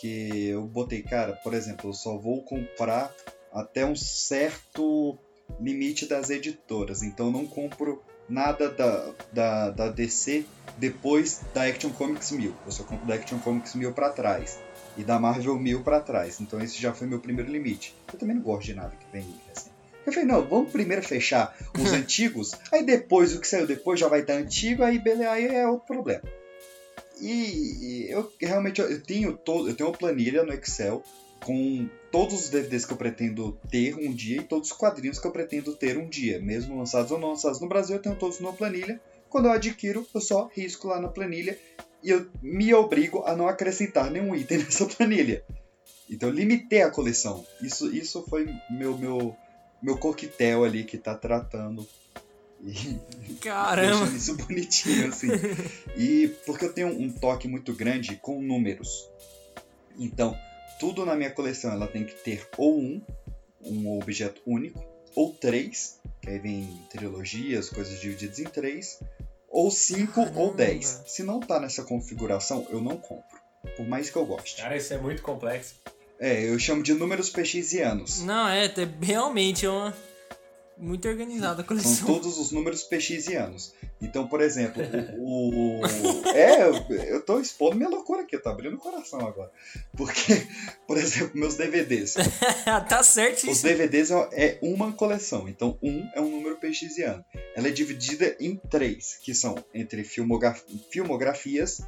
Que 0.00 0.48
eu 0.48 0.66
botei, 0.66 1.02
cara, 1.02 1.32
por 1.34 1.54
exemplo, 1.54 1.90
eu 1.90 1.94
só 1.94 2.18
vou 2.18 2.42
comprar 2.42 3.14
até 3.52 3.84
um 3.86 3.96
certo 3.96 5.18
limite 5.60 6.06
das 6.06 6.30
editoras. 6.30 7.02
Então 7.02 7.26
eu 7.26 7.32
não 7.32 7.46
compro 7.46 8.02
nada 8.30 8.70
da, 8.70 9.12
da, 9.32 9.70
da 9.70 9.88
DC 9.88 10.44
depois 10.78 11.42
da 11.52 11.64
Action 11.64 11.90
Comics 11.90 12.30
1000. 12.30 12.54
Eu 12.64 12.72
só 12.72 12.84
compro 12.84 13.06
da 13.06 13.14
Action 13.14 13.38
Comics 13.38 13.74
1000 13.74 13.92
pra 13.92 14.10
trás. 14.10 14.58
E 14.96 15.04
da 15.04 15.18
Marvel 15.18 15.58
1000 15.58 15.82
pra 15.82 16.00
trás. 16.00 16.40
Então 16.40 16.60
esse 16.60 16.80
já 16.80 16.92
foi 16.92 17.06
meu 17.06 17.20
primeiro 17.20 17.50
limite. 17.50 17.94
Eu 18.12 18.18
também 18.18 18.36
não 18.36 18.42
gosto 18.42 18.66
de 18.66 18.74
nada 18.74 18.92
que 18.96 19.06
vem 19.12 19.26
assim. 19.54 19.70
Eu 20.06 20.12
falei, 20.12 20.26
não, 20.26 20.42
vamos 20.42 20.72
primeiro 20.72 21.02
fechar 21.02 21.54
os 21.78 21.92
antigos, 21.92 22.52
aí 22.72 22.82
depois 22.82 23.34
o 23.34 23.40
que 23.40 23.46
saiu 23.46 23.66
depois 23.66 24.00
já 24.00 24.08
vai 24.08 24.20
estar 24.20 24.32
antigo, 24.32 24.82
aí 24.82 24.98
beleza, 24.98 25.30
aí 25.30 25.46
é 25.46 25.66
outro 25.68 25.86
problema. 25.86 26.22
E, 27.20 28.06
e 28.06 28.10
eu 28.10 28.32
realmente 28.40 28.80
eu 28.80 29.00
tenho 29.02 29.36
todo, 29.36 29.68
eu 29.68 29.74
tenho 29.74 29.90
uma 29.90 29.96
planilha 29.96 30.42
no 30.42 30.54
Excel 30.54 31.02
com 31.44 31.88
todos 32.10 32.44
os 32.44 32.50
DVDs 32.50 32.84
que 32.84 32.92
eu 32.92 32.96
pretendo 32.96 33.58
ter 33.70 33.94
um 33.94 34.12
dia 34.12 34.40
e 34.40 34.44
todos 34.44 34.70
os 34.70 34.76
quadrinhos 34.76 35.18
que 35.18 35.26
eu 35.26 35.30
pretendo 35.30 35.74
ter 35.74 35.96
um 35.96 36.08
dia, 36.08 36.40
mesmo 36.40 36.76
lançados 36.76 37.10
ou 37.10 37.18
não 37.18 37.30
lançados 37.30 37.60
no 37.60 37.68
Brasil, 37.68 37.96
eu 37.96 38.02
tenho 38.02 38.16
todos 38.16 38.40
numa 38.40 38.52
planilha. 38.52 39.00
Quando 39.28 39.46
eu 39.46 39.52
adquiro, 39.52 40.06
eu 40.14 40.20
só 40.20 40.50
risco 40.54 40.88
lá 40.88 41.00
na 41.00 41.08
planilha 41.08 41.58
e 42.02 42.10
eu 42.10 42.26
me 42.42 42.72
obrigo 42.74 43.22
a 43.24 43.36
não 43.36 43.48
acrescentar 43.48 44.10
nenhum 44.10 44.34
item 44.34 44.58
nessa 44.64 44.86
planilha. 44.86 45.44
Então 46.08 46.28
eu 46.28 46.34
limitei 46.34 46.82
a 46.82 46.90
coleção. 46.90 47.46
Isso, 47.62 47.94
isso 47.94 48.24
foi 48.28 48.52
meu 48.70 48.98
meu 48.98 49.36
meu 49.82 49.96
coquetel 49.96 50.64
ali 50.64 50.84
que 50.84 50.98
tá 50.98 51.14
tratando 51.14 51.86
e 52.62 52.98
Caramba! 53.40 54.04
isso 54.14 54.36
bonitinho 54.36 55.08
assim. 55.08 55.28
E 55.96 56.28
porque 56.44 56.64
eu 56.64 56.72
tenho 56.72 56.88
um 56.88 57.10
toque 57.10 57.48
muito 57.48 57.72
grande 57.72 58.16
com 58.16 58.42
números. 58.42 59.08
Então, 59.98 60.36
tudo 60.80 61.04
na 61.04 61.14
minha 61.14 61.30
coleção 61.30 61.70
ela 61.72 61.86
tem 61.86 62.04
que 62.04 62.14
ter 62.14 62.48
ou 62.56 62.80
um, 62.80 63.02
um 63.60 63.98
objeto 63.98 64.40
único, 64.46 64.82
ou 65.14 65.32
três, 65.34 66.00
que 66.22 66.30
aí 66.30 66.38
vem 66.38 66.66
trilogias, 66.90 67.68
coisas 67.68 68.00
divididas 68.00 68.38
em 68.38 68.44
três, 68.44 68.98
ou 69.48 69.70
cinco 69.70 70.20
ou 70.20 70.26
Caramba. 70.26 70.54
dez. 70.54 71.02
Se 71.06 71.22
não 71.22 71.38
tá 71.38 71.60
nessa 71.60 71.84
configuração, 71.84 72.66
eu 72.70 72.80
não 72.80 72.96
compro. 72.96 73.38
Por 73.76 73.86
mais 73.86 74.08
que 74.08 74.16
eu 74.16 74.24
goste. 74.24 74.62
Cara, 74.62 74.76
isso 74.76 74.94
é 74.94 74.98
muito 74.98 75.20
complexo. 75.22 75.74
É, 76.18 76.48
eu 76.48 76.58
chamo 76.58 76.82
de 76.82 76.94
números 76.94 77.30
pxianos. 77.30 78.22
Não, 78.22 78.48
é, 78.48 78.66
é 78.66 78.72
realmente 79.02 79.66
é 79.66 79.70
uma. 79.70 79.94
Muito 80.80 81.06
organizada 81.08 81.54
a 81.54 81.56
São 81.56 81.64
coleção. 81.66 82.06
todos 82.06 82.38
os 82.38 82.50
números 82.52 82.82
pxianos. 82.82 83.74
Então, 84.00 84.26
por 84.26 84.40
exemplo, 84.40 84.82
o. 85.18 85.80
o- 85.84 86.28
é, 86.34 86.62
eu, 87.12 87.20
tô 87.22 87.38
expondo 87.38 87.76
minha 87.76 87.88
loucura 87.88 88.22
aqui, 88.22 88.34
eu 88.34 88.42
tô 88.42 88.48
abrindo 88.48 88.74
o 88.76 88.78
coração 88.78 89.20
agora. 89.20 89.50
Porque, 89.96 90.46
por 90.86 90.96
exemplo, 90.96 91.32
meus 91.38 91.54
DVDs. 91.56 92.14
tá 92.88 93.00
Os 93.00 93.06
certíssimo. 93.08 93.54
DVDs 93.68 94.10
é 94.10 94.28
é 94.32 94.58
uma 94.62 94.90
coleção, 94.92 95.48
então 95.48 95.76
um 95.82 96.08
é 96.14 96.20
um 96.20 96.30
número 96.30 96.56
pxiano. 96.56 97.22
Ela 97.54 97.68
é 97.68 97.70
dividida 97.70 98.34
em 98.40 98.56
três, 98.56 99.18
que 99.22 99.34
são 99.34 99.62
entre 99.74 100.02
filmogra- 100.02 100.56
filmografias, 100.90 101.82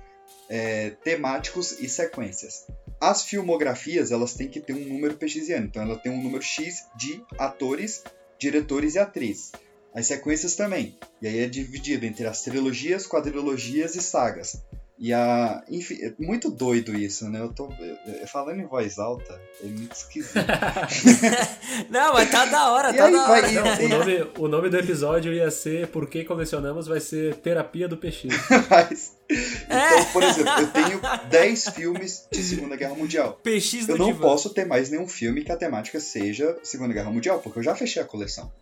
é, 0.49 0.91
temáticos 1.03 1.73
e 1.81 1.89
sequências. 1.89 2.67
As 3.01 3.23
filmografias, 3.25 4.13
elas 4.13 4.35
têm 4.35 4.49
que 4.49 4.61
ter 4.61 4.75
um 4.75 4.85
número 4.85 5.15
pxiano, 5.17 5.67
então 5.67 5.83
ela 5.83 5.97
tem 5.99 6.13
um 6.13 6.23
número 6.23 6.43
X 6.43 6.85
de 6.97 7.23
atores, 7.39 8.03
diretores 8.43 8.97
e 8.97 8.99
atrizes. 8.99 9.53
As 9.95 10.07
sequências 10.07 10.57
também, 10.57 10.99
e 11.21 11.29
aí 11.29 11.39
é 11.39 11.47
dividido 11.47 12.05
entre 12.05 12.27
as 12.27 12.43
trilogias, 12.43 13.07
quadrilogias 13.07 13.95
e 13.95 14.03
sagas. 14.03 14.61
E 15.05 15.13
a. 15.13 15.65
Enfim, 15.69 15.97
é 16.01 16.13
muito 16.17 16.49
doido 16.49 16.95
isso, 16.97 17.29
né? 17.29 17.41
Eu 17.41 17.49
tô. 17.53 17.69
eu- 18.07 18.27
falando 18.29 18.61
em 18.61 18.67
voz 18.67 19.01
alta, 19.01 19.37
é 19.61 19.67
muito 19.67 19.93
esquisito. 19.97 20.35
Não, 21.91 22.13
mas 22.15 22.31
tá 22.31 22.45
da 22.47 22.71
hora, 22.71 22.91
E 22.91 22.97
tá 22.97 23.07
aí 23.07 23.13
da 23.13 23.27
vai- 23.27 23.57
hora. 23.57 23.83
e- 23.83 23.87
O 23.87 23.89
nome, 23.89 24.31
o 24.39 24.49
nome 24.49 24.69
do 24.71 24.77
episódio 24.79 25.33
ia 25.33 25.51
ser 25.51 25.89
Por 25.89 26.09
que 26.09 26.23
colecionamos 26.25 26.87
vai 26.87 27.01
ser 27.01 27.35
Terapia 27.37 27.89
do 27.89 27.97
PX. 27.97 28.29
Mas, 28.71 29.17
então, 29.29 30.05
por 30.13 30.23
exemplo, 30.23 30.53
eu 30.61 30.67
tenho 30.71 31.01
10 31.29 31.69
filmes 31.71 32.29
de 32.31 32.43
Segunda 32.43 32.77
Guerra 32.77 32.95
Mundial. 32.95 33.41
PX 33.43 33.87
do 33.87 33.93
Eu 33.95 33.99
não 33.99 34.07
divã. 34.07 34.21
posso 34.21 34.51
ter 34.51 34.65
mais 34.67 34.89
nenhum 34.89 35.09
filme 35.09 35.43
que 35.43 35.51
a 35.51 35.57
temática 35.57 35.99
seja 35.99 36.57
Segunda 36.63 36.95
Guerra 36.95 37.11
Mundial, 37.11 37.41
porque 37.41 37.59
eu 37.59 37.63
já 37.65 37.75
fechei 37.75 38.01
a 38.01 38.05
coleção. 38.05 38.53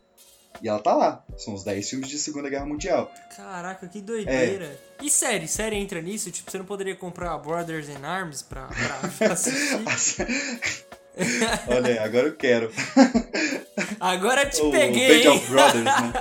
E 0.63 0.69
ela 0.69 0.79
tá 0.81 0.95
lá. 0.95 1.25
São 1.39 1.55
os 1.55 1.65
10 1.65 1.89
filmes 1.89 2.09
de 2.09 2.19
Segunda 2.19 2.51
Guerra 2.51 2.67
Mundial. 2.67 3.11
Caraca, 3.37 3.89
que 3.89 4.01
doideira. 4.01 4.67
É. 4.67 5.05
E 5.05 5.11
série? 5.11 5.49
Série 5.49 5.77
entra 5.77 6.03
nisso? 6.03 6.31
Tipo, 6.31 6.51
você 6.51 6.59
não 6.59 6.65
poderia 6.67 6.95
comprar 6.95 7.37
Brothers 7.39 7.89
in 7.89 8.05
Arms 8.05 8.43
pra, 8.43 8.69
pra, 9.19 9.33
assistir? 9.33 10.27
Olha 11.69 12.03
agora 12.03 12.29
eu 12.29 12.37
quero. 12.37 12.71
Agora 13.99 14.45
eu 14.45 14.51
te 14.51 14.63
o 14.63 14.71
peguei, 14.71 15.23
Band 15.25 15.33
of 15.35 15.51
Brothers, 15.51 15.85
né? 15.85 16.13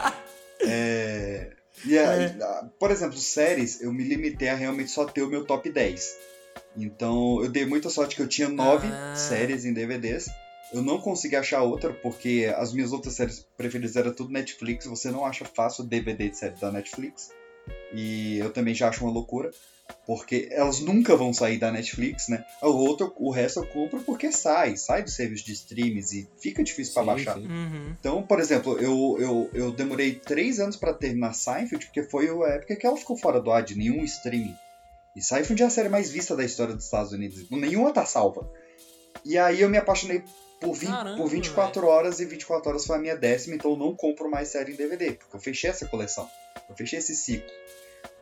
É, 0.61 1.51
aí, 1.85 2.35
Por 2.79 2.91
exemplo, 2.91 3.17
séries, 3.17 3.81
eu 3.81 3.93
me 3.93 4.03
limitei 4.03 4.49
a 4.49 4.55
realmente 4.55 4.91
só 4.91 5.05
ter 5.05 5.21
o 5.21 5.29
meu 5.29 5.45
top 5.45 5.69
10. 5.69 6.15
Então, 6.75 7.41
eu 7.41 7.49
dei 7.49 7.65
muita 7.65 7.89
sorte 7.89 8.15
que 8.15 8.21
eu 8.21 8.27
tinha 8.27 8.49
9 8.49 8.87
Ah. 8.91 9.15
séries 9.15 9.63
em 9.63 9.73
DVDs. 9.73 10.29
Eu 10.73 10.81
não 10.81 10.99
consegui 10.99 11.35
achar 11.35 11.63
outra, 11.63 11.91
porque 11.93 12.53
as 12.55 12.73
minhas 12.73 12.91
outras 12.91 13.15
séries 13.15 13.45
preferidas 13.57 13.95
eram 13.95 14.13
tudo 14.13 14.31
Netflix. 14.31 14.85
Você 14.85 15.09
não 15.09 15.25
acha 15.25 15.45
fácil 15.45 15.83
DVD 15.83 16.29
de 16.29 16.37
série 16.37 16.55
da 16.55 16.71
Netflix. 16.71 17.31
E 17.93 18.37
eu 18.37 18.51
também 18.51 18.73
já 18.75 18.89
acho 18.89 19.03
uma 19.03 19.11
loucura. 19.13 19.51
Porque 20.05 20.47
elas 20.51 20.79
nunca 20.79 21.15
vão 21.15 21.33
sair 21.33 21.57
da 21.57 21.71
Netflix, 21.71 22.27
né? 22.27 22.45
O, 22.61 22.67
outro, 22.67 23.11
o 23.17 23.31
resto 23.31 23.61
eu 23.61 23.65
compro 23.65 23.99
porque 24.01 24.31
sai. 24.31 24.77
Sai 24.77 25.01
do 25.03 25.09
serviço 25.09 25.45
de 25.45 25.53
streams 25.53 26.13
e 26.13 26.27
fica 26.39 26.63
difícil 26.63 26.93
pra 26.93 27.01
Sim, 27.01 27.07
baixar. 27.07 27.33
sim. 27.35 27.47
Uhum. 27.47 27.95
Então, 27.99 28.21
por 28.21 28.39
exemplo, 28.39 28.77
eu, 28.77 29.17
eu, 29.19 29.49
eu 29.53 29.71
demorei 29.71 30.13
três 30.13 30.59
anos 30.59 30.75
pra 30.77 30.93
terminar 30.93 31.33
Seinfeld, 31.33 31.87
porque 31.87 32.03
foi 32.03 32.29
a 32.29 32.49
época 32.49 32.75
que 32.75 32.85
ela 32.85 32.97
ficou 32.97 33.17
fora 33.17 33.41
do 33.41 33.51
ar 33.51 33.63
de 33.63 33.75
nenhum 33.75 34.03
streaming. 34.03 34.55
E 35.15 35.23
Seinfeld 35.23 35.63
é 35.63 35.65
a 35.65 35.69
série 35.71 35.89
mais 35.89 36.11
vista 36.11 36.35
da 36.35 36.45
história 36.45 36.75
dos 36.75 36.85
Estados 36.85 37.11
Unidos. 37.11 37.49
Nenhuma 37.49 37.91
tá 37.91 38.05
salva. 38.05 38.47
E 39.25 39.37
aí 39.37 39.61
eu 39.61 39.69
me 39.69 39.77
apaixonei 39.77 40.23
por, 40.59 40.73
20, 40.73 40.89
Caramba, 40.89 41.17
por 41.17 41.29
24 41.29 41.87
horas 41.87 42.19
e 42.19 42.25
24 42.25 42.69
horas 42.69 42.85
foi 42.85 42.97
a 42.97 42.99
minha 42.99 43.15
décima, 43.15 43.55
então 43.55 43.71
eu 43.71 43.77
não 43.77 43.95
compro 43.95 44.29
mais 44.29 44.49
série 44.49 44.73
em 44.73 44.75
DVD, 44.75 45.13
porque 45.13 45.35
eu 45.35 45.39
fechei 45.39 45.69
essa 45.69 45.87
coleção. 45.87 46.29
Eu 46.67 46.75
fechei 46.75 46.99
esse 46.99 47.15
ciclo. 47.15 47.49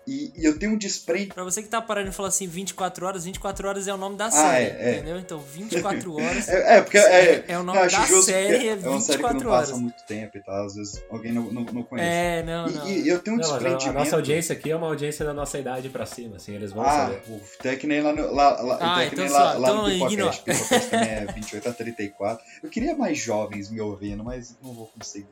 E, 0.08 0.32
e 0.38 0.46
eu 0.46 0.58
tenho 0.58 0.72
um 0.72 0.78
desprende. 0.78 1.34
Pra 1.34 1.44
você 1.44 1.62
que 1.62 1.68
tá 1.68 1.82
parando 1.82 2.10
de 2.10 2.16
falar 2.16 2.30
assim 2.30 2.48
24 2.48 3.06
horas, 3.06 3.26
24 3.26 3.68
horas 3.68 3.88
é 3.90 3.94
o 3.94 3.98
nome 3.98 4.16
da 4.16 4.28
Ah, 4.28 4.32
série, 4.32 4.66
é, 4.66 4.78
é. 4.80 4.96
entendeu? 4.96 5.20
Então 5.20 5.38
24 5.40 6.16
horas 6.16 6.48
É, 6.48 6.78
é, 6.78 6.82
porque 6.82 6.98
é, 6.98 7.44
é 7.50 7.60
o 7.60 7.64
nome 7.64 7.78
da 7.80 7.90
série, 8.22 8.70
é 8.70 8.72
é 8.72 8.76
uma 8.88 9.02
série 9.02 9.18
que 9.18 9.24
24 9.24 9.34
não 9.34 9.52
passa 9.52 9.72
horas. 9.72 9.82
muito 9.82 10.02
tempo 10.06 10.38
e 10.38 10.42
tal, 10.42 10.66
às 10.66 10.76
vezes 10.76 11.04
alguém 11.10 11.34
não, 11.34 11.52
não, 11.52 11.64
não 11.64 11.84
conhece. 11.84 12.10
É, 12.10 12.42
não, 12.44 12.68
não. 12.70 12.88
E, 12.88 13.02
e 13.02 13.10
eu 13.10 13.20
tenho 13.20 13.36
um 13.36 13.40
Não, 13.40 13.46
a- 13.54 13.58
desprendimento. 13.58 13.94
nossa 14.00 14.16
audiência 14.16 14.54
aqui 14.54 14.72
é 14.72 14.76
uma 14.78 14.88
audiência 14.88 15.26
da 15.26 15.34
nossa 15.34 15.60
idade 15.60 15.90
pra 15.90 16.06
cima, 16.06 16.38
assim, 16.38 16.56
eles 16.56 16.72
vão 16.72 16.84
Ah, 16.86 16.90
saber. 16.92 17.22
ufa, 17.30 17.56
então 17.60 17.72
é 17.72 17.76
que 17.76 17.86
nem 17.88 18.02
lá 18.02 18.14
no, 18.14 18.34
lá, 18.34 18.62
lá, 18.62 18.76
Ah, 18.76 18.78
então 18.78 19.00
é 19.02 19.08
que 19.10 19.14
então 19.16 19.26
nem 19.26 19.34
lá, 19.34 19.54
lá 19.58 19.74
no 19.74 19.90
então 19.92 20.08
Pipocast. 20.10 20.44
Pipocast 20.44 20.90
também 20.90 21.10
é 21.10 21.26
28 21.36 21.68
a 21.70 21.74
34. 21.74 22.46
Eu 22.64 22.70
queria 22.70 22.96
mais 22.96 23.18
jovens 23.18 23.70
me 23.70 23.82
ouvindo, 23.82 24.24
mas 24.24 24.56
não 24.64 24.74
vou 24.74 24.88
conseguir. 24.88 25.28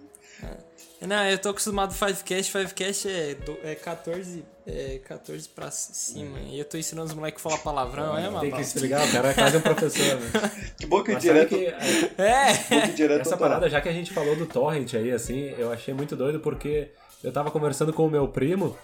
Não, 1.02 1.24
eu 1.26 1.38
tô 1.38 1.50
acostumado 1.50 1.90
com 1.90 2.06
Fivecast, 2.06 2.52
Fivecast 2.52 3.08
é, 3.10 3.36
do, 3.36 3.58
é 3.64 3.76
14, 3.76 4.44
é 4.66 5.00
14 5.06 5.50
pra 5.50 5.70
cima. 5.70 6.40
E 6.48 6.58
eu 6.58 6.66
tô 6.66 6.78
ensinando 6.78 7.08
os 7.10 7.14
moleques 7.14 7.46
a 7.46 7.50
falar 7.50 7.58
palavrão, 7.60 8.18
é, 8.18 8.24
Tem 8.24 8.32
mano? 8.32 8.52
que 8.56 8.62
explicar, 8.62 9.06
o 9.08 9.12
cara 9.12 9.30
é 9.30 9.34
quase 9.34 9.58
um 9.58 9.62
professor, 9.62 10.20
né? 10.20 10.52
Que 10.80 10.86
bom 10.86 11.04
que 11.04 11.12
o 11.12 11.14
Mas 11.14 11.24
sabe 11.24 11.46
direto. 11.46 11.50
que 11.50 12.22
é, 12.22 12.88
direto 12.96 13.22
essa 13.22 13.38
parada, 13.38 13.70
já 13.70 13.82
que 13.82 13.90
a 13.90 13.94
gente 13.94 14.14
falou 14.14 14.36
do 14.36 14.46
torrent 14.46 14.94
aí, 14.96 15.12
assim, 15.12 15.54
eu 15.58 15.72
achei 15.72 15.94
muito 15.94 16.16
doido 16.16 16.40
porque 16.40 16.90
eu 17.24 17.32
tava 17.32 17.52
conversando 17.52 17.92
com 17.94 18.06
o 18.06 18.10
meu 18.10 18.28
primo 18.28 18.76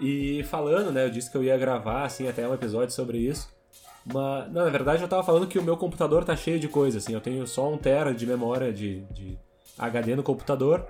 e 0.00 0.42
falando, 0.44 0.92
né, 0.92 1.04
eu 1.04 1.10
disse 1.10 1.30
que 1.30 1.36
eu 1.36 1.44
ia 1.44 1.56
gravar, 1.58 2.04
assim, 2.04 2.28
até 2.28 2.46
um 2.48 2.54
episódio 2.54 2.94
sobre 2.94 3.18
isso. 3.18 3.48
Mas, 4.04 4.50
não, 4.52 4.64
na 4.64 4.70
verdade 4.70 5.02
eu 5.02 5.08
tava 5.08 5.24
falando 5.24 5.48
que 5.48 5.58
o 5.58 5.62
meu 5.62 5.76
computador 5.76 6.24
tá 6.24 6.36
cheio 6.36 6.60
de 6.60 6.68
coisa, 6.68 6.98
assim. 6.98 7.12
Eu 7.12 7.20
tenho 7.20 7.44
só 7.46 7.68
um 7.68 7.76
tera 7.76 8.14
de 8.14 8.24
memória 8.24 8.72
de, 8.72 9.00
de 9.10 9.36
HD 9.76 10.14
no 10.14 10.22
computador 10.22 10.86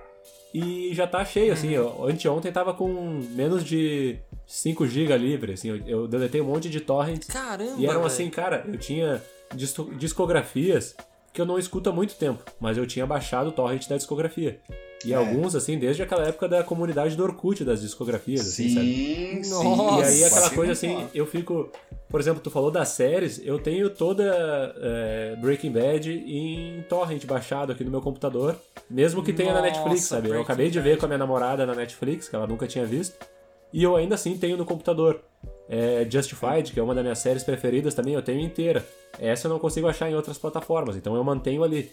e 0.53 0.91
já 0.93 1.05
tá 1.07 1.23
cheio, 1.25 1.53
assim. 1.53 1.69
Eu, 1.71 2.05
anteontem 2.05 2.51
tava 2.51 2.73
com 2.73 2.87
menos 3.31 3.63
de 3.63 4.17
5 4.45 4.87
GB 4.87 5.17
livre, 5.17 5.53
assim. 5.53 5.69
Eu, 5.69 5.77
eu 5.87 6.07
deletei 6.07 6.41
um 6.41 6.45
monte 6.45 6.69
de 6.69 6.79
torrents. 6.79 7.27
Caramba, 7.27 7.75
E 7.77 7.85
eram 7.85 8.05
assim, 8.05 8.29
cara, 8.29 8.63
eu 8.67 8.77
tinha 8.77 9.21
disco- 9.53 9.91
discografias 9.95 10.95
que 11.33 11.41
eu 11.41 11.45
não 11.45 11.59
escuto 11.59 11.89
há 11.89 11.93
muito 11.93 12.15
tempo, 12.15 12.43
mas 12.59 12.77
eu 12.77 12.87
tinha 12.87 13.05
baixado 13.05 13.49
o 13.49 13.51
torrent 13.51 13.87
da 13.87 13.95
discografia. 13.97 14.59
E 15.05 15.13
É. 15.13 15.15
alguns, 15.15 15.53
assim, 15.55 15.77
desde 15.77 16.01
aquela 16.01 16.23
época 16.27 16.47
da 16.47 16.63
comunidade 16.63 17.15
do 17.15 17.23
Orkut 17.23 17.63
das 17.63 17.81
discografias, 17.81 18.41
assim, 18.41 18.69
sabe? 18.73 18.95
Sim, 18.95 19.43
sim. 19.43 19.49
Nossa. 19.51 20.01
E 20.01 20.03
aí 20.03 20.23
aquela 20.23 20.49
coisa 20.49 20.71
assim, 20.71 20.95
lá. 20.95 21.07
eu 21.13 21.25
fico. 21.27 21.69
Por 22.09 22.19
exemplo, 22.19 22.41
tu 22.41 22.49
falou 22.49 22.71
das 22.71 22.89
séries, 22.89 23.39
eu 23.45 23.59
tenho 23.59 23.89
toda 23.91 24.23
é, 24.81 25.35
Breaking 25.39 25.71
Bad 25.71 26.09
em 26.11 26.81
torrent 26.89 27.25
baixado 27.25 27.71
aqui 27.71 27.83
no 27.83 27.91
meu 27.91 28.01
computador, 28.01 28.55
mesmo 28.89 29.21
que 29.23 29.31
tenha 29.33 29.53
na 29.53 29.61
Nossa, 29.61 29.71
Netflix, 29.73 30.03
sabe? 30.05 30.27
Eu 30.27 30.31
Breaking 30.31 30.43
acabei 30.45 30.69
de 30.71 30.79
ver 30.79 30.89
Bad. 30.91 30.99
com 31.01 31.05
a 31.05 31.09
minha 31.09 31.17
namorada 31.19 31.65
na 31.65 31.75
Netflix, 31.75 32.27
que 32.27 32.35
ela 32.35 32.47
nunca 32.47 32.65
tinha 32.65 32.85
visto, 32.85 33.15
e 33.71 33.83
eu 33.83 33.95
ainda 33.95 34.15
assim 34.15 34.35
tenho 34.37 34.57
no 34.57 34.65
computador. 34.65 35.21
É, 35.69 36.07
Justified, 36.09 36.71
que 36.71 36.79
é 36.79 36.83
uma 36.83 36.95
das 36.95 37.03
minhas 37.03 37.19
séries 37.19 37.43
preferidas 37.43 37.93
também, 37.93 38.13
eu 38.13 38.21
tenho 38.21 38.39
inteira. 38.39 38.85
Essa 39.19 39.47
eu 39.47 39.51
não 39.51 39.59
consigo 39.59 39.87
achar 39.87 40.09
em 40.09 40.15
outras 40.15 40.37
plataformas, 40.37 40.95
então 40.95 41.15
eu 41.15 41.23
mantenho 41.23 41.63
ali. 41.63 41.91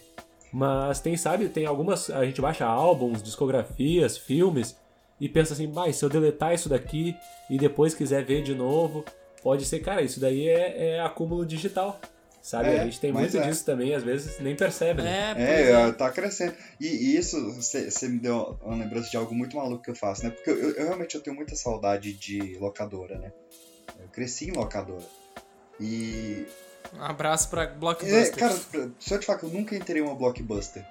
Mas 0.53 1.01
tem, 1.01 1.17
sabe, 1.17 1.49
tem 1.49 1.65
algumas. 1.65 2.09
A 2.09 2.23
gente 2.25 2.39
baixa 2.39 2.65
álbuns, 2.65 3.21
discografias, 3.21 4.17
filmes, 4.17 4.75
e 5.19 5.27
pensa 5.27 5.53
assim, 5.53 5.67
mas 5.67 5.97
se 5.97 6.05
eu 6.05 6.09
deletar 6.09 6.53
isso 6.53 6.69
daqui 6.69 7.15
e 7.49 7.57
depois 7.57 7.93
quiser 7.93 8.23
ver 8.23 8.41
de 8.43 8.55
novo, 8.55 9.03
pode 9.43 9.65
ser, 9.65 9.79
cara, 9.79 10.01
isso 10.01 10.19
daí 10.19 10.47
é, 10.47 10.95
é 10.95 10.99
acúmulo 11.01 11.45
digital. 11.45 11.99
Sabe? 12.41 12.69
É, 12.69 12.81
a 12.81 12.83
gente 12.85 12.99
tem 12.99 13.11
muito 13.11 13.35
é. 13.35 13.41
disso 13.41 13.65
também, 13.65 13.95
às 13.95 14.03
vezes 14.03 14.39
nem 14.39 14.55
percebe, 14.55 15.01
né? 15.01 15.33
É, 15.35 15.41
É, 15.41 15.61
é. 15.63 15.71
é, 15.87 15.91
tá 15.91 16.11
crescendo. 16.11 16.53
E, 16.79 16.85
e 16.85 17.17
isso, 17.17 17.43
você 17.55 18.07
me 18.07 18.19
deu 18.19 18.55
uma 18.63 18.75
lembrança 18.75 19.09
de 19.09 19.17
algo 19.17 19.33
muito 19.33 19.57
maluco 19.57 19.81
que 19.81 19.89
eu 19.89 19.95
faço, 19.95 20.23
né? 20.23 20.29
Porque 20.29 20.51
eu, 20.51 20.55
eu- 20.59 20.75
eu 20.75 20.85
realmente 20.85 21.15
eu 21.15 21.21
tenho 21.21 21.35
muita 21.35 21.55
saudade 21.55 22.13
de 22.13 22.55
locadora, 22.59 23.17
né? 23.17 23.31
Eu 23.99 24.07
cresci 24.11 24.49
em 24.49 24.51
locadora. 24.53 25.03
E. 25.79 26.45
Um 26.93 27.01
abraço 27.03 27.49
pra 27.49 27.63
É, 27.63 27.67
Blockbuster. 27.67 28.35
cara, 28.35 28.55
se 28.99 29.13
eu 29.13 29.19
te 29.19 29.25
falar 29.25 29.39
que 29.39 29.45
eu 29.45 29.49
nunca 29.49 29.75
entrei 29.75 30.01
em 30.01 30.05
uma 30.05 30.15
blockbuster. 30.15 30.85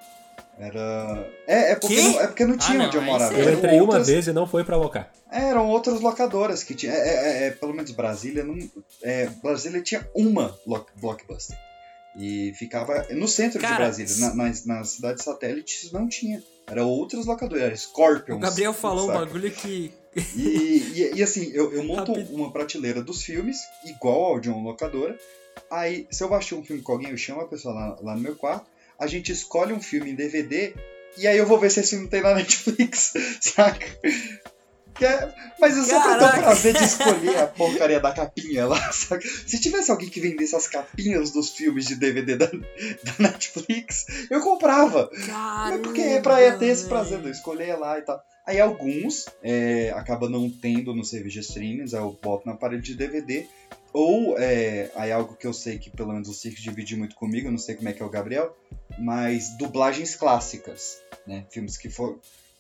Era. 0.58 1.28
É, 1.46 1.72
é, 1.72 1.76
porque, 1.76 2.00
não, 2.00 2.20
é 2.20 2.26
porque 2.28 2.44
não 2.44 2.54
Ah, 2.54 2.58
tinha 2.58 2.78
não, 2.78 2.86
onde 2.86 2.96
eu 2.96 3.02
morava. 3.02 3.34
Eu 3.34 3.48
Eram 3.48 3.58
entrei 3.58 3.74
uma 3.80 3.82
outras- 3.84 4.06
vez 4.06 4.26
e 4.28 4.32
não 4.32 4.46
foi 4.46 4.62
pra 4.64 4.76
alocar. 4.76 5.10
Eram 5.30 5.68
outras 5.68 6.00
locadoras 6.00 6.62
que 6.62 6.74
tinha. 6.74 6.92
É, 6.92 7.08
é, 7.08 7.46
é, 7.46 7.50
pelo 7.50 7.74
menos 7.74 7.90
Brasília 7.90 8.44
não. 8.44 8.56
É, 9.02 9.26
Brasília 9.42 9.82
tinha 9.82 10.08
uma 10.14 10.56
lo- 10.66 10.86
blockbuster. 10.96 11.58
E 12.16 12.52
ficava 12.56 13.04
no 13.10 13.26
centro 13.26 13.58
de 13.58 13.64
Cara, 13.64 13.76
Brasília. 13.86 14.14
Na, 14.28 14.34
nas, 14.34 14.64
nas 14.64 14.88
cidades 14.90 15.24
satélites 15.24 15.90
não 15.90 16.08
tinha. 16.08 16.40
Era 16.68 16.84
outras 16.84 17.26
locadoras, 17.26 17.64
era 17.64 17.76
Scorpions. 17.76 18.36
O 18.36 18.40
Gabriel 18.40 18.72
falou 18.72 19.10
um 19.10 19.12
bagulho 19.12 19.50
que. 19.50 19.92
E, 20.36 20.92
e, 20.94 21.14
e, 21.16 21.22
assim, 21.22 21.50
eu, 21.52 21.72
eu 21.72 21.82
monto 21.82 22.12
Rápido. 22.12 22.34
uma 22.34 22.52
prateleira 22.52 23.02
dos 23.02 23.22
filmes, 23.22 23.58
igual 23.84 24.24
ao 24.24 24.40
de 24.40 24.48
uma 24.48 24.62
locadora. 24.62 25.18
Aí, 25.70 26.06
se 26.10 26.22
eu 26.22 26.28
baixar 26.28 26.56
um 26.56 26.64
filme 26.64 26.82
com 26.82 26.92
alguém, 26.92 27.10
eu 27.10 27.16
chamo 27.16 27.40
a 27.40 27.48
pessoa 27.48 27.74
lá, 27.74 27.98
lá 28.00 28.14
no 28.14 28.20
meu 28.20 28.36
quarto, 28.36 28.66
a 28.98 29.06
gente 29.06 29.32
escolhe 29.32 29.72
um 29.72 29.80
filme 29.80 30.10
em 30.10 30.14
DVD, 30.14 30.74
e 31.16 31.26
aí 31.26 31.36
eu 31.36 31.46
vou 31.46 31.58
ver 31.58 31.70
se 31.70 31.80
esse 31.80 31.90
filme 31.90 32.08
tem 32.08 32.22
na 32.22 32.34
Netflix, 32.34 33.12
saca? 33.40 33.86
É- 35.00 35.28
mas 35.58 35.76
eu 35.76 35.84
sempre 35.84 36.02
tenho 36.02 36.14
o 36.16 36.18
Caraca. 36.20 36.42
prazer 36.42 36.74
de 36.74 36.84
escolher 36.84 37.38
a 37.38 37.46
porcaria 37.46 38.00
da 38.00 38.12
capinha 38.12 38.66
lá, 38.66 38.78
saca? 38.92 39.26
Se 39.46 39.60
tivesse 39.60 39.90
alguém 39.90 40.08
que 40.08 40.20
vendesse 40.20 40.54
as 40.54 40.68
capinhas 40.68 41.30
dos 41.30 41.50
filmes 41.50 41.86
de 41.86 41.96
DVD 41.96 42.36
da, 42.36 42.46
da 42.46 43.14
Netflix, 43.18 44.06
eu 44.30 44.40
comprava. 44.40 45.08
Caramba, 45.26 45.70
Mas 45.70 45.80
porque 45.80 46.00
é 46.00 46.20
pra 46.20 46.56
ter 46.58 46.66
esse 46.66 46.86
prazer 46.86 47.18
de 47.20 47.26
eu 47.26 47.32
escolher 47.32 47.76
lá 47.78 47.98
e 47.98 48.02
tal. 48.02 48.20
Aí 48.46 48.60
alguns 48.60 49.26
é, 49.42 49.90
acaba 49.96 50.28
não 50.28 50.50
tendo 50.50 50.94
no 50.94 51.04
serviço 51.04 51.34
de 51.34 51.40
streamings, 51.40 51.94
aí 51.94 52.00
eu 52.00 52.18
boto 52.22 52.46
no 52.46 52.52
aparelho 52.52 52.82
de 52.82 52.94
DVD. 52.94 53.46
Ou 53.92 54.36
é, 54.38 54.90
aí 54.96 55.10
algo 55.12 55.34
que 55.36 55.46
eu 55.46 55.52
sei 55.52 55.78
que 55.78 55.88
pelo 55.88 56.12
menos 56.12 56.28
o 56.28 56.34
Circo 56.34 56.60
divide 56.60 56.94
muito 56.96 57.14
comigo, 57.14 57.46
eu 57.48 57.52
não 57.52 57.58
sei 57.58 57.74
como 57.74 57.88
é 57.88 57.92
que 57.92 58.02
é 58.02 58.04
o 58.04 58.10
Gabriel, 58.10 58.54
mas 58.98 59.56
dublagens 59.56 60.14
clássicas, 60.16 60.98
né? 61.26 61.46
Filmes 61.50 61.76
que, 61.78 61.88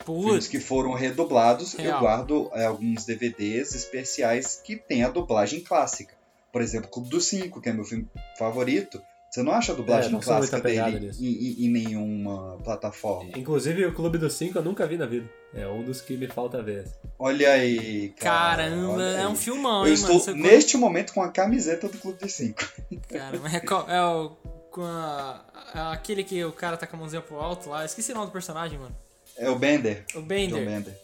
for, 0.04 0.14
filmes 0.14 0.32
Putz, 0.34 0.48
que 0.48 0.60
foram 0.60 0.92
redublados, 0.92 1.74
eu 1.74 1.84
Real. 1.84 2.00
guardo 2.00 2.50
é, 2.54 2.64
alguns 2.66 3.04
DVDs 3.04 3.74
especiais 3.74 4.60
que 4.64 4.76
tem 4.76 5.04
a 5.04 5.08
dublagem 5.08 5.60
clássica. 5.60 6.14
Por 6.52 6.62
exemplo, 6.62 6.88
Clube 6.90 7.08
dos 7.08 7.26
Cinco, 7.26 7.60
que 7.60 7.68
é 7.68 7.72
meu 7.72 7.84
filme 7.84 8.06
favorito. 8.38 9.02
Você 9.30 9.42
não 9.42 9.50
acha 9.50 9.72
a 9.72 9.74
É, 9.74 9.76
dublagem 9.76 10.10
muito 10.12 10.24
clássica 10.24 10.60
dele 10.60 11.10
em, 11.18 11.26
em- 11.26 11.64
em 11.66 11.68
nenhuma 11.68 12.56
plataforma? 12.62 13.32
Inclusive 13.36 13.84
o 13.84 13.92
Clube 13.92 14.16
dos 14.16 14.34
Cinco 14.34 14.58
eu 14.58 14.62
nunca 14.62 14.86
vi 14.86 14.96
na 14.96 15.06
vida. 15.06 15.28
É 15.52 15.66
um 15.66 15.82
dos 15.82 16.00
que 16.00 16.16
me 16.16 16.28
falta 16.28 16.62
ver. 16.62 16.86
Olha 17.18 17.50
aí, 17.50 18.10
cara. 18.10 18.62
caramba, 18.62 18.92
olha 18.92 19.02
é 19.02 19.26
um 19.26 19.30
aí. 19.30 19.36
filmão, 19.36 19.84
Eu 19.84 19.92
hein, 19.92 20.00
mano? 20.00 20.14
estou 20.14 20.20
Você 20.20 20.32
neste 20.34 20.76
momento 20.76 21.12
com 21.12 21.20
a 21.22 21.30
camiseta 21.30 21.88
do 21.88 21.98
Clube 21.98 22.18
dos 22.20 22.32
Cinco. 22.32 22.62
Cara, 23.10 23.36
mas 23.42 23.54
é, 23.54 23.60
qual- 23.60 23.90
é 23.90 24.00
o. 24.04 24.36
Com 24.70 24.82
a- 24.84 25.44
aquele 25.92 26.22
que 26.24 26.44
o 26.44 26.52
cara 26.52 26.76
tá 26.76 26.86
com 26.86 26.94
a 26.96 26.98
mãozinha 27.00 27.22
pro 27.22 27.36
alto 27.40 27.70
lá. 27.70 27.84
Esqueci 27.84 28.12
o 28.12 28.14
nome 28.14 28.26
do 28.26 28.32
personagem, 28.32 28.78
mano. 28.78 28.94
É 29.36 29.50
o 29.50 29.56
Bender. 29.56 30.04
O 30.14 30.20
John 30.20 30.26
Bender. 30.26 30.64
Bender. 30.64 30.94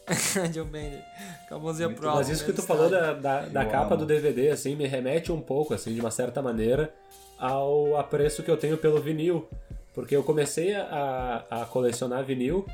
John 0.52 0.64
Bender. 0.66 1.02
Com 1.48 1.54
a 1.56 1.58
mãozinha 1.58 1.88
Muito 1.88 2.00
pro 2.00 2.08
alto. 2.08 2.18
Mas 2.18 2.28
isso 2.28 2.44
que 2.44 2.50
né, 2.50 2.56
tu 2.56 2.60
no 2.62 2.66
falou 2.66 2.86
estádio. 2.86 3.20
da, 3.20 3.40
da, 3.40 3.46
da 3.46 3.64
capa 3.64 3.94
amo. 3.94 4.04
do 4.04 4.06
DVD, 4.06 4.50
assim, 4.50 4.76
me 4.76 4.86
remete 4.86 5.32
um 5.32 5.40
pouco, 5.40 5.74
assim, 5.74 5.92
de 5.92 6.00
uma 6.00 6.10
certa 6.10 6.40
maneira, 6.40 6.94
ao 7.38 7.96
apreço 7.96 8.42
que 8.42 8.50
eu 8.50 8.56
tenho 8.56 8.76
pelo 8.78 9.00
vinil. 9.00 9.48
Porque 9.92 10.14
eu 10.14 10.22
comecei 10.22 10.74
a, 10.74 11.44
a 11.50 11.64
colecionar 11.64 12.24
vinil 12.24 12.64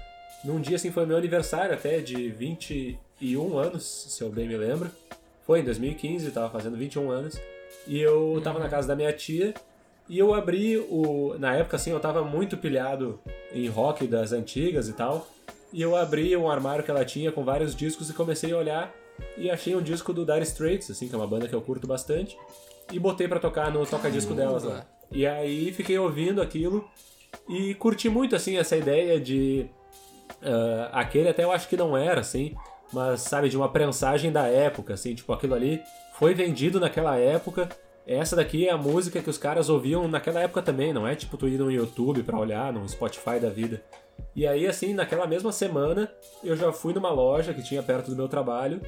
num 0.45 0.61
dia, 0.61 0.77
assim, 0.77 0.93
foi 0.93 1.07
meu 1.07 1.17
aniversário 1.17 1.75
até, 1.75 2.01
de 2.01 2.29
21 2.29 3.59
anos, 3.59 3.85
se 3.85 4.23
eu 4.23 4.31
bem 4.31 4.47
me 4.47 4.57
lembro. 4.57 4.91
Foi 5.47 5.61
em 5.61 5.65
2015, 5.65 6.31
tava 6.31 6.51
fazendo 6.51 6.77
21 6.77 7.11
anos. 7.11 7.41
E 7.87 8.01
eu 8.01 8.41
tava 8.45 8.59
na 8.59 8.69
casa 8.69 8.87
da 8.87 8.95
minha 8.97 9.13
tia 9.13 9.55
e 10.09 10.19
eu 10.19 10.35
abri 10.35 10.77
o. 10.77 11.37
Na 11.39 11.55
época, 11.55 11.77
assim, 11.77 11.91
eu 11.91 12.01
tava 12.01 12.23
muito 12.23 12.57
pilhado 12.57 13.21
em 13.53 13.69
rock 13.69 14.07
das 14.07 14.33
antigas 14.33 14.89
e 14.89 14.93
tal. 14.93 15.27
E 15.77 15.83
eu 15.83 15.95
abri 15.95 16.35
um 16.35 16.51
armário 16.51 16.83
que 16.83 16.91
ela 16.91 17.05
tinha 17.05 17.31
com 17.31 17.45
vários 17.45 17.77
discos 17.77 18.09
e 18.09 18.15
comecei 18.15 18.51
a 18.51 18.57
olhar 18.57 18.95
e 19.37 19.51
achei 19.51 19.77
um 19.77 19.83
disco 19.83 20.11
do 20.11 20.25
Dire 20.25 20.43
Straits, 20.43 20.91
assim, 20.91 21.07
que 21.07 21.15
é 21.15 21.19
uma 21.19 21.27
banda 21.27 21.47
que 21.47 21.55
eu 21.55 21.61
curto 21.61 21.87
bastante, 21.87 22.35
e 22.91 22.99
botei 22.99 23.29
pra 23.29 23.39
tocar 23.39 23.71
no 23.71 23.85
toca-disco 23.85 24.33
delas 24.33 24.65
lá. 24.65 24.87
E 25.13 25.27
aí 25.27 25.71
fiquei 25.75 25.99
ouvindo 25.99 26.41
aquilo 26.41 26.89
e 27.47 27.75
curti 27.75 28.09
muito, 28.09 28.35
assim, 28.35 28.57
essa 28.57 28.75
ideia 28.75 29.21
de. 29.21 29.67
ah, 30.43 31.01
aquele 31.01 31.29
até 31.29 31.45
eu 31.45 31.53
acho 31.53 31.69
que 31.69 31.77
não 31.77 31.95
era, 31.95 32.23
assim, 32.23 32.55
mas 32.91 33.21
sabe, 33.21 33.51
de 33.51 33.57
uma 33.59 33.69
prensagem 33.69 34.33
da 34.33 34.47
época, 34.47 34.95
assim, 34.95 35.15
tipo, 35.15 35.31
aquilo 35.31 35.55
ali 35.55 35.83
foi 36.15 36.33
vendido 36.33 36.81
naquela 36.81 37.19
época. 37.19 37.69
Essa 38.07 38.35
daqui 38.35 38.67
é 38.67 38.71
a 38.71 38.79
música 38.79 39.21
que 39.21 39.29
os 39.29 39.37
caras 39.37 39.69
ouviam 39.69 40.09
naquela 40.09 40.41
época 40.41 40.63
também, 40.63 40.95
não 40.95 41.07
é 41.07 41.15
tipo 41.15 41.37
tu 41.37 41.47
ir 41.47 41.59
no 41.59 41.71
YouTube 41.71 42.23
pra 42.23 42.39
olhar, 42.39 42.73
no 42.73 42.89
Spotify 42.89 43.39
da 43.39 43.51
vida. 43.51 43.83
E 44.35 44.47
aí, 44.47 44.67
assim, 44.67 44.93
naquela 44.93 45.27
mesma 45.27 45.53
semana, 45.53 46.11
eu 46.45 46.57
já 46.57 46.73
fui 46.73 46.93
numa 46.93 47.11
loja 47.11 47.55
que 47.55 47.63
tinha 47.63 47.83
perto 47.83 48.11
do 48.11 48.17
meu 48.17 48.29
trabalho 48.29 48.81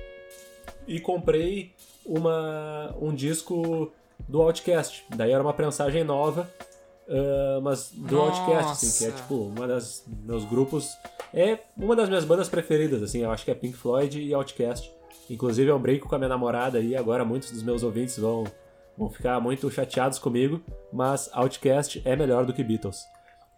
e 0.86 1.00
comprei 1.00 1.72
uma, 2.04 2.94
um 3.00 3.14
disco 3.14 3.92
do 4.28 4.42
Outcast. 4.42 5.04
Daí 5.14 5.32
era 5.32 5.42
uma 5.42 5.54
prensagem 5.54 6.04
nova, 6.04 6.48
ah, 7.08 7.60
mas 7.62 7.90
do 7.90 8.16
Nossa. 8.16 8.40
Outcast, 8.40 8.72
assim, 8.72 8.98
que 8.98 9.10
é 9.10 9.16
tipo 9.16 9.34
uma 9.34 9.66
das 9.66 10.04
meus 10.06 10.44
grupos. 10.44 10.96
É 11.32 11.58
uma 11.76 11.96
das 11.96 12.08
minhas 12.08 12.24
bandas 12.24 12.48
preferidas, 12.48 13.02
assim, 13.02 13.22
eu 13.22 13.30
acho 13.30 13.44
que 13.44 13.50
é 13.50 13.54
Pink 13.54 13.76
Floyd 13.76 14.20
e 14.20 14.34
Outcast. 14.34 14.92
Inclusive 15.28 15.70
eu 15.70 15.78
brinco 15.78 16.08
com 16.08 16.14
a 16.14 16.18
minha 16.18 16.28
namorada 16.28 16.78
aí, 16.78 16.96
agora 16.96 17.24
muitos 17.24 17.50
dos 17.50 17.62
meus 17.62 17.82
ouvintes 17.82 18.18
vão, 18.18 18.44
vão 18.96 19.10
ficar 19.10 19.38
muito 19.40 19.70
chateados 19.70 20.18
comigo, 20.18 20.60
mas 20.92 21.28
Outcast 21.32 22.00
é 22.04 22.16
melhor 22.16 22.46
do 22.46 22.52
que 22.52 22.64
Beatles. 22.64 23.04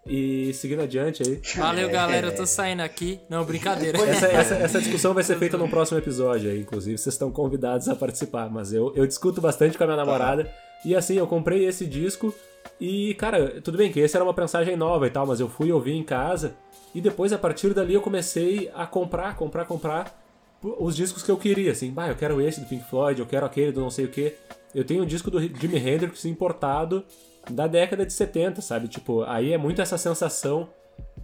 E 0.06 0.52
seguindo 0.54 0.80
adiante 0.82 1.22
aí, 1.22 1.40
Valeu, 1.56 1.88
É. 1.88 1.92
galera. 1.92 2.28
Eu 2.28 2.34
tô 2.34 2.46
saindo 2.46 2.80
aqui. 2.80 3.20
Não, 3.28 3.44
brincadeira. 3.44 3.98
essa, 3.98 4.26
essa, 4.26 4.54
essa 4.54 4.78
discussão 4.80 5.12
vai 5.12 5.22
ser 5.22 5.36
feita 5.38 5.58
num 5.58 5.68
próximo 5.68 5.98
episódio 5.98 6.50
aí, 6.50 6.60
inclusive 6.60 6.96
vocês 6.96 7.14
estão 7.14 7.30
convidados 7.30 7.88
a 7.88 7.94
participar, 7.94 8.50
mas 8.50 8.72
eu, 8.72 8.92
eu 8.96 9.06
discuto 9.06 9.40
bastante 9.40 9.76
com 9.76 9.84
a 9.84 9.86
minha 9.86 9.96
namorada. 9.98 10.50
E 10.84 10.96
assim, 10.96 11.16
eu 11.16 11.26
comprei 11.26 11.66
esse 11.66 11.84
disco 11.86 12.34
e, 12.80 13.14
cara, 13.14 13.60
tudo 13.60 13.76
bem 13.76 13.92
que 13.92 14.00
esse 14.00 14.16
era 14.16 14.24
uma 14.24 14.32
prensagem 14.32 14.74
nova 14.74 15.06
e 15.06 15.10
tal, 15.10 15.26
mas 15.26 15.38
eu 15.38 15.48
fui 15.48 15.70
ouvir 15.70 15.92
em 15.92 16.02
casa 16.02 16.54
e 16.94 17.00
depois, 17.00 17.32
a 17.32 17.38
partir 17.38 17.74
dali, 17.74 17.92
eu 17.94 18.00
comecei 18.00 18.70
a 18.74 18.86
comprar, 18.86 19.36
comprar, 19.36 19.66
comprar 19.66 20.18
os 20.62 20.96
discos 20.96 21.22
que 21.22 21.30
eu 21.30 21.36
queria, 21.36 21.72
assim, 21.72 21.90
bah, 21.90 22.08
eu 22.08 22.16
quero 22.16 22.40
esse 22.40 22.60
do 22.60 22.66
Pink 22.66 22.84
Floyd, 22.88 23.20
eu 23.20 23.26
quero 23.26 23.44
aquele 23.46 23.70
do 23.72 23.80
não 23.80 23.90
sei 23.90 24.06
o 24.06 24.08
que. 24.08 24.34
Eu 24.74 24.84
tenho 24.84 25.02
um 25.02 25.06
disco 25.06 25.30
do 25.30 25.40
Jimi 25.40 25.76
Hendrix 25.78 26.24
importado 26.24 27.04
da 27.48 27.66
década 27.66 28.04
de 28.04 28.12
70, 28.12 28.60
sabe? 28.60 28.88
Tipo, 28.88 29.22
aí 29.24 29.52
é 29.52 29.58
muito 29.58 29.80
essa 29.80 29.96
sensação 29.96 30.68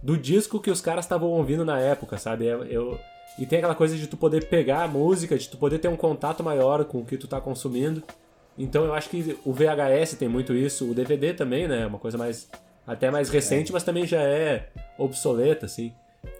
do 0.01 0.17
disco 0.17 0.59
que 0.59 0.71
os 0.71 0.81
caras 0.81 1.05
estavam 1.05 1.29
ouvindo 1.29 1.65
na 1.65 1.79
época, 1.79 2.17
sabe? 2.17 2.45
Eu, 2.45 2.63
eu- 2.65 2.99
e 3.37 3.45
tem 3.45 3.59
aquela 3.59 3.75
coisa 3.75 3.95
de 3.95 4.07
tu 4.07 4.17
poder 4.17 4.45
pegar 4.49 4.83
a 4.83 4.87
música, 4.87 5.37
de 5.37 5.47
tu 5.47 5.57
poder 5.57 5.77
ter 5.79 5.87
um 5.87 5.95
contato 5.95 6.43
maior 6.43 6.83
com 6.85 6.99
o 6.99 7.05
que 7.05 7.17
tu 7.17 7.27
tá 7.27 7.39
consumindo. 7.39 8.01
Então 8.57 8.83
eu 8.85 8.93
acho 8.93 9.09
que 9.09 9.37
o 9.45 9.53
VHS 9.53 10.15
tem 10.17 10.27
muito 10.27 10.55
isso, 10.55 10.89
o 10.89 10.93
DVD 10.93 11.33
também, 11.33 11.67
né? 11.67 11.85
Uma 11.85 11.99
coisa 11.99 12.17
mais 12.17 12.49
até 12.85 13.11
mais 13.11 13.29
recente, 13.29 13.71
é. 13.71 13.73
mas 13.73 13.83
também 13.83 14.07
já 14.07 14.21
é 14.21 14.69
obsoleta, 14.97 15.65
assim. 15.67 15.93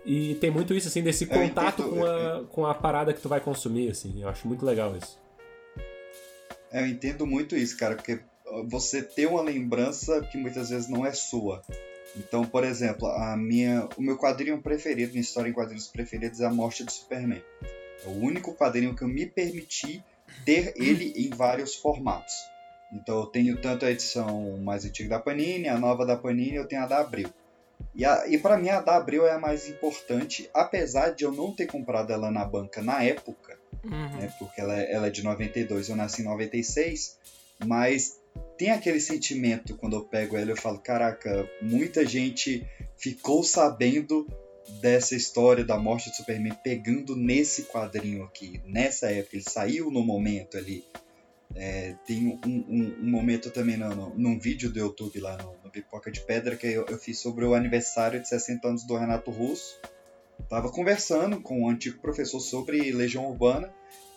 E 0.05 0.35
tem 0.35 0.49
muito 0.49 0.73
isso, 0.73 0.87
assim, 0.87 1.03
desse 1.03 1.25
contato 1.27 1.81
entendo, 1.83 1.95
com, 1.95 2.05
a, 2.05 2.43
com 2.49 2.65
a 2.65 2.73
parada 2.73 3.13
que 3.13 3.21
tu 3.21 3.29
vai 3.29 3.39
consumir, 3.39 3.89
assim. 3.91 4.21
Eu 4.21 4.29
acho 4.29 4.47
muito 4.47 4.65
legal 4.65 4.95
isso. 4.95 5.19
Eu 6.71 6.85
entendo 6.87 7.25
muito 7.27 7.55
isso, 7.55 7.77
cara, 7.77 7.95
porque 7.95 8.19
você 8.67 9.01
tem 9.01 9.25
uma 9.25 9.41
lembrança 9.41 10.21
que 10.21 10.37
muitas 10.37 10.69
vezes 10.69 10.89
não 10.89 11.05
é 11.05 11.13
sua. 11.13 11.61
Então, 12.15 12.43
por 12.45 12.63
exemplo, 12.63 13.07
a 13.07 13.35
minha, 13.37 13.87
o 13.97 14.01
meu 14.01 14.17
quadrinho 14.17 14.61
preferido, 14.61 15.11
minha 15.11 15.21
história 15.21 15.49
em 15.49 15.53
quadrinhos 15.53 15.87
preferidos 15.87 16.39
é 16.39 16.45
A 16.45 16.53
Morte 16.53 16.83
de 16.83 16.91
Superman. 16.91 17.43
É 18.05 18.07
o 18.07 18.23
único 18.23 18.53
quadrinho 18.53 18.95
que 18.95 19.03
eu 19.03 19.07
me 19.07 19.25
permiti 19.25 20.03
ter 20.45 20.73
ele 20.75 21.13
em 21.15 21.29
vários 21.29 21.75
formatos. 21.75 22.33
Então 22.91 23.19
eu 23.19 23.25
tenho 23.25 23.57
tanto 23.57 23.85
a 23.85 23.91
edição 23.91 24.57
mais 24.57 24.85
antiga 24.85 25.09
da 25.09 25.19
Panini, 25.19 25.67
a 25.67 25.77
nova 25.77 26.05
da 26.05 26.15
Panini, 26.15 26.55
eu 26.55 26.67
tenho 26.67 26.83
a 26.83 26.87
da 26.87 26.99
Abril. 26.99 27.29
E, 27.93 28.03
e 28.03 28.37
para 28.37 28.57
mim 28.57 28.69
a 28.69 28.81
da 28.81 28.95
Abril 28.95 29.25
é 29.27 29.33
a 29.33 29.39
mais 29.39 29.67
importante, 29.67 30.49
apesar 30.53 31.09
de 31.09 31.25
eu 31.25 31.31
não 31.31 31.51
ter 31.51 31.67
comprado 31.67 32.11
ela 32.11 32.31
na 32.31 32.45
banca 32.45 32.81
na 32.81 33.03
época, 33.03 33.57
uhum. 33.83 34.17
né, 34.17 34.33
porque 34.39 34.61
ela, 34.61 34.79
é, 34.79 34.91
ela 34.91 35.07
é 35.07 35.09
de 35.09 35.23
92, 35.23 35.89
eu 35.89 35.95
nasci 35.95 36.21
em 36.21 36.25
96, 36.25 37.17
mas 37.65 38.16
tem 38.57 38.71
aquele 38.71 38.99
sentimento 38.99 39.77
quando 39.77 39.95
eu 39.95 40.03
pego 40.03 40.35
ela 40.35 40.51
eu 40.51 40.57
falo, 40.57 40.79
caraca, 40.79 41.49
muita 41.61 42.05
gente 42.05 42.65
ficou 42.97 43.43
sabendo 43.43 44.27
dessa 44.81 45.15
história 45.15 45.63
da 45.63 45.77
morte 45.77 46.09
de 46.09 46.17
Superman 46.17 46.53
pegando 46.63 47.15
nesse 47.15 47.63
quadrinho 47.63 48.23
aqui, 48.23 48.61
nessa 48.65 49.09
época, 49.11 49.35
ele 49.37 49.45
saiu 49.47 49.91
no 49.91 50.03
momento 50.03 50.57
ali. 50.57 50.83
É, 51.55 51.95
tem 52.05 52.27
um, 52.27 52.39
um, 52.45 52.95
um, 52.99 53.09
momento 53.09 53.49
também 53.49 53.77
no, 53.77 53.87
no, 53.95 54.13
num 54.15 54.37
vídeo 54.37 54.69
do 54.69 54.79
YouTube 54.79 55.17
lá 55.21 55.37
no, 55.37 55.55
no 55.63 55.71
Pipoca 55.71 56.11
de 56.11 56.19
Pedra 56.19 56.57
que 56.57 56.67
eu, 56.67 56.85
eu, 56.89 56.97
fiz 56.97 57.19
sobre 57.19 57.45
o 57.45 57.53
aniversário 57.53 58.19
de 58.19 58.27
60 58.27 58.67
anos 58.67 58.83
do 58.85 58.97
Renato 58.97 59.31
Russo. 59.31 59.79
Tava 60.49 60.69
conversando 60.69 61.39
com 61.39 61.61
um 61.61 61.69
antigo 61.69 62.01
professor 62.01 62.41
sobre 62.41 62.91
Legião 62.91 63.27
Urbana 63.27 63.73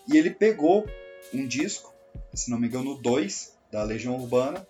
e 0.08 0.18
ele 0.18 0.30
pegou 0.30 0.84
um 1.32 1.46
disco, 1.46 1.94
se 2.34 2.50
não 2.50 2.58
me 2.58 2.66
engano, 2.66 3.00
dois 3.00 3.56
da 3.70 3.82
Legião 3.82 4.16
Urbana, 4.16 4.66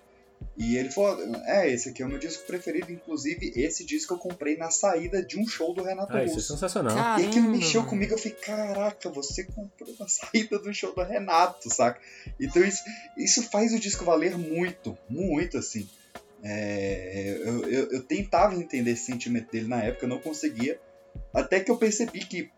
e 0.56 0.76
ele 0.76 0.90
falou: 0.90 1.18
É, 1.46 1.70
esse 1.70 1.88
aqui 1.88 2.02
é 2.02 2.06
o 2.06 2.08
meu 2.08 2.18
disco 2.18 2.46
preferido. 2.46 2.92
Inclusive, 2.92 3.52
esse 3.56 3.84
disco 3.84 4.14
eu 4.14 4.18
comprei 4.18 4.56
na 4.56 4.70
saída 4.70 5.22
de 5.22 5.38
um 5.38 5.46
show 5.46 5.72
do 5.72 5.82
Renato 5.82 6.14
ah, 6.14 6.20
Russo. 6.20 6.38
Isso 6.38 6.52
é 6.52 6.56
sensacional. 6.56 6.94
Caramba. 6.94 7.22
E 7.22 7.26
aquilo 7.26 7.50
mexeu 7.50 7.84
comigo. 7.84 8.12
Eu 8.12 8.18
falei: 8.18 8.36
Caraca, 8.36 9.08
você 9.10 9.44
comprou 9.44 9.94
na 9.98 10.08
saída 10.08 10.58
do 10.58 10.72
show 10.72 10.94
do 10.94 11.02
Renato, 11.02 11.72
saca? 11.72 12.00
Então, 12.38 12.62
isso, 12.62 12.82
isso 13.16 13.42
faz 13.50 13.72
o 13.72 13.80
disco 13.80 14.04
valer 14.04 14.36
muito, 14.36 14.96
muito 15.08 15.56
assim. 15.56 15.88
É, 16.42 17.38
eu, 17.44 17.68
eu, 17.68 17.90
eu 17.92 18.02
tentava 18.02 18.54
entender 18.54 18.92
esse 18.92 19.04
sentimento 19.04 19.50
dele 19.50 19.68
na 19.68 19.82
época, 19.82 20.04
eu 20.04 20.10
não 20.10 20.18
conseguia. 20.18 20.80
Até 21.34 21.60
que 21.60 21.70
eu 21.70 21.76
percebi 21.76 22.20
que 22.20 22.50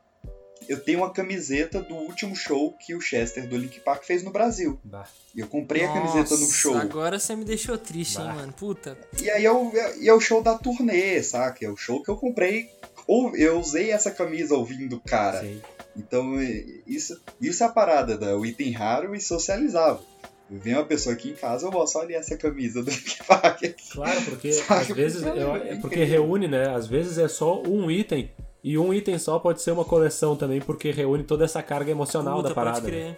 eu 0.68 0.80
tenho 0.80 0.98
uma 0.98 1.10
camiseta 1.10 1.80
do 1.80 1.94
último 1.94 2.34
show 2.34 2.72
que 2.72 2.94
o 2.94 3.00
Chester 3.00 3.48
do 3.48 3.56
Link 3.56 3.80
Park 3.80 4.04
fez 4.04 4.22
no 4.22 4.30
Brasil. 4.30 4.78
Bah. 4.84 5.06
E 5.34 5.40
eu 5.40 5.46
comprei 5.46 5.86
Nossa, 5.86 5.98
a 5.98 6.02
camiseta 6.02 6.36
no 6.36 6.50
show. 6.50 6.76
Agora 6.76 7.18
você 7.18 7.34
me 7.34 7.44
deixou 7.44 7.78
triste, 7.78 8.18
bah. 8.18 8.24
hein, 8.24 8.36
mano? 8.36 8.52
Puta. 8.52 8.98
E 9.20 9.30
aí 9.30 9.44
é 9.44 9.52
o, 9.52 9.72
é 9.74 10.12
o 10.12 10.20
show 10.20 10.42
da 10.42 10.56
turnê, 10.56 11.22
saca? 11.22 11.64
É 11.64 11.70
o 11.70 11.76
show 11.76 12.02
que 12.02 12.10
eu 12.10 12.16
comprei. 12.16 12.70
Ou 13.06 13.36
eu 13.36 13.58
usei 13.58 13.90
essa 13.90 14.10
camisa 14.10 14.54
ouvindo 14.54 14.96
o 14.96 15.00
cara. 15.00 15.40
Sim. 15.40 15.60
Então, 15.96 16.38
é, 16.38 16.64
isso, 16.86 17.20
isso 17.40 17.62
é 17.62 17.66
a 17.66 17.70
parada 17.70 18.16
do 18.16 18.46
item 18.46 18.70
raro 18.72 19.14
e 19.14 19.20
socializável. 19.20 20.04
Vem 20.48 20.74
uma 20.74 20.84
pessoa 20.84 21.14
aqui 21.14 21.30
em 21.30 21.34
casa, 21.34 21.66
eu 21.66 21.70
posso 21.70 21.98
olhar 21.98 22.18
essa 22.18 22.36
camisa 22.36 22.82
do 22.82 22.90
Link 22.90 23.24
Park. 23.26 23.62
Claro, 23.90 24.22
porque 24.22 24.50
às 24.68 24.88
vezes. 24.88 25.22
Eu, 25.22 25.56
é 25.56 25.76
porque 25.76 26.04
reúne, 26.04 26.46
né? 26.46 26.68
Às 26.74 26.86
vezes 26.86 27.16
é 27.16 27.26
só 27.26 27.62
um 27.62 27.90
item 27.90 28.30
e 28.62 28.78
um 28.78 28.94
item 28.94 29.18
só 29.18 29.38
pode 29.38 29.60
ser 29.60 29.72
uma 29.72 29.84
coleção 29.84 30.36
também, 30.36 30.60
porque 30.60 30.90
reúne 30.90 31.24
toda 31.24 31.44
essa 31.44 31.62
carga 31.62 31.90
emocional 31.90 32.36
Puta, 32.36 32.48
da 32.50 32.54
parada. 32.54 32.80
Pode 32.80 32.92
crer. 32.92 33.10
Né? 33.10 33.16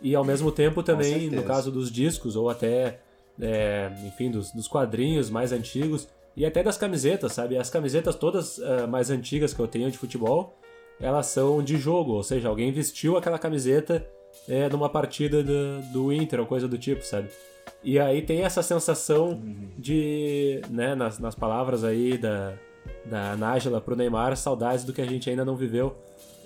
E 0.00 0.14
ao 0.14 0.24
mesmo 0.24 0.52
tempo 0.52 0.82
também, 0.82 1.28
no 1.30 1.42
caso 1.42 1.70
dos 1.70 1.90
discos, 1.90 2.36
ou 2.36 2.48
até, 2.48 3.00
é, 3.40 3.90
enfim, 4.06 4.30
dos, 4.30 4.52
dos, 4.52 4.68
quadrinhos 4.68 5.30
mais 5.30 5.52
antigos, 5.52 6.08
e 6.36 6.46
até 6.46 6.62
das 6.62 6.76
camisetas, 6.76 7.32
sabe? 7.32 7.56
As 7.56 7.70
camisetas 7.70 8.14
todas 8.14 8.58
uh, 8.58 8.88
mais 8.88 9.10
antigas 9.10 9.52
que 9.52 9.60
eu 9.60 9.66
tenho 9.66 9.90
de 9.90 9.98
futebol, 9.98 10.56
elas 11.00 11.26
são 11.26 11.62
de 11.62 11.76
jogo, 11.76 12.12
ou 12.12 12.22
seja, 12.22 12.48
alguém 12.48 12.72
vestiu 12.72 13.16
aquela 13.16 13.38
camiseta 13.38 14.06
é, 14.48 14.68
numa 14.68 14.88
partida 14.88 15.42
do, 15.42 15.80
do 15.92 16.12
Inter 16.12 16.40
ou 16.40 16.46
coisa 16.46 16.68
do 16.68 16.78
tipo, 16.78 17.04
sabe? 17.04 17.28
E 17.82 17.98
aí 17.98 18.22
tem 18.22 18.42
essa 18.42 18.62
sensação 18.62 19.28
uhum. 19.28 19.70
de, 19.76 20.62
né, 20.70 20.94
nas, 20.94 21.18
nas 21.18 21.34
palavras 21.34 21.84
aí 21.84 22.16
da, 22.16 22.54
da 23.04 23.36
Nájila 23.36 23.80
pro 23.80 23.96
Neymar, 23.96 24.36
saudades 24.36 24.84
do 24.84 24.92
que 24.92 25.02
a 25.02 25.06
gente 25.06 25.28
ainda 25.28 25.44
não 25.44 25.56
viveu. 25.56 25.96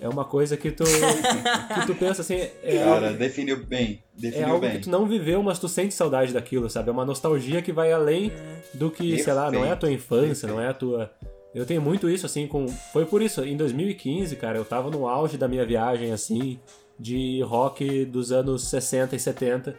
É 0.01 0.07
uma 0.07 0.23
coisa 0.23 0.55
que 0.55 0.71
tu, 0.71 0.83
que 1.75 1.85
tu 1.85 1.95
pensa 1.95 2.21
assim. 2.21 2.35
É 2.63 2.83
Cara, 2.83 3.11
definiu 3.11 3.65
bem. 3.65 4.01
Definiu 4.15 4.47
é 4.47 4.49
algo 4.49 4.61
bem. 4.61 4.71
que 4.71 4.79
tu 4.79 4.89
não 4.89 5.05
viveu, 5.05 5.43
mas 5.43 5.59
tu 5.59 5.67
sente 5.67 5.93
saudade 5.93 6.31
daquilo, 6.33 6.69
sabe? 6.69 6.89
É 6.89 6.91
uma 6.91 7.05
nostalgia 7.05 7.61
que 7.61 7.73
vai 7.73 7.91
além 7.91 8.31
do 8.73 8.89
que, 8.89 8.97
Perfeito. 8.97 9.23
sei 9.25 9.33
lá, 9.33 9.51
não 9.51 9.65
é 9.65 9.71
a 9.71 9.75
tua 9.75 9.91
infância, 9.91 10.47
Perfeito. 10.47 10.53
não 10.55 10.61
é 10.61 10.69
a 10.69 10.73
tua. 10.73 11.11
Eu 11.53 11.65
tenho 11.65 11.81
muito 11.81 12.09
isso, 12.09 12.25
assim, 12.25 12.47
com. 12.47 12.67
Foi 12.93 13.05
por 13.05 13.21
isso, 13.21 13.43
em 13.43 13.57
2015, 13.57 14.35
cara, 14.37 14.57
eu 14.57 14.63
tava 14.63 14.89
no 14.89 15.07
auge 15.07 15.37
da 15.37 15.47
minha 15.47 15.65
viagem, 15.65 16.11
assim, 16.13 16.59
de 16.97 17.41
rock 17.41 18.05
dos 18.05 18.31
anos 18.31 18.69
60 18.69 19.15
e 19.15 19.19
70. 19.19 19.75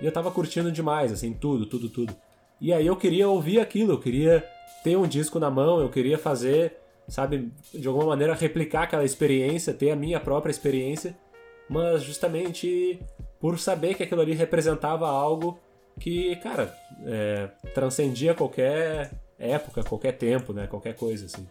E 0.00 0.06
eu 0.06 0.12
tava 0.12 0.30
curtindo 0.30 0.70
demais, 0.70 1.10
assim, 1.12 1.32
tudo, 1.32 1.66
tudo, 1.66 1.88
tudo. 1.88 2.14
E 2.60 2.72
aí 2.72 2.86
eu 2.86 2.94
queria 2.94 3.28
ouvir 3.28 3.58
aquilo, 3.58 3.92
eu 3.92 4.00
queria 4.00 4.44
ter 4.84 4.96
um 4.96 5.08
disco 5.08 5.40
na 5.40 5.50
mão, 5.50 5.80
eu 5.80 5.88
queria 5.88 6.18
fazer, 6.18 6.76
sabe, 7.08 7.50
de 7.72 7.88
alguma 7.88 8.04
maneira 8.08 8.34
replicar 8.34 8.82
aquela 8.82 9.02
experiência, 9.02 9.72
ter 9.72 9.90
a 9.90 9.96
minha 9.96 10.20
própria 10.20 10.50
experiência, 10.50 11.16
mas 11.68 12.02
justamente 12.02 13.00
por 13.40 13.58
saber 13.58 13.94
que 13.94 14.02
aquilo 14.02 14.20
ali 14.20 14.34
representava 14.34 15.08
algo 15.08 15.58
que, 15.98 16.36
cara, 16.36 16.72
é, 17.06 17.48
transcendia 17.74 18.34
qualquer 18.34 19.10
época, 19.38 19.82
qualquer 19.82 20.12
tempo, 20.12 20.52
né, 20.52 20.66
qualquer 20.66 20.94
coisa 20.94 21.24
assim. 21.24 21.48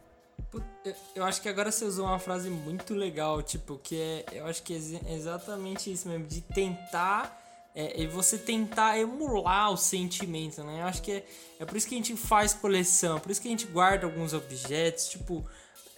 Eu 1.16 1.24
acho 1.24 1.42
que 1.42 1.50
agora 1.50 1.72
você 1.72 1.86
usou 1.86 2.06
uma 2.06 2.20
frase 2.20 2.52
muito 2.52 2.94
legal, 2.94 3.42
tipo, 3.42 3.80
que 3.82 4.00
é, 4.00 4.26
eu 4.34 4.46
acho 4.46 4.62
que 4.62 4.76
é 4.76 5.14
exatamente 5.14 5.92
isso 5.92 6.08
mesmo, 6.08 6.28
de 6.28 6.42
tentar 6.42 7.43
é, 7.76 8.02
e 8.02 8.08
você 8.08 8.38
tentar 8.38 9.00
emular 9.00 9.72
o 9.72 9.78
sentimento, 9.78 10.64
né? 10.64 10.82
Eu 10.82 10.86
acho 10.86 11.02
que 11.02 11.12
é, 11.12 11.26
é 11.60 11.66
por 11.66 11.76
isso 11.76 11.88
que 11.88 11.96
a 11.96 11.98
gente 11.98 12.16
faz 12.16 12.54
coleção, 12.54 13.20
por 13.20 13.32
isso 13.32 13.42
que 13.42 13.48
a 13.48 13.52
gente 13.52 13.66
guarda 13.66 14.06
alguns 14.06 14.34
objetos, 14.34 15.10
tipo, 15.10 15.44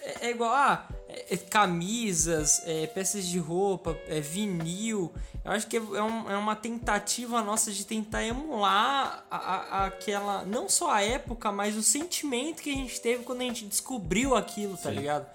é, 0.00 0.28
é 0.28 0.30
igual, 0.30 0.52
ah, 0.52 0.88
é, 1.08 1.34
é 1.34 1.36
camisas, 1.36 2.62
é, 2.64 2.86
peças 2.86 3.26
de 3.26 3.38
roupa, 3.38 3.98
é, 4.06 4.20
vinil. 4.20 5.12
Eu 5.44 5.52
acho 5.52 5.66
que 5.66 5.76
é, 5.76 5.80
um, 5.80 6.30
é, 6.30 6.36
uma 6.36 6.56
tentativa 6.56 7.42
nossa 7.42 7.70
de 7.72 7.84
tentar 7.84 8.24
emular 8.24 9.24
a, 9.30 9.36
a, 9.36 9.86
aquela, 9.86 10.44
não 10.44 10.68
só 10.68 10.92
a 10.92 11.02
época, 11.02 11.52
mas 11.52 11.76
o 11.76 11.82
sentimento 11.82 12.62
que 12.62 12.70
a 12.70 12.74
gente 12.74 13.00
teve 13.00 13.24
quando 13.24 13.42
a 13.42 13.44
gente 13.44 13.66
descobriu 13.66 14.34
aquilo, 14.34 14.76
tá 14.76 14.90
Sim. 14.90 14.96
ligado? 14.96 15.26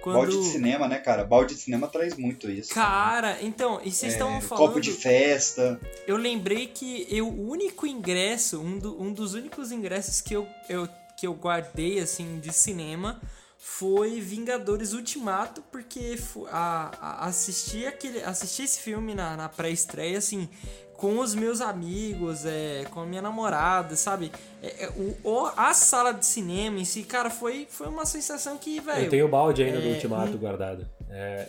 Quando... 0.00 0.16
Balde 0.16 0.38
de 0.38 0.44
cinema, 0.46 0.88
né, 0.88 0.98
cara? 0.98 1.24
Balde 1.24 1.54
de 1.54 1.60
cinema 1.60 1.88
traz 1.88 2.16
muito 2.16 2.50
isso. 2.50 2.74
Cara, 2.74 3.34
né? 3.34 3.38
então, 3.42 3.80
e 3.84 3.90
vocês 3.90 4.12
estavam 4.12 4.36
é, 4.36 4.40
falando. 4.40 4.68
Copo 4.68 4.80
de 4.80 4.92
festa. 4.92 5.80
Eu 6.06 6.16
lembrei 6.16 6.66
que 6.66 7.06
eu, 7.10 7.28
o 7.28 7.50
único 7.50 7.86
ingresso, 7.86 8.60
um, 8.60 8.78
do, 8.78 9.00
um 9.00 9.12
dos 9.12 9.34
únicos 9.34 9.72
ingressos 9.72 10.20
que 10.20 10.34
eu, 10.34 10.46
eu, 10.68 10.88
que 11.16 11.26
eu 11.26 11.34
guardei, 11.34 11.98
assim, 12.00 12.38
de 12.40 12.52
cinema 12.52 13.20
foi 13.66 14.20
Vingadores 14.20 14.92
Ultimato, 14.92 15.62
porque 15.72 16.18
a, 16.50 16.90
a, 17.00 17.26
assisti, 17.26 17.86
aquele, 17.86 18.22
assisti 18.22 18.62
esse 18.62 18.78
filme 18.78 19.14
na, 19.14 19.38
na 19.38 19.48
pré-estreia, 19.48 20.18
assim, 20.18 20.50
com 21.04 21.18
os 21.18 21.34
meus 21.34 21.60
amigos, 21.60 22.46
é, 22.46 22.86
com 22.90 23.00
a 23.00 23.04
minha 23.04 23.20
namorada, 23.20 23.94
sabe? 23.94 24.32
É, 24.62 24.84
é, 24.84 24.92
o, 25.22 25.50
a 25.54 25.74
sala 25.74 26.14
de 26.14 26.24
cinema 26.24 26.78
em 26.78 26.84
si, 26.86 27.02
cara, 27.02 27.28
foi, 27.28 27.66
foi 27.68 27.88
uma 27.88 28.06
sensação 28.06 28.56
que, 28.56 28.80
velho. 28.80 29.04
Eu 29.04 29.10
tenho 29.10 29.26
o 29.26 29.28
balde 29.28 29.62
ainda 29.62 29.82
do 29.82 29.86
é, 29.86 29.92
Ultimato 29.92 30.32
um... 30.32 30.38
guardado. 30.38 30.88
É. 31.10 31.46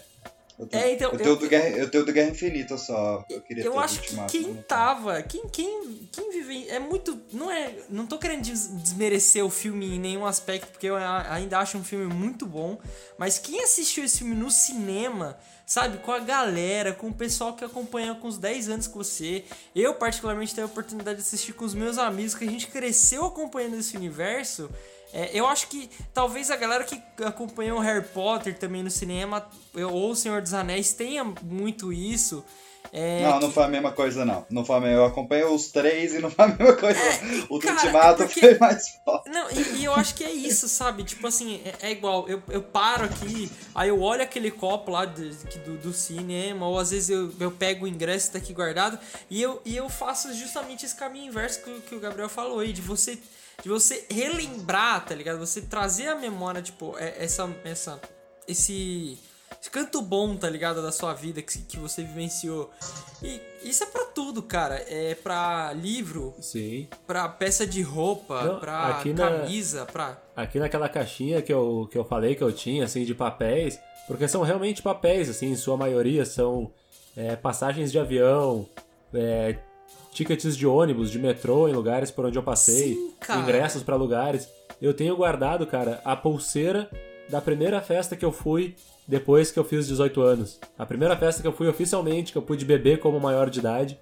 Eu 0.57 0.67
tenho, 0.67 0.83
é, 0.83 0.93
então, 0.93 1.11
eu, 1.11 1.17
tenho 1.17 1.29
eu, 1.31 1.35
do 1.35 1.49
Guerra, 1.49 1.69
eu 1.69 1.91
tenho 1.91 2.05
do 2.05 2.13
Guerra 2.13 2.29
Infinita 2.29 2.77
só. 2.77 3.25
Eu, 3.29 3.41
queria 3.41 3.65
eu 3.65 3.77
acho 3.77 4.01
que 4.01 4.15
quem 4.27 4.53
né? 4.53 4.63
tava. 4.65 5.21
Quem, 5.21 5.49
quem, 5.49 6.09
quem 6.11 6.31
vive. 6.31 6.69
É 6.69 6.79
muito. 6.79 7.21
Não 7.33 7.51
é. 7.51 7.73
Não 7.89 8.07
tô 8.07 8.17
querendo 8.17 8.41
desmerecer 8.43 9.43
o 9.43 9.49
filme 9.49 9.95
em 9.95 9.99
nenhum 9.99 10.25
aspecto, 10.25 10.67
porque 10.71 10.87
eu 10.87 10.95
ainda 10.95 11.59
acho 11.59 11.77
um 11.77 11.83
filme 11.83 12.13
muito 12.13 12.45
bom. 12.45 12.79
Mas 13.17 13.37
quem 13.37 13.61
assistiu 13.61 14.05
esse 14.05 14.19
filme 14.19 14.35
no 14.35 14.49
cinema 14.49 15.37
sabe? 15.65 15.97
Com 15.97 16.11
a 16.11 16.19
galera, 16.19 16.93
com 16.93 17.07
o 17.07 17.13
pessoal 17.13 17.53
que 17.55 17.65
acompanha 17.65 18.13
com 18.15 18.27
os 18.27 18.37
10 18.37 18.69
anos 18.69 18.87
com 18.87 18.99
você. 18.99 19.43
Eu, 19.75 19.95
particularmente, 19.95 20.53
tenho 20.53 20.67
a 20.67 20.69
oportunidade 20.69 21.17
de 21.17 21.25
assistir 21.25 21.53
com 21.53 21.65
os 21.65 21.73
meus 21.73 21.97
amigos, 21.97 22.35
que 22.35 22.45
a 22.45 22.49
gente 22.49 22.67
cresceu 22.67 23.25
acompanhando 23.25 23.75
esse 23.75 23.97
universo. 23.97 24.69
É, 25.17 25.29
eu 25.33 25.47
acho 25.47 25.69
que 25.69 25.89
talvez 26.13 26.51
a 26.51 26.57
galera 26.57 26.83
que 26.83 27.01
acompanhou 27.23 27.79
Harry 27.79 28.05
Potter 28.05 28.59
também 28.59 28.83
no 28.83 28.91
cinema, 28.91 29.47
ou 29.73 30.11
O 30.11 30.15
Senhor 30.15 30.41
dos 30.41 30.53
Anéis, 30.53 30.91
tenha 30.91 31.23
muito 31.23 31.93
isso. 31.93 32.43
É... 32.91 33.21
Não, 33.23 33.39
não 33.39 33.51
foi 33.51 33.63
a 33.63 33.67
mesma 33.67 33.91
coisa, 33.91 34.23
não. 34.25 34.45
Não 34.49 34.63
foi 34.65 34.75
a 34.77 34.79
mesma. 34.79 34.95
Eu 34.97 35.05
acompanhei 35.05 35.45
os 35.45 35.67
três 35.69 36.13
e 36.13 36.19
não 36.19 36.29
foi 36.31 36.45
a 36.45 36.47
mesma 36.49 36.73
coisa. 36.73 36.99
É, 37.05 37.45
o 37.49 37.57
do 37.57 37.59
cara, 37.59 37.75
Ultimato 37.75 38.23
porque- 38.23 38.39
foi 38.39 38.57
mais 38.57 38.89
forte. 39.03 39.29
Não, 39.29 39.49
e, 39.51 39.77
e 39.79 39.85
eu 39.85 39.93
acho 39.93 40.15
que 40.15 40.23
é 40.23 40.31
isso, 40.31 40.67
sabe? 40.67 41.03
Tipo 41.03 41.27
assim, 41.27 41.61
é, 41.65 41.87
é 41.87 41.91
igual, 41.91 42.27
eu, 42.27 42.41
eu 42.49 42.61
paro 42.61 43.05
aqui, 43.05 43.51
aí 43.73 43.89
eu 43.89 44.01
olho 44.01 44.21
aquele 44.21 44.49
copo 44.51 44.91
lá 44.91 45.05
do, 45.05 45.29
do, 45.29 45.77
do 45.77 45.93
cinema, 45.93 46.67
ou 46.67 46.77
às 46.79 46.91
vezes 46.91 47.09
eu, 47.09 47.31
eu 47.39 47.51
pego 47.51 47.85
o 47.85 47.87
ingresso 47.87 48.27
que 48.27 48.33
tá 48.33 48.39
aqui 48.39 48.53
guardado, 48.53 48.97
e 49.29 49.41
eu, 49.41 49.61
e 49.65 49.75
eu 49.75 49.89
faço 49.89 50.33
justamente 50.33 50.85
esse 50.85 50.95
caminho 50.95 51.27
inverso 51.27 51.61
que, 51.61 51.69
o- 51.69 51.81
que 51.81 51.95
o 51.95 51.99
Gabriel 51.99 52.29
falou 52.29 52.59
aí, 52.59 52.71
de 52.73 52.81
você, 52.81 53.17
de 53.63 53.69
você 53.69 54.05
relembrar, 54.09 55.05
tá 55.05 55.13
ligado? 55.15 55.39
Você 55.39 55.61
trazer 55.61 56.07
à 56.07 56.15
memória, 56.15 56.61
tipo, 56.61 56.95
é- 56.97 57.15
essa, 57.23 57.49
essa, 57.63 57.99
esse 58.47 59.17
canto 59.71 60.01
bom, 60.01 60.35
tá 60.37 60.49
ligado? 60.49 60.81
Da 60.81 60.91
sua 60.91 61.13
vida 61.13 61.41
que, 61.41 61.59
que 61.59 61.77
você 61.77 62.01
vivenciou. 62.03 62.69
E 63.21 63.41
isso 63.63 63.83
é 63.83 63.87
pra 63.87 64.05
tudo, 64.05 64.41
cara. 64.41 64.75
É 64.87 65.15
pra 65.15 65.73
livro, 65.73 66.33
Sim. 66.39 66.87
pra 67.05 67.27
peça 67.27 67.65
de 67.67 67.81
roupa, 67.81 68.43
Não, 68.43 68.59
pra 68.59 68.87
aqui 68.89 69.11
na- 69.13 69.29
camisa, 69.29 69.85
pra. 69.85 70.17
Aqui 70.35 70.59
naquela 70.59 70.87
caixinha 70.87 71.41
que 71.41 71.51
eu, 71.53 71.87
que 71.91 71.97
eu 71.97 72.05
falei 72.05 72.35
que 72.35 72.43
eu 72.43 72.51
tinha, 72.51 72.85
assim, 72.85 73.03
de 73.03 73.13
papéis, 73.15 73.79
porque 74.07 74.27
são 74.27 74.43
realmente 74.43 74.81
papéis, 74.81 75.29
assim, 75.29 75.47
em 75.51 75.55
sua 75.55 75.75
maioria 75.75 76.25
são 76.25 76.71
é, 77.17 77.35
passagens 77.35 77.91
de 77.91 77.97
avião, 77.99 78.65
é, 79.13 79.57
tickets 80.13 80.55
de 80.55 80.65
ônibus, 80.67 81.09
de 81.11 81.19
metrô 81.19 81.67
em 81.67 81.73
lugares 81.73 82.11
por 82.11 82.25
onde 82.25 82.37
eu 82.37 82.43
passei, 82.43 82.93
Sim, 82.93 83.13
ingressos 83.39 83.83
pra 83.83 83.95
lugares. 83.95 84.47
Eu 84.81 84.93
tenho 84.93 85.15
guardado, 85.17 85.65
cara, 85.65 86.01
a 86.05 86.15
pulseira 86.15 86.89
da 87.29 87.41
primeira 87.41 87.81
festa 87.81 88.15
que 88.15 88.23
eu 88.23 88.31
fui 88.31 88.75
depois 89.07 89.51
que 89.51 89.59
eu 89.59 89.63
fiz 89.63 89.87
18 89.87 90.21
anos. 90.21 90.59
A 90.77 90.85
primeira 90.85 91.15
festa 91.15 91.41
que 91.41 91.47
eu 91.47 91.53
fui 91.53 91.67
oficialmente, 91.67 92.31
que 92.31 92.37
eu 92.37 92.41
pude 92.41 92.65
beber 92.65 92.99
como 92.99 93.19
maior 93.19 93.49
de 93.49 93.59
idade. 93.59 93.99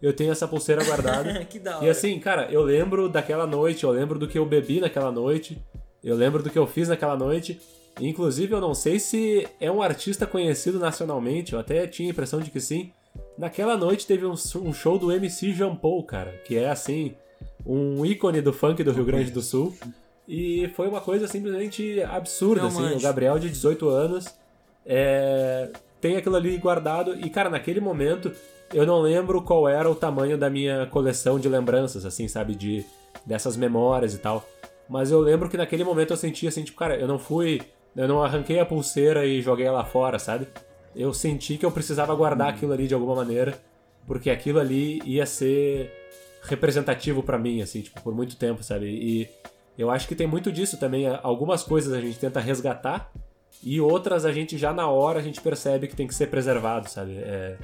Eu 0.00 0.12
tenho 0.12 0.32
essa 0.32 0.46
pulseira 0.46 0.84
guardada. 0.84 1.44
que 1.48 1.58
da 1.58 1.76
hora. 1.76 1.86
E 1.86 1.88
assim, 1.88 2.18
cara, 2.18 2.48
eu 2.50 2.62
lembro 2.62 3.08
daquela 3.08 3.46
noite, 3.46 3.84
eu 3.84 3.90
lembro 3.90 4.18
do 4.18 4.28
que 4.28 4.38
eu 4.38 4.46
bebi 4.46 4.80
naquela 4.80 5.10
noite, 5.10 5.58
eu 6.02 6.14
lembro 6.14 6.42
do 6.42 6.50
que 6.50 6.58
eu 6.58 6.66
fiz 6.66 6.88
naquela 6.88 7.16
noite. 7.16 7.60
Inclusive, 8.00 8.52
eu 8.52 8.60
não 8.60 8.74
sei 8.74 8.98
se 8.98 9.46
é 9.60 9.70
um 9.70 9.80
artista 9.80 10.26
conhecido 10.26 10.78
nacionalmente, 10.78 11.52
eu 11.52 11.58
até 11.58 11.86
tinha 11.86 12.08
a 12.08 12.12
impressão 12.12 12.40
de 12.40 12.50
que 12.50 12.60
sim. 12.60 12.92
Naquela 13.38 13.76
noite 13.76 14.06
teve 14.06 14.26
um, 14.26 14.34
um 14.56 14.72
show 14.72 14.98
do 14.98 15.12
MC 15.12 15.52
Jean 15.52 15.74
Paul, 15.76 16.02
cara, 16.02 16.32
que 16.44 16.56
é 16.56 16.68
assim, 16.68 17.14
um 17.64 18.04
ícone 18.04 18.40
do 18.40 18.52
funk 18.52 18.82
do 18.82 18.92
Rio 18.92 19.04
Grande 19.04 19.30
do 19.30 19.40
Sul. 19.40 19.74
E 20.26 20.68
foi 20.74 20.88
uma 20.88 21.00
coisa 21.00 21.28
simplesmente 21.28 22.02
absurda, 22.02 22.62
Não 22.62 22.68
assim. 22.68 22.80
manjo. 22.80 22.96
O 22.96 23.00
Gabriel, 23.00 23.38
de 23.38 23.48
18 23.48 23.88
anos, 23.88 24.26
é, 24.86 25.70
tem 26.00 26.16
aquilo 26.16 26.36
ali 26.36 26.56
guardado. 26.58 27.14
E, 27.18 27.30
cara, 27.30 27.48
naquele 27.48 27.80
momento, 27.80 28.32
eu 28.72 28.86
não 28.86 29.00
lembro 29.00 29.42
qual 29.42 29.68
era 29.68 29.90
o 29.90 29.94
tamanho 29.94 30.36
da 30.36 30.50
minha 30.50 30.86
coleção 30.86 31.38
de 31.38 31.48
lembranças, 31.48 32.04
assim, 32.04 32.28
sabe? 32.28 32.54
De, 32.54 32.84
dessas 33.24 33.56
memórias 33.56 34.14
e 34.14 34.18
tal. 34.18 34.46
Mas 34.88 35.10
eu 35.10 35.20
lembro 35.20 35.48
que 35.48 35.56
naquele 35.56 35.84
momento 35.84 36.12
eu 36.12 36.16
senti 36.16 36.46
assim, 36.46 36.62
tipo, 36.62 36.78
cara, 36.78 36.96
eu 36.96 37.08
não 37.08 37.18
fui. 37.18 37.62
Eu 37.96 38.08
não 38.08 38.22
arranquei 38.22 38.58
a 38.58 38.66
pulseira 38.66 39.24
e 39.24 39.40
joguei 39.40 39.66
ela 39.66 39.84
fora, 39.84 40.18
sabe? 40.18 40.48
Eu 40.94 41.14
senti 41.14 41.56
que 41.56 41.64
eu 41.64 41.70
precisava 41.70 42.14
guardar 42.14 42.48
aquilo 42.48 42.72
ali 42.72 42.86
de 42.86 42.94
alguma 42.94 43.14
maneira, 43.14 43.56
porque 44.06 44.30
aquilo 44.30 44.58
ali 44.58 45.00
ia 45.04 45.24
ser 45.26 45.92
representativo 46.42 47.22
pra 47.22 47.38
mim, 47.38 47.62
assim, 47.62 47.80
tipo, 47.80 48.00
por 48.02 48.14
muito 48.14 48.36
tempo, 48.36 48.62
sabe? 48.62 48.86
E 48.86 49.28
eu 49.78 49.90
acho 49.90 50.06
que 50.06 50.14
tem 50.14 50.26
muito 50.26 50.52
disso 50.52 50.78
também. 50.78 51.06
Algumas 51.22 51.62
coisas 51.62 51.92
a 51.92 52.00
gente 52.00 52.18
tenta 52.18 52.40
resgatar 52.40 53.10
e 53.62 53.80
outras 53.80 54.24
a 54.24 54.32
gente 54.32 54.58
já 54.58 54.72
na 54.72 54.88
hora 54.88 55.20
a 55.20 55.22
gente 55.22 55.40
percebe 55.40 55.88
que 55.88 55.96
tem 55.96 56.06
que 56.06 56.14
ser 56.14 56.26
preservado, 56.28 56.88
sabe? 56.90 57.16
É, 57.18 57.56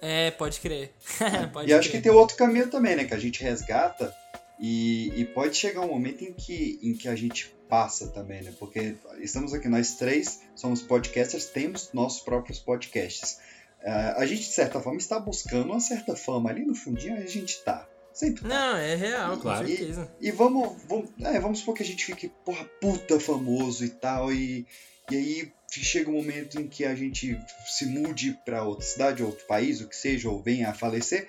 É, 0.00 0.30
pode 0.30 0.60
crer. 0.60 0.92
pode 1.52 1.68
E 1.70 1.74
acho 1.74 1.88
crer. 1.90 2.00
que 2.02 2.08
tem 2.08 2.12
outro 2.16 2.36
caminho 2.36 2.68
também, 2.70 2.96
né? 2.96 3.04
Que 3.04 3.14
a 3.14 3.18
gente 3.18 3.42
resgata 3.42 4.14
e, 4.58 5.12
e 5.20 5.24
pode 5.26 5.56
chegar 5.56 5.80
um 5.82 5.88
momento 5.88 6.22
em 6.24 6.32
que, 6.32 6.78
em 6.82 6.94
que 6.94 7.08
a 7.08 7.14
gente 7.16 7.54
passa 7.68 8.08
também, 8.08 8.42
né? 8.42 8.52
Porque 8.58 8.94
estamos 9.20 9.52
aqui, 9.54 9.68
nós 9.68 9.94
três 9.94 10.40
somos 10.56 10.82
podcasters, 10.82 11.46
temos 11.46 11.90
nossos 11.92 12.20
próprios 12.22 12.58
podcasts. 12.58 13.38
Ah, 13.84 14.14
a 14.18 14.26
gente, 14.26 14.40
de 14.42 14.52
certa 14.52 14.80
forma, 14.80 14.98
está 14.98 15.18
buscando 15.18 15.66
uma 15.70 15.80
certa 15.80 16.14
fama. 16.16 16.50
Ali 16.50 16.64
no 16.64 16.74
fundinho 16.74 17.16
a 17.16 17.26
gente 17.26 17.62
tá. 17.62 17.86
Sempre 18.12 18.42
tá. 18.42 18.48
Não, 18.48 18.76
é 18.76 18.94
real, 18.96 19.36
com 19.36 19.42
Claro. 19.42 19.66
certeza. 19.68 20.10
E 20.20 20.30
vamos, 20.32 20.82
vamos, 20.88 21.10
é, 21.22 21.38
vamos 21.38 21.60
supor 21.60 21.74
que 21.76 21.82
a 21.82 21.86
gente 21.86 22.04
fique, 22.04 22.28
porra, 22.44 22.64
puta 22.80 23.20
famoso 23.20 23.84
e 23.84 23.88
tal, 23.88 24.32
e, 24.32 24.66
e 25.10 25.16
aí 25.16 25.52
chega 25.70 26.10
um 26.10 26.14
momento 26.14 26.60
em 26.60 26.66
que 26.66 26.84
a 26.84 26.94
gente 26.94 27.38
se 27.66 27.86
mude 27.86 28.36
pra 28.44 28.64
outra 28.64 28.84
cidade, 28.84 29.22
outro 29.22 29.46
país, 29.46 29.80
o 29.80 29.88
que 29.88 29.96
seja, 29.96 30.28
ou 30.28 30.42
venha 30.42 30.68
a 30.70 30.74
falecer, 30.74 31.28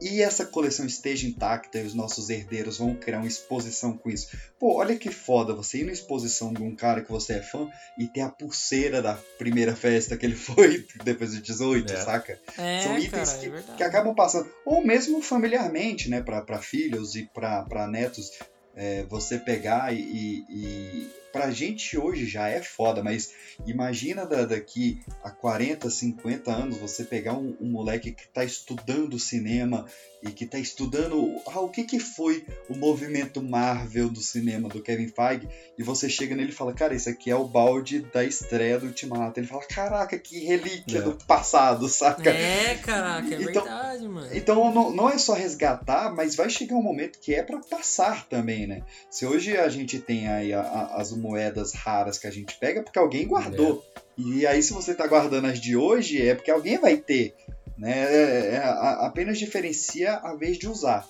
e 0.00 0.22
essa 0.22 0.46
coleção 0.46 0.86
esteja 0.86 1.26
intacta 1.26 1.78
e 1.78 1.86
os 1.86 1.94
nossos 1.94 2.30
herdeiros 2.30 2.78
vão 2.78 2.94
criar 2.94 3.18
uma 3.18 3.28
exposição 3.28 3.96
com 3.96 4.08
isso. 4.08 4.28
Pô, 4.58 4.78
olha 4.78 4.96
que 4.96 5.10
foda 5.10 5.54
você 5.54 5.80
ir 5.80 5.84
na 5.84 5.92
exposição 5.92 6.54
de 6.54 6.62
um 6.62 6.74
cara 6.74 7.02
que 7.02 7.12
você 7.12 7.34
é 7.34 7.42
fã 7.42 7.68
e 7.98 8.06
ter 8.06 8.22
a 8.22 8.30
pulseira 8.30 9.02
da 9.02 9.14
primeira 9.38 9.76
festa 9.76 10.16
que 10.16 10.24
ele 10.24 10.34
foi 10.36 10.86
depois 11.04 11.32
dos 11.32 11.42
18, 11.42 11.92
É. 11.92 11.96
saca? 11.96 12.40
É, 12.56 12.80
São 12.82 12.98
itens 12.98 13.32
cara, 13.32 13.38
que, 13.38 13.46
é 13.46 13.76
que 13.76 13.82
acabam 13.82 14.14
passando, 14.14 14.50
ou 14.64 14.84
mesmo 14.84 15.20
familiarmente, 15.20 16.08
né, 16.08 16.22
para 16.22 16.58
filhos 16.60 17.14
e 17.14 17.28
para 17.34 17.86
netos, 17.86 18.30
é, 18.74 19.04
você 19.04 19.38
pegar 19.38 19.94
e, 19.94 20.44
e 20.48 21.10
pra 21.34 21.50
gente 21.50 21.98
hoje 21.98 22.26
já 22.26 22.48
é 22.48 22.62
foda, 22.62 23.02
mas 23.02 23.32
imagina 23.66 24.24
da- 24.24 24.44
daqui 24.44 25.00
a 25.22 25.30
40, 25.30 25.90
50 25.90 26.52
anos 26.52 26.78
você 26.78 27.02
pegar 27.04 27.34
um, 27.34 27.56
um 27.60 27.70
moleque 27.70 28.12
que 28.12 28.28
tá 28.28 28.44
estudando 28.44 29.18
cinema 29.18 29.84
e 30.22 30.30
que 30.30 30.46
tá 30.46 30.58
estudando 30.58 31.38
ah, 31.46 31.60
o 31.60 31.68
que 31.68 31.84
que 31.84 31.98
foi 31.98 32.46
o 32.70 32.74
movimento 32.76 33.42
Marvel 33.42 34.08
do 34.08 34.20
cinema 34.22 34.68
do 34.70 34.80
Kevin 34.82 35.08
Feige 35.08 35.46
e 35.76 35.82
você 35.82 36.08
chega 36.08 36.34
nele 36.34 36.48
e 36.50 36.54
fala, 36.54 36.72
cara, 36.72 36.94
esse 36.94 37.10
aqui 37.10 37.30
é 37.30 37.36
o 37.36 37.44
balde 37.46 38.00
da 38.12 38.24
estreia 38.24 38.78
do 38.78 38.86
Ultimato. 38.86 39.38
Ele 39.38 39.46
fala, 39.46 39.64
caraca, 39.66 40.18
que 40.18 40.38
relíquia 40.38 40.98
É. 41.00 41.02
do 41.02 41.12
passado, 41.26 41.88
saca? 41.88 42.30
É, 42.30 42.74
caraca, 42.76 43.34
é 43.34 43.42
Então- 43.42 43.64
verdade, 43.64 44.08
mano. 44.08 44.28
Então 44.32 44.72
não, 44.72 44.90
não 44.90 45.10
é 45.10 45.18
só 45.18 45.34
resgatar, 45.34 46.14
mas 46.14 46.34
vai 46.34 46.48
chegar 46.48 46.76
um 46.76 46.82
momento 46.82 47.18
que 47.18 47.34
é 47.34 47.42
pra 47.42 47.58
passar 47.58 48.26
também, 48.26 48.66
né? 48.66 48.82
Se 49.10 49.26
hoje 49.26 49.56
a 49.58 49.68
gente 49.68 49.98
tem 49.98 50.26
aí 50.28 50.54
a- 50.54 50.62
a- 50.62 51.00
as 51.02 51.12
moedas 51.24 51.72
raras 51.72 52.18
que 52.18 52.26
a 52.26 52.30
gente 52.30 52.54
pega, 52.58 52.80
é 52.80 52.82
porque 52.82 52.98
alguém 52.98 53.26
guardou. 53.26 53.82
E 54.16 54.46
aí 54.46 54.62
se 54.62 54.72
você 54.72 54.94
tá 54.94 55.06
guardando 55.06 55.46
as 55.46 55.58
de 55.60 55.76
hoje, 55.76 56.20
é 56.26 56.34
porque 56.34 56.50
alguém 56.50 56.78
vai 56.78 56.96
ter. 56.96 57.34
Né? 57.78 57.92
É- 58.04 58.54
é- 58.54 58.58
a- 58.58 59.06
apenas 59.06 59.38
diferencia 59.38 60.14
a 60.16 60.34
vez 60.36 60.58
de 60.58 60.68
usar. 60.68 61.08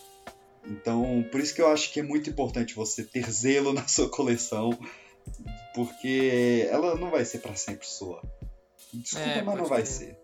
Então, 0.66 1.22
por 1.30 1.40
isso 1.40 1.54
que 1.54 1.60
eu 1.60 1.68
acho 1.68 1.92
que 1.92 2.00
é 2.00 2.02
muito 2.02 2.30
importante 2.30 2.74
você 2.74 3.02
ter 3.04 3.30
zelo 3.30 3.72
na 3.74 3.86
sua 3.86 4.08
coleção, 4.08 4.70
porque 5.74 6.66
ela 6.70 6.94
não 6.96 7.10
vai 7.10 7.24
ser 7.24 7.38
pra 7.38 7.54
sempre 7.54 7.86
sua. 7.86 8.22
Desculpa, 8.92 9.28
É, 9.28 9.42
mas 9.42 9.56
não 9.56 9.64
vai 9.66 9.84
ser. 9.84 10.16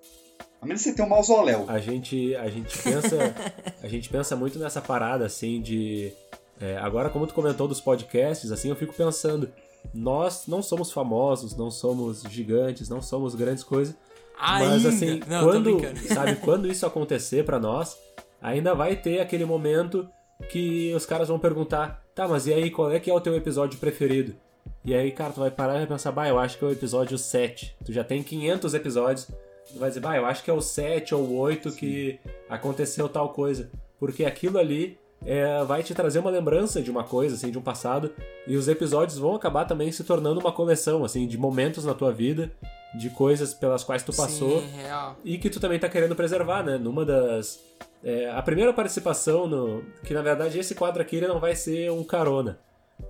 A 0.60 0.66
menos 0.66 0.82
que 0.82 0.90
você 0.90 0.94
tenha 0.94 1.06
um 1.06 1.10
mausoléu. 1.10 1.64
a 1.68 1.78
gente 1.78 2.34
a 2.36 2.48
gente 2.48 2.76
pensa 2.82 3.34
a 3.82 3.88
gente 3.88 4.08
pensa 4.10 4.36
muito 4.36 4.58
nessa 4.58 4.80
parada 4.80 5.24
assim 5.24 5.60
de 5.60 6.12
é, 6.60 6.76
agora 6.76 7.08
como 7.08 7.26
tu 7.26 7.32
comentou 7.32 7.66
dos 7.66 7.80
podcasts 7.80 8.52
assim 8.52 8.68
eu 8.68 8.76
fico 8.76 8.92
pensando 8.92 9.50
nós 9.92 10.44
não 10.46 10.62
somos 10.62 10.92
famosos 10.92 11.56
não 11.56 11.70
somos 11.70 12.22
gigantes 12.22 12.88
não 12.88 13.02
somos 13.02 13.34
grandes 13.34 13.64
coisas 13.64 13.96
Ainda. 14.38 14.70
mas 14.70 14.86
assim 14.86 15.20
não, 15.26 15.44
quando 15.44 15.80
sabe 16.12 16.36
quando 16.36 16.66
isso 16.66 16.86
acontecer 16.86 17.44
pra 17.44 17.58
nós 17.58 17.98
ainda 18.40 18.74
vai 18.74 18.96
ter 18.96 19.20
aquele 19.20 19.44
momento 19.44 20.08
que 20.50 20.92
os 20.94 21.04
caras 21.04 21.28
vão 21.28 21.38
perguntar 21.38 22.02
tá 22.14 22.26
mas 22.26 22.46
e 22.46 22.52
aí 22.52 22.70
qual 22.70 22.90
é 22.90 23.00
que 23.00 23.10
é 23.10 23.14
o 23.14 23.20
teu 23.20 23.34
episódio 23.34 23.78
preferido? 23.78 24.34
E 24.84 24.94
aí 24.94 25.10
cara 25.10 25.32
tu 25.32 25.40
vai 25.40 25.50
parar 25.50 25.74
e 25.74 25.78
vai 25.78 25.86
pensar 25.86 26.12
bah 26.12 26.28
eu 26.28 26.38
acho 26.38 26.58
que 26.58 26.64
é 26.64 26.68
o 26.68 26.72
episódio 26.72 27.18
7 27.18 27.76
tu 27.84 27.92
já 27.92 28.02
tem 28.04 28.22
500 28.22 28.74
episódios. 28.74 29.28
Tu 29.70 29.78
vai 29.78 29.88
dizer 29.88 30.00
bah 30.00 30.16
eu 30.16 30.26
acho 30.26 30.42
que 30.42 30.50
é 30.50 30.54
o 30.54 30.60
7 30.60 31.14
ou 31.14 31.22
o 31.22 31.38
8 31.38 31.72
que 31.72 32.18
aconteceu 32.48 33.08
tal 33.08 33.30
coisa. 33.30 33.70
Porque 33.98 34.24
aquilo 34.24 34.58
ali 34.58 34.98
é, 35.24 35.62
vai 35.64 35.82
te 35.82 35.94
trazer 35.94 36.18
uma 36.18 36.30
lembrança 36.30 36.80
de 36.80 36.90
uma 36.90 37.04
coisa, 37.04 37.34
assim, 37.34 37.50
de 37.50 37.58
um 37.58 37.62
passado, 37.62 38.12
e 38.46 38.56
os 38.56 38.68
episódios 38.68 39.18
vão 39.18 39.34
acabar 39.34 39.64
também 39.64 39.92
se 39.92 40.02
tornando 40.04 40.40
uma 40.40 40.52
coleção, 40.52 41.04
assim, 41.04 41.26
de 41.26 41.36
momentos 41.36 41.84
na 41.84 41.94
tua 41.94 42.12
vida, 42.12 42.50
de 42.94 43.10
coisas 43.10 43.54
pelas 43.54 43.84
quais 43.84 44.02
tu 44.02 44.12
passou, 44.12 44.60
Sim, 44.60 44.68
real. 44.76 45.16
e 45.24 45.38
que 45.38 45.50
tu 45.50 45.60
também 45.60 45.78
tá 45.78 45.88
querendo 45.88 46.16
preservar, 46.16 46.62
né? 46.64 46.76
Numa 46.76 47.04
das. 47.04 47.60
é, 48.02 48.30
a 48.30 48.42
primeira 48.42 48.72
participação 48.72 49.46
no. 49.46 49.82
Que 50.02 50.12
na 50.12 50.22
verdade 50.22 50.58
esse 50.58 50.74
quadro 50.74 51.00
aqui 51.00 51.16
ele 51.16 51.28
não 51.28 51.38
vai 51.38 51.54
ser 51.54 51.90
um 51.92 52.02
carona. 52.02 52.58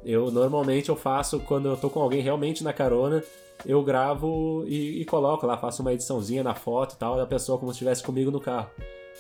Eu 0.05 0.31
normalmente 0.31 0.89
eu 0.89 0.97
faço 0.97 1.41
quando 1.41 1.69
eu 1.69 1.77
tô 1.77 1.89
com 1.89 2.01
alguém 2.01 2.21
realmente 2.21 2.63
na 2.63 2.73
carona, 2.73 3.25
eu 3.65 3.83
gravo 3.83 4.65
e, 4.67 5.01
e 5.01 5.05
coloco 5.05 5.47
lá, 5.47 5.57
faço 5.57 5.83
uma 5.83 5.93
ediçãozinha 5.93 6.45
na 6.45 6.55
foto 6.55 6.95
e 6.95 6.99
tal, 6.99 7.17
da 7.17 7.27
pessoa 7.27 7.59
como 7.59 7.73
se 7.73 7.77
estivesse 7.77 8.03
comigo 8.03 8.31
no 8.31 8.41
carro. 8.41 8.71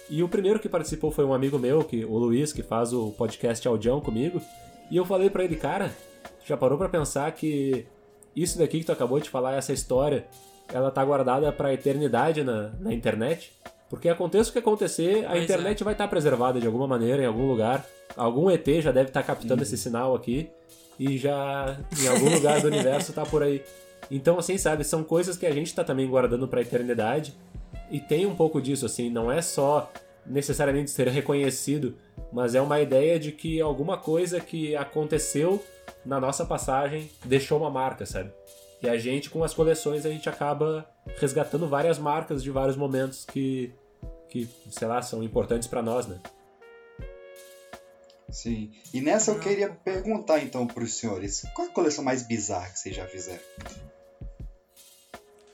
E 0.08 0.22
o 0.22 0.28
primeiro 0.28 0.58
que 0.58 0.68
participou 0.68 1.10
foi 1.10 1.24
um 1.24 1.32
amigo 1.34 1.58
meu, 1.58 1.84
que, 1.84 2.04
o 2.04 2.18
Luiz, 2.18 2.52
que 2.52 2.62
faz 2.62 2.92
o 2.92 3.10
podcast 3.12 3.66
Audião 3.66 4.00
comigo. 4.00 4.40
E 4.90 4.96
eu 4.96 5.04
falei 5.04 5.30
pra 5.30 5.44
ele, 5.44 5.56
cara, 5.56 5.94
já 6.44 6.56
parou 6.56 6.76
pra 6.76 6.88
pensar 6.88 7.30
que 7.32 7.86
isso 8.34 8.58
daqui 8.58 8.80
que 8.80 8.86
tu 8.86 8.92
acabou 8.92 9.20
de 9.20 9.30
falar, 9.30 9.54
essa 9.54 9.72
história, 9.72 10.26
ela 10.72 10.90
tá 10.90 11.04
guardada 11.04 11.52
pra 11.52 11.72
eternidade 11.72 12.42
na, 12.42 12.70
na 12.80 12.92
internet? 12.92 13.52
Porque 13.88 14.08
aconteça 14.08 14.50
o 14.50 14.52
que 14.52 14.58
acontecer, 14.58 15.24
a 15.26 15.30
Pois 15.30 15.44
internet 15.44 15.82
vai 15.82 15.94
estar 15.94 16.06
preservada 16.08 16.60
de 16.60 16.66
alguma 16.66 16.86
maneira, 16.86 17.22
em 17.22 17.26
algum 17.26 17.46
lugar. 17.46 17.84
Algum 18.16 18.50
ET 18.50 18.66
já 18.80 18.92
deve 18.92 19.08
estar 19.08 19.22
captando 19.22 19.62
esse 19.62 19.76
sinal 19.76 20.14
aqui 20.14 20.48
e 20.98 21.18
já 21.18 21.76
em 22.00 22.06
algum 22.06 22.32
lugar 22.32 22.60
do 22.60 22.68
universo 22.68 23.12
tá 23.12 23.24
por 23.24 23.42
aí. 23.42 23.62
Então, 24.10 24.38
assim, 24.38 24.56
sabe, 24.58 24.84
são 24.84 25.02
coisas 25.02 25.36
que 25.36 25.46
a 25.46 25.52
gente 25.52 25.74
tá 25.74 25.82
também 25.82 26.08
guardando 26.08 26.46
pra 26.46 26.60
eternidade. 26.60 27.34
E 27.90 28.00
tem 28.00 28.26
um 28.26 28.36
pouco 28.36 28.60
disso, 28.62 28.86
assim, 28.86 29.10
não 29.10 29.30
é 29.30 29.42
só 29.42 29.90
necessariamente 30.24 30.90
ser 30.90 31.08
reconhecido, 31.08 31.96
mas 32.32 32.54
é 32.54 32.60
uma 32.60 32.80
ideia 32.80 33.18
de 33.18 33.32
que 33.32 33.60
alguma 33.60 33.98
coisa 33.98 34.40
que 34.40 34.76
aconteceu 34.76 35.62
na 36.04 36.20
nossa 36.20 36.44
passagem 36.44 37.10
deixou 37.24 37.58
uma 37.58 37.70
marca, 37.70 38.06
sabe? 38.06 38.32
E 38.82 38.88
a 38.88 38.96
gente, 38.96 39.28
com 39.28 39.44
as 39.44 39.52
coleções, 39.52 40.06
a 40.06 40.10
gente 40.10 40.28
acaba 40.28 40.88
resgatando 41.18 41.68
várias 41.68 41.98
marcas 41.98 42.42
de 42.42 42.50
vários 42.50 42.76
momentos 42.76 43.26
que, 43.26 43.74
que 44.28 44.48
sei 44.70 44.88
lá, 44.88 45.02
são 45.02 45.22
importantes 45.22 45.68
pra 45.68 45.82
nós, 45.82 46.06
né? 46.06 46.18
Sim. 48.30 48.70
E 48.94 49.00
nessa 49.00 49.32
eu 49.32 49.40
queria 49.40 49.70
perguntar 49.70 50.40
então 50.40 50.66
pros 50.66 50.94
senhores, 50.94 51.42
qual 51.54 51.66
é 51.66 51.70
a 51.70 51.74
coleção 51.74 52.04
mais 52.04 52.22
bizarra 52.22 52.70
que 52.70 52.78
vocês 52.78 52.94
já 52.94 53.06
fizeram? 53.06 53.40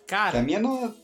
Que 0.06 0.14
a 0.14 0.18
Cara, 0.18 0.42
minha 0.42 0.60
não. 0.60 0.94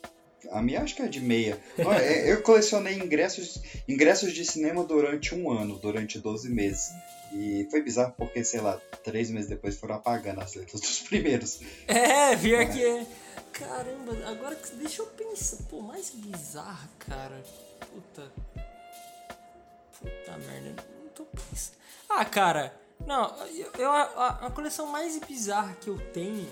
A 0.52 0.62
minha 0.62 0.82
acho 0.82 0.94
que 0.94 1.02
é 1.02 1.08
de 1.08 1.20
meia. 1.20 1.58
É, 1.78 2.30
Eu 2.32 2.42
colecionei 2.42 2.94
ingressos, 2.98 3.60
ingressos 3.88 4.32
de 4.32 4.44
cinema 4.44 4.84
durante 4.84 5.34
um 5.34 5.50
ano, 5.50 5.78
durante 5.78 6.18
12 6.18 6.48
meses. 6.50 6.90
E 7.32 7.66
foi 7.70 7.82
bizarro 7.82 8.12
porque, 8.16 8.44
sei 8.44 8.60
lá, 8.60 8.78
três 9.02 9.30
meses 9.30 9.48
depois 9.48 9.76
foram 9.78 9.94
apagando 9.94 10.40
as 10.42 10.54
letras 10.54 10.80
dos 10.80 11.00
primeiros. 11.08 11.60
é, 11.88 12.36
pior 12.36 12.68
que 12.70 12.84
é. 12.84 13.06
Caramba, 13.52 14.12
agora 14.28 14.54
que. 14.54 14.74
Deixa 14.76 15.02
eu 15.02 15.06
pensar. 15.06 15.56
Pô, 15.70 15.80
mais 15.80 16.10
bizarra, 16.10 16.88
cara. 16.98 17.42
Puta. 17.80 18.30
Puta 19.98 20.36
merda, 20.38 20.84
não 21.02 21.08
tô 21.14 21.24
pensando. 21.24 21.76
Ah, 22.08 22.24
cara, 22.24 22.74
não, 23.06 23.34
eu, 23.54 23.70
eu- 23.78 23.90
a, 23.90 24.46
a 24.46 24.50
coleção 24.50 24.86
mais 24.86 25.18
bizarra 25.18 25.74
que 25.80 25.88
eu 25.88 25.98
tenho. 26.12 26.48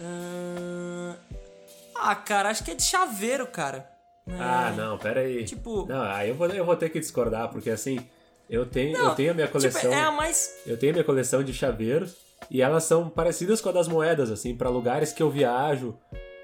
ahn, 0.00 1.14
Ah, 2.02 2.14
cara, 2.14 2.48
acho 2.50 2.64
que 2.64 2.70
é 2.70 2.74
de 2.74 2.82
chaveiro, 2.82 3.46
cara. 3.46 3.88
Ah, 4.28 4.70
É, 4.72 4.76
não, 4.76 4.96
pera 4.98 5.20
aí. 5.20 5.44
Tipo- 5.44 5.86
Não, 5.86 6.02
aí 6.02 6.28
eu 6.28 6.34
vou, 6.34 6.46
eu 6.48 6.64
vou 6.64 6.76
ter 6.76 6.88
que 6.88 7.00
discordar, 7.00 7.48
porque 7.50 7.70
assim, 7.70 7.98
eu 8.48 8.64
tenho, 8.66 8.96
Não, 8.98 9.08
eu 9.08 9.14
tenho 9.14 9.30
a 9.32 9.34
minha 9.34 9.48
coleção. 9.48 9.80
Tipo, 9.80 9.92
é 9.92 10.00
a 10.02 10.10
mais. 10.12 10.54
Eu 10.66 10.78
tenho 10.78 10.92
a 10.92 10.94
minha 10.94 11.04
coleção 11.04 11.42
de 11.42 11.52
chaveiros 11.52 12.16
e 12.50 12.62
elas 12.62 12.84
são 12.84 13.08
parecidas 13.08 13.60
com 13.60 13.68
a 13.68 13.72
das 13.72 13.88
moedas, 13.88 14.30
assim, 14.30 14.54
pra 14.56 14.68
lugares 14.70 15.12
que 15.12 15.22
eu 15.22 15.30
viajo 15.30 15.96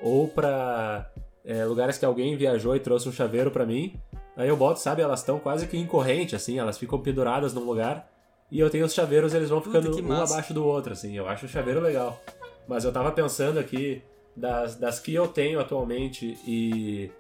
ou 0.02 0.28
pra 0.28 1.10
é, 1.44 1.64
lugares 1.64 1.96
que 1.96 2.04
alguém 2.04 2.36
viajou 2.36 2.74
e 2.74 2.80
trouxe 2.80 3.08
um 3.08 3.12
chaveiro 3.12 3.50
pra 3.50 3.64
mim. 3.64 3.94
Aí 4.36 4.48
eu 4.48 4.56
boto, 4.56 4.80
sabe, 4.80 5.00
elas 5.00 5.20
estão 5.20 5.38
quase 5.38 5.66
que 5.66 5.76
em 5.78 5.86
corrente, 5.86 6.34
assim, 6.36 6.58
elas 6.58 6.76
ficam 6.76 7.00
penduradas 7.00 7.54
num 7.54 7.64
lugar. 7.64 8.06
E 8.50 8.60
eu 8.60 8.68
tenho 8.68 8.84
os 8.84 8.92
chaveiros, 8.94 9.32
eles 9.32 9.48
vão 9.48 9.60
Puta, 9.60 9.80
ficando 9.80 9.98
um 9.98 10.02
massa. 10.08 10.34
abaixo 10.34 10.52
do 10.54 10.64
outro, 10.64 10.92
assim. 10.92 11.16
Eu 11.16 11.26
acho 11.28 11.46
o 11.46 11.48
chaveiro 11.48 11.80
legal. 11.80 12.20
Mas 12.68 12.84
eu 12.84 12.92
tava 12.92 13.10
pensando 13.12 13.58
aqui 13.58 14.02
das, 14.36 14.76
das 14.76 15.00
que 15.00 15.14
eu 15.14 15.26
tenho 15.26 15.58
atualmente 15.58 16.38
e, 16.46 17.10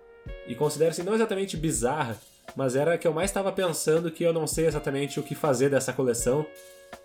e 0.46 0.54
considero 0.54 0.90
assim, 0.90 1.02
não 1.02 1.14
exatamente 1.14 1.56
bizarra, 1.56 2.16
mas 2.54 2.76
era 2.76 2.94
a 2.94 2.98
que 2.98 3.06
eu 3.06 3.12
mais 3.12 3.30
estava 3.30 3.50
pensando 3.50 4.10
que 4.10 4.22
eu 4.22 4.32
não 4.32 4.46
sei 4.46 4.66
exatamente 4.66 5.18
o 5.18 5.22
que 5.22 5.34
fazer 5.34 5.70
dessa 5.70 5.92
coleção. 5.92 6.46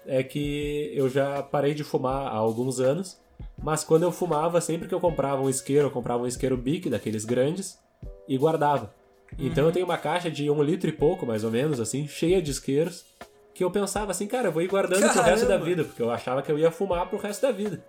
É 0.05 0.21
que 0.21 0.91
eu 0.93 1.09
já 1.09 1.41
parei 1.41 1.73
de 1.73 1.83
fumar 1.83 2.27
há 2.27 2.35
alguns 2.35 2.79
anos, 2.79 3.19
mas 3.61 3.83
quando 3.83 4.03
eu 4.03 4.11
fumava, 4.11 4.61
sempre 4.61 4.87
que 4.87 4.93
eu 4.93 4.99
comprava 4.99 5.41
um 5.41 5.49
isqueiro, 5.49 5.87
eu 5.87 5.91
comprava 5.91 6.23
um 6.23 6.27
isqueiro 6.27 6.55
Bic, 6.55 6.89
daqueles 6.89 7.25
grandes, 7.25 7.79
e 8.27 8.37
guardava. 8.37 8.93
Então 9.39 9.65
eu 9.65 9.71
tenho 9.71 9.85
uma 9.85 9.97
caixa 9.97 10.29
de 10.29 10.49
um 10.49 10.61
litro 10.61 10.89
e 10.89 10.93
pouco, 10.93 11.25
mais 11.25 11.43
ou 11.43 11.51
menos, 11.51 11.79
assim, 11.79 12.07
cheia 12.07 12.41
de 12.41 12.51
isqueiros, 12.51 13.05
que 13.53 13.63
eu 13.63 13.71
pensava 13.71 14.11
assim, 14.11 14.27
cara, 14.27 14.47
eu 14.47 14.51
vou 14.51 14.61
ir 14.61 14.67
guardando 14.67 15.01
pro 15.11 15.21
resto 15.21 15.43
da 15.43 15.53
Caramba! 15.53 15.65
vida, 15.65 15.83
porque 15.83 16.01
eu 16.01 16.11
achava 16.11 16.41
que 16.41 16.51
eu 16.51 16.59
ia 16.59 16.71
fumar 16.71 17.07
pro 17.09 17.17
resto 17.17 17.41
da 17.41 17.51
vida. 17.51 17.83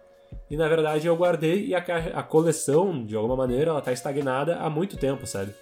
E 0.51 0.57
na 0.57 0.69
verdade 0.69 1.07
eu 1.07 1.17
guardei 1.17 1.67
e 1.67 1.75
a, 1.75 1.81
caixa, 1.81 2.11
a 2.15 2.23
coleção, 2.23 3.05
de 3.05 3.17
alguma 3.17 3.37
maneira, 3.37 3.71
ela 3.71 3.81
tá 3.81 3.93
estagnada 3.93 4.57
há 4.57 4.69
muito 4.69 4.97
tempo, 4.97 5.27
sabe? 5.27 5.55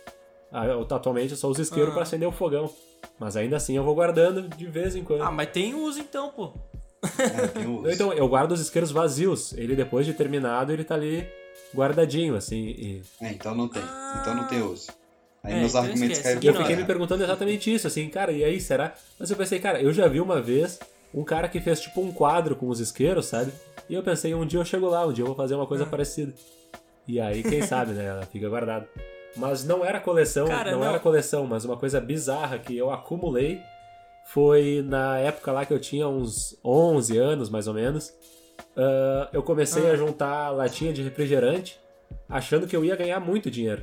Ah, 0.53 0.67
eu- 0.67 0.87
Atualmente 0.91 1.31
eu 1.33 1.37
só 1.37 1.49
uso 1.49 1.63
isqueiro 1.63 1.91
Ah. 1.91 1.95
pra 1.95 2.03
acender 2.03 2.29
o 2.29 2.33
fogão. 2.33 2.71
Mas 3.19 3.37
ainda 3.37 3.57
assim 3.57 3.77
eu 3.77 3.85
vou 3.85 3.95
guardando 3.95 4.49
de 4.49 4.67
vez 4.67 4.97
em 4.97 5.05
quando. 5.05 5.23
Ah, 5.23 5.31
mas 5.31 5.51
tem 5.51 5.75
uso 5.75 6.01
então, 6.01 6.31
pô. 6.31 6.53
É, 7.19 7.47
tem 7.49 7.67
os- 7.67 7.93
Então, 7.95 8.13
eu 8.13 8.29
guardo 8.29 8.53
os 8.53 8.61
isqueiros 8.61 8.91
vazios. 8.91 9.53
Ele, 9.55 9.75
depois 9.77 10.05
de 10.05 10.13
terminado, 10.13 10.73
ele 10.73 10.85
tá 10.85 10.95
ali 10.97 11.27
guardadinho, 11.75 12.35
assim. 12.35 12.67
E... 12.69 13.03
É, 13.21 13.31
então 13.31 13.55
não 13.55 13.69
tem. 13.69 13.83
Então 14.21 14.35
não 14.35 14.47
tem 14.49 14.61
uso. 14.63 14.89
Aí 15.43 15.53
É, 15.55 15.57
meus 15.61 15.71
então 15.71 15.83
argumentos 15.83 16.19
esquece. 16.19 16.35
caíram 16.35 16.43
E 16.43 16.47
eu 16.49 16.61
fiquei 16.61 16.77
me 16.77 16.85
perguntando 16.85 17.23
exatamente 17.25 17.73
isso, 17.73 17.87
assim, 17.87 18.09
cara, 18.09 18.33
e 18.33 18.45
aí, 18.45 18.61
será? 18.61 18.93
Mas 19.19 19.31
eu 19.31 19.37
pensei, 19.37 19.59
cara, 19.59 19.81
eu 19.81 19.93
já 19.93 20.07
vi 20.09 20.21
uma 20.21 20.41
vez 20.43 20.79
um 21.15 21.25
cara 21.25 21.49
que 21.49 21.61
fez 21.61 21.81
tipo 21.81 22.01
um 22.03 22.13
quadro 22.13 22.55
com 22.55 22.69
os 22.69 22.79
isqueiros, 22.81 23.27
sabe? 23.27 23.51
E 23.91 23.95
eu 23.95 24.03
pensei, 24.03 24.35
um 24.35 24.47
dia 24.47 24.61
eu 24.61 24.65
chego 24.65 24.89
lá, 24.89 25.05
um 25.05 25.13
dia 25.13 25.23
eu 25.23 25.27
vou 25.27 25.35
fazer 25.37 25.55
uma 25.57 25.65
Ah. 25.65 25.67
coisa 25.67 25.85
parecida. 25.85 26.33
E 27.09 27.21
aí, 27.21 27.43
quem 27.43 27.61
sabe, 27.63 27.93
né? 27.93 28.07
Ela 28.07 28.23
fica 28.23 28.49
guardada. 28.49 28.89
Mas 29.37 29.65
não 29.65 29.85
era 29.85 29.99
coleção, 30.01 30.47
Cara, 30.47 30.71
não, 30.73 30.81
não. 30.81 30.87
era 30.89 30.99
coleção, 31.01 31.45
mas 31.47 31.65
uma 31.65 31.77
coisa 31.77 32.01
bizarra 32.01 32.59
que 32.59 32.77
eu 32.77 32.91
acumulei 32.91 33.61
foi 34.27 34.83
na 34.87 35.19
época 35.19 35.51
lá 35.51 35.65
que 35.67 35.73
eu 35.73 35.79
tinha 35.81 36.07
uns 36.09 36.57
11 36.65 37.19
anos, 37.19 37.51
mais 37.51 37.67
ou 37.67 37.75
menos. 37.75 38.13
Ah, 38.77 39.29
eu 39.33 39.43
comecei 39.43 39.89
Ah. 39.89 39.93
a 39.93 39.97
juntar 39.97 40.51
latinha 40.51 40.93
de 40.93 41.03
refrigerante, 41.03 41.81
achando 42.29 42.67
que 42.67 42.77
eu 42.77 42.85
ia 42.85 42.95
ganhar 42.95 43.19
muito 43.19 43.51
dinheiro. 43.51 43.83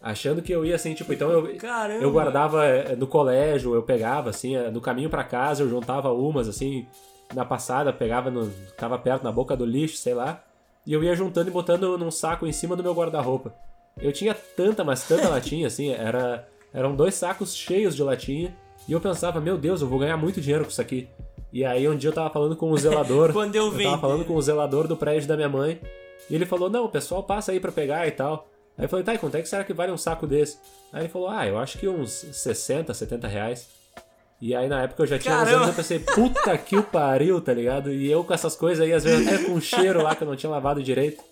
Achando 0.00 0.40
que 0.40 0.52
eu 0.52 0.64
ia 0.64 0.74
assim, 0.76 0.94
tipo, 0.94 1.12
então 1.12 1.30
eu, 1.30 1.56
Caramba. 1.56 2.02
eu 2.02 2.10
guardava 2.12 2.64
eh, 2.64 2.94
no 2.96 3.06
colégio, 3.06 3.74
eu 3.74 3.82
pegava 3.82 4.30
assim, 4.30 4.54
eh, 4.56 4.70
no 4.70 4.80
caminho 4.80 5.10
pra 5.10 5.24
casa 5.24 5.62
eu 5.62 5.68
juntava 5.68 6.12
umas 6.12 6.46
assim, 6.48 6.86
na 7.34 7.44
passada, 7.44 7.92
pegava 7.92 8.30
no 8.30 8.50
tava 8.76 8.98
perto 8.98 9.22
na 9.22 9.32
boca 9.32 9.56
do 9.56 9.64
lixo, 9.64 9.96
sei 9.96 10.14
lá, 10.14 10.42
e 10.86 10.92
eu 10.92 11.02
ia 11.04 11.14
juntando 11.14 11.48
e 11.50 11.52
botando 11.52 11.98
num 11.98 12.10
saco 12.10 12.46
em 12.46 12.52
cima 12.52 12.74
do 12.74 12.82
meu 12.82 12.94
guarda-roupa. 12.94 13.54
Eu 14.00 14.12
tinha 14.12 14.34
tanta, 14.34 14.84
mas 14.84 15.06
tanta 15.06 15.28
latinha 15.30 15.66
assim, 15.66 15.90
era 15.90 16.46
eram 16.72 16.94
dois 16.94 17.14
sacos 17.14 17.54
cheios 17.54 17.96
de 17.96 18.02
latinha, 18.02 18.54
e 18.88 18.92
eu 18.92 19.00
pensava, 19.00 19.40
meu 19.40 19.56
Deus, 19.58 19.80
eu 19.80 19.88
vou 19.88 19.98
ganhar 19.98 20.16
muito 20.16 20.40
dinheiro 20.40 20.64
com 20.64 20.70
isso 20.70 20.80
aqui. 20.80 21.08
E 21.52 21.64
aí 21.64 21.88
um 21.88 21.96
dia 21.96 22.10
eu 22.10 22.14
tava 22.14 22.30
falando 22.30 22.56
com 22.56 22.70
o 22.70 22.76
zelador, 22.76 23.32
Quando 23.34 23.56
eu 23.56 23.64
eu 23.64 23.70
vender. 23.70 23.84
tava 23.84 23.98
falando 24.00 24.24
com 24.24 24.34
o 24.34 24.42
zelador 24.42 24.86
do 24.86 24.96
prédio 24.96 25.28
da 25.28 25.36
minha 25.36 25.48
mãe. 25.48 25.80
E 26.28 26.34
ele 26.34 26.44
falou: 26.44 26.68
Não, 26.68 26.84
o 26.84 26.88
pessoal 26.90 27.22
passa 27.22 27.52
aí 27.52 27.60
pra 27.60 27.72
pegar 27.72 28.06
e 28.06 28.10
tal. 28.10 28.46
Aí 28.76 28.84
eu 28.84 28.88
falei: 28.88 29.04
Tá, 29.04 29.14
e 29.14 29.18
quanto 29.18 29.34
é 29.36 29.42
que 29.42 29.48
será 29.48 29.64
que 29.64 29.72
vale 29.72 29.90
um 29.90 29.96
saco 29.96 30.26
desse? 30.26 30.58
Aí 30.92 31.02
ele 31.02 31.08
falou: 31.08 31.28
Ah, 31.30 31.46
eu 31.46 31.56
acho 31.58 31.78
que 31.78 31.88
uns 31.88 32.10
60, 32.10 32.92
70 32.92 33.26
reais. 33.26 33.68
E 34.40 34.54
aí 34.54 34.68
na 34.68 34.82
época 34.82 35.02
eu 35.02 35.06
já 35.06 35.18
tinha 35.18 35.34
uns 35.34 35.38
Caramba! 35.38 35.56
anos 35.56 35.68
eu 35.68 35.74
pensei: 35.74 35.98
Puta 35.98 36.56
que 36.58 36.76
o 36.76 36.82
pariu, 36.82 37.40
tá 37.40 37.52
ligado? 37.52 37.92
E 37.92 38.10
eu 38.10 38.22
com 38.22 38.32
essas 38.32 38.54
coisas 38.54 38.84
aí, 38.84 38.92
às 38.92 39.02
vezes 39.04 39.26
até 39.26 39.38
com 39.44 39.52
um 39.52 39.60
cheiro 39.60 40.02
lá 40.02 40.14
que 40.14 40.22
eu 40.22 40.28
não 40.28 40.36
tinha 40.36 40.50
lavado 40.50 40.82
direito. 40.82 41.22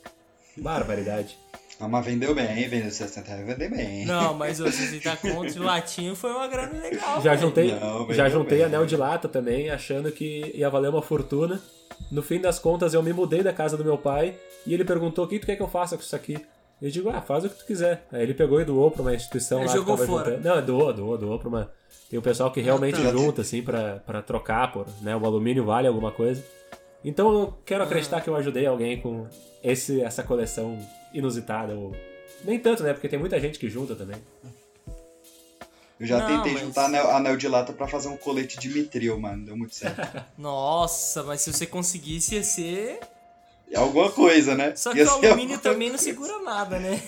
Barbaridade. 0.56 1.36
Ah, 1.78 1.86
mas 1.88 2.06
vendeu 2.06 2.34
bem, 2.34 2.66
vendeu 2.68 2.90
60 2.90 3.28
reais, 3.30 3.46
vendeu 3.46 3.70
bem. 3.70 4.06
Não, 4.06 4.32
mas 4.32 4.60
ô, 4.60 4.70
60 4.72 5.14
contos 5.18 5.52
de 5.52 5.60
latinho 5.60 6.16
foi 6.16 6.30
uma 6.32 6.46
grana 6.48 6.72
legal. 6.80 7.20
Já 7.20 7.30
velho. 7.34 7.42
juntei, 7.42 7.72
Não, 7.78 8.12
já 8.14 8.28
juntei 8.30 8.58
bem. 8.58 8.66
anel 8.66 8.86
de 8.86 8.96
lata 8.96 9.28
também, 9.28 9.68
achando 9.68 10.10
que 10.10 10.52
ia 10.54 10.70
valer 10.70 10.88
uma 10.88 11.02
fortuna. 11.02 11.60
No 12.10 12.22
fim 12.22 12.40
das 12.40 12.58
contas, 12.58 12.94
eu 12.94 13.02
me 13.02 13.12
mudei 13.12 13.42
da 13.42 13.52
casa 13.52 13.76
do 13.76 13.84
meu 13.84 13.98
pai 13.98 14.34
e 14.66 14.72
ele 14.72 14.84
perguntou: 14.86 15.26
O 15.26 15.28
que 15.28 15.38
tu 15.38 15.44
quer 15.46 15.56
que 15.56 15.62
eu 15.62 15.68
faça 15.68 15.96
com 15.96 16.02
isso 16.02 16.16
aqui? 16.16 16.38
Eu 16.80 16.90
digo: 16.90 17.08
Ah, 17.10 17.20
faz 17.22 17.44
o 17.44 17.48
que 17.48 17.56
tu 17.56 17.64
quiser. 17.66 18.06
Aí 18.12 18.22
ele 18.22 18.34
pegou 18.34 18.60
e 18.60 18.64
doou 18.64 18.90
pra 18.90 19.02
uma 19.02 19.14
instituição 19.14 19.58
Ele 19.60 19.68
lá 19.68 19.74
jogou 19.74 19.94
que 19.96 20.02
tava 20.06 20.12
fora. 20.18 20.36
juntando. 20.36 20.48
Não, 20.56 20.64
doou, 20.66 20.92
doou, 20.92 21.18
doou 21.18 21.38
pra 21.38 21.48
uma. 21.48 21.72
Tem 22.10 22.18
um 22.18 22.22
pessoal 22.22 22.50
que 22.52 22.60
realmente 22.60 23.02
tá. 23.02 23.10
junta, 23.10 23.40
assim, 23.42 23.62
pra, 23.62 23.96
pra 24.06 24.20
trocar 24.22 24.70
por. 24.72 24.86
Né, 25.00 25.16
o 25.16 25.24
alumínio 25.24 25.64
vale 25.64 25.88
alguma 25.88 26.12
coisa. 26.12 26.44
Então 27.04 27.32
eu 27.32 27.54
quero 27.64 27.82
Ah. 27.82 27.86
acreditar 27.86 28.20
que 28.20 28.28
eu 28.28 28.36
ajudei 28.36 28.66
alguém 28.66 29.00
com 29.00 29.26
esse, 29.62 30.00
essa 30.02 30.22
coleção 30.22 30.78
inusitada. 31.14 31.74
Ou... 31.74 31.94
Nem 32.44 32.58
tanto, 32.58 32.82
né? 32.82 32.92
Porque 32.92 33.08
tem 33.08 33.18
muita 33.18 33.40
gente 33.40 33.58
que 33.58 33.68
junta 33.70 33.94
também. 33.96 34.16
Eu 35.98 36.06
já 36.06 36.18
Não, 36.18 36.26
tentei 36.26 36.52
mas- 36.52 36.60
juntar 36.62 36.84
anel, 36.86 37.10
anel 37.10 37.36
de 37.38 37.48
lata 37.48 37.72
pra 37.72 37.88
fazer 37.88 38.08
um 38.08 38.18
colete 38.18 38.58
de 38.58 38.68
mitril, 38.68 39.18
mano. 39.18 39.46
Deu 39.46 39.56
muito 39.56 39.74
certo. 39.74 40.22
Nossa, 40.36 41.22
mas 41.22 41.40
se 41.40 41.50
você 41.52 41.64
conseguisse 41.66 42.34
ia 42.34 42.42
ser. 42.44 43.00
Alguma 43.74 44.10
coisa, 44.12 44.54
né? 44.54 44.74
Só 44.76 44.92
que 44.92 44.98
Ia 44.98 45.04
o 45.04 45.20
ser 45.20 45.26
alumínio 45.28 45.58
também 45.58 45.88
não 45.90 45.96
coisa. 45.98 46.04
segura 46.04 46.38
nada, 46.40 46.78
né? 46.78 47.00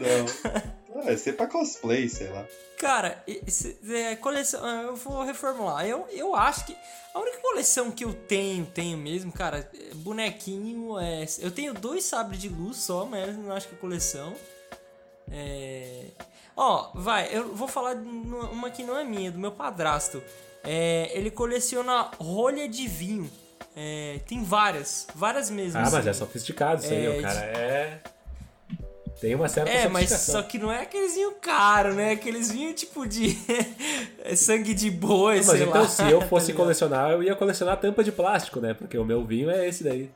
Não. 0.00 1.02
Vai 1.04 1.16
ser 1.16 1.34
pra 1.34 1.46
cosplay, 1.46 2.08
sei 2.08 2.28
lá. 2.28 2.44
Cara, 2.76 3.22
esse- 3.26 3.78
é, 3.88 4.16
coleção. 4.16 4.60
ah, 4.64 4.82
Eu 4.88 4.96
vou 4.96 5.22
reformular. 5.22 5.86
Eu, 5.86 6.06
eu 6.10 6.34
acho 6.34 6.64
que. 6.66 6.76
A 7.14 7.18
única 7.18 7.38
coleção 7.38 7.90
que 7.90 8.04
eu 8.04 8.12
tenho, 8.14 8.64
tenho 8.66 8.96
mesmo, 8.96 9.32
cara, 9.32 9.68
é 9.74 9.94
bonequinho 9.94 10.98
é. 10.98 11.26
Eu 11.38 11.50
tenho 11.50 11.72
dois 11.74 12.04
sabres 12.04 12.40
de 12.40 12.48
luz 12.48 12.76
só, 12.78 13.04
mas 13.04 13.36
não 13.36 13.52
acho 13.52 13.68
que 13.68 13.74
é 13.74 13.78
coleção. 13.78 14.34
É. 15.30 16.04
Ó, 16.56 16.90
vai, 16.94 17.28
eu 17.32 17.54
vou 17.54 17.66
falar 17.68 17.94
uma 17.96 18.70
que 18.70 18.82
não 18.82 18.98
é 18.98 19.04
minha, 19.04 19.30
do 19.30 19.38
meu 19.38 19.52
padrasto. 19.52 20.22
É, 20.62 21.10
ele 21.14 21.30
coleciona 21.30 22.10
rolha 22.18 22.68
de 22.68 22.86
vinho. 22.86 23.30
É, 23.76 24.20
tem 24.26 24.42
várias, 24.42 25.06
várias 25.14 25.48
mesmo. 25.48 25.78
Ah, 25.78 25.82
mas 25.82 25.94
assim. 25.94 26.08
é 26.08 26.12
sofisticado 26.12 26.82
isso 26.82 26.92
aí, 26.92 27.06
É, 27.06 27.18
o 27.18 27.22
cara 27.22 27.40
é. 27.40 28.00
Tem 29.20 29.34
uma 29.34 29.48
certa 29.48 29.70
É, 29.70 29.86
mas 29.86 30.08
só 30.10 30.42
que 30.42 30.58
não 30.58 30.72
é 30.72 30.82
aqueles 30.82 31.14
vinhos 31.14 31.34
caros, 31.42 31.94
né? 31.94 32.12
Aqueles 32.12 32.50
vinhos 32.50 32.80
tipo 32.80 33.06
de 33.06 33.36
sangue 34.34 34.72
de 34.72 34.90
boi, 34.90 35.36
Mas 35.36 35.46
sei 35.46 35.62
então, 35.62 35.82
lá. 35.82 35.88
se 35.88 36.10
eu 36.10 36.20
tá 36.20 36.26
fosse 36.26 36.54
colecionar, 36.54 37.10
eu 37.10 37.22
ia 37.22 37.36
colecionar 37.36 37.76
tampa 37.78 38.02
de 38.02 38.10
plástico, 38.10 38.60
né? 38.60 38.72
Porque 38.72 38.96
o 38.96 39.04
meu 39.04 39.22
vinho 39.24 39.50
é 39.50 39.68
esse 39.68 39.84
daí. 39.84 40.10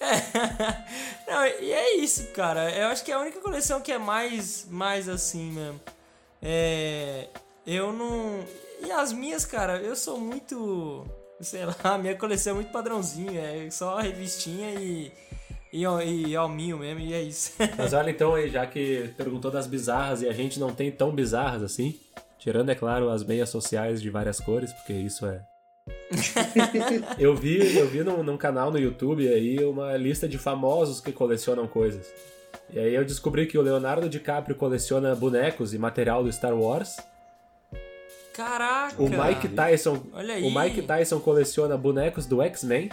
Não, 1.26 1.46
e 1.46 1.72
é 1.72 1.96
isso, 1.96 2.26
cara. 2.28 2.70
Eu 2.70 2.88
acho 2.88 3.04
que 3.04 3.10
é 3.10 3.14
a 3.14 3.20
única 3.20 3.40
coleção 3.40 3.80
que 3.80 3.92
é 3.92 3.98
mais, 3.98 4.66
mais 4.70 5.08
assim 5.08 5.50
mesmo. 5.52 5.80
É. 6.42 7.26
Eu 7.66 7.92
não. 7.92 8.44
E 8.84 8.92
as 8.92 9.12
minhas, 9.12 9.44
cara, 9.44 9.78
eu 9.78 9.96
sou 9.96 10.20
muito. 10.20 11.04
Sei 11.40 11.64
lá, 11.64 11.76
a 11.82 11.98
minha 11.98 12.16
coleção 12.16 12.52
é 12.52 12.54
muito 12.54 12.72
padrãozinha. 12.72 13.40
É 13.40 13.70
só 13.70 13.98
revistinha 13.98 14.74
e. 14.74 15.12
E, 15.72 15.82
e 15.82 16.36
alminho 16.36 16.78
mesmo, 16.78 17.00
e 17.00 17.12
é 17.12 17.20
isso. 17.20 17.52
Mas 17.76 17.92
olha 17.92 18.10
então 18.10 18.34
aí, 18.34 18.48
já 18.48 18.64
que 18.66 19.10
perguntou 19.16 19.50
das 19.50 19.66
bizarras 19.66 20.22
e 20.22 20.28
a 20.28 20.32
gente 20.32 20.58
não 20.58 20.72
tem 20.72 20.90
tão 20.90 21.10
bizarras 21.10 21.62
assim, 21.62 22.00
tirando, 22.38 22.70
é 22.70 22.74
claro, 22.74 23.10
as 23.10 23.22
meias 23.22 23.50
sociais 23.50 24.00
de 24.00 24.08
várias 24.08 24.40
cores, 24.40 24.72
porque 24.72 24.94
isso 24.94 25.26
é. 25.26 25.44
eu 27.18 27.34
vi, 27.34 27.76
eu 27.76 27.86
vi 27.88 28.02
num, 28.02 28.22
num 28.22 28.38
canal 28.38 28.70
no 28.70 28.78
YouTube 28.78 29.28
aí 29.28 29.62
uma 29.64 29.96
lista 29.96 30.26
de 30.26 30.38
famosos 30.38 31.00
que 31.00 31.12
colecionam 31.12 31.66
coisas. 31.66 32.06
E 32.72 32.78
aí 32.78 32.94
eu 32.94 33.04
descobri 33.04 33.46
que 33.46 33.58
o 33.58 33.62
Leonardo 33.62 34.08
DiCaprio 34.08 34.56
coleciona 34.56 35.14
bonecos 35.14 35.74
e 35.74 35.78
material 35.78 36.24
do 36.24 36.32
Star 36.32 36.54
Wars. 36.54 36.96
Caraca! 38.36 39.02
O 39.02 39.08
Mike 39.08 39.48
Tyson, 39.48 40.02
Olha 40.12 40.34
aí. 40.34 40.44
o 40.44 40.54
Mike 40.54 40.82
Tyson 40.82 41.18
coleciona 41.18 41.74
bonecos 41.74 42.26
do 42.26 42.42
X-Men. 42.42 42.90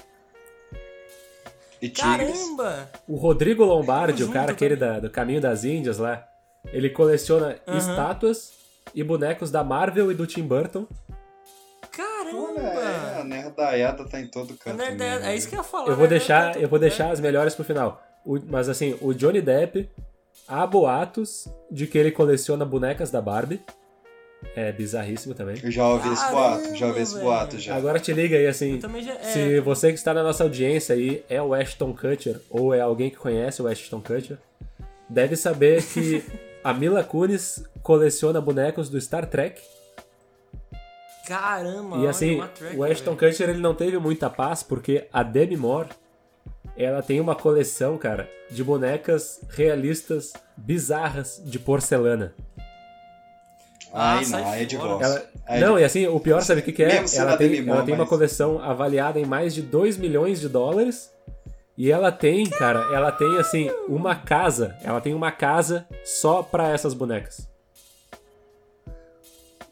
E. 1.81 1.89
Caramba! 1.89 2.89
O 3.05 3.17
Rodrigo 3.17 3.65
Lombardi, 3.65 4.23
o 4.23 4.31
cara 4.31 4.53
aquele 4.53 4.77
da, 4.77 5.01
do 5.01 5.09
Caminho 5.09 5.41
das 5.41 5.65
Índias 5.65 5.97
lá, 5.97 6.25
ele 6.71 6.89
coleciona 6.89 7.57
estátuas 7.67 8.53
e 8.95 9.03
bonecos 9.03 9.51
da 9.51 9.65
Marvel 9.65 10.09
e 10.09 10.15
do 10.15 10.25
Tim 10.25 10.43
Burton. 10.43 10.87
Caramba! 11.91 12.61
É, 12.61 13.19
a 13.19 13.23
nerdaiada 13.25 14.05
tá 14.07 14.21
em 14.21 14.27
todo 14.27 14.55
canto. 14.55 14.77
nerd- 14.77 14.97
mesmo, 14.97 15.25
é 15.25 15.35
isso 15.35 15.49
que 15.49 15.55
eu 15.55 15.59
ia 15.59 15.63
falar. 15.63 15.89
Eu 15.89 15.95
vou 15.97 16.05
né? 16.05 16.09
deixar, 16.11 16.61
eu 16.61 16.69
vou 16.69 16.79
deixar 16.79 17.11
as 17.11 17.19
melhores 17.19 17.53
pro 17.53 17.65
final. 17.65 18.01
O- 18.25 18.39
mas 18.47 18.69
assim, 18.69 18.97
o 19.01 19.13
Johnny 19.13 19.41
Depp, 19.41 19.89
há 20.47 20.65
boatos 20.65 21.49
de 21.69 21.85
que 21.85 21.97
ele 21.97 22.11
coleciona 22.11 22.63
bonecas 22.63 23.11
da 23.11 23.21
Barbie. 23.21 23.61
É 24.55 24.71
bizarríssimo 24.71 25.33
também. 25.33 25.57
Eu 25.63 25.71
já 25.71 25.87
ouvi 25.87 26.09
esse 26.11 26.21
Caramba, 26.21 26.41
boato, 26.57 26.75
já 26.75 26.87
ouvi 26.87 27.01
esse 27.01 27.13
velho. 27.13 27.25
boato 27.25 27.59
já. 27.59 27.75
Agora 27.75 27.99
te 27.99 28.13
liga 28.13 28.37
aí, 28.37 28.45
assim. 28.47 28.79
Já. 28.79 29.13
É, 29.13 29.23
Se 29.23 29.59
você 29.61 29.89
que 29.89 29.97
está 29.97 30.13
na 30.13 30.21
nossa 30.23 30.43
audiência 30.43 30.93
aí 30.95 31.23
é 31.29 31.41
o 31.41 31.53
Ashton 31.53 31.93
Kutcher 31.93 32.39
ou 32.49 32.73
é 32.73 32.79
alguém 32.81 33.09
que 33.09 33.15
conhece 33.17 33.61
o 33.61 33.67
Ashton 33.67 34.01
Kutcher, 34.01 34.37
deve 35.09 35.35
saber 35.35 35.83
que 35.83 36.23
a 36.63 36.73
Mila 36.73 37.03
Kunis 37.03 37.63
coleciona 37.81 38.39
bonecos 38.39 38.89
do 38.89 38.99
Star 39.01 39.25
Trek. 39.25 39.59
Caramba! 41.27 41.95
E 41.97 41.99
olha, 42.01 42.09
assim, 42.09 42.35
uma 42.35 42.47
track, 42.47 42.75
o 42.77 42.83
Ashton 42.83 43.15
velho. 43.15 43.31
Kutcher 43.31 43.49
ele 43.49 43.59
não 43.59 43.73
teve 43.73 43.97
muita 43.97 44.29
paz 44.29 44.61
porque 44.61 45.07
a 45.11 45.23
Demi 45.23 45.55
Moore 45.55 45.89
ela 46.75 47.01
tem 47.01 47.19
uma 47.21 47.35
coleção, 47.35 47.97
cara, 47.97 48.29
de 48.49 48.63
bonecas 48.63 49.39
realistas 49.49 50.33
bizarras 50.57 51.41
de 51.45 51.59
porcelana. 51.59 52.33
Ah, 53.93 54.17
Aí 54.17 54.27
não, 54.27 54.51
aí 54.51 54.61
é 54.63 54.65
divórcio. 54.65 55.03
Ela, 55.05 55.25
Aí 55.45 55.61
não, 55.61 55.75
de- 55.75 55.81
e 55.81 55.83
assim, 55.85 56.07
o 56.07 56.19
pior, 56.19 56.41
sabe 56.41 56.61
o 56.61 56.63
que, 56.63 56.71
que 56.71 56.83
é? 56.83 57.01
Mesmo 57.01 57.19
Ela 57.21 57.33
a 57.33 57.37
tem, 57.37 57.57
ela 57.69 57.83
tem 57.83 57.93
uma 57.93 57.99
mas- 58.03 58.09
coleção 58.09 58.59
avaliada 58.59 59.19
em 59.19 59.25
mais 59.25 59.53
de 59.53 59.61
2 59.61 59.97
milhões 59.97 60.39
de 60.41 60.49
dólares. 60.49 61.11
E 61.77 61.91
ela 61.91 62.11
tem, 62.11 62.47
cara, 62.49 62.79
ela 62.93 63.11
tem 63.11 63.37
assim, 63.39 63.69
uma 63.87 64.15
casa. 64.15 64.75
Ela 64.83 64.99
tem 65.01 65.13
uma 65.13 65.31
casa 65.31 65.87
só 66.03 66.41
pra 66.43 66.69
essas 66.69 66.93
bonecas. 66.93 67.47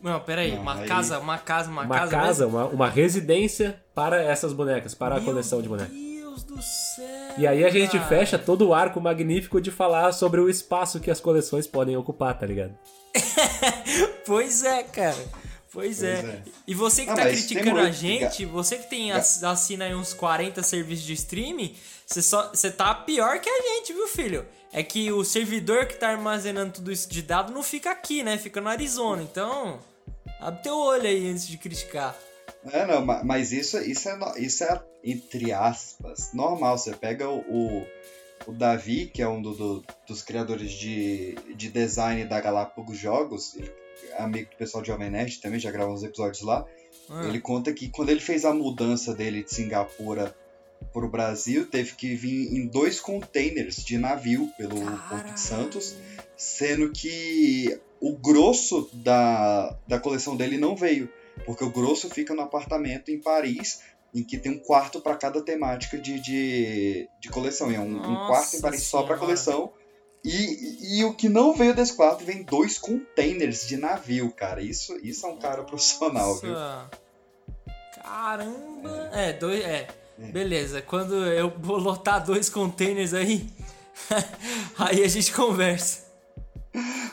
Não, 0.02 0.19
peraí, 0.19 0.52
Não, 0.56 0.61
uma 0.61 0.76
aí- 0.80 0.88
casa, 0.88 1.19
uma 1.19 1.38
casa, 1.38 1.69
uma, 1.69 1.84
Uma 1.84 1.95
casa. 1.95 2.11
casa, 2.11 2.48
uma, 2.48 2.65
uma 2.65 2.89
residência 2.89 3.80
para 3.93 4.22
essas 4.22 4.52
bonecas, 4.52 4.95
para 4.95 5.15
a 5.15 5.19
Meu 5.19 5.26
coleção 5.27 5.61
de 5.61 5.69
bonecas. 5.69 5.93
Deus 5.93 6.10
do 6.44 6.62
céu! 6.62 7.34
E 7.38 7.45
aí 7.48 7.64
a 7.66 7.70
gente 7.70 7.98
cara. 7.98 8.08
fecha 8.10 8.38
todo 8.40 8.68
o 8.68 8.74
arco 8.74 8.99
magnífico 9.02 9.60
de 9.62 9.72
falar 9.72 10.12
sobre 10.12 10.40
o 10.41 10.49
espaço 10.49 10.99
que 10.99 11.12
as 11.12 11.20
coleções 11.20 11.68
podem 11.68 11.95
ocupar, 11.98 12.38
tá 12.38 12.45
ligado? 12.45 12.74
Pois 14.26 14.64
é, 14.64 14.84
cara. 14.84 15.16
Pois, 15.72 15.99
Pois 15.99 16.03
é. 16.03 16.14
é. 16.20 16.41
E 16.68 16.74
você 16.76 17.06
que 17.06 17.12
Ah, 17.12 17.16
tá 17.16 17.24
criticando 17.30 17.80
a 17.80 17.91
gente, 17.91 18.45
você 18.45 18.78
que 18.78 18.90
tem 18.90 19.12
ass- 19.12 19.44
assina 19.44 19.86
aí 19.86 19.95
uns 19.95 20.14
40 20.14 20.62
serviços 20.64 21.06
de 21.06 21.14
streaming, 21.14 21.76
você 22.06 22.22
só 22.22 22.49
você 22.49 22.70
tá 22.70 22.94
pior 22.94 23.40
que 23.40 23.49
a 23.49 23.62
gente, 23.62 23.94
viu, 23.94 24.08
filho? 24.08 24.45
É 24.74 24.84
que 24.84 25.12
o 25.12 25.24
servidor 25.24 25.86
que 25.86 25.95
tá 25.95 26.10
armazenando 26.10 26.74
tudo 26.74 26.91
isso 26.91 27.10
de 27.10 27.22
dado 27.22 27.52
não 27.53 27.64
fica 27.64 27.90
aqui, 27.91 28.22
né? 28.24 28.38
Fica 28.38 28.60
no 28.62 28.68
Arizona. 28.70 29.22
Então, 29.22 29.80
abre 30.40 30.62
teu 30.64 30.78
olho 30.78 31.08
aí 31.08 31.30
antes 31.30 31.48
de 31.48 31.58
criticar. 31.58 32.16
É, 32.71 32.85
não, 32.85 33.03
ma- 33.05 33.23
mas 33.23 33.51
isso, 33.51 33.77
isso, 33.79 34.07
é, 34.09 34.17
isso 34.38 34.63
é, 34.63 34.81
entre 35.03 35.51
aspas, 35.51 36.31
normal. 36.33 36.77
Você 36.77 36.93
pega 36.93 37.27
o, 37.29 37.39
o, 37.39 37.88
o 38.47 38.51
Davi, 38.51 39.07
que 39.07 39.21
é 39.21 39.27
um 39.27 39.41
do- 39.41 39.53
do- 39.55 39.85
dos 40.07 40.21
criadores 40.21 40.71
de, 40.71 41.35
de 41.55 41.69
design 41.69 42.25
da 42.25 42.39
Galápagos 42.39 42.97
Jogos, 42.97 43.55
ele 43.55 43.71
é 44.13 44.21
amigo 44.21 44.49
do 44.51 44.57
pessoal 44.57 44.81
de 44.81 44.88
Jovem 44.89 45.09
Nerd 45.09 45.39
também, 45.41 45.59
já 45.59 45.71
gravou 45.71 45.93
uns 45.93 46.03
episódios 46.03 46.43
lá. 46.43 46.65
Ah, 47.09 47.25
Ele 47.27 47.39
conta 47.39 47.73
que 47.73 47.89
quando 47.89 48.09
ele 48.09 48.19
fez 48.19 48.45
a 48.45 48.53
mudança 48.53 49.13
dele 49.13 49.43
de 49.43 49.53
Singapura 49.53 50.35
pro 50.93 51.09
Brasil, 51.09 51.65
teve 51.67 51.93
que 51.95 52.13
vir 52.15 52.53
em 52.53 52.67
dois 52.67 52.99
containers 52.99 53.77
de 53.77 53.97
navio 53.97 54.51
pelo 54.57 54.75
Porto 55.09 55.33
de 55.33 55.39
Santos, 55.39 55.95
sendo 56.35 56.91
que 56.91 57.79
o 57.99 58.15
grosso 58.17 58.89
da, 58.93 59.75
da 59.88 59.99
coleção 59.99 60.35
dele 60.35 60.57
não 60.57 60.75
veio, 60.75 61.07
porque 61.45 61.63
o 61.63 61.69
grosso 61.69 62.09
fica 62.09 62.34
no 62.34 62.41
apartamento 62.41 63.09
em 63.09 63.19
Paris, 63.19 63.81
em 64.13 64.23
que 64.23 64.38
tem 64.38 64.51
um 64.51 64.59
quarto 64.59 64.99
para 65.01 65.15
cada 65.15 65.41
temática 65.41 65.97
de, 65.97 66.19
de, 66.19 67.09
de 67.19 67.30
coleção. 67.30 67.72
E 67.72 67.76
é 67.76 67.80
um, 67.80 67.97
um 67.97 68.27
quarto 68.27 68.57
em 68.57 68.61
Paris 68.61 68.84
só 68.84 69.03
para 69.03 69.15
Senhora. 69.15 69.19
coleção. 69.19 69.73
E, 70.23 70.99
e 70.99 71.03
o 71.03 71.13
que 71.13 71.27
não 71.27 71.53
veio 71.53 71.73
desse 71.73 71.95
quarto 71.95 72.23
vem 72.23 72.43
dois 72.43 72.77
containers 72.77 73.65
de 73.68 73.76
navio, 73.76 74.31
cara. 74.31 74.61
Isso, 74.61 74.97
isso 75.01 75.26
é 75.26 75.30
um 75.30 75.38
cara 75.38 75.63
profissional, 75.63 76.35
viu? 76.35 76.53
Caramba! 78.03 79.09
É, 79.13 79.34
dois. 79.34 79.63
É. 79.63 79.88
É. 80.22 80.31
Beleza, 80.31 80.81
quando 80.81 81.26
eu 81.26 81.51
vou 81.57 81.77
lotar 81.77 82.23
dois 82.23 82.49
containers 82.49 83.13
aí, 83.13 83.47
aí 84.77 85.03
a 85.03 85.07
gente 85.07 85.34
conversa. 85.34 86.11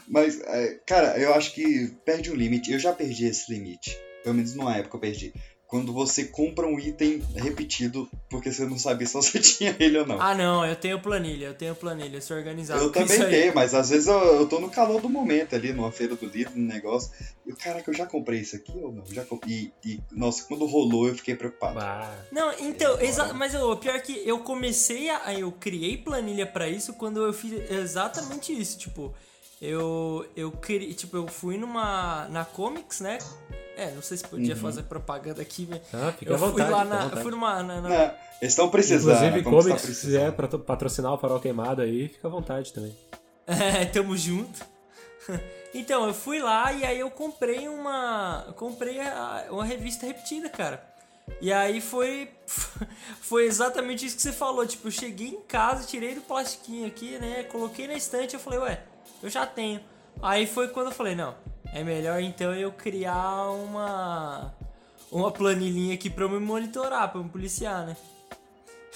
Mas, 0.06 0.40
é, 0.40 0.78
cara, 0.86 1.18
eu 1.18 1.34
acho 1.34 1.54
que 1.54 1.88
perde 2.04 2.30
um 2.30 2.34
limite. 2.34 2.70
Eu 2.70 2.78
já 2.78 2.92
perdi 2.92 3.26
esse 3.26 3.50
limite. 3.52 3.98
Pelo 4.22 4.34
menos 4.34 4.54
numa 4.54 4.76
época 4.76 4.96
eu 4.96 5.00
perdi. 5.00 5.32
Quando 5.66 5.92
você 5.92 6.24
compra 6.24 6.66
um 6.66 6.78
item 6.80 7.22
repetido 7.36 8.08
porque 8.30 8.50
você 8.50 8.64
não 8.64 8.78
sabia 8.78 9.06
se 9.06 9.12
você 9.12 9.36
tinha 9.38 9.76
ele 9.78 9.98
ou 9.98 10.06
não. 10.06 10.18
Ah, 10.18 10.34
não, 10.34 10.64
eu 10.64 10.74
tenho 10.74 10.98
planilha, 10.98 11.48
eu 11.48 11.54
tenho 11.54 11.74
planilha, 11.74 12.16
eu 12.16 12.22
sou 12.22 12.38
organizado. 12.38 12.82
eu 12.82 12.90
também 12.90 13.18
tenho, 13.28 13.54
mas 13.54 13.74
às 13.74 13.90
vezes 13.90 14.06
eu, 14.06 14.16
eu 14.18 14.48
tô 14.48 14.60
no 14.60 14.70
calor 14.70 14.98
do 15.02 15.10
momento 15.10 15.54
ali, 15.54 15.74
numa 15.74 15.92
feira 15.92 16.16
do 16.16 16.24
livro, 16.24 16.54
num 16.58 16.66
negócio. 16.66 17.12
E 17.46 17.52
o 17.52 17.56
cara 17.56 17.82
que 17.82 17.90
eu 17.90 17.94
já 17.94 18.06
comprei 18.06 18.40
isso 18.40 18.56
aqui 18.56 18.72
ou 18.82 18.90
não? 18.90 19.04
Já 19.12 19.26
comp- 19.26 19.44
e, 19.46 19.70
e, 19.84 20.00
nossa, 20.10 20.42
quando 20.44 20.64
rolou 20.64 21.06
eu 21.08 21.14
fiquei 21.14 21.36
preocupado. 21.36 21.74
Bah. 21.74 22.16
Não, 22.32 22.50
então, 22.60 22.92
Agora- 22.92 23.04
exa- 23.06 23.34
mas 23.34 23.54
o 23.54 23.76
pior 23.76 23.94
é 23.96 24.00
que 24.00 24.26
eu 24.26 24.38
comecei 24.38 25.10
a. 25.10 25.34
Eu 25.38 25.52
criei 25.52 25.98
planilha 25.98 26.46
pra 26.46 26.66
isso 26.66 26.94
quando 26.94 27.22
eu 27.22 27.32
fiz 27.34 27.70
exatamente 27.70 28.58
isso. 28.58 28.78
Tipo, 28.78 29.14
eu. 29.60 30.24
Eu 30.34 30.50
criei. 30.50 30.94
Tipo, 30.94 31.18
eu 31.18 31.26
fui 31.28 31.58
numa. 31.58 32.26
Na 32.30 32.46
Comics, 32.46 33.00
né? 33.00 33.18
É, 33.78 33.90
não 33.92 34.02
sei 34.02 34.16
se 34.16 34.26
podia 34.26 34.54
Uhum. 34.54 34.60
fazer 34.60 34.82
propaganda 34.82 35.40
aqui, 35.40 35.66
mas. 35.70 35.80
Ah, 35.94 36.12
fica 36.18 36.30
Eu 36.32 36.34
à 36.34 36.38
fui 36.38 36.48
vontade. 36.50 36.70
lá 36.70 36.82
fica 36.84 36.94
à 36.96 37.08
na. 37.14 37.22
Fui 37.22 37.30
numa. 37.30 37.62
na- 37.62 37.80
na- 37.80 37.88
Não, 37.88 37.96
eles 38.04 38.14
estão 38.52 38.68
precisando. 38.68 39.14
Inclusive, 39.38 39.42
Comics 39.44 39.66
Comics, 39.82 39.96
se 39.98 40.06
quiser 40.06 40.32
patro- 40.32 40.58
patrocinar 40.58 41.12
o 41.14 41.18
Farol 41.18 41.38
Queimado 41.40 41.80
aí, 41.82 42.08
fica 42.08 42.26
à 42.26 42.30
vontade 42.30 42.72
também. 42.72 42.96
É, 43.46 43.84
tamo 43.86 44.16
junto. 44.16 44.60
Então, 45.74 46.06
eu 46.06 46.14
fui 46.14 46.38
lá 46.40 46.72
e 46.72 46.82
aí 46.84 46.98
eu 46.98 47.10
comprei 47.10 47.68
uma. 47.68 48.44
eu 48.48 48.54
Comprei 48.54 49.00
a- 49.00 49.46
uma 49.50 49.64
revista 49.64 50.06
repetida, 50.06 50.48
cara. 50.48 50.82
E 51.42 51.52
aí 51.52 51.80
foi. 51.80 52.30
Foi 53.20 53.44
exatamente 53.44 54.06
isso 54.06 54.16
que 54.16 54.22
você 54.22 54.32
falou. 54.32 54.66
Tipo, 54.66 54.88
eu 54.88 54.92
cheguei 54.92 55.28
em 55.28 55.40
casa, 55.42 55.86
tirei 55.86 56.14
do 56.14 56.22
plastiquinho 56.22 56.86
aqui, 56.86 57.18
né? 57.18 57.42
Coloquei 57.44 57.86
na 57.86 57.92
estante 57.94 58.32
eu 58.34 58.40
falei, 58.40 58.58
ué, 58.60 58.80
eu 59.22 59.28
já 59.28 59.46
tenho. 59.46 59.78
Aí 60.22 60.46
foi 60.46 60.68
quando 60.68 60.86
eu 60.86 60.92
falei, 60.92 61.14
não, 61.14 61.34
é 61.74 61.82
melhor 61.84 62.20
então 62.20 62.54
eu 62.54 62.72
criar 62.72 63.50
uma. 63.50 64.52
Uma 65.10 65.30
planilhinha 65.30 65.94
aqui 65.94 66.10
pra 66.10 66.24
eu 66.24 66.28
me 66.28 66.38
monitorar, 66.38 67.10
pra 67.10 67.18
eu 67.20 67.24
me 67.24 67.30
policiar, 67.30 67.86
né? 67.86 67.96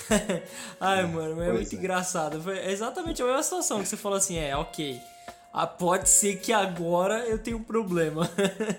Ai, 0.81 1.07
mano, 1.07 1.37
mas 1.37 1.49
é 1.49 1.53
muito 1.53 1.75
é. 1.75 1.79
engraçado. 1.79 2.43
Foi 2.43 2.59
exatamente 2.71 3.23
a 3.23 3.25
mesma 3.27 3.43
situação 3.43 3.81
que 3.81 3.89
você 3.89 3.97
falou 3.97 4.19
assim: 4.19 4.37
é, 4.37 4.55
ok. 4.57 5.01
Ah, 5.55 5.67
pode 5.67 6.09
ser 6.09 6.37
que 6.37 6.53
agora 6.53 7.21
eu 7.27 7.39
tenha 7.39 7.57
um 7.57 7.63
problema. 7.63 8.29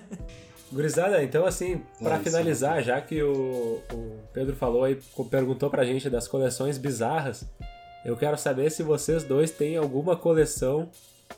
Gurizada, 0.71 1.23
então 1.23 1.45
assim, 1.45 1.83
pra 2.01 2.15
É, 2.15 2.19
finalizar, 2.19 2.81
já 2.81 2.99
que 2.99 3.21
o, 3.21 3.81
o 3.91 4.19
Pedro 4.33 4.55
falou 4.55 4.83
aí, 4.83 4.99
co- 5.13 5.25
perguntou 5.25 5.69
pra 5.69 5.85
gente 5.85 6.09
das 6.09 6.27
coleções 6.27 6.77
bizarras, 6.79 7.45
Eu 8.03 8.17
quero 8.17 8.37
saber 8.37 8.69
se 8.71 8.81
vocês 8.83 9.23
dois 9.23 9.49
têm 9.51 9.77
alguma 9.77 10.15
coleção 10.15 10.89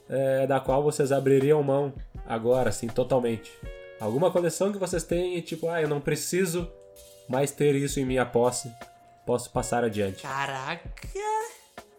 é, 0.10 0.48
da 0.48 0.60
qual 0.60 0.84
vocês 0.84 1.12
abririam 1.12 1.62
mão 1.64 1.94
agora, 2.26 2.70
assim, 2.70 2.88
totalmente. 2.88 3.52
Alguma 4.00 4.32
coleção 4.32 4.72
que 4.72 4.78
vocês 4.78 5.04
têm 5.04 5.38
e 5.38 5.42
tipo, 5.42 5.70
ah, 5.70 5.82
eu 5.82 5.88
não 5.88 6.02
preciso 6.02 6.70
mais 7.28 7.52
ter 7.52 7.76
isso 7.76 8.00
em 8.00 8.06
minha 8.06 8.26
posse. 8.26 8.72
Posso 9.26 9.50
passar 9.50 9.84
adiante. 9.84 10.22
Caraca! 10.22 10.90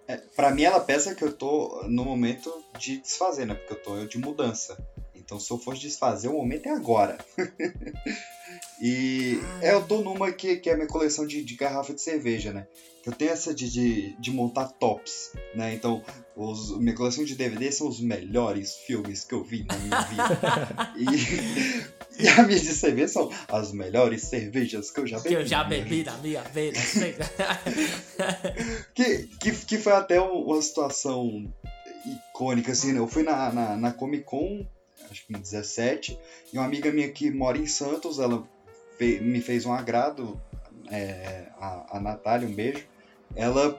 É, 0.09 0.17
pra 0.37 0.53
mim, 0.53 0.63
ela 0.63 0.79
pensa 0.79 1.15
que 1.15 1.25
eu 1.25 1.33
tô 1.33 1.83
no 1.89 2.05
momento 2.05 2.53
de 2.79 2.99
desfazer, 2.99 3.45
né? 3.45 3.55
Porque 3.55 3.73
eu 3.73 3.83
tô 3.83 4.07
de 4.07 4.19
mudança. 4.19 4.79
Então, 5.15 5.41
se 5.41 5.51
eu 5.51 5.59
for 5.59 5.75
desfazer, 5.75 6.29
o 6.29 6.35
momento 6.35 6.67
é 6.67 6.71
agora. 6.71 7.19
e 8.81 9.41
é, 9.63 9.73
eu 9.73 9.83
tô 9.83 10.03
numa 10.03 10.31
que, 10.33 10.57
que 10.57 10.69
é 10.69 10.75
a 10.75 10.77
minha 10.77 10.89
coleção 10.89 11.27
de, 11.27 11.43
de 11.43 11.55
garrafa 11.55 11.95
de 11.95 12.01
cerveja, 12.03 12.53
né? 12.53 12.67
Eu 13.07 13.13
tenho 13.13 13.31
essa 13.31 13.55
de, 13.55 13.71
de, 13.71 14.17
de 14.21 14.31
montar 14.33 14.67
tops, 14.67 15.33
né? 15.55 15.73
Então, 15.73 16.05
os, 16.35 16.77
minha 16.79 16.95
coleção 16.95 17.25
de 17.25 17.37
DVD 17.37 17.71
são 17.71 17.89
os 17.89 18.01
melhores 18.01 18.75
filmes 18.87 19.25
que 19.25 19.33
eu 19.33 19.45
vi 19.45 19.65
na 19.65 19.77
minha 19.77 20.01
vida. 20.01 20.93
e, 22.19 22.25
e 22.25 22.29
a 22.29 22.43
minha 22.43 22.59
de 22.59 22.75
cerveja 22.75 23.09
são 23.09 23.31
as 23.49 23.73
melhores 23.73 24.23
cervejas 24.23 24.91
que 24.91 25.01
eu 25.01 25.07
já 25.07 25.19
bebi. 25.19 25.29
Que 25.29 25.35
eu 25.35 25.47
já 25.47 25.65
bebi 25.65 26.05
na 26.05 26.17
minha 26.19 26.43
vida. 26.43 26.79
que, 28.93 29.29
que, 29.41 29.53
que 29.53 29.79
foi 29.79 29.93
até 29.93 30.21
uma 30.21 30.61
situação 30.61 31.51
icônica, 32.05 32.73
assim, 32.73 32.93
né? 32.93 32.99
Eu 32.99 33.07
fui 33.07 33.23
na, 33.23 33.53
na, 33.53 33.77
na 33.77 33.93
Comic 33.93 34.25
Con, 34.25 34.67
acho 35.09 35.25
que 35.27 35.33
em 35.33 35.41
17, 35.41 36.19
e 36.53 36.59
uma 36.59 36.67
amiga 36.67 36.91
minha 36.93 37.09
que 37.09 37.31
mora 37.31 37.57
em 37.57 37.67
Santos, 37.67 38.19
ela 38.19 38.47
me 38.99 39.41
fez 39.41 39.67
um 39.67 39.73
agrado, 39.73 40.41
é, 40.91 41.47
a, 41.59 41.97
a 41.97 42.01
Natália, 42.01 42.49
um 42.49 42.55
beijo. 42.55 42.85
Ela 43.35 43.79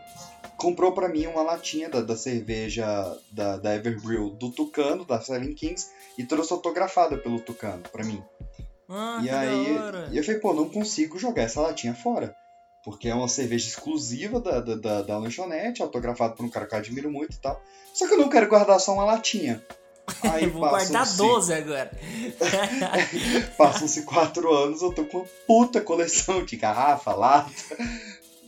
comprou 0.58 0.92
para 0.92 1.08
mim 1.08 1.28
uma 1.28 1.42
latinha 1.42 1.90
da, 1.90 2.02
da 2.02 2.16
cerveja 2.16 2.86
da, 3.32 3.58
da 3.58 3.78
do 3.78 4.52
Tucano, 4.52 5.06
da 5.06 5.22
Seven 5.22 5.54
Kings, 5.54 5.90
e 6.18 6.24
trouxe 6.24 6.52
autografada 6.52 7.18
pelo 7.18 7.40
Tucano 7.40 7.84
para 7.92 8.04
mim. 8.04 8.24
Ah, 8.90 9.20
e 9.22 9.30
aí 9.30 9.78
e 10.12 10.18
eu 10.18 10.24
falei, 10.24 10.40
pô, 10.40 10.54
não 10.54 10.70
consigo 10.70 11.20
jogar 11.20 11.44
essa 11.44 11.62
latinha 11.62 11.94
fora. 11.94 12.36
Porque 12.84 13.10
é 13.10 13.14
uma 13.14 13.28
cerveja 13.28 13.68
exclusiva 13.68 14.40
da, 14.40 14.62
da, 14.62 14.76
da, 14.76 15.02
da 15.02 15.18
lanchonete, 15.18 15.82
autografada 15.82 16.34
por 16.34 16.46
um 16.46 16.50
cara 16.50 16.66
que 16.66 16.74
eu 16.74 16.80
admiro 16.80 17.12
muito 17.12 17.36
e 17.36 17.40
tal. 17.40 17.62
Só 17.94 18.08
que 18.08 18.14
eu 18.14 18.18
não 18.18 18.30
quero 18.30 18.48
guardar 18.48 18.80
só 18.80 18.94
uma 18.94 19.04
latinha. 19.04 19.62
Aí 20.24 20.48
Vou 20.48 20.62
guardar 20.62 21.06
12 21.16 21.54
agora. 21.54 21.92
Passam-se 23.58 24.04
quatro 24.04 24.54
anos, 24.54 24.82
eu 24.82 24.94
tô 24.94 25.06
com 25.06 25.20
uma 25.20 25.28
puta 25.46 25.82
coleção 25.82 26.44
de 26.44 26.56
garrafa, 26.56 27.14
lata. 27.14 27.52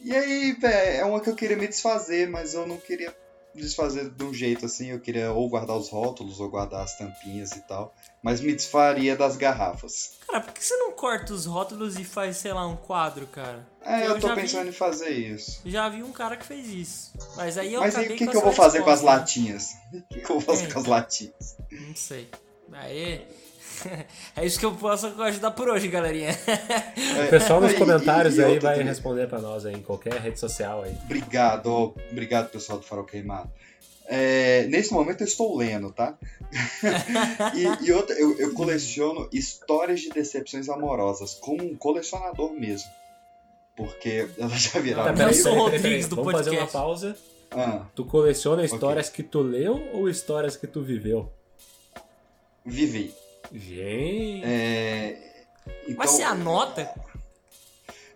E 0.04 0.16
aí, 0.16 0.58
é 0.64 1.04
uma 1.04 1.20
que 1.20 1.30
eu 1.30 1.36
queria 1.36 1.58
me 1.58 1.68
desfazer, 1.68 2.30
mas 2.30 2.54
eu 2.54 2.66
não 2.66 2.78
queria 2.78 3.14
desfazer 3.60 4.10
de 4.10 4.24
um 4.24 4.34
jeito 4.34 4.66
assim. 4.66 4.88
Eu 4.88 5.00
queria 5.00 5.32
ou 5.32 5.50
guardar 5.50 5.78
os 5.78 5.90
rótulos 5.90 6.40
ou 6.40 6.50
guardar 6.50 6.84
as 6.84 6.98
tampinhas 6.98 7.52
e 7.52 7.62
tal. 7.68 7.94
Mas 8.22 8.42
me 8.42 8.54
desfaria 8.54 9.16
das 9.16 9.38
garrafas. 9.38 10.14
Cara, 10.28 10.42
por 10.42 10.54
que 10.54 10.64
você 10.64 10.76
não 10.78 10.92
corta 10.92 11.34
os 11.34 11.46
rótulos 11.46 11.98
e 11.98 12.04
faz, 12.04 12.38
sei 12.38 12.54
lá, 12.54 12.68
um 12.68 12.76
quadro, 12.76 13.28
cara? 13.28 13.66
É, 13.82 14.08
eu, 14.08 14.16
eu 14.16 14.20
tô 14.20 14.34
pensando 14.36 14.64
vi, 14.64 14.70
em 14.70 14.74
fazer 14.74 15.10
isso. 15.10 15.62
Já 15.66 15.88
vi 15.88 16.04
um 16.04 16.12
cara 16.12 16.36
que 16.36 16.46
fez 16.46 16.68
isso. 16.68 17.14
Mas 17.36 17.58
aí 17.58 17.74
eu 17.74 17.80
Mas 17.80 17.96
aí 17.96 18.08
o 18.08 18.16
que, 18.16 18.28
que 18.28 18.36
eu 18.36 18.42
vou 18.42 18.52
fazer 18.52 18.82
com 18.84 18.90
as 18.90 19.02
latinhas? 19.02 19.74
O 19.90 20.14
que, 20.14 20.22
que 20.22 20.30
eu 20.30 20.40
vou 20.40 20.42
fazer 20.42 20.68
é. 20.68 20.72
com 20.72 20.80
as 20.80 20.86
latinhas? 20.86 21.58
Não 21.72 21.96
sei. 21.96 22.30
Aí. 22.74 23.26
é 24.36 24.46
isso 24.46 24.60
que 24.60 24.66
eu 24.66 24.74
posso 24.74 25.08
ajudar 25.22 25.52
por 25.52 25.70
hoje, 25.70 25.88
galerinha. 25.88 26.32
o 27.26 27.30
pessoal 27.30 27.62
nos 27.62 27.74
comentários 27.74 28.38
e, 28.38 28.40
e, 28.40 28.42
e 28.42 28.46
aí 28.46 28.60
vai 28.60 28.74
também. 28.76 28.88
responder 28.88 29.28
para 29.28 29.40
nós 29.40 29.66
aí, 29.66 29.76
em 29.76 29.82
qualquer 29.82 30.14
rede 30.14 30.40
social 30.40 30.84
aí. 30.84 30.96
Obrigado, 31.06 31.94
obrigado 32.12 32.50
pessoal 32.50 32.80
do 32.80 32.86
Farol 32.86 33.06
Queimado. 33.06 33.50
É, 34.12 34.66
nesse 34.66 34.92
momento 34.92 35.22
eu 35.22 35.28
estou 35.28 35.56
lendo, 35.56 35.92
tá? 35.92 36.18
e, 37.56 37.86
e 37.86 37.92
outra, 37.92 38.20
eu, 38.20 38.40
eu, 38.40 38.54
coleciono 38.56 39.30
histórias 39.32 40.00
de 40.00 40.10
decepções 40.10 40.68
amorosas, 40.68 41.36
como 41.36 41.64
um 41.64 41.76
colecionador 41.76 42.52
mesmo. 42.52 42.90
Porque 43.76 44.28
elas 44.40 44.60
já 44.60 44.80
viraram. 44.80 45.14
Tá, 45.14 45.14
peraí, 45.14 45.44
peraí, 45.44 45.82
peraí, 45.82 46.02
Vamos 46.02 46.24
podcast. 46.24 46.44
fazer 46.44 46.58
uma 46.58 46.68
pausa. 46.68 47.16
Ah, 47.52 47.86
tu 47.96 48.04
coleciona 48.04 48.64
histórias 48.64 49.10
okay. 49.10 49.24
que 49.24 49.30
tu 49.30 49.42
leu 49.42 49.80
ou 49.94 50.10
histórias 50.10 50.58
que 50.58 50.68
tu 50.68 50.82
viveu? 50.82 51.32
Vivi. 52.66 53.14
Gente. 53.52 54.44
É, 54.44 55.18
então, 55.84 55.96
Mas 55.98 56.12
você 56.12 56.24
anota? 56.24 56.94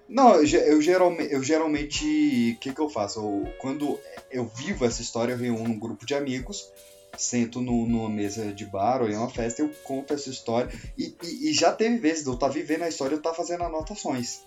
Não, 0.07 0.35
eu, 0.35 0.43
eu 0.43 0.81
geralmente, 0.81 1.33
eu 1.33 1.43
geralmente, 1.43 2.53
o 2.55 2.59
que, 2.59 2.73
que 2.73 2.79
eu 2.79 2.89
faço? 2.89 3.19
Eu, 3.19 3.53
quando 3.59 3.99
eu 4.31 4.45
vivo 4.45 4.85
essa 4.85 5.01
história, 5.01 5.33
eu 5.33 5.37
reúno 5.37 5.71
um 5.71 5.79
grupo 5.79 6.05
de 6.05 6.13
amigos, 6.13 6.69
sento 7.17 7.61
no, 7.61 7.87
numa 7.87 8.09
mesa 8.09 8.53
de 8.53 8.65
bar 8.65 9.01
ou 9.01 9.09
em 9.09 9.15
uma 9.15 9.29
festa, 9.29 9.61
eu 9.61 9.69
conto 9.83 10.13
essa 10.13 10.29
história. 10.29 10.71
E, 10.97 11.15
e, 11.23 11.49
e 11.49 11.53
já 11.53 11.71
teve 11.71 11.97
vezes 11.97 12.23
de 12.23 12.29
eu 12.29 12.35
estar 12.35 12.47
tá 12.47 12.53
vivendo 12.53 12.83
a 12.83 12.89
história 12.89 13.13
e 13.13 13.15
eu 13.15 13.19
estar 13.19 13.31
tá 13.31 13.35
fazendo 13.35 13.63
anotações 13.63 14.41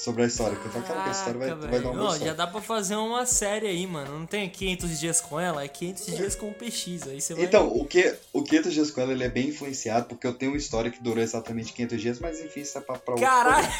sobre 0.00 0.22
a 0.22 0.26
história. 0.26 0.56
Que 0.56 0.64
eu 0.64 0.72
falo, 0.72 0.84
cara, 0.84 1.02
que 1.02 1.08
a 1.08 1.12
história 1.12 1.38
vai, 1.38 1.54
vai 1.54 1.80
dar 1.80 1.90
uma 1.90 2.18
Já 2.18 2.32
dá 2.32 2.46
pra 2.46 2.60
fazer 2.60 2.96
uma 2.96 3.26
série 3.26 3.66
aí, 3.66 3.86
mano. 3.86 4.18
Não 4.18 4.26
tem 4.26 4.48
500 4.48 4.98
dias 4.98 5.20
com 5.20 5.38
ela, 5.38 5.62
é 5.62 5.68
500 5.68 6.16
dias 6.16 6.34
com 6.34 6.48
o 6.48 6.54
PX. 6.54 7.06
Aí 7.06 7.20
você 7.20 7.34
vai... 7.34 7.44
Então, 7.44 7.68
o, 7.68 7.84
que, 7.84 8.14
o 8.32 8.42
500 8.42 8.72
dias 8.72 8.90
com 8.90 9.00
ela 9.02 9.12
ele 9.12 9.24
é 9.24 9.28
bem 9.28 9.48
influenciado, 9.48 10.06
porque 10.06 10.26
eu 10.26 10.32
tenho 10.32 10.52
uma 10.52 10.58
história 10.58 10.90
que 10.90 11.02
durou 11.02 11.22
exatamente 11.22 11.72
500 11.72 12.00
dias, 12.00 12.18
mas 12.18 12.40
enfim, 12.40 12.60
isso 12.60 12.78
é 12.78 12.80
pra, 12.80 12.98
pra 12.98 13.14
Caralho! 13.16 13.68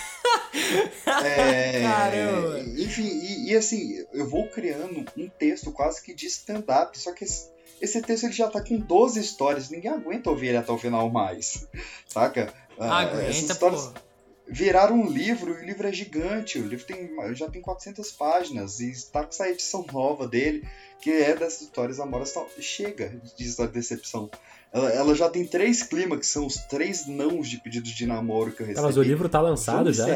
É, 1.24 1.82
Caramba! 1.82 2.60
Enfim, 2.60 3.06
e, 3.06 3.50
e, 3.50 3.56
assim, 3.56 4.04
eu 4.12 4.28
vou 4.28 4.46
criando 4.48 5.04
um 5.16 5.28
texto 5.28 5.72
quase 5.72 6.02
que 6.02 6.12
de 6.12 6.26
stand-up, 6.26 6.98
só 6.98 7.12
que 7.12 7.24
esse, 7.24 7.48
esse 7.80 8.00
texto 8.02 8.24
ele 8.24 8.32
já 8.32 8.48
tá 8.48 8.60
com 8.60 8.76
12 8.78 9.20
histórias, 9.20 9.70
ninguém 9.70 9.90
aguenta 9.90 10.30
ouvir 10.30 10.48
ele 10.48 10.58
até 10.58 10.70
o 10.70 10.78
final 10.78 11.08
mais, 11.08 11.66
saca? 12.06 12.52
Ah, 12.78 13.00
aguenta, 13.00 13.30
histórias... 13.30 13.86
pô 13.86 14.09
viraram 14.50 14.96
um 14.96 15.08
livro, 15.08 15.52
e 15.54 15.62
o 15.62 15.64
livro 15.64 15.86
é 15.86 15.92
gigante, 15.92 16.58
o 16.58 16.66
livro 16.66 16.84
tem, 16.84 17.10
já 17.34 17.48
tem 17.48 17.62
400 17.62 18.10
páginas, 18.12 18.80
e 18.80 18.90
está 18.90 19.22
com 19.22 19.28
essa 19.30 19.48
edição 19.48 19.86
nova 19.92 20.26
dele, 20.26 20.66
que 21.00 21.10
é 21.10 21.34
dessas 21.34 21.62
histórias 21.62 22.00
amorosas, 22.00 22.46
chega 22.58 23.08
de 23.36 23.44
história 23.44 23.72
de 23.72 23.78
decepção. 23.78 24.30
Ela, 24.72 24.88
ela, 24.90 25.14
já 25.16 25.28
tem 25.28 25.44
três 25.44 25.82
climas, 25.82 26.20
que 26.20 26.26
são 26.26 26.46
os 26.46 26.56
três 26.56 27.04
nãos 27.04 27.48
de 27.48 27.58
pedidos 27.58 27.90
de 27.90 28.06
namoro 28.06 28.52
que 28.52 28.62
eu 28.62 28.66
recebi. 28.66 28.86
mas 28.86 28.96
o 28.96 29.02
livro 29.02 29.28
tá 29.28 29.40
lançado 29.40 29.92
já? 29.92 30.06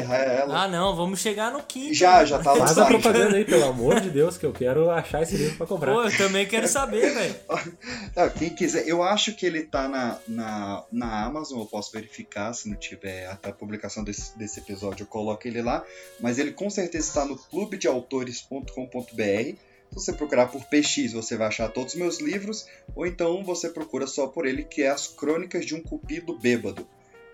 Ah, 0.49 0.65
não, 0.65 0.95
vamos 0.95 1.19
chegar 1.19 1.51
no 1.51 1.61
quinto. 1.61 1.93
Já, 1.93 2.23
já 2.23 2.39
tá 2.39 2.53
lançado. 2.53 2.75
Faz 2.75 2.77
a 2.77 2.85
propaganda 2.85 3.35
aí, 3.35 3.43
pelo 3.43 3.65
amor 3.65 3.99
de 3.99 4.09
Deus, 4.09 4.37
que 4.37 4.45
eu 4.45 4.53
quero 4.53 4.89
achar 4.89 5.23
esse 5.23 5.35
livro 5.35 5.57
pra 5.57 5.67
comprar. 5.67 5.93
Pô, 5.93 6.03
eu 6.03 6.17
também 6.17 6.45
quero 6.45 6.69
saber, 6.69 7.13
velho. 7.13 7.35
Quem 8.39 8.49
quiser, 8.49 8.87
eu 8.87 9.03
acho 9.03 9.35
que 9.35 9.45
ele 9.45 9.63
tá 9.63 9.89
na, 9.89 10.17
na, 10.25 10.83
na 10.89 11.25
Amazon, 11.25 11.59
eu 11.59 11.65
posso 11.65 11.91
verificar, 11.91 12.53
se 12.53 12.69
não 12.69 12.77
tiver 12.77 13.27
até 13.27 13.49
a 13.49 13.53
publicação 13.53 14.05
desse, 14.05 14.37
desse 14.37 14.61
episódio, 14.61 15.03
eu 15.03 15.07
coloco 15.07 15.45
ele 15.45 15.61
lá. 15.61 15.83
Mas 16.21 16.39
ele 16.39 16.53
com 16.53 16.69
certeza 16.69 17.09
está 17.09 17.25
no 17.25 17.37
clubedeautores.com.br 17.37 19.74
você 19.95 20.11
procurar 20.11 20.47
por 20.47 20.63
PX, 20.65 21.13
você 21.13 21.37
vai 21.37 21.47
achar 21.47 21.69
todos 21.69 21.93
os 21.93 21.99
meus 21.99 22.19
livros, 22.19 22.67
ou 22.93 23.07
então 23.07 23.43
você 23.43 23.69
procura 23.69 24.05
só 24.05 24.27
por 24.27 24.45
ele, 24.45 24.63
que 24.63 24.83
é 24.83 24.89
As 24.89 25.07
Crônicas 25.07 25.65
de 25.65 25.73
um 25.73 25.81
Cupido 25.81 26.37
Bêbado. 26.37 26.85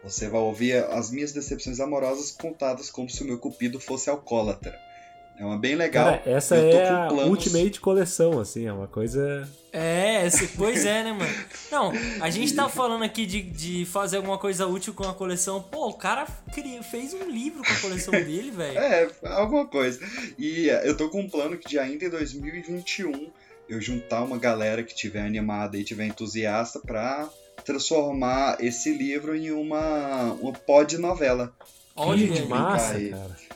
Você 0.04 0.30
vai 0.30 0.40
ouvir 0.40 0.84
as 0.86 1.12
minhas 1.12 1.32
decepções 1.32 1.80
amorosas 1.80 2.32
contadas 2.32 2.90
como 2.90 3.10
se 3.10 3.24
o 3.24 3.26
meu 3.26 3.38
cupido 3.38 3.80
fosse 3.80 4.10
alcoólatra. 4.10 4.80
É 5.42 5.44
uma 5.44 5.58
bem 5.58 5.74
legal. 5.74 6.20
Cara, 6.20 6.22
essa 6.24 6.56
é 6.56 6.88
a 6.88 7.08
planos... 7.08 7.26
ultimate 7.26 7.82
coleção, 7.82 8.40
assim, 8.40 8.68
é 8.68 8.72
uma 8.72 8.86
coisa. 8.86 9.50
É, 9.74 10.30
pois 10.56 10.86
é, 10.86 11.04
né, 11.04 11.14
mano? 11.14 11.34
Não, 11.72 11.92
a 12.22 12.30
gente 12.30 12.54
tá 12.54 12.70
falando 12.70 13.04
aqui 13.04 13.26
de, 13.26 13.42
de 13.42 13.84
fazer 13.86 14.18
alguma 14.18 14.38
coisa 14.38 14.68
útil 14.68 14.94
com 14.94 15.04
a 15.04 15.16
coleção. 15.16 15.60
Pô, 15.60 15.90
o 15.90 15.96
cara 15.96 16.28
criou, 16.54 16.84
fez 16.84 17.16
um 17.16 17.28
livro 17.28 17.64
com 17.64 17.74
a 17.74 17.80
coleção 17.80 18.12
dele, 18.24 18.52
velho. 18.52 18.78
É, 18.78 19.10
alguma 19.24 19.66
coisa. 19.66 20.00
E 20.38 20.70
é, 20.70 20.88
eu 20.88 20.96
tô 20.96 21.10
com 21.10 21.22
um 21.22 21.28
plano 21.28 21.58
que 21.58 21.68
de 21.68 21.80
ainda 21.80 22.06
em 22.06 22.10
2021 22.12 23.32
eu 23.68 23.82
juntar 23.82 24.24
uma 24.24 24.38
galera 24.38 24.84
que 24.84 24.94
tiver 24.94 25.26
animada 25.26 25.76
e 25.76 25.84
tiver 25.84 26.06
entusiasta 26.06 26.80
pra 26.80 27.28
transformar 27.66 28.58
esse 28.60 28.94
livro 28.94 29.36
em 29.36 29.50
uma, 29.50 30.34
uma 30.34 30.54
pod 30.54 31.00
novela. 31.00 31.52
Olha 31.96 32.28
que 32.28 32.44
massa, 32.44 32.94
cara. 33.10 33.52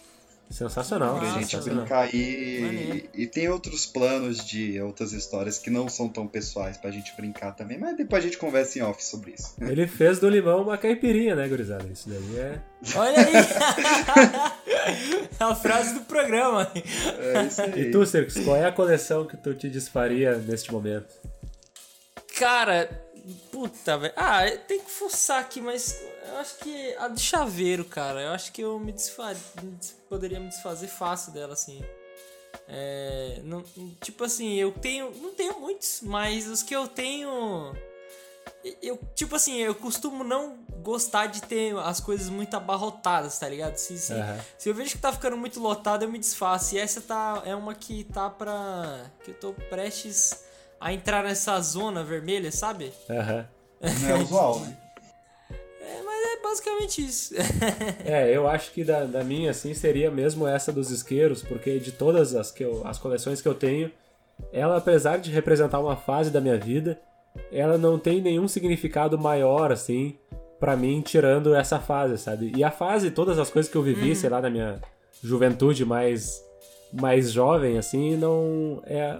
Sensacional. 0.55 1.19
Pra 1.19 1.29
gente 1.31 1.57
brincar 1.57 2.15
e, 2.15 3.09
e 3.13 3.27
tem 3.27 3.49
outros 3.49 3.85
planos 3.85 4.37
de 4.37 4.79
outras 4.79 5.11
histórias 5.11 5.57
que 5.57 5.69
não 5.69 5.89
são 5.89 6.07
tão 6.07 6.25
pessoais 6.25 6.77
pra 6.77 6.91
gente 6.91 7.13
brincar 7.17 7.51
também, 7.51 7.77
mas 7.77 7.97
depois 7.97 8.23
a 8.23 8.27
gente 8.27 8.37
conversa 8.37 8.79
em 8.79 8.81
off 8.81 9.03
sobre 9.03 9.31
isso. 9.31 9.53
Ele 9.59 9.85
fez 9.85 10.17
do 10.17 10.29
limão 10.29 10.61
uma 10.61 10.77
caipirinha, 10.77 11.35
né, 11.35 11.45
gurizada? 11.49 11.83
Isso 11.91 12.07
daí 12.07 12.39
é. 12.39 12.61
Olha 12.95 13.19
aí! 13.19 13.33
é 15.37 15.43
a 15.43 15.55
frase 15.55 15.95
do 15.95 16.05
programa. 16.05 16.71
É 16.73 17.43
isso 17.43 17.61
aí. 17.61 17.81
E 17.81 17.91
tu, 17.91 18.05
Circus, 18.05 18.39
qual 18.45 18.55
é 18.55 18.65
a 18.65 18.71
coleção 18.71 19.27
que 19.27 19.35
tu 19.35 19.53
te 19.53 19.69
desfaria 19.69 20.37
neste 20.37 20.71
momento? 20.71 21.13
Cara, 22.39 22.89
puta, 23.51 23.97
velho. 23.97 24.13
Ah, 24.15 24.49
tem 24.67 24.79
que 24.79 24.91
forçar 24.91 25.39
aqui, 25.41 25.61
mas 25.61 25.99
eu 26.27 26.37
acho 26.37 26.57
que 26.57 26.95
a 26.95 27.07
de 27.07 27.21
chaveiro, 27.21 27.85
cara. 27.85 28.21
Eu 28.21 28.31
acho 28.31 28.51
que 28.51 28.61
eu 28.61 28.79
me 28.79 28.91
desfaria. 28.91 29.41
Poderia 30.09 30.39
me 30.39 30.49
desfazer 30.49 30.87
fácil 30.87 31.31
dela, 31.31 31.53
assim. 31.53 31.83
É, 32.67 33.41
não, 33.43 33.63
tipo 34.01 34.23
assim, 34.23 34.53
eu 34.55 34.71
tenho. 34.71 35.11
Não 35.21 35.33
tenho 35.33 35.59
muitos, 35.59 36.01
mas 36.01 36.47
os 36.47 36.63
que 36.63 36.75
eu 36.75 36.87
tenho. 36.87 37.75
Eu, 38.81 38.99
tipo 39.13 39.35
assim, 39.35 39.57
eu 39.57 39.75
costumo 39.75 40.23
não 40.23 40.57
gostar 40.81 41.27
de 41.27 41.41
ter 41.41 41.75
as 41.77 41.99
coisas 41.99 42.29
muito 42.29 42.55
abarrotadas, 42.55 43.37
tá 43.37 43.47
ligado? 43.47 43.75
Se, 43.77 43.97
se, 43.97 44.13
Aham. 44.13 44.39
se 44.57 44.69
eu 44.69 44.73
vejo 44.73 44.91
que 44.91 44.97
tá 44.97 45.11
ficando 45.11 45.37
muito 45.37 45.59
lotado, 45.59 46.03
eu 46.03 46.11
me 46.11 46.17
desfaço. 46.17 46.75
E 46.75 46.79
essa 46.79 47.01
tá, 47.01 47.43
é 47.45 47.55
uma 47.55 47.75
que 47.75 48.03
tá 48.05 48.29
pra. 48.29 49.11
que 49.23 49.31
eu 49.31 49.35
tô 49.35 49.53
prestes 49.53 50.44
a 50.79 50.93
entrar 50.93 51.23
nessa 51.23 51.59
zona 51.61 52.03
vermelha, 52.03 52.51
sabe? 52.51 52.91
Aham. 53.09 53.47
Não 54.01 54.09
é 54.09 54.15
usual, 54.21 54.59
né? 54.59 54.77
É, 55.81 56.01
mas 56.01 56.25
é 56.25 56.41
basicamente 56.41 57.05
isso. 57.05 57.33
É, 58.05 58.35
eu 58.35 58.47
acho 58.47 58.71
que 58.71 58.83
da, 58.83 59.03
da 59.03 59.23
minha, 59.23 59.51
assim, 59.51 59.73
seria 59.73 60.09
mesmo 60.11 60.47
essa 60.47 60.71
dos 60.71 60.91
isqueiros, 60.91 61.43
porque 61.43 61.79
de 61.79 61.91
todas 61.91 62.35
as, 62.35 62.51
que 62.51 62.63
eu, 62.63 62.85
as 62.85 62.97
coleções 62.97 63.41
que 63.41 63.47
eu 63.47 63.53
tenho, 63.53 63.91
ela, 64.51 64.77
apesar 64.77 65.17
de 65.17 65.31
representar 65.31 65.79
uma 65.79 65.95
fase 65.95 66.29
da 66.29 66.41
minha 66.41 66.57
vida, 66.57 66.99
ela 67.51 67.77
não 67.77 67.97
tem 67.99 68.21
nenhum 68.21 68.47
significado 68.47 69.17
maior, 69.17 69.71
assim, 69.71 70.17
pra 70.59 70.75
mim, 70.75 71.01
tirando 71.01 71.53
essa 71.55 71.79
fase, 71.79 72.17
sabe? 72.17 72.51
E 72.55 72.63
a 72.63 72.71
fase, 72.71 73.11
todas 73.11 73.37
as 73.37 73.49
coisas 73.49 73.71
que 73.71 73.77
eu 73.77 73.83
vivi, 73.83 74.15
sei 74.15 74.29
lá, 74.29 74.41
na 74.41 74.49
minha 74.49 74.81
juventude 75.23 75.85
mais 75.85 76.43
mais 76.91 77.31
jovem, 77.31 77.77
assim, 77.77 78.15
não 78.15 78.81
é 78.85 79.17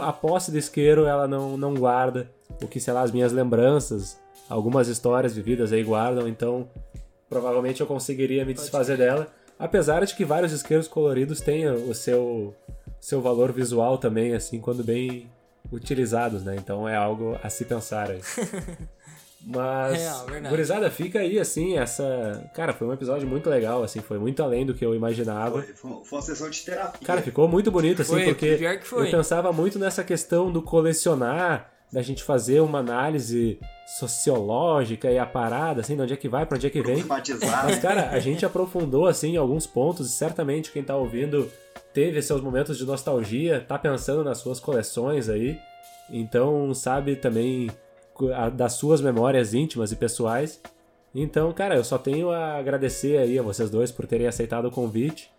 a 0.00 0.12
posse 0.12 0.50
do 0.50 0.58
isqueiro, 0.58 1.04
ela 1.04 1.28
não, 1.28 1.56
não 1.56 1.74
guarda 1.74 2.30
o 2.62 2.66
que, 2.66 2.80
sei 2.80 2.92
lá, 2.92 3.02
as 3.02 3.12
minhas 3.12 3.32
lembranças, 3.32 4.18
algumas 4.48 4.88
histórias 4.88 5.34
vividas 5.34 5.72
aí 5.72 5.82
guardam, 5.82 6.26
então 6.26 6.68
provavelmente 7.28 7.80
eu 7.80 7.86
conseguiria 7.86 8.44
me 8.44 8.54
desfazer 8.54 8.96
dela, 8.96 9.28
apesar 9.58 10.04
de 10.04 10.14
que 10.14 10.24
vários 10.24 10.52
isqueiros 10.52 10.88
coloridos 10.88 11.40
tenham 11.40 11.74
o 11.88 11.94
seu 11.94 12.54
seu 13.00 13.20
valor 13.20 13.52
visual 13.52 13.96
também, 13.98 14.34
assim, 14.34 14.60
quando 14.60 14.82
bem 14.82 15.30
utilizados, 15.70 16.42
né? 16.42 16.56
Então 16.56 16.88
é 16.88 16.96
algo 16.96 17.38
a 17.42 17.48
se 17.48 17.64
pensar 17.64 18.10
aí. 18.10 18.20
Mas, 19.50 20.02
Real, 20.02 20.26
verdade. 20.26 20.48
gurizada, 20.50 20.90
fica 20.90 21.20
aí, 21.20 21.38
assim, 21.38 21.78
essa... 21.78 22.50
Cara, 22.52 22.74
foi 22.74 22.86
um 22.86 22.92
episódio 22.92 23.26
muito 23.26 23.48
legal, 23.48 23.82
assim, 23.82 24.00
foi 24.00 24.18
muito 24.18 24.42
além 24.42 24.66
do 24.66 24.74
que 24.74 24.84
eu 24.84 24.94
imaginava. 24.94 25.62
Foi, 25.62 25.74
foi 25.74 26.04
foi 26.04 26.18
uma 26.18 26.22
sessão 26.22 26.50
de 26.50 26.62
terapia. 26.62 27.06
Cara, 27.06 27.22
ficou 27.22 27.48
muito 27.48 27.70
bonito, 27.70 28.02
assim, 28.02 28.12
Foi, 28.12 28.24
porque 28.26 28.58
eu 28.92 29.10
pensava 29.10 29.50
muito 29.50 29.78
nessa 29.78 30.04
questão 30.04 30.52
do 30.52 30.60
colecionar, 30.60 31.70
da 31.90 32.02
gente 32.02 32.22
fazer 32.22 32.60
uma 32.60 32.80
análise 32.80 33.58
sociológica 33.98 35.10
e 35.10 35.18
a 35.18 35.24
parada, 35.24 35.80
assim, 35.80 35.96
de 35.96 36.02
onde 36.02 36.12
é 36.12 36.16
que 36.16 36.28
vai, 36.28 36.44
pra 36.44 36.56
onde 36.56 36.66
é 36.66 36.70
que 36.70 36.82
vem. 36.82 37.02
Mas, 37.64 37.78
cara, 37.78 38.10
a 38.10 38.18
gente 38.18 38.44
aprofundou, 38.44 39.06
assim, 39.06 39.38
alguns 39.38 39.66
pontos, 39.66 40.10
e 40.10 40.12
certamente 40.12 40.70
quem 40.70 40.82
tá 40.82 40.94
ouvindo 40.94 41.50
teve 41.94 42.20
seus 42.20 42.42
momentos 42.42 42.76
de 42.76 42.84
nostalgia, 42.84 43.64
tá 43.66 43.78
pensando 43.78 44.22
nas 44.22 44.36
suas 44.38 44.60
coleções 44.60 45.30
aí, 45.30 45.58
então 46.10 46.74
sabe 46.74 47.16
também 47.16 47.70
das 48.54 48.74
suas 48.74 49.00
memórias 49.00 49.54
íntimas 49.54 49.92
e 49.92 49.96
pessoais. 49.96 50.60
Então, 51.14 51.52
cara, 51.52 51.76
eu 51.76 51.84
só 51.84 51.98
tenho 51.98 52.30
a 52.30 52.58
agradecer 52.58 53.18
aí 53.18 53.38
a 53.38 53.42
vocês 53.42 53.70
dois 53.70 53.90
por 53.90 54.06
terem 54.06 54.26
aceitado 54.26 54.66
o 54.66 54.70
convite 54.70 55.30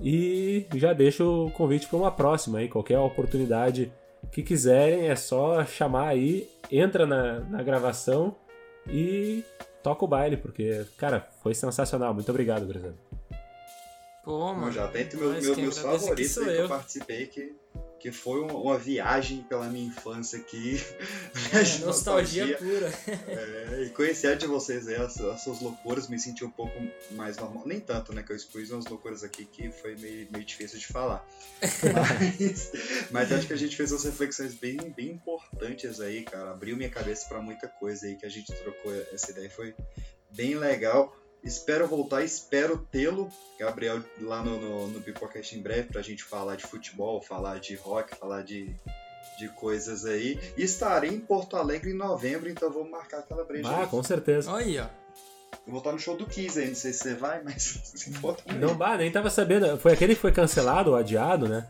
e 0.00 0.66
já 0.74 0.92
deixo 0.92 1.46
o 1.46 1.50
convite 1.50 1.86
para 1.86 1.98
uma 1.98 2.10
próxima 2.10 2.58
aí, 2.58 2.68
qualquer 2.68 2.98
oportunidade 2.98 3.92
que 4.30 4.42
quiserem, 4.42 5.08
é 5.08 5.16
só 5.16 5.64
chamar 5.64 6.08
aí, 6.08 6.48
entra 6.70 7.06
na, 7.06 7.40
na 7.40 7.62
gravação 7.62 8.34
e 8.88 9.44
toca 9.82 10.04
o 10.04 10.08
baile, 10.08 10.36
porque, 10.36 10.84
cara, 10.96 11.28
foi 11.42 11.54
sensacional. 11.54 12.14
Muito 12.14 12.30
obrigado, 12.30 12.64
Brisano. 12.66 12.96
Pô, 14.24 14.52
mano. 14.54 14.68
Eu 14.68 14.72
já 14.72 14.88
tenho 14.88 15.08
meu, 15.16 15.32
meu, 15.32 15.56
meus 15.56 15.78
favoritos 15.78 16.34
que 16.34 16.40
eu 16.40 16.52
eu. 16.52 16.68
participei, 16.68 17.26
que, 17.26 17.54
que 18.02 18.10
foi 18.10 18.40
uma, 18.40 18.76
viagem 18.76 19.44
pela 19.44 19.68
minha 19.68 19.86
infância 19.86 20.36
aqui. 20.36 20.82
É, 21.52 21.84
nostalgia 21.84 22.56
pura. 22.56 22.92
É, 23.28 23.84
e 23.84 23.90
conhecer 23.90 24.28
a 24.28 24.34
de 24.34 24.46
vocês 24.46 24.88
aí, 24.88 24.96
as, 24.96 25.20
as 25.20 25.42
suas 25.42 25.60
loucuras, 25.60 26.08
me 26.08 26.18
senti 26.18 26.44
um 26.44 26.50
pouco 26.50 26.72
mais 27.12 27.36
normal. 27.36 27.62
Nem 27.66 27.78
tanto, 27.78 28.12
né? 28.12 28.22
Que 28.22 28.32
eu 28.32 28.36
expus 28.36 28.70
umas 28.70 28.86
loucuras 28.86 29.22
aqui 29.22 29.44
que 29.44 29.70
foi 29.70 29.94
meio, 29.96 30.28
meio 30.32 30.44
difícil 30.44 30.78
de 30.78 30.86
falar. 30.86 31.26
Mas, 31.60 32.72
mas 33.10 33.32
acho 33.32 33.46
que 33.46 33.52
a 33.52 33.56
gente 33.56 33.76
fez 33.76 33.92
umas 33.92 34.04
reflexões 34.04 34.54
bem, 34.54 34.78
bem 34.96 35.10
importantes 35.10 36.00
aí, 36.00 36.22
cara. 36.22 36.50
Abriu 36.50 36.76
minha 36.76 36.90
cabeça 36.90 37.28
pra 37.28 37.40
muita 37.40 37.68
coisa 37.68 38.06
aí 38.06 38.16
que 38.16 38.26
a 38.26 38.30
gente 38.30 38.52
trocou 38.52 38.92
essa 39.12 39.30
ideia. 39.30 39.50
Foi 39.50 39.74
bem 40.30 40.54
legal. 40.54 41.14
Espero 41.44 41.88
voltar, 41.88 42.22
espero 42.22 42.78
tê-lo, 42.90 43.28
Gabriel, 43.58 44.00
lá 44.20 44.42
no, 44.44 44.60
no, 44.60 44.88
no 44.88 45.00
Pipocast 45.00 45.56
em 45.56 45.60
breve, 45.60 45.88
pra 45.88 46.00
gente 46.00 46.22
falar 46.22 46.54
de 46.56 46.64
futebol, 46.64 47.20
falar 47.20 47.58
de 47.58 47.74
rock, 47.74 48.14
falar 48.16 48.42
de, 48.42 48.72
de 49.38 49.48
coisas 49.48 50.04
aí. 50.04 50.38
E 50.56 50.62
estarei 50.62 51.10
em 51.10 51.18
Porto 51.18 51.56
Alegre 51.56 51.90
em 51.90 51.96
novembro, 51.96 52.48
então 52.48 52.70
vamos 52.70 52.90
marcar 52.90 53.18
aquela 53.18 53.44
breja. 53.44 53.68
Ah, 53.68 53.80
aí. 53.82 53.86
com 53.88 54.02
certeza. 54.04 54.52
Olha 54.52 54.64
aí, 54.64 54.78
ó. 54.78 54.86
Eu 55.66 55.72
vou 55.72 55.78
estar 55.78 55.92
no 55.92 55.98
show 55.98 56.16
do 56.16 56.26
Kiss 56.26 56.58
aí, 56.58 56.68
não 56.68 56.74
sei 56.76 56.92
se 56.92 57.00
você 57.00 57.14
vai, 57.14 57.42
mas 57.42 57.62
se 57.94 58.12
for 58.14 58.36
também. 58.36 58.60
Não, 58.60 58.74
bah, 58.76 58.96
nem 58.96 59.10
tava 59.10 59.28
sabendo. 59.28 59.76
Foi 59.78 59.92
aquele 59.92 60.14
que 60.14 60.20
foi 60.20 60.32
cancelado 60.32 60.90
ou 60.90 60.96
adiado, 60.96 61.48
né? 61.48 61.68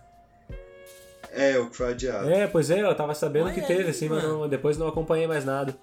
É, 1.30 1.58
o 1.58 1.70
que 1.70 1.76
foi 1.76 1.92
adiado. 1.92 2.28
É, 2.30 2.46
pois 2.46 2.70
é, 2.70 2.82
eu 2.82 2.94
tava 2.94 3.14
sabendo 3.14 3.46
Olha 3.46 3.54
que 3.54 3.62
teve, 3.62 3.84
aí, 3.84 3.90
assim, 3.90 4.08
mas 4.08 4.22
mano. 4.22 4.40
não- 4.40 4.48
depois 4.48 4.76
não 4.76 4.86
acompanhei 4.86 5.26
mais 5.26 5.46
nada. 5.46 5.74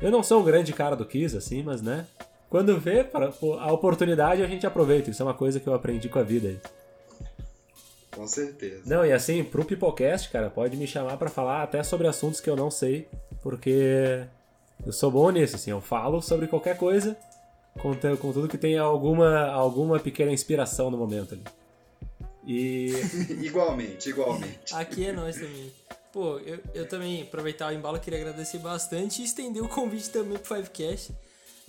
Eu 0.00 0.10
não 0.10 0.22
sou 0.22 0.40
um 0.40 0.44
grande 0.44 0.72
cara 0.72 0.96
do 0.96 1.04
Kiss, 1.04 1.36
assim, 1.36 1.62
mas 1.62 1.82
né? 1.82 2.06
Quando 2.48 2.78
vê 2.78 3.04
para- 3.04 3.32
a 3.60 3.72
oportunidade, 3.72 4.42
a 4.42 4.46
gente 4.46 4.66
aproveita. 4.66 5.10
Isso 5.10 5.22
é 5.22 5.26
uma 5.26 5.34
coisa 5.34 5.60
que 5.60 5.66
eu 5.66 5.74
aprendi 5.74 6.08
com 6.08 6.18
a 6.18 6.22
vida 6.22 6.48
aí. 6.48 6.58
Com 8.10 8.26
certeza. 8.26 8.82
Não, 8.86 9.04
e 9.04 9.12
assim, 9.12 9.44
pro 9.44 9.64
Pipocast, 9.64 10.30
cara, 10.30 10.50
pode 10.50 10.76
me 10.76 10.86
chamar 10.86 11.16
pra 11.16 11.28
falar 11.28 11.62
até 11.62 11.82
sobre 11.82 12.06
assuntos 12.08 12.40
que 12.40 12.50
eu 12.50 12.56
não 12.56 12.70
sei, 12.70 13.06
porque 13.42 14.24
eu 14.84 14.92
sou 14.92 15.10
bom 15.10 15.30
nisso, 15.30 15.56
assim, 15.56 15.70
eu 15.70 15.80
falo 15.80 16.20
sobre 16.20 16.46
qualquer 16.48 16.76
coisa, 16.76 17.16
com, 17.80 17.94
te- 17.94 18.16
com 18.16 18.32
tudo 18.32 18.48
que 18.48 18.58
tenha 18.58 18.80
alguma, 18.82 19.46
alguma 19.50 20.00
pequena 20.00 20.32
inspiração 20.32 20.90
no 20.90 20.96
momento 20.96 21.34
ali. 21.34 21.44
E 22.44 22.92
igualmente, 23.44 24.08
igualmente. 24.08 24.74
Aqui 24.74 25.06
é 25.06 25.12
nós 25.12 25.36
também. 25.36 25.70
Pô, 26.12 26.38
eu, 26.38 26.58
eu 26.74 26.88
também, 26.88 27.22
aproveitar 27.22 27.68
o 27.70 27.72
embalo, 27.74 28.00
queria 28.00 28.18
agradecer 28.18 28.58
bastante 28.58 29.20
e 29.20 29.24
estender 29.26 29.62
o 29.62 29.68
convite 29.68 30.08
também 30.10 30.38
pro 30.38 30.56
Fivecast. 30.56 31.12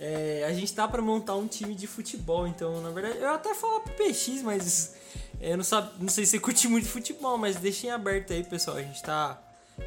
É, 0.00 0.46
a 0.48 0.52
gente 0.54 0.72
tá 0.72 0.88
pra 0.88 1.02
montar 1.02 1.36
um 1.36 1.46
time 1.46 1.74
de 1.74 1.86
futebol, 1.86 2.46
então, 2.46 2.80
na 2.80 2.88
verdade, 2.88 3.18
eu 3.18 3.28
até 3.28 3.54
falar 3.54 3.80
pro 3.80 3.92
PX, 3.92 4.40
mas 4.42 4.94
é, 5.38 5.52
eu 5.52 5.58
não, 5.58 5.64
sabe, 5.64 5.90
não 6.00 6.08
sei 6.08 6.24
se 6.24 6.32
você 6.32 6.40
curte 6.40 6.66
muito 6.66 6.88
futebol, 6.88 7.36
mas 7.36 7.56
deixem 7.56 7.90
aberto 7.90 8.32
aí, 8.32 8.42
pessoal. 8.42 8.78
A 8.78 8.82
gente 8.82 9.02
tá 9.02 9.38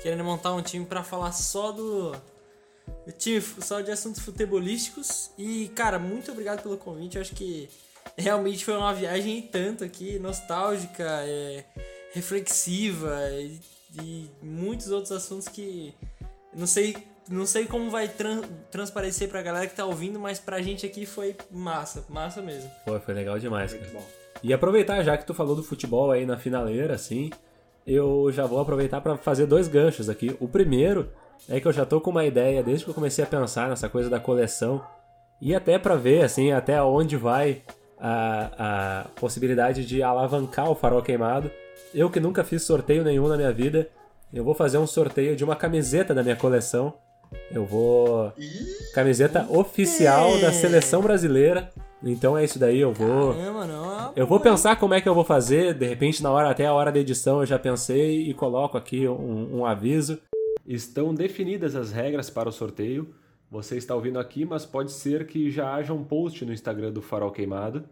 querendo 0.03 0.23
montar 0.23 0.53
um 0.53 0.61
time 0.61 0.85
pra 0.85 1.03
falar 1.03 1.31
só 1.31 1.71
do, 1.71 2.11
do 2.11 3.11
time, 3.17 3.41
só 3.41 3.81
de 3.81 3.89
assuntos 3.91 4.21
futebolísticos. 4.21 5.31
E, 5.35 5.69
cara, 5.69 5.97
muito 5.97 6.31
obrigado 6.31 6.61
pelo 6.61 6.77
convite. 6.77 7.15
Eu 7.15 7.21
acho 7.23 7.33
que 7.33 7.67
realmente 8.15 8.63
foi 8.63 8.77
uma 8.77 8.93
viagem 8.93 9.41
tanto 9.41 9.83
aqui, 9.83 10.19
nostálgica, 10.19 11.03
é, 11.23 11.65
reflexiva 12.13 13.19
e, 13.31 13.59
e 13.99 14.29
muitos 14.43 14.91
outros 14.91 15.11
assuntos 15.11 15.47
que 15.47 15.95
não 16.55 16.67
sei, 16.67 16.95
não 17.29 17.45
sei 17.45 17.65
como 17.65 17.89
vai 17.89 18.07
tran- 18.07 18.41
transparecer 18.71 19.29
pra 19.29 19.41
galera 19.41 19.67
que 19.67 19.75
tá 19.75 19.85
ouvindo, 19.85 20.19
mas 20.19 20.39
pra 20.39 20.61
gente 20.61 20.85
aqui 20.85 21.05
foi 21.05 21.35
massa, 21.51 22.03
massa 22.09 22.41
mesmo. 22.41 22.69
pô, 22.85 22.99
foi 22.99 23.13
legal 23.13 23.39
demais, 23.39 23.73
cara. 23.73 23.85
E 24.41 24.53
aproveitar, 24.53 25.01
já 25.03 25.17
que 25.17 25.25
tu 25.25 25.33
falou 25.33 25.55
do 25.55 25.63
futebol 25.63 26.11
aí 26.11 26.25
na 26.25 26.37
finaleira, 26.37 26.95
assim, 26.95 27.29
eu 27.87 28.29
já 28.31 28.45
vou 28.45 28.59
aproveitar 28.59 28.99
pra 29.01 29.17
fazer 29.17 29.45
dois 29.45 29.67
ganchos 29.67 30.09
aqui. 30.09 30.35
O 30.39 30.47
primeiro 30.47 31.09
é 31.49 31.59
que 31.59 31.67
eu 31.67 31.71
já 31.73 31.85
tô 31.85 32.01
com 32.01 32.09
uma 32.11 32.25
ideia 32.25 32.61
desde 32.63 32.83
que 32.85 32.91
eu 32.91 32.95
comecei 32.95 33.23
a 33.23 33.27
pensar 33.27 33.69
nessa 33.69 33.87
coisa 33.87 34.09
da 34.09 34.19
coleção 34.19 34.83
e 35.41 35.53
até 35.55 35.77
pra 35.79 35.95
ver, 35.95 36.23
assim, 36.23 36.51
até 36.51 36.81
onde 36.81 37.15
vai 37.17 37.61
a, 37.97 39.01
a 39.01 39.07
possibilidade 39.19 39.85
de 39.85 40.03
alavancar 40.03 40.69
o 40.69 40.75
farol 40.75 41.01
queimado. 41.01 41.49
Eu 41.93 42.09
que 42.09 42.19
nunca 42.19 42.43
fiz 42.43 42.63
sorteio 42.63 43.03
nenhum 43.03 43.27
na 43.27 43.37
minha 43.37 43.51
vida, 43.53 43.87
eu 44.33 44.43
vou 44.43 44.53
fazer 44.53 44.77
um 44.77 44.87
sorteio 44.87 45.35
de 45.35 45.43
uma 45.43 45.55
camiseta 45.55 46.13
da 46.13 46.23
minha 46.23 46.35
coleção. 46.35 46.93
Eu 47.51 47.65
vou. 47.65 48.31
Ih, 48.37 48.91
Camiseta 48.93 49.47
oficial 49.49 50.39
da 50.39 50.51
seleção 50.51 51.01
brasileira. 51.01 51.71
Então 52.03 52.37
é 52.37 52.43
isso 52.43 52.59
daí, 52.59 52.79
eu 52.79 52.91
vou. 52.91 53.33
Caramba, 53.33 53.65
não. 53.65 54.07
é 54.07 54.11
Eu 54.15 54.27
vou 54.27 54.39
pensar 54.39 54.75
como 54.75 54.93
é 54.93 54.99
que 54.99 55.07
eu 55.07 55.15
vou 55.15 55.23
fazer, 55.23 55.73
de 55.73 55.87
repente 55.87 56.21
na 56.21 56.29
hora 56.29 56.49
até 56.49 56.65
a 56.65 56.73
hora 56.73 56.91
da 56.91 56.99
edição 56.99 57.39
eu 57.39 57.45
já 57.45 57.57
pensei 57.57 58.29
e 58.29 58.33
coloco 58.33 58.77
aqui 58.77 59.07
um, 59.07 59.59
um 59.59 59.65
aviso. 59.65 60.19
Estão 60.65 61.13
definidas 61.13 61.75
as 61.75 61.91
regras 61.91 62.29
para 62.29 62.49
o 62.49 62.51
sorteio. 62.51 63.13
Você 63.49 63.77
está 63.77 63.93
ouvindo 63.93 64.19
aqui, 64.19 64.43
mas 64.43 64.65
pode 64.65 64.91
ser 64.91 65.27
que 65.27 65.51
já 65.51 65.73
haja 65.73 65.93
um 65.93 66.03
post 66.03 66.43
no 66.43 66.51
Instagram 66.51 66.91
do 66.91 67.01
Farol 67.01 67.31
Queimado, 67.31 67.83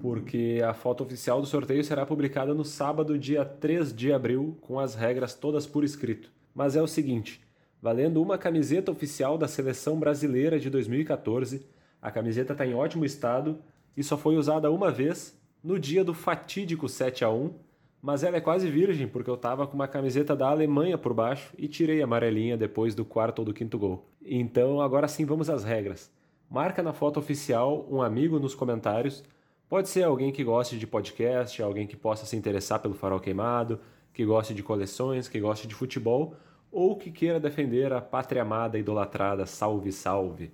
porque 0.00 0.60
a 0.66 0.74
foto 0.74 1.04
oficial 1.04 1.40
do 1.40 1.46
sorteio 1.46 1.84
será 1.84 2.04
publicada 2.04 2.52
no 2.52 2.64
sábado, 2.64 3.16
dia 3.16 3.44
3 3.44 3.94
de 3.94 4.12
abril, 4.12 4.58
com 4.60 4.80
as 4.80 4.94
regras 4.94 5.32
todas 5.32 5.64
por 5.64 5.84
escrito. 5.84 6.28
Mas 6.54 6.74
é 6.74 6.82
o 6.82 6.88
seguinte, 6.88 7.40
valendo 7.86 8.20
uma 8.20 8.36
camiseta 8.36 8.90
oficial 8.90 9.38
da 9.38 9.46
seleção 9.46 9.96
brasileira 9.96 10.58
de 10.58 10.68
2014, 10.68 11.64
a 12.02 12.10
camiseta 12.10 12.52
está 12.52 12.66
em 12.66 12.74
ótimo 12.74 13.04
estado 13.04 13.60
e 13.96 14.02
só 14.02 14.18
foi 14.18 14.34
usada 14.34 14.72
uma 14.72 14.90
vez 14.90 15.40
no 15.62 15.78
dia 15.78 16.02
do 16.02 16.12
fatídico 16.12 16.88
7 16.88 17.24
a 17.24 17.30
1 17.30 17.54
mas 18.02 18.24
ela 18.24 18.38
é 18.38 18.40
quase 18.40 18.68
virgem 18.68 19.06
porque 19.06 19.30
eu 19.30 19.36
tava 19.36 19.68
com 19.68 19.74
uma 19.76 19.86
camiseta 19.86 20.34
da 20.34 20.48
Alemanha 20.48 20.98
por 20.98 21.14
baixo 21.14 21.52
e 21.56 21.68
tirei 21.68 22.00
a 22.00 22.04
amarelinha 22.04 22.56
depois 22.56 22.92
do 22.92 23.04
quarto 23.04 23.38
ou 23.38 23.44
do 23.44 23.54
quinto 23.54 23.78
gol. 23.78 24.04
Então 24.20 24.80
agora 24.80 25.06
sim 25.06 25.24
vamos 25.24 25.48
às 25.48 25.62
regras. 25.62 26.10
Marca 26.50 26.82
na 26.82 26.92
foto 26.92 27.20
oficial 27.20 27.86
um 27.88 28.02
amigo 28.02 28.40
nos 28.40 28.56
comentários. 28.56 29.22
Pode 29.68 29.88
ser 29.88 30.02
alguém 30.02 30.32
que 30.32 30.42
goste 30.42 30.76
de 30.76 30.88
podcast, 30.88 31.62
alguém 31.62 31.86
que 31.86 31.96
possa 31.96 32.26
se 32.26 32.34
interessar 32.34 32.80
pelo 32.80 32.94
farol 32.94 33.20
queimado, 33.20 33.78
que 34.12 34.24
goste 34.24 34.52
de 34.52 34.62
coleções, 34.64 35.28
que 35.28 35.38
goste 35.38 35.68
de 35.68 35.74
futebol 35.76 36.34
ou 36.70 36.96
que 36.96 37.10
queira 37.10 37.40
defender 37.40 37.92
a 37.92 38.00
pátria 38.00 38.42
amada 38.42 38.78
idolatrada 38.78 39.46
salve 39.46 39.92
salve. 39.92 40.50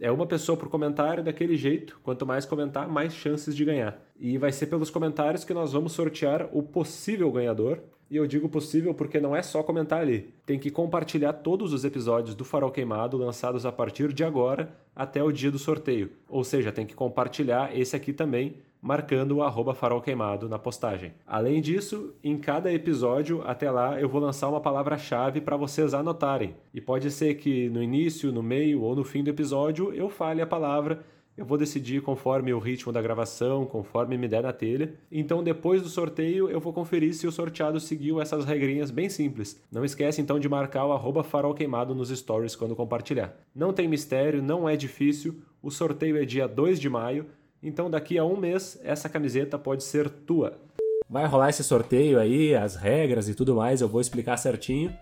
É 0.00 0.10
uma 0.10 0.26
pessoa 0.26 0.58
por 0.58 0.68
comentário 0.68 1.22
daquele 1.22 1.56
jeito. 1.56 2.00
Quanto 2.02 2.26
mais 2.26 2.44
comentar, 2.44 2.88
mais 2.88 3.14
chances 3.14 3.54
de 3.54 3.64
ganhar. 3.64 4.00
E 4.18 4.36
vai 4.36 4.50
ser 4.50 4.66
pelos 4.66 4.90
comentários 4.90 5.44
que 5.44 5.54
nós 5.54 5.72
vamos 5.72 5.92
sortear 5.92 6.48
o 6.52 6.62
possível 6.62 7.30
ganhador. 7.30 7.80
E 8.10 8.16
eu 8.16 8.26
digo 8.26 8.48
possível 8.48 8.92
porque 8.92 9.20
não 9.20 9.34
é 9.34 9.42
só 9.42 9.62
comentar 9.62 10.00
ali. 10.00 10.34
Tem 10.44 10.58
que 10.58 10.70
compartilhar 10.70 11.32
todos 11.32 11.72
os 11.72 11.84
episódios 11.84 12.34
do 12.34 12.44
Farol 12.44 12.70
Queimado 12.70 13.16
lançados 13.16 13.64
a 13.64 13.72
partir 13.72 14.12
de 14.12 14.24
agora 14.24 14.74
até 14.94 15.22
o 15.22 15.32
dia 15.32 15.50
do 15.50 15.58
sorteio. 15.58 16.10
Ou 16.28 16.44
seja, 16.44 16.72
tem 16.72 16.84
que 16.84 16.94
compartilhar 16.94 17.76
esse 17.76 17.96
aqui 17.96 18.12
também 18.12 18.56
marcando 18.84 19.32
o 19.32 19.42
arroba 19.42 19.74
farol 19.74 20.02
queimado 20.02 20.46
na 20.46 20.58
postagem. 20.58 21.14
Além 21.26 21.62
disso, 21.62 22.14
em 22.22 22.36
cada 22.36 22.70
episódio, 22.70 23.42
até 23.46 23.70
lá, 23.70 23.98
eu 23.98 24.10
vou 24.10 24.20
lançar 24.20 24.50
uma 24.50 24.60
palavra-chave 24.60 25.40
para 25.40 25.56
vocês 25.56 25.94
anotarem. 25.94 26.54
E 26.74 26.82
pode 26.82 27.10
ser 27.10 27.36
que 27.36 27.70
no 27.70 27.82
início, 27.82 28.30
no 28.30 28.42
meio 28.42 28.82
ou 28.82 28.94
no 28.94 29.02
fim 29.02 29.24
do 29.24 29.30
episódio 29.30 29.90
eu 29.94 30.10
fale 30.10 30.42
a 30.42 30.46
palavra 30.46 31.02
eu 31.36 31.44
vou 31.44 31.58
decidir 31.58 32.00
conforme 32.00 32.54
o 32.54 32.60
ritmo 32.60 32.92
da 32.92 33.02
gravação, 33.02 33.66
conforme 33.66 34.16
me 34.16 34.28
der 34.28 34.44
na 34.44 34.52
telha. 34.52 34.94
Então, 35.10 35.42
depois 35.42 35.82
do 35.82 35.88
sorteio, 35.88 36.48
eu 36.48 36.60
vou 36.60 36.72
conferir 36.72 37.12
se 37.12 37.26
o 37.26 37.32
sorteado 37.32 37.80
seguiu 37.80 38.20
essas 38.20 38.44
regrinhas 38.44 38.90
bem 38.92 39.08
simples. 39.08 39.60
Não 39.70 39.84
esquece 39.84 40.20
então 40.20 40.38
de 40.38 40.48
marcar 40.48 40.86
o 40.86 40.92
arroba 40.92 41.24
farol 41.24 41.52
queimado 41.52 41.92
nos 41.92 42.10
stories 42.10 42.54
quando 42.54 42.76
compartilhar. 42.76 43.36
Não 43.52 43.72
tem 43.72 43.88
mistério, 43.88 44.40
não 44.40 44.68
é 44.68 44.76
difícil. 44.76 45.42
O 45.60 45.72
sorteio 45.72 46.16
é 46.16 46.24
dia 46.24 46.46
2 46.46 46.78
de 46.78 46.88
maio. 46.88 47.26
Então, 47.64 47.90
daqui 47.90 48.18
a 48.18 48.24
um 48.24 48.36
mês, 48.36 48.78
essa 48.84 49.08
camiseta 49.08 49.58
pode 49.58 49.82
ser 49.82 50.10
tua. 50.10 50.52
Vai 51.08 51.26
rolar 51.26 51.48
esse 51.48 51.64
sorteio 51.64 52.20
aí, 52.20 52.54
as 52.54 52.76
regras 52.76 53.26
e 53.26 53.34
tudo 53.34 53.54
mais, 53.54 53.80
eu 53.80 53.88
vou 53.88 54.02
explicar 54.02 54.36
certinho. 54.36 54.92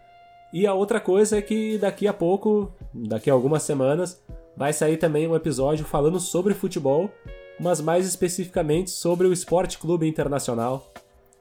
E 0.53 0.65
a 0.65 0.73
outra 0.73 1.01
coisa 1.01 1.39
é 1.39 1.43
que 1.43 1.77
daqui 1.77 2.07
a 2.07 2.13
pouco, 2.13 2.73
daqui 2.95 3.29
a 3.29 3.33
algumas 3.33 3.65
semanas, 3.65 4.23
vai 4.57 4.73
sair 4.73 4.97
também 4.97 5.27
um 5.27 5.35
episódio 5.35 5.85
falando 5.85 6.21
sobre 6.21 6.55
futebol, 6.55 7.11
mas 7.59 7.81
mais 7.81 8.07
especificamente 8.07 8.91
sobre 8.91 9.27
o 9.27 9.33
Esporte 9.33 9.79
Clube 9.79 10.07
Internacional, 10.07 10.93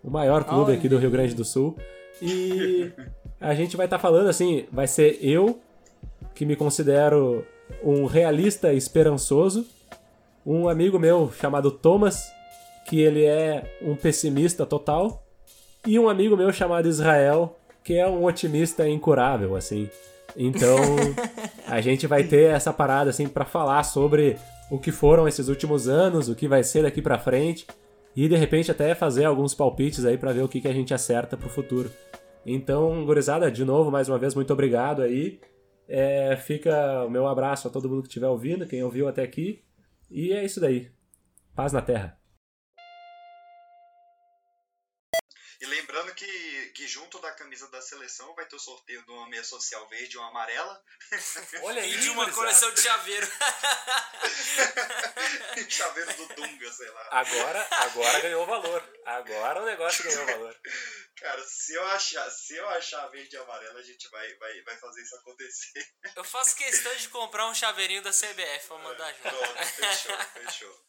o 0.03 0.10
maior 0.10 0.43
clube 0.43 0.73
aqui 0.73 0.89
do 0.89 0.98
Rio 0.98 1.11
Grande 1.11 1.35
do 1.35 1.45
Sul. 1.45 1.77
E 2.22 2.91
a 3.39 3.53
gente 3.53 3.77
vai 3.77 3.85
estar 3.85 3.98
tá 3.98 4.02
falando 4.02 4.27
assim, 4.27 4.65
vai 4.72 4.88
ser 4.88 5.19
eu, 5.22 5.60
que 6.34 6.45
me 6.45 6.56
considero 6.56 7.45
um 7.84 8.06
realista 8.06 8.73
esperançoso, 8.73 9.68
um 10.45 10.68
amigo 10.68 10.97
meu 10.99 11.31
chamado 11.31 11.72
Thomas, 11.72 12.31
que 12.88 12.99
ele 12.99 13.26
é 13.26 13.77
um 13.81 13.95
pessimista 13.95 14.65
total, 14.65 15.23
e 15.85 15.97
um 15.97 16.09
amigo 16.09 16.38
meu 16.38 16.51
chamado 16.51 16.88
Israel, 16.88 17.57
que 17.84 17.95
é 17.95 18.07
um 18.07 18.23
otimista 18.26 18.88
incurável, 18.88 19.55
assim. 19.55 19.89
Então, 20.35 20.77
a 21.68 21.81
gente 21.81 22.07
vai 22.07 22.23
ter 22.23 22.51
essa 22.51 22.72
parada 22.72 23.09
assim 23.09 23.27
para 23.27 23.45
falar 23.45 23.84
sobre 23.84 24.38
o 24.69 24.80
que 24.80 24.91
foram 24.91 25.27
esses 25.27 25.47
últimos 25.47 25.88
anos, 25.88 26.30
o 26.30 26.35
que 26.35 26.47
vai 26.47 26.63
ser 26.63 26.84
daqui 26.84 27.01
para 27.01 27.19
frente 27.19 27.68
e 28.15 28.27
de 28.27 28.35
repente 28.35 28.72
até 28.72 28.93
fazer 28.93 29.26
alguns 29.26 29.53
palpites 29.53 30.05
aí 30.05 30.18
para 30.18 30.34
ver 30.34 30.43
o 30.43 30.47
que, 30.47 30.61
que 30.61 30.68
a 30.68 30.73
gente 30.73 30.93
acerta 30.93 31.38
pro 31.38 31.49
futuro. 31.49 31.91
Então, 32.45 33.05
gurizada, 33.05 33.51
de 33.51 33.63
novo, 33.63 33.91
mais 33.91 34.09
uma 34.09 34.18
vez, 34.18 34.34
muito 34.34 34.51
obrigado 34.51 35.01
aí. 35.01 35.39
É, 35.88 36.35
fica 36.38 37.05
o 37.05 37.09
meu 37.09 37.27
abraço 37.27 37.68
a 37.68 37.72
todo 37.72 37.89
mundo 37.89 38.03
que 38.03 38.07
estiver 38.07 38.27
ouvindo, 38.27 38.65
quem 38.65 38.84
ouviu 38.84 39.07
até 39.07 39.22
aqui. 39.22 39.61
E 40.11 40.33
é 40.33 40.43
isso 40.43 40.59
daí. 40.59 40.91
Paz 41.55 41.71
na 41.73 41.81
Terra. 41.81 42.20
Que, 46.81 46.87
junto 46.87 47.19
da 47.19 47.31
camisa 47.31 47.69
da 47.69 47.79
seleção 47.79 48.33
vai 48.33 48.43
ter 48.47 48.55
o 48.55 48.59
sorteio 48.59 49.05
de 49.05 49.11
uma 49.11 49.29
meia 49.29 49.43
social 49.43 49.87
verde 49.87 50.15
e 50.15 50.17
uma 50.17 50.29
amarela. 50.29 50.83
Olha 51.61 51.83
aí, 51.83 51.95
de 51.99 52.09
uma 52.09 52.27
coleção 52.31 52.73
de 52.73 52.81
chaveiro. 52.81 53.27
chaveiro 55.69 56.11
do 56.15 56.25
Dunga, 56.33 56.71
sei 56.71 56.89
lá. 56.89 57.07
Agora, 57.11 57.67
agora 57.69 58.19
ganhou 58.21 58.47
valor. 58.47 58.83
Agora 59.05 59.61
o 59.61 59.65
negócio 59.65 60.03
ganhou 60.03 60.25
valor. 60.25 60.59
Cara, 61.17 61.43
se 61.43 61.75
eu 61.75 61.85
achar, 61.89 62.27
se 62.31 62.55
eu 62.55 62.67
achar 62.69 63.05
verde 63.09 63.35
e 63.35 63.39
amarela, 63.39 63.79
a 63.79 63.83
gente 63.83 64.09
vai, 64.09 64.33
vai, 64.37 64.63
vai 64.63 64.75
fazer 64.77 65.03
isso 65.03 65.15
acontecer. 65.17 65.85
Eu 66.15 66.23
faço 66.23 66.55
questão 66.55 66.95
de 66.95 67.09
comprar 67.09 67.45
um 67.45 67.53
chaveirinho 67.53 68.01
da 68.01 68.09
CBF 68.09 68.67
pra 68.67 68.79
mandar 68.79 69.13
junto. 69.13 69.37
Pronto, 69.37 69.65
fechou, 69.65 70.17
fechou. 70.33 70.85